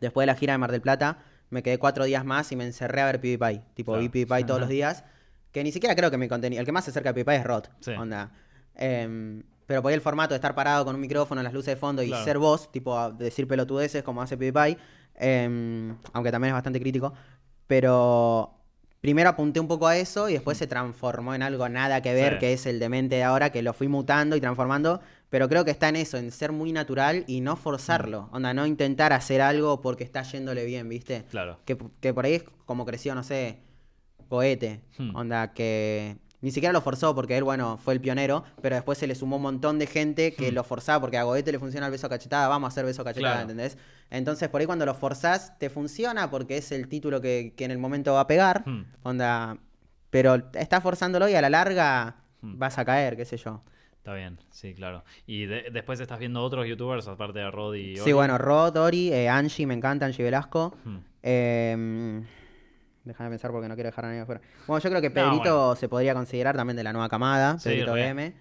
después 0.00 0.22
de 0.22 0.26
la 0.32 0.34
gira 0.34 0.52
de 0.54 0.58
Mar 0.58 0.72
del 0.72 0.80
Plata, 0.80 1.18
me 1.50 1.62
quedé 1.62 1.78
cuatro 1.78 2.04
días 2.04 2.24
más 2.24 2.50
y 2.52 2.56
me 2.56 2.64
encerré 2.64 3.02
a 3.02 3.06
ver 3.06 3.20
PewDiePie. 3.20 3.60
Tipo, 3.74 3.92
Claro. 3.92 4.00
vi 4.02 4.08
PewDiePie 4.08 4.44
todos 4.46 4.60
los 4.60 4.68
días. 4.70 5.04
Que 5.54 5.64
ni 5.64 5.72
siquiera 5.72 5.94
creo 5.96 6.10
que 6.10 6.18
mi 6.18 6.28
contenido. 6.28 6.60
El 6.60 6.66
que 6.66 6.72
más 6.72 6.84
se 6.84 6.90
acerca 6.90 7.10
a 7.10 7.14
PewDiePie 7.14 7.36
es 7.36 7.44
Rod. 7.44 7.64
Sí. 7.80 7.92
Onda. 7.92 8.30
Em, 8.74 9.42
pero 9.66 9.80
por 9.80 9.88
ahí 9.90 9.94
el 9.94 10.00
formato 10.02 10.34
de 10.34 10.36
estar 10.36 10.54
parado 10.54 10.84
con 10.84 10.94
un 10.94 11.00
micrófono, 11.00 11.42
las 11.42 11.52
luces 11.54 11.74
de 11.74 11.76
fondo 11.76 12.02
y 12.02 12.08
Claro. 12.08 12.24
ser 12.24 12.38
vos, 12.38 12.70
tipo, 12.72 12.98
a 12.98 13.10
decir 13.10 13.48
pelotudeces 13.48 14.02
como 14.02 14.20
hace 14.20 14.36
PewDiePie. 14.36 14.76
em, 15.16 15.96
aunque 16.12 16.32
también 16.32 16.48
es 16.48 16.54
bastante 16.54 16.80
crítico. 16.80 17.14
Pero 17.68 18.52
primero 19.00 19.28
apunté 19.30 19.60
un 19.60 19.68
poco 19.68 19.86
a 19.86 19.96
eso 19.96 20.28
y 20.28 20.32
después 20.32 20.58
se 20.58 20.66
transformó 20.66 21.34
en 21.34 21.42
algo 21.42 21.68
nada 21.68 22.02
que 22.02 22.12
ver, 22.14 22.34
Sí. 22.34 22.38
que 22.40 22.52
es 22.54 22.66
el 22.66 22.78
demente 22.80 23.14
de 23.16 23.22
ahora, 23.22 23.50
que 23.50 23.62
lo 23.62 23.72
fui 23.74 23.86
mutando 23.86 24.34
y 24.34 24.40
transformando. 24.40 25.00
Pero 25.30 25.48
creo 25.48 25.64
que 25.64 25.70
está 25.70 25.88
en 25.88 25.96
eso, 25.96 26.16
en 26.16 26.30
ser 26.32 26.50
muy 26.52 26.72
natural 26.72 27.24
y 27.26 27.40
no 27.42 27.54
forzarlo. 27.56 28.28
Onda, 28.32 28.52
no 28.54 28.66
intentar 28.66 29.12
hacer 29.12 29.40
algo 29.40 29.80
porque 29.80 30.02
está 30.04 30.22
yéndole 30.22 30.64
bien, 30.64 30.88
¿viste? 30.88 31.24
Claro. 31.30 31.58
Que, 31.64 31.76
que 32.00 32.12
por 32.12 32.24
ahí 32.24 32.34
es 32.34 32.44
como 32.66 32.84
creció, 32.84 33.14
no 33.14 33.22
sé, 33.22 33.58
cohete. 34.28 34.80
Hmm. 34.98 35.14
Onda, 35.16 35.52
que 35.52 36.16
ni 36.40 36.50
siquiera 36.50 36.72
lo 36.72 36.80
forzó 36.82 37.14
porque 37.14 37.36
él, 37.38 37.44
bueno, 37.44 37.78
fue 37.78 37.94
el 37.94 38.00
pionero, 38.00 38.44
pero 38.60 38.74
después 38.76 38.98
se 38.98 39.06
le 39.06 39.14
sumó 39.14 39.36
un 39.36 39.42
montón 39.42 39.78
de 39.78 39.86
gente 39.86 40.34
que 40.34 40.50
Hmm. 40.50 40.54
lo 40.54 40.64
forzaba 40.64 41.00
porque 41.00 41.16
a 41.18 41.22
Goete 41.22 41.52
le 41.52 41.58
funciona 41.58 41.86
el 41.86 41.92
beso 41.92 42.08
cachetada, 42.08 42.48
vamos 42.48 42.68
a 42.68 42.68
hacer 42.68 42.84
beso 42.84 43.02
cachetada, 43.04 43.34
Claro. 43.36 43.50
¿entendés? 43.50 43.78
Entonces 44.10 44.48
por 44.50 44.60
ahí 44.60 44.66
cuando 44.66 44.84
lo 44.86 44.94
forzás 44.94 45.58
te 45.58 45.70
funciona 45.70 46.30
porque 46.30 46.58
es 46.58 46.70
el 46.72 46.88
título 46.88 47.20
que, 47.20 47.54
que 47.56 47.64
en 47.64 47.70
el 47.70 47.78
momento 47.78 48.12
va 48.12 48.20
a 48.20 48.26
pegar, 48.26 48.62
Hmm. 48.68 48.84
onda, 49.02 49.56
pero 50.10 50.34
estás 50.52 50.82
forzándolo 50.82 51.28
y 51.28 51.34
a 51.34 51.40
la 51.40 51.48
larga 51.50 52.16
vas 52.42 52.76
a 52.78 52.84
caer, 52.84 53.16
qué 53.16 53.24
sé 53.24 53.36
yo. 53.38 53.62
Está 53.96 54.12
bien, 54.12 54.38
sí, 54.50 54.74
claro. 54.74 55.02
Y 55.26 55.46
de- 55.46 55.70
después 55.72 55.98
estás 55.98 56.18
viendo 56.18 56.42
otros 56.42 56.66
youtubers 56.66 57.08
aparte 57.08 57.38
de 57.38 57.50
Rod 57.50 57.74
y 57.74 57.94
Sí, 57.96 58.02
Ori? 58.02 58.12
bueno, 58.12 58.36
Rod, 58.36 58.76
Ori, 58.76 59.10
eh, 59.10 59.30
Angie, 59.30 59.66
me 59.66 59.72
encanta, 59.72 60.04
Angie 60.04 60.22
Velasco. 60.22 60.74
Hmm. 60.84 60.98
Eh, 61.22 62.22
déjame 63.04 63.30
pensar 63.30 63.50
porque 63.50 63.68
no 63.68 63.74
quiero 63.74 63.88
dejar 63.88 64.04
a 64.06 64.08
nadie 64.08 64.20
afuera. 64.22 64.40
Bueno, 64.66 64.82
yo 64.82 64.90
creo 64.90 65.02
que 65.02 65.08
No, 65.08 65.14
Pedrito 65.14 65.58
bueno. 65.66 65.76
se 65.76 65.88
podría 65.88 66.14
considerar 66.14 66.56
también 66.56 66.76
de 66.76 66.84
la 66.84 66.92
nueva 66.92 67.08
camada, 67.08 67.58
Sí, 67.58 67.68
Pedrito. 67.70 67.92
BM. 67.94 68.32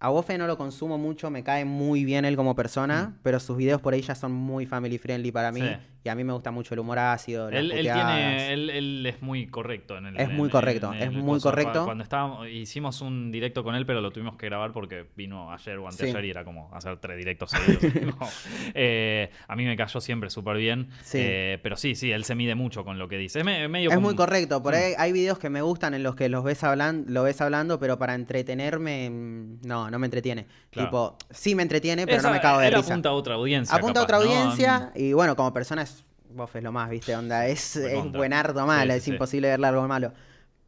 A 0.00 0.08
Bofe 0.10 0.36
no 0.36 0.46
lo 0.46 0.58
consumo 0.58 0.98
mucho, 0.98 1.30
me 1.30 1.42
cae 1.42 1.64
muy 1.64 2.04
bien 2.04 2.24
él 2.24 2.36
como 2.36 2.54
persona, 2.54 3.16
pero 3.22 3.40
sus 3.40 3.56
videos 3.56 3.80
por 3.80 3.94
ahí 3.94 4.02
ya 4.02 4.14
son 4.14 4.32
muy 4.32 4.66
family 4.66 4.98
friendly 4.98 5.32
para 5.32 5.50
mí. 5.52 5.62
Mm. 5.62 5.64
Sí. 5.64 5.76
Y 6.06 6.10
a 6.10 6.14
mí 6.14 6.22
me 6.22 6.34
gusta 6.34 6.50
mucho 6.50 6.74
el 6.74 6.80
humor 6.80 6.98
ácido, 6.98 7.50
las 7.50 7.58
Él, 7.60 7.70
tiene, 7.80 8.52
él, 8.52 8.68
él 8.68 9.06
es 9.06 9.22
muy 9.22 9.46
correcto 9.46 9.96
en 9.96 10.04
el. 10.06 10.20
Es 10.20 10.28
muy 10.30 10.48
en- 10.48 10.50
correcto, 10.50 10.92
en 10.92 10.98
es 11.00 11.08
el 11.08 11.12
muy 11.22 11.40
correcto. 11.40 11.78
Cu- 11.80 11.84
Cuando 11.86 12.04
estábamos, 12.04 12.46
hicimos 12.48 13.00
un 13.00 13.32
directo 13.32 13.64
con 13.64 13.74
él, 13.74 13.86
pero 13.86 14.02
lo 14.02 14.10
tuvimos 14.10 14.36
que 14.36 14.44
grabar 14.46 14.72
porque 14.72 15.06
vino 15.16 15.50
ayer 15.50 15.78
o 15.78 15.88
anteayer 15.88 16.20
Sí. 16.20 16.26
y 16.26 16.30
era 16.30 16.44
como 16.44 16.68
hacer 16.74 16.98
tres 16.98 17.16
directos 17.16 17.50
seguidos. 17.52 17.82
No. 18.20 18.28
Eh, 18.74 19.30
a 19.48 19.56
mí 19.56 19.64
me 19.64 19.76
cayó 19.78 19.98
siempre 20.00 20.28
súper 20.28 20.58
bien. 20.58 20.88
Sí. 21.02 21.18
Eh, 21.20 21.58
pero 21.62 21.76
sí, 21.76 21.94
sí, 21.94 22.12
él 22.12 22.24
se 22.24 22.34
mide 22.34 22.54
mucho 22.54 22.84
con 22.84 22.98
lo 22.98 23.08
que 23.08 23.16
dice. 23.16 23.38
Es 23.38 23.44
me- 23.44 23.66
medio 23.68 23.88
Es 23.88 23.94
como- 23.96 24.08
muy 24.08 24.14
correcto, 24.16 24.62
por 24.62 24.74
Mm. 24.74 24.76
ahí 24.76 24.92
hay 24.98 25.12
videos 25.12 25.38
que 25.38 25.48
me 25.48 25.62
gustan 25.62 25.94
en 25.94 26.02
los 26.02 26.14
que 26.16 26.28
los 26.28 26.44
ves 26.44 26.62
hablan, 26.64 27.06
lo 27.08 27.22
ves 27.22 27.40
hablando, 27.40 27.78
pero 27.80 27.98
para 27.98 28.14
entretenerme, 28.14 29.08
mm, 29.10 29.60
no, 29.66 29.90
no 29.90 29.98
me 29.98 30.06
entretiene. 30.06 30.46
Claro. 30.70 30.88
Tipo, 30.88 31.16
sí 31.30 31.54
me 31.54 31.62
entretiene, 31.62 32.04
pero 32.04 32.18
Esa- 32.18 32.28
no 32.28 32.34
me 32.34 32.40
cago 32.40 32.58
de 32.60 32.68
él 32.68 32.74
risa. 32.74 32.92
apunta 32.92 33.08
a 33.08 33.12
otra 33.12 33.34
audiencia. 33.36 33.76
Apunta 33.76 34.00
a 34.00 34.02
otra 34.02 34.18
¿no? 34.18 34.24
audiencia 34.24 34.92
y 34.94 35.12
bueno, 35.12 35.34
como 35.36 35.52
persona 35.52 35.82
es, 35.82 35.93
Bof 36.34 36.56
es 36.56 36.62
lo 36.62 36.72
más, 36.72 36.90
¿viste? 36.90 37.14
Onda, 37.16 37.46
es, 37.46 37.76
es 37.76 38.12
buenardo 38.12 38.66
malo, 38.66 38.92
Sí, 38.92 38.98
es 38.98 39.04
sí. 39.04 39.10
imposible 39.12 39.48
verle 39.48 39.66
algo 39.68 39.86
malo. 39.88 40.12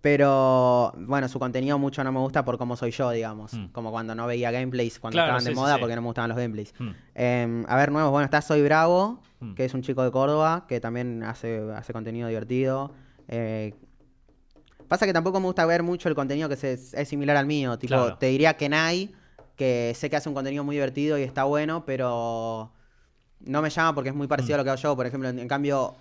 Pero 0.00 0.92
bueno, 0.98 1.28
su 1.28 1.38
contenido 1.40 1.78
mucho 1.78 2.04
no 2.04 2.12
me 2.12 2.20
gusta 2.20 2.44
por 2.44 2.58
cómo 2.58 2.76
soy 2.76 2.92
yo, 2.92 3.10
digamos. 3.10 3.54
Mm. 3.54 3.66
Como 3.72 3.90
cuando 3.90 4.14
no 4.14 4.26
veía 4.26 4.52
gameplays, 4.52 5.00
cuando 5.00 5.16
Claro, 5.16 5.28
estaban 5.38 5.44
de 5.44 5.50
sí, 5.50 5.56
moda, 5.56 5.78
porque 5.78 5.96
no 5.96 6.02
me 6.02 6.06
gustaban 6.06 6.28
los 6.28 6.38
gameplays. 6.38 6.72
Hmm. 6.78 6.90
Eh, 7.14 7.64
a 7.66 7.76
ver, 7.76 7.90
nuevos, 7.90 8.12
bueno, 8.12 8.24
está 8.24 8.40
Soy 8.40 8.62
Bravo, 8.62 9.20
Mm. 9.40 9.54
que 9.54 9.64
es 9.64 9.74
un 9.74 9.82
chico 9.82 10.02
de 10.04 10.10
Córdoba, 10.12 10.64
que 10.68 10.80
también 10.80 11.22
hace, 11.24 11.60
hace 11.74 11.92
contenido 11.92 12.28
divertido. 12.28 12.92
Eh, 13.28 13.74
pasa 14.88 15.06
que 15.06 15.12
tampoco 15.12 15.40
me 15.40 15.46
gusta 15.46 15.66
ver 15.66 15.82
mucho 15.82 16.08
el 16.08 16.14
contenido 16.14 16.48
que 16.48 16.56
se- 16.56 16.74
es 16.74 17.08
similar 17.08 17.36
al 17.36 17.46
mío. 17.46 17.76
Tipo, 17.78 17.94
Claro. 17.94 18.16
te 18.18 18.26
diría 18.26 18.54
que 18.56 18.68
Nai, 18.68 19.12
que 19.56 19.92
sé 19.96 20.08
que 20.08 20.16
hace 20.16 20.28
un 20.28 20.34
contenido 20.34 20.62
muy 20.64 20.76
divertido 20.76 21.18
y 21.18 21.22
está 21.22 21.44
bueno, 21.44 21.84
pero 21.84 22.70
no 23.40 23.62
me 23.62 23.70
llama 23.70 23.94
porque 23.94 24.10
es 24.10 24.14
muy 24.16 24.26
parecido 24.26 24.54
Mm. 24.56 24.56
a 24.56 24.58
lo 24.58 24.64
que 24.64 24.70
hago 24.70 24.80
yo. 24.82 24.96
Por 24.96 25.06
ejemplo, 25.06 25.28
en, 25.28 25.38
en 25.38 25.48
cambio, 25.48 25.94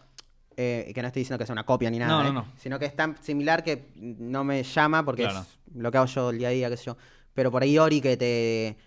eh, 0.57 0.91
que 0.95 1.01
no 1.01 1.07
estoy 1.07 1.21
diciendo 1.21 1.38
que 1.39 1.45
sea 1.45 1.53
una 1.53 1.65
copia 1.65 1.89
ni 1.89 1.99
nada, 1.99 2.11
No, 2.11 2.23
no, 2.23 2.29
¿eh? 2.29 2.33
no. 2.33 2.45
sino 2.57 2.79
que 2.79 2.86
es 2.86 2.95
tan 2.95 3.21
similar 3.21 3.63
que 3.63 3.89
no 3.95 4.43
me 4.43 4.63
llama 4.63 5.03
porque 5.03 5.23
Claro. 5.23 5.39
es 5.41 5.75
lo 5.75 5.91
que 5.91 5.97
hago 5.97 6.07
yo 6.07 6.29
el 6.29 6.38
día 6.38 6.47
a 6.47 6.51
día, 6.51 6.69
qué 6.69 6.77
sé 6.77 6.86
yo. 6.86 6.97
Pero 7.33 7.51
por 7.51 7.63
ahí 7.63 7.77
Ori 7.77 8.01
que 8.01 8.15
te 8.17 8.77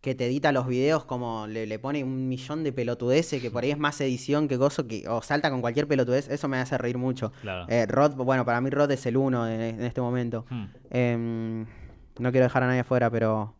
que 0.00 0.14
te 0.14 0.26
edita 0.26 0.52
los 0.52 0.68
videos 0.68 1.04
como 1.04 1.48
le, 1.48 1.66
le 1.66 1.80
pone 1.80 2.04
un 2.04 2.28
millón 2.28 2.62
de 2.62 2.72
pelotudeces, 2.72 3.42
que 3.42 3.50
por 3.50 3.64
ahí 3.64 3.72
es 3.72 3.78
más 3.78 4.00
edición 4.00 4.46
que 4.46 4.56
gozo, 4.56 4.86
que, 4.86 5.08
o 5.08 5.20
salta 5.22 5.50
con 5.50 5.60
cualquier 5.60 5.88
pelotudez, 5.88 6.28
eso 6.28 6.46
me 6.46 6.56
hace 6.58 6.78
reír 6.78 6.96
mucho. 6.96 7.32
Claro. 7.42 7.66
Eh, 7.68 7.84
Rod, 7.84 8.12
bueno, 8.14 8.44
para 8.44 8.60
mí 8.60 8.70
Rod 8.70 8.88
es 8.92 9.04
el 9.06 9.16
uno 9.16 9.48
en, 9.48 9.60
en 9.60 9.82
este 9.82 10.00
momento. 10.00 10.46
Hmm. 10.48 10.66
Em, 10.90 11.62
no 12.20 12.30
quiero 12.30 12.44
dejar 12.44 12.62
a 12.62 12.68
nadie 12.68 12.80
afuera, 12.80 13.10
pero 13.10 13.56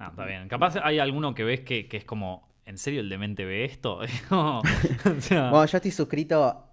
Ah, 0.00 0.08
está 0.10 0.26
bien. 0.26 0.48
Capaz 0.48 0.74
hay 0.82 0.98
alguno 0.98 1.32
que 1.32 1.44
ves 1.44 1.60
que, 1.60 1.86
que 1.88 1.96
es 1.98 2.04
como, 2.04 2.48
¿en 2.66 2.78
serio 2.78 3.00
el 3.00 3.08
demente 3.08 3.44
ve 3.44 3.64
esto? 3.64 4.00
No. 4.30 4.60
o 4.60 5.20
sea, 5.20 5.50
Bueno, 5.50 5.66
yo 5.66 5.76
estoy 5.78 5.90
suscrito 5.90 6.66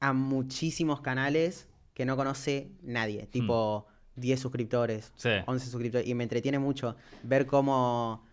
a 0.00 0.12
muchísimos 0.12 1.00
canales 1.00 1.68
que 1.94 2.04
no 2.04 2.16
conoce 2.16 2.70
nadie. 2.82 3.26
Tipo 3.26 3.86
10 4.16 4.38
suscriptores, 4.40 5.08
Hmm. 5.16 5.18
Sí. 5.18 5.28
11 5.46 5.66
suscriptores. 5.70 6.06
Y 6.08 6.14
me 6.14 6.22
entretiene 6.24 6.58
mucho 6.58 6.96
ver 7.22 7.46
cómo... 7.46 8.24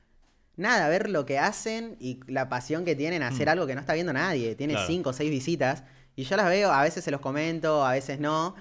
Nada, 0.56 0.88
ver 0.88 1.10
lo 1.10 1.26
que 1.26 1.40
hacen 1.40 1.96
y 2.00 2.20
la 2.28 2.48
pasión 2.48 2.86
que 2.86 2.96
tienen 2.96 3.24
a 3.24 3.30
hacer 3.30 3.48
Mm. 3.48 3.52
algo 3.52 3.68
que 3.68 3.74
no 3.76 3.82
está 3.82 3.94
viendo 3.94 4.14
nadie. 4.14 4.56
Tiene 4.56 4.74
Claro. 4.74 4.88
5 4.88 5.10
o 5.10 5.14
6 5.14 5.32
visitas. 5.32 5.84
Y 6.16 6.26
yo 6.26 6.38
las 6.38 6.46
veo, 6.48 6.72
a 6.72 6.84
veces 6.84 7.04
se 7.04 7.10
los 7.10 7.22
comento, 7.22 7.84
a 7.84 7.92
veces 7.94 8.20
no. 8.20 8.54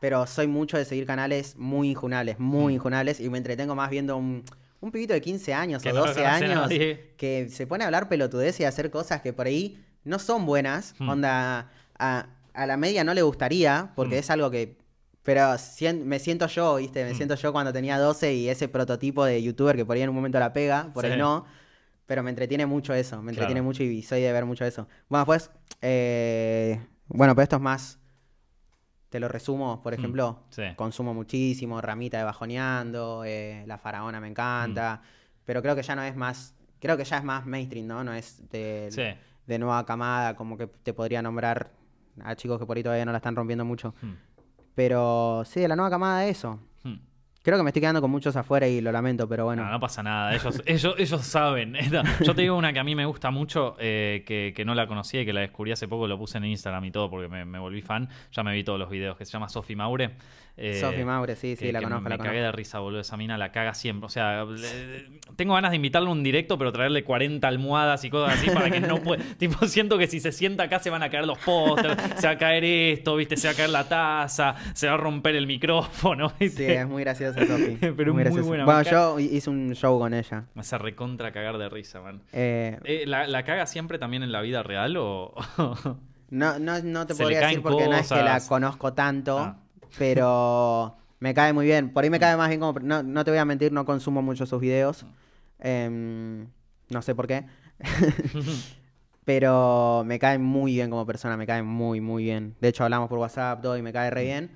Pero 0.00 0.26
soy 0.26 0.48
mucho 0.48 0.76
de 0.76 0.84
seguir 0.84 1.06
canales 1.06 1.56
muy 1.56 1.90
injunables, 1.90 2.38
muy 2.40 2.72
Mm. 2.72 2.76
injunables. 2.76 3.20
Y 3.20 3.30
me 3.30 3.38
entretengo 3.38 3.74
más 3.76 3.90
viendo 3.90 4.16
un, 4.16 4.42
un 4.86 4.92
pibito 4.92 5.12
de 5.14 5.20
15 5.20 5.52
años 5.52 5.82
Que 5.82 5.90
o 5.90 5.92
no 5.92 6.00
lo 6.00 6.06
12 6.06 6.22
conoce 6.22 6.44
años 6.44 6.68
que 7.16 7.48
se 7.50 7.66
pone 7.66 7.84
a 7.84 7.86
hablar 7.88 8.08
pelotudez 8.08 8.58
y 8.60 8.64
a 8.64 8.68
hacer 8.68 8.90
cosas 8.90 9.20
que 9.20 9.32
por 9.32 9.46
ahí 9.46 9.82
no 10.04 10.18
son 10.18 10.46
buenas. 10.46 10.94
Hmm. 10.98 11.08
Onda, 11.08 11.70
a, 11.98 12.26
a 12.54 12.66
la 12.66 12.76
media 12.76 13.04
no 13.04 13.12
le 13.14 13.22
gustaría, 13.22 13.92
porque 13.96 14.16
Hmm. 14.16 14.20
es 14.20 14.30
algo 14.30 14.50
que... 14.50 14.78
Pero 15.22 15.58
sien- 15.58 16.04
me 16.04 16.20
siento 16.20 16.46
yo, 16.46 16.76
¿viste? 16.76 17.04
Me 17.04 17.12
Hmm. 17.12 17.16
siento 17.16 17.34
yo 17.34 17.52
cuando 17.52 17.72
tenía 17.72 17.98
12 17.98 18.32
y 18.34 18.48
ese 18.48 18.68
prototipo 18.68 19.24
de 19.24 19.42
youtuber 19.42 19.74
que 19.76 19.84
por 19.84 19.96
ahí 19.96 20.02
en 20.02 20.08
un 20.10 20.14
momento 20.14 20.38
la 20.38 20.52
pega, 20.52 20.90
por 20.94 21.04
Sí. 21.04 21.10
ahí 21.12 21.18
no. 21.18 21.44
Pero 22.06 22.22
me 22.22 22.30
entretiene 22.30 22.64
mucho 22.66 22.94
eso, 22.94 23.20
me 23.20 23.32
entretiene 23.32 23.54
Claro. 23.60 23.64
mucho 23.64 23.82
y 23.82 24.00
soy 24.02 24.20
de 24.22 24.30
ver 24.32 24.44
mucho 24.44 24.64
eso. 24.64 24.86
Bueno, 25.08 25.26
pues, 25.26 25.50
eh, 25.82 26.78
bueno, 27.08 27.34
pero 27.34 27.42
esto 27.42 27.56
es 27.56 27.62
más, 27.62 27.98
te 29.08 29.20
lo 29.20 29.28
resumo, 29.28 29.82
por 29.82 29.92
Hmm. 29.92 29.98
ejemplo, 30.00 30.40
Sí. 30.50 30.62
consumo 30.76 31.14
muchísimo, 31.14 31.80
Ramita 31.80 32.18
de 32.18 32.24
Bajoneando, 32.24 33.22
eh, 33.24 33.64
La 33.66 33.78
Faraona 33.78 34.20
me 34.20 34.28
encanta, 34.28 35.00
Mm. 35.02 35.06
pero 35.44 35.62
creo 35.62 35.74
que 35.76 35.82
ya 35.82 35.94
no 35.96 36.02
es 36.02 36.16
más, 36.16 36.54
creo 36.80 36.96
que 36.96 37.04
ya 37.04 37.18
es 37.18 37.24
más 37.24 37.46
mainstream, 37.46 37.86
¿no? 37.86 38.02
No 38.04 38.12
es 38.12 38.48
de, 38.50 38.88
Sí. 38.90 39.02
de 39.46 39.58
nueva 39.58 39.84
camada, 39.86 40.34
como 40.34 40.56
que 40.58 40.66
te 40.66 40.92
podría 40.92 41.22
nombrar 41.22 41.70
a 42.22 42.34
chicos 42.34 42.58
que 42.58 42.66
por 42.66 42.76
ahí 42.76 42.82
todavía 42.82 43.04
no 43.04 43.12
la 43.12 43.18
están 43.18 43.36
rompiendo 43.36 43.64
mucho. 43.64 43.94
Hmm. 44.02 44.14
Pero 44.74 45.42
sí, 45.46 45.60
de 45.60 45.68
la 45.68 45.76
nueva 45.76 45.90
camada 45.90 46.26
eso. 46.26 46.58
Creo 47.46 47.58
que 47.58 47.62
me 47.62 47.70
estoy 47.70 47.80
quedando 47.80 48.00
con 48.00 48.10
muchos 48.10 48.34
afuera 48.34 48.66
y 48.66 48.80
lo 48.80 48.90
lamento, 48.90 49.28
pero 49.28 49.44
bueno. 49.44 49.64
No, 49.64 49.70
no 49.70 49.78
pasa 49.78 50.02
nada, 50.02 50.34
ellos, 50.34 50.60
ellos, 50.66 50.94
ellos 50.98 51.20
saben. 51.24 51.74
Yo 52.24 52.34
te 52.34 52.42
digo 52.42 52.56
una 52.56 52.72
que 52.72 52.80
a 52.80 52.84
mí 52.84 52.96
me 52.96 53.06
gusta 53.06 53.30
mucho, 53.30 53.76
eh, 53.78 54.24
que, 54.26 54.52
que 54.54 54.64
no 54.64 54.74
la 54.74 54.88
conocía 54.88 55.22
y 55.22 55.24
que 55.24 55.32
la 55.32 55.42
descubrí 55.42 55.70
hace 55.70 55.86
poco, 55.86 56.08
lo 56.08 56.18
puse 56.18 56.38
en 56.38 56.44
Instagram 56.46 56.84
y 56.86 56.90
todo 56.90 57.08
porque 57.08 57.28
me, 57.28 57.44
me 57.44 57.60
volví 57.60 57.82
fan. 57.82 58.08
Ya 58.32 58.42
me 58.42 58.52
vi 58.52 58.64
todos 58.64 58.80
los 58.80 58.90
videos, 58.90 59.16
que 59.16 59.24
se 59.24 59.30
llama 59.30 59.48
Sofi 59.48 59.76
Maure. 59.76 60.10
Eh, 60.58 60.80
Sofi 60.80 61.04
Maure, 61.04 61.36
sí, 61.36 61.54
sí, 61.54 61.66
que- 61.66 61.72
la 61.72 61.82
conozco, 61.82 62.04
Me, 62.04 62.10
la 62.10 62.16
cagué 62.16 62.30
conozco. 62.30 62.44
de 62.46 62.52
risa, 62.52 62.78
boludo. 62.80 63.00
Esa 63.00 63.16
mina 63.18 63.36
la 63.38 63.52
caga 63.52 63.74
siempre. 63.74 64.06
O 64.06 64.08
sea, 64.08 64.44
le- 64.44 65.20
tengo 65.36 65.54
ganas 65.54 65.70
de 65.70 65.76
invitarle 65.76 66.08
a 66.08 66.12
un 66.12 66.22
directo, 66.24 66.56
pero 66.58 66.72
traerle 66.72 67.04
40 67.04 67.46
almohadas 67.46 68.02
y 68.04 68.10
cosas 68.10 68.38
así 68.38 68.50
para 68.50 68.70
que 68.70 68.80
no 68.80 68.96
pueda. 68.96 69.22
tipo, 69.38 69.66
siento 69.66 69.98
que 69.98 70.06
si 70.08 70.18
se 70.18 70.32
sienta 70.32 70.64
acá 70.64 70.78
se 70.80 70.88
van 70.90 71.02
a 71.02 71.10
caer 71.10 71.26
los 71.26 71.38
pósters, 71.38 71.96
se 72.18 72.26
va 72.26 72.32
a 72.32 72.38
caer 72.38 72.64
esto, 72.64 73.14
¿viste? 73.16 73.36
Se 73.36 73.46
va 73.48 73.52
a 73.52 73.56
caer 73.56 73.70
la 73.70 73.86
taza, 73.88 74.54
se 74.72 74.88
va 74.88 74.94
a 74.94 74.96
romper 74.96 75.36
el 75.36 75.46
micrófono, 75.46 76.30
Sí, 76.30 76.34
¿viste? 76.40 76.74
es 76.80 76.88
muy 76.88 77.04
Pero 77.96 78.14
muy 78.14 78.22
graciosa. 78.22 78.48
buena, 78.48 78.64
Bueno, 78.64 78.80
me 78.84 78.90
yo 78.90 79.18
hice 79.20 79.50
un 79.50 79.74
show 79.74 79.98
con 79.98 80.14
ella. 80.14 80.44
Me 80.54 80.60
hace 80.60 80.78
recontra 80.78 81.32
cagar 81.32 81.58
de 81.58 81.68
risa, 81.68 82.00
man. 82.00 82.22
Eh, 82.32 82.78
Eh, 82.84 83.04
¿la, 83.06 83.26
la 83.26 83.44
caga 83.44 83.66
siempre 83.66 83.98
también 83.98 84.22
en 84.22 84.32
la 84.32 84.40
vida 84.40 84.62
real 84.62 84.96
o...? 84.96 85.34
no, 86.30 86.58
no, 86.58 86.80
no 86.82 87.06
te 87.06 87.14
Se 87.14 87.22
podría 87.22 87.40
decir 87.40 87.62
porque 87.62 87.86
no 87.86 87.94
es 87.94 88.08
que 88.08 88.14
la 88.16 88.34
cosas. 88.34 88.48
conozco 88.48 88.92
tanto, 88.94 89.38
Ah. 89.38 89.56
pero 89.98 90.96
me 91.20 91.34
cae 91.34 91.52
muy 91.52 91.66
bien. 91.66 91.90
Por 91.92 92.04
ahí 92.04 92.10
me 92.10 92.18
cae 92.20 92.36
más 92.36 92.48
bien 92.48 92.60
como... 92.60 92.78
No, 92.80 93.02
no 93.02 93.24
te 93.24 93.30
voy 93.30 93.38
a 93.38 93.44
mentir, 93.44 93.72
no 93.72 93.84
consumo 93.84 94.22
mucho 94.22 94.46
sus 94.46 94.60
videos. 94.60 95.04
Em, 95.58 96.46
no 96.90 97.02
sé 97.02 97.14
por 97.14 97.26
qué. 97.26 97.44
pero 99.24 100.02
me 100.06 100.18
cae 100.18 100.38
muy 100.38 100.74
bien 100.74 100.90
como 100.90 101.04
persona, 101.04 101.36
me 101.36 101.46
cae 101.46 101.62
muy, 101.62 102.00
muy 102.00 102.24
bien. 102.24 102.54
De 102.60 102.68
hecho, 102.68 102.84
hablamos 102.84 103.08
por 103.08 103.18
WhatsApp, 103.18 103.60
todo, 103.62 103.76
y 103.76 103.82
me 103.82 103.92
cae 103.92 104.10
re 104.10 104.24
bien. 104.24 104.50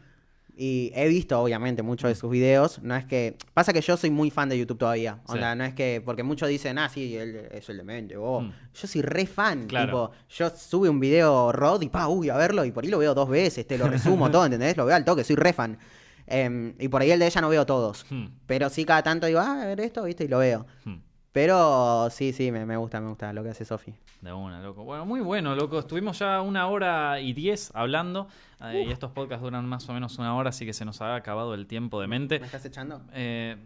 Y 0.56 0.92
he 0.94 1.08
visto, 1.08 1.40
obviamente, 1.40 1.82
muchos 1.82 2.08
de 2.08 2.14
sus 2.14 2.30
videos. 2.30 2.80
No 2.82 2.94
es 2.96 3.04
que. 3.04 3.36
Pasa 3.54 3.72
que 3.72 3.80
yo 3.80 3.96
soy 3.96 4.10
muy 4.10 4.30
fan 4.30 4.48
de 4.48 4.58
YouTube 4.58 4.78
todavía. 4.78 5.20
Sí. 5.26 5.32
Onda, 5.34 5.54
no 5.54 5.64
es 5.64 5.74
que. 5.74 6.02
Porque 6.04 6.22
muchos 6.22 6.48
dicen, 6.48 6.78
ah, 6.78 6.88
sí, 6.88 7.16
él 7.16 7.48
es 7.50 7.68
el 7.68 7.76
demente. 7.78 8.16
Mm. 8.16 8.52
Yo 8.74 8.88
soy 8.88 9.02
re 9.02 9.26
fan. 9.26 9.66
Claro. 9.66 9.86
Tipo, 9.86 10.10
yo 10.30 10.50
sube 10.50 10.88
un 10.88 11.00
video 11.00 11.52
Rod 11.52 11.82
y 11.82 11.88
pa, 11.88 12.08
uy, 12.08 12.28
a 12.28 12.36
verlo. 12.36 12.64
Y 12.64 12.72
por 12.72 12.84
ahí 12.84 12.90
lo 12.90 12.98
veo 12.98 13.14
dos 13.14 13.28
veces, 13.28 13.66
te 13.66 13.78
lo 13.78 13.88
resumo 13.88 14.30
todo, 14.32 14.44
¿entendés? 14.44 14.76
Lo 14.76 14.84
veo 14.86 14.96
al 14.96 15.04
toque, 15.04 15.24
soy 15.24 15.36
re 15.36 15.52
fan. 15.52 15.78
Em, 16.26 16.74
y 16.78 16.88
por 16.88 17.02
ahí 17.02 17.10
el 17.10 17.18
de 17.18 17.26
ella 17.26 17.40
no 17.40 17.48
veo 17.48 17.66
todos. 17.66 18.06
Hmm, 18.08 18.26
Pero 18.46 18.68
sí, 18.70 18.84
cada 18.84 19.02
tanto 19.02 19.26
digo, 19.26 19.40
ah, 19.40 19.62
a 19.62 19.66
ver 19.66 19.80
esto, 19.80 20.04
¿viste? 20.04 20.24
Y 20.24 20.28
lo 20.28 20.38
veo. 20.38 20.66
hmm. 20.84 20.94
Pero 21.32 22.08
sí, 22.10 22.32
sí, 22.32 22.50
me, 22.50 22.66
me 22.66 22.76
gusta, 22.76 23.00
me 23.00 23.08
gusta 23.08 23.32
lo 23.32 23.42
que 23.42 23.50
hace 23.50 23.64
Sofi. 23.64 23.94
De 24.20 24.32
una, 24.32 24.60
loco. 24.60 24.82
Bueno, 24.84 25.06
muy 25.06 25.20
bueno, 25.20 25.54
loco. 25.54 25.78
Estuvimos 25.78 26.18
ya 26.18 26.40
una 26.42 26.66
hora 26.66 27.20
y 27.20 27.32
diez 27.32 27.70
hablando. 27.74 28.26
eh, 28.62 28.84
y 28.88 28.90
estos 28.90 29.12
podcasts 29.12 29.42
duran 29.42 29.64
más 29.66 29.88
o 29.88 29.92
menos 29.92 30.18
una 30.18 30.34
hora, 30.36 30.50
así 30.50 30.66
que 30.66 30.72
se 30.72 30.84
nos 30.84 31.00
ha 31.00 31.14
acabado 31.14 31.54
el 31.54 31.66
tiempo 31.66 32.00
de 32.00 32.08
mente. 32.08 32.40
¿Me 32.40 32.46
estás 32.46 32.64
echando? 32.64 33.00
Eh, 33.12 33.56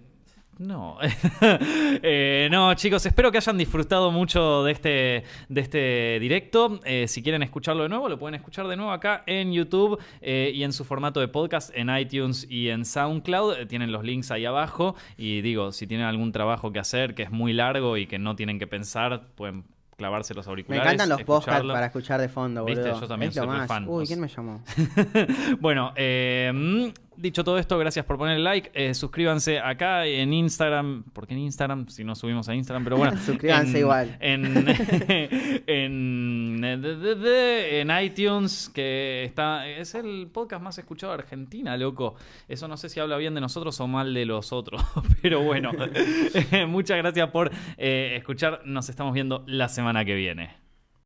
No. 0.59 0.99
Eh, 2.07 2.49
no, 2.51 2.75
chicos, 2.75 3.05
espero 3.07 3.31
que 3.31 3.39
hayan 3.39 3.57
disfrutado 3.57 4.11
mucho 4.11 4.65
de 4.65 4.73
este, 4.73 5.25
de 5.49 5.61
este 5.61 6.19
directo. 6.21 6.81
Eh, 6.85 7.07
si 7.09 7.23
quieren 7.23 7.43
escucharlo 7.43 7.85
de 7.85 7.89
nuevo, 7.89 8.09
lo 8.09 8.19
pueden 8.19 8.35
escuchar 8.35 8.67
de 8.67 8.77
nuevo 8.77 8.91
acá 8.93 9.23
en 9.27 9.53
YouTube 9.53 9.99
eh, 10.21 10.51
y 10.55 10.65
en 10.65 10.73
su 10.73 10.85
formato 10.85 11.21
de 11.21 11.29
podcast 11.29 11.71
en 11.75 11.95
iTunes 11.97 12.47
y 12.51 12.69
en 12.69 12.85
SoundCloud. 12.85 13.67
tienen 13.69 13.93
los 13.93 14.05
links 14.05 14.31
ahí 14.31 14.45
abajo. 14.45 14.97
Y 15.17 15.41
digo, 15.41 15.73
si 15.73 15.87
tienen 15.87 16.07
algún 16.07 16.33
trabajo 16.33 16.73
que 16.73 16.79
hacer 16.79 17.15
que 17.15 17.23
es 17.23 17.31
muy 17.31 17.53
largo 17.53 17.97
y 17.97 18.07
que 18.07 18.19
no 18.19 18.37
tienen 18.37 18.59
que 18.59 18.67
pensar, 18.67 19.29
pueden 19.35 19.65
clavarse 19.97 20.35
los 20.35 20.47
auriculares. 20.47 20.85
Me 20.85 20.93
encantan 20.93 21.09
los 21.09 21.23
podcasts 21.23 21.67
para 21.67 21.87
escuchar 21.87 22.21
de 22.21 22.29
fondo, 22.29 22.63
boludo. 22.63 22.83
¿Viste? 22.83 23.01
Yo 23.01 23.09
también 23.09 23.33
soy 23.33 23.67
fan. 23.67 23.89
Uy, 23.89 24.07
¿quién 24.07 24.21
me 24.21 24.29
llamó? 24.29 24.63
bueno, 25.61 25.93
eh, 25.97 26.93
Dicho 27.17 27.45
todo 27.45 27.59
esto, 27.59 27.79
gracias 27.79 28.05
por 28.05 28.19
poner 28.19 28.37
el 28.37 28.45
like. 28.45 28.71
Eh, 28.75 28.95
suscríbanse 28.95 29.61
acá 29.61 30.07
en 30.07 30.33
Instagram. 30.33 31.05
¿Por 31.13 31.27
qué 31.27 31.35
en 31.35 31.41
Instagram? 31.41 31.89
Si 31.89 32.05
no 32.05 32.15
subimos 32.15 32.49
a 32.49 32.55
Instagram, 32.55 32.85
pero 32.85 32.97
bueno. 32.97 33.17
suscríbanse 33.25 33.79
igual. 33.79 34.17
En, 34.21 34.45
en, 35.67 36.65
en, 36.65 37.91
iTunes, 38.03 38.71
que 38.75 39.25
está. 39.25 39.69
Es 39.69 39.95
el 39.95 40.29
podcast 40.33 40.63
más 40.63 40.79
escuchado 40.79 41.13
de 41.13 41.21
Argentina, 41.21 41.77
loco. 41.77 42.17
Eso 42.49 42.67
no 42.69 42.77
sé 42.77 42.89
si 42.89 43.01
habla 43.01 43.17
bien 43.17 43.35
de 43.35 43.41
nosotros 43.41 43.81
o 43.81 43.87
mal 43.87 44.13
de 44.13 44.27
los 44.27 44.53
otros. 44.53 44.83
Pero 45.23 45.43
bueno. 45.43 45.73
muchas 46.69 46.99
gracias 46.99 47.31
por 47.31 47.51
eh, 47.77 48.15
escuchar. 48.17 48.63
Nos 48.65 48.89
estamos 48.89 49.15
viendo 49.15 49.45
la 49.47 49.69
semana 49.69 50.05
que 50.05 50.15
viene. 50.15 50.64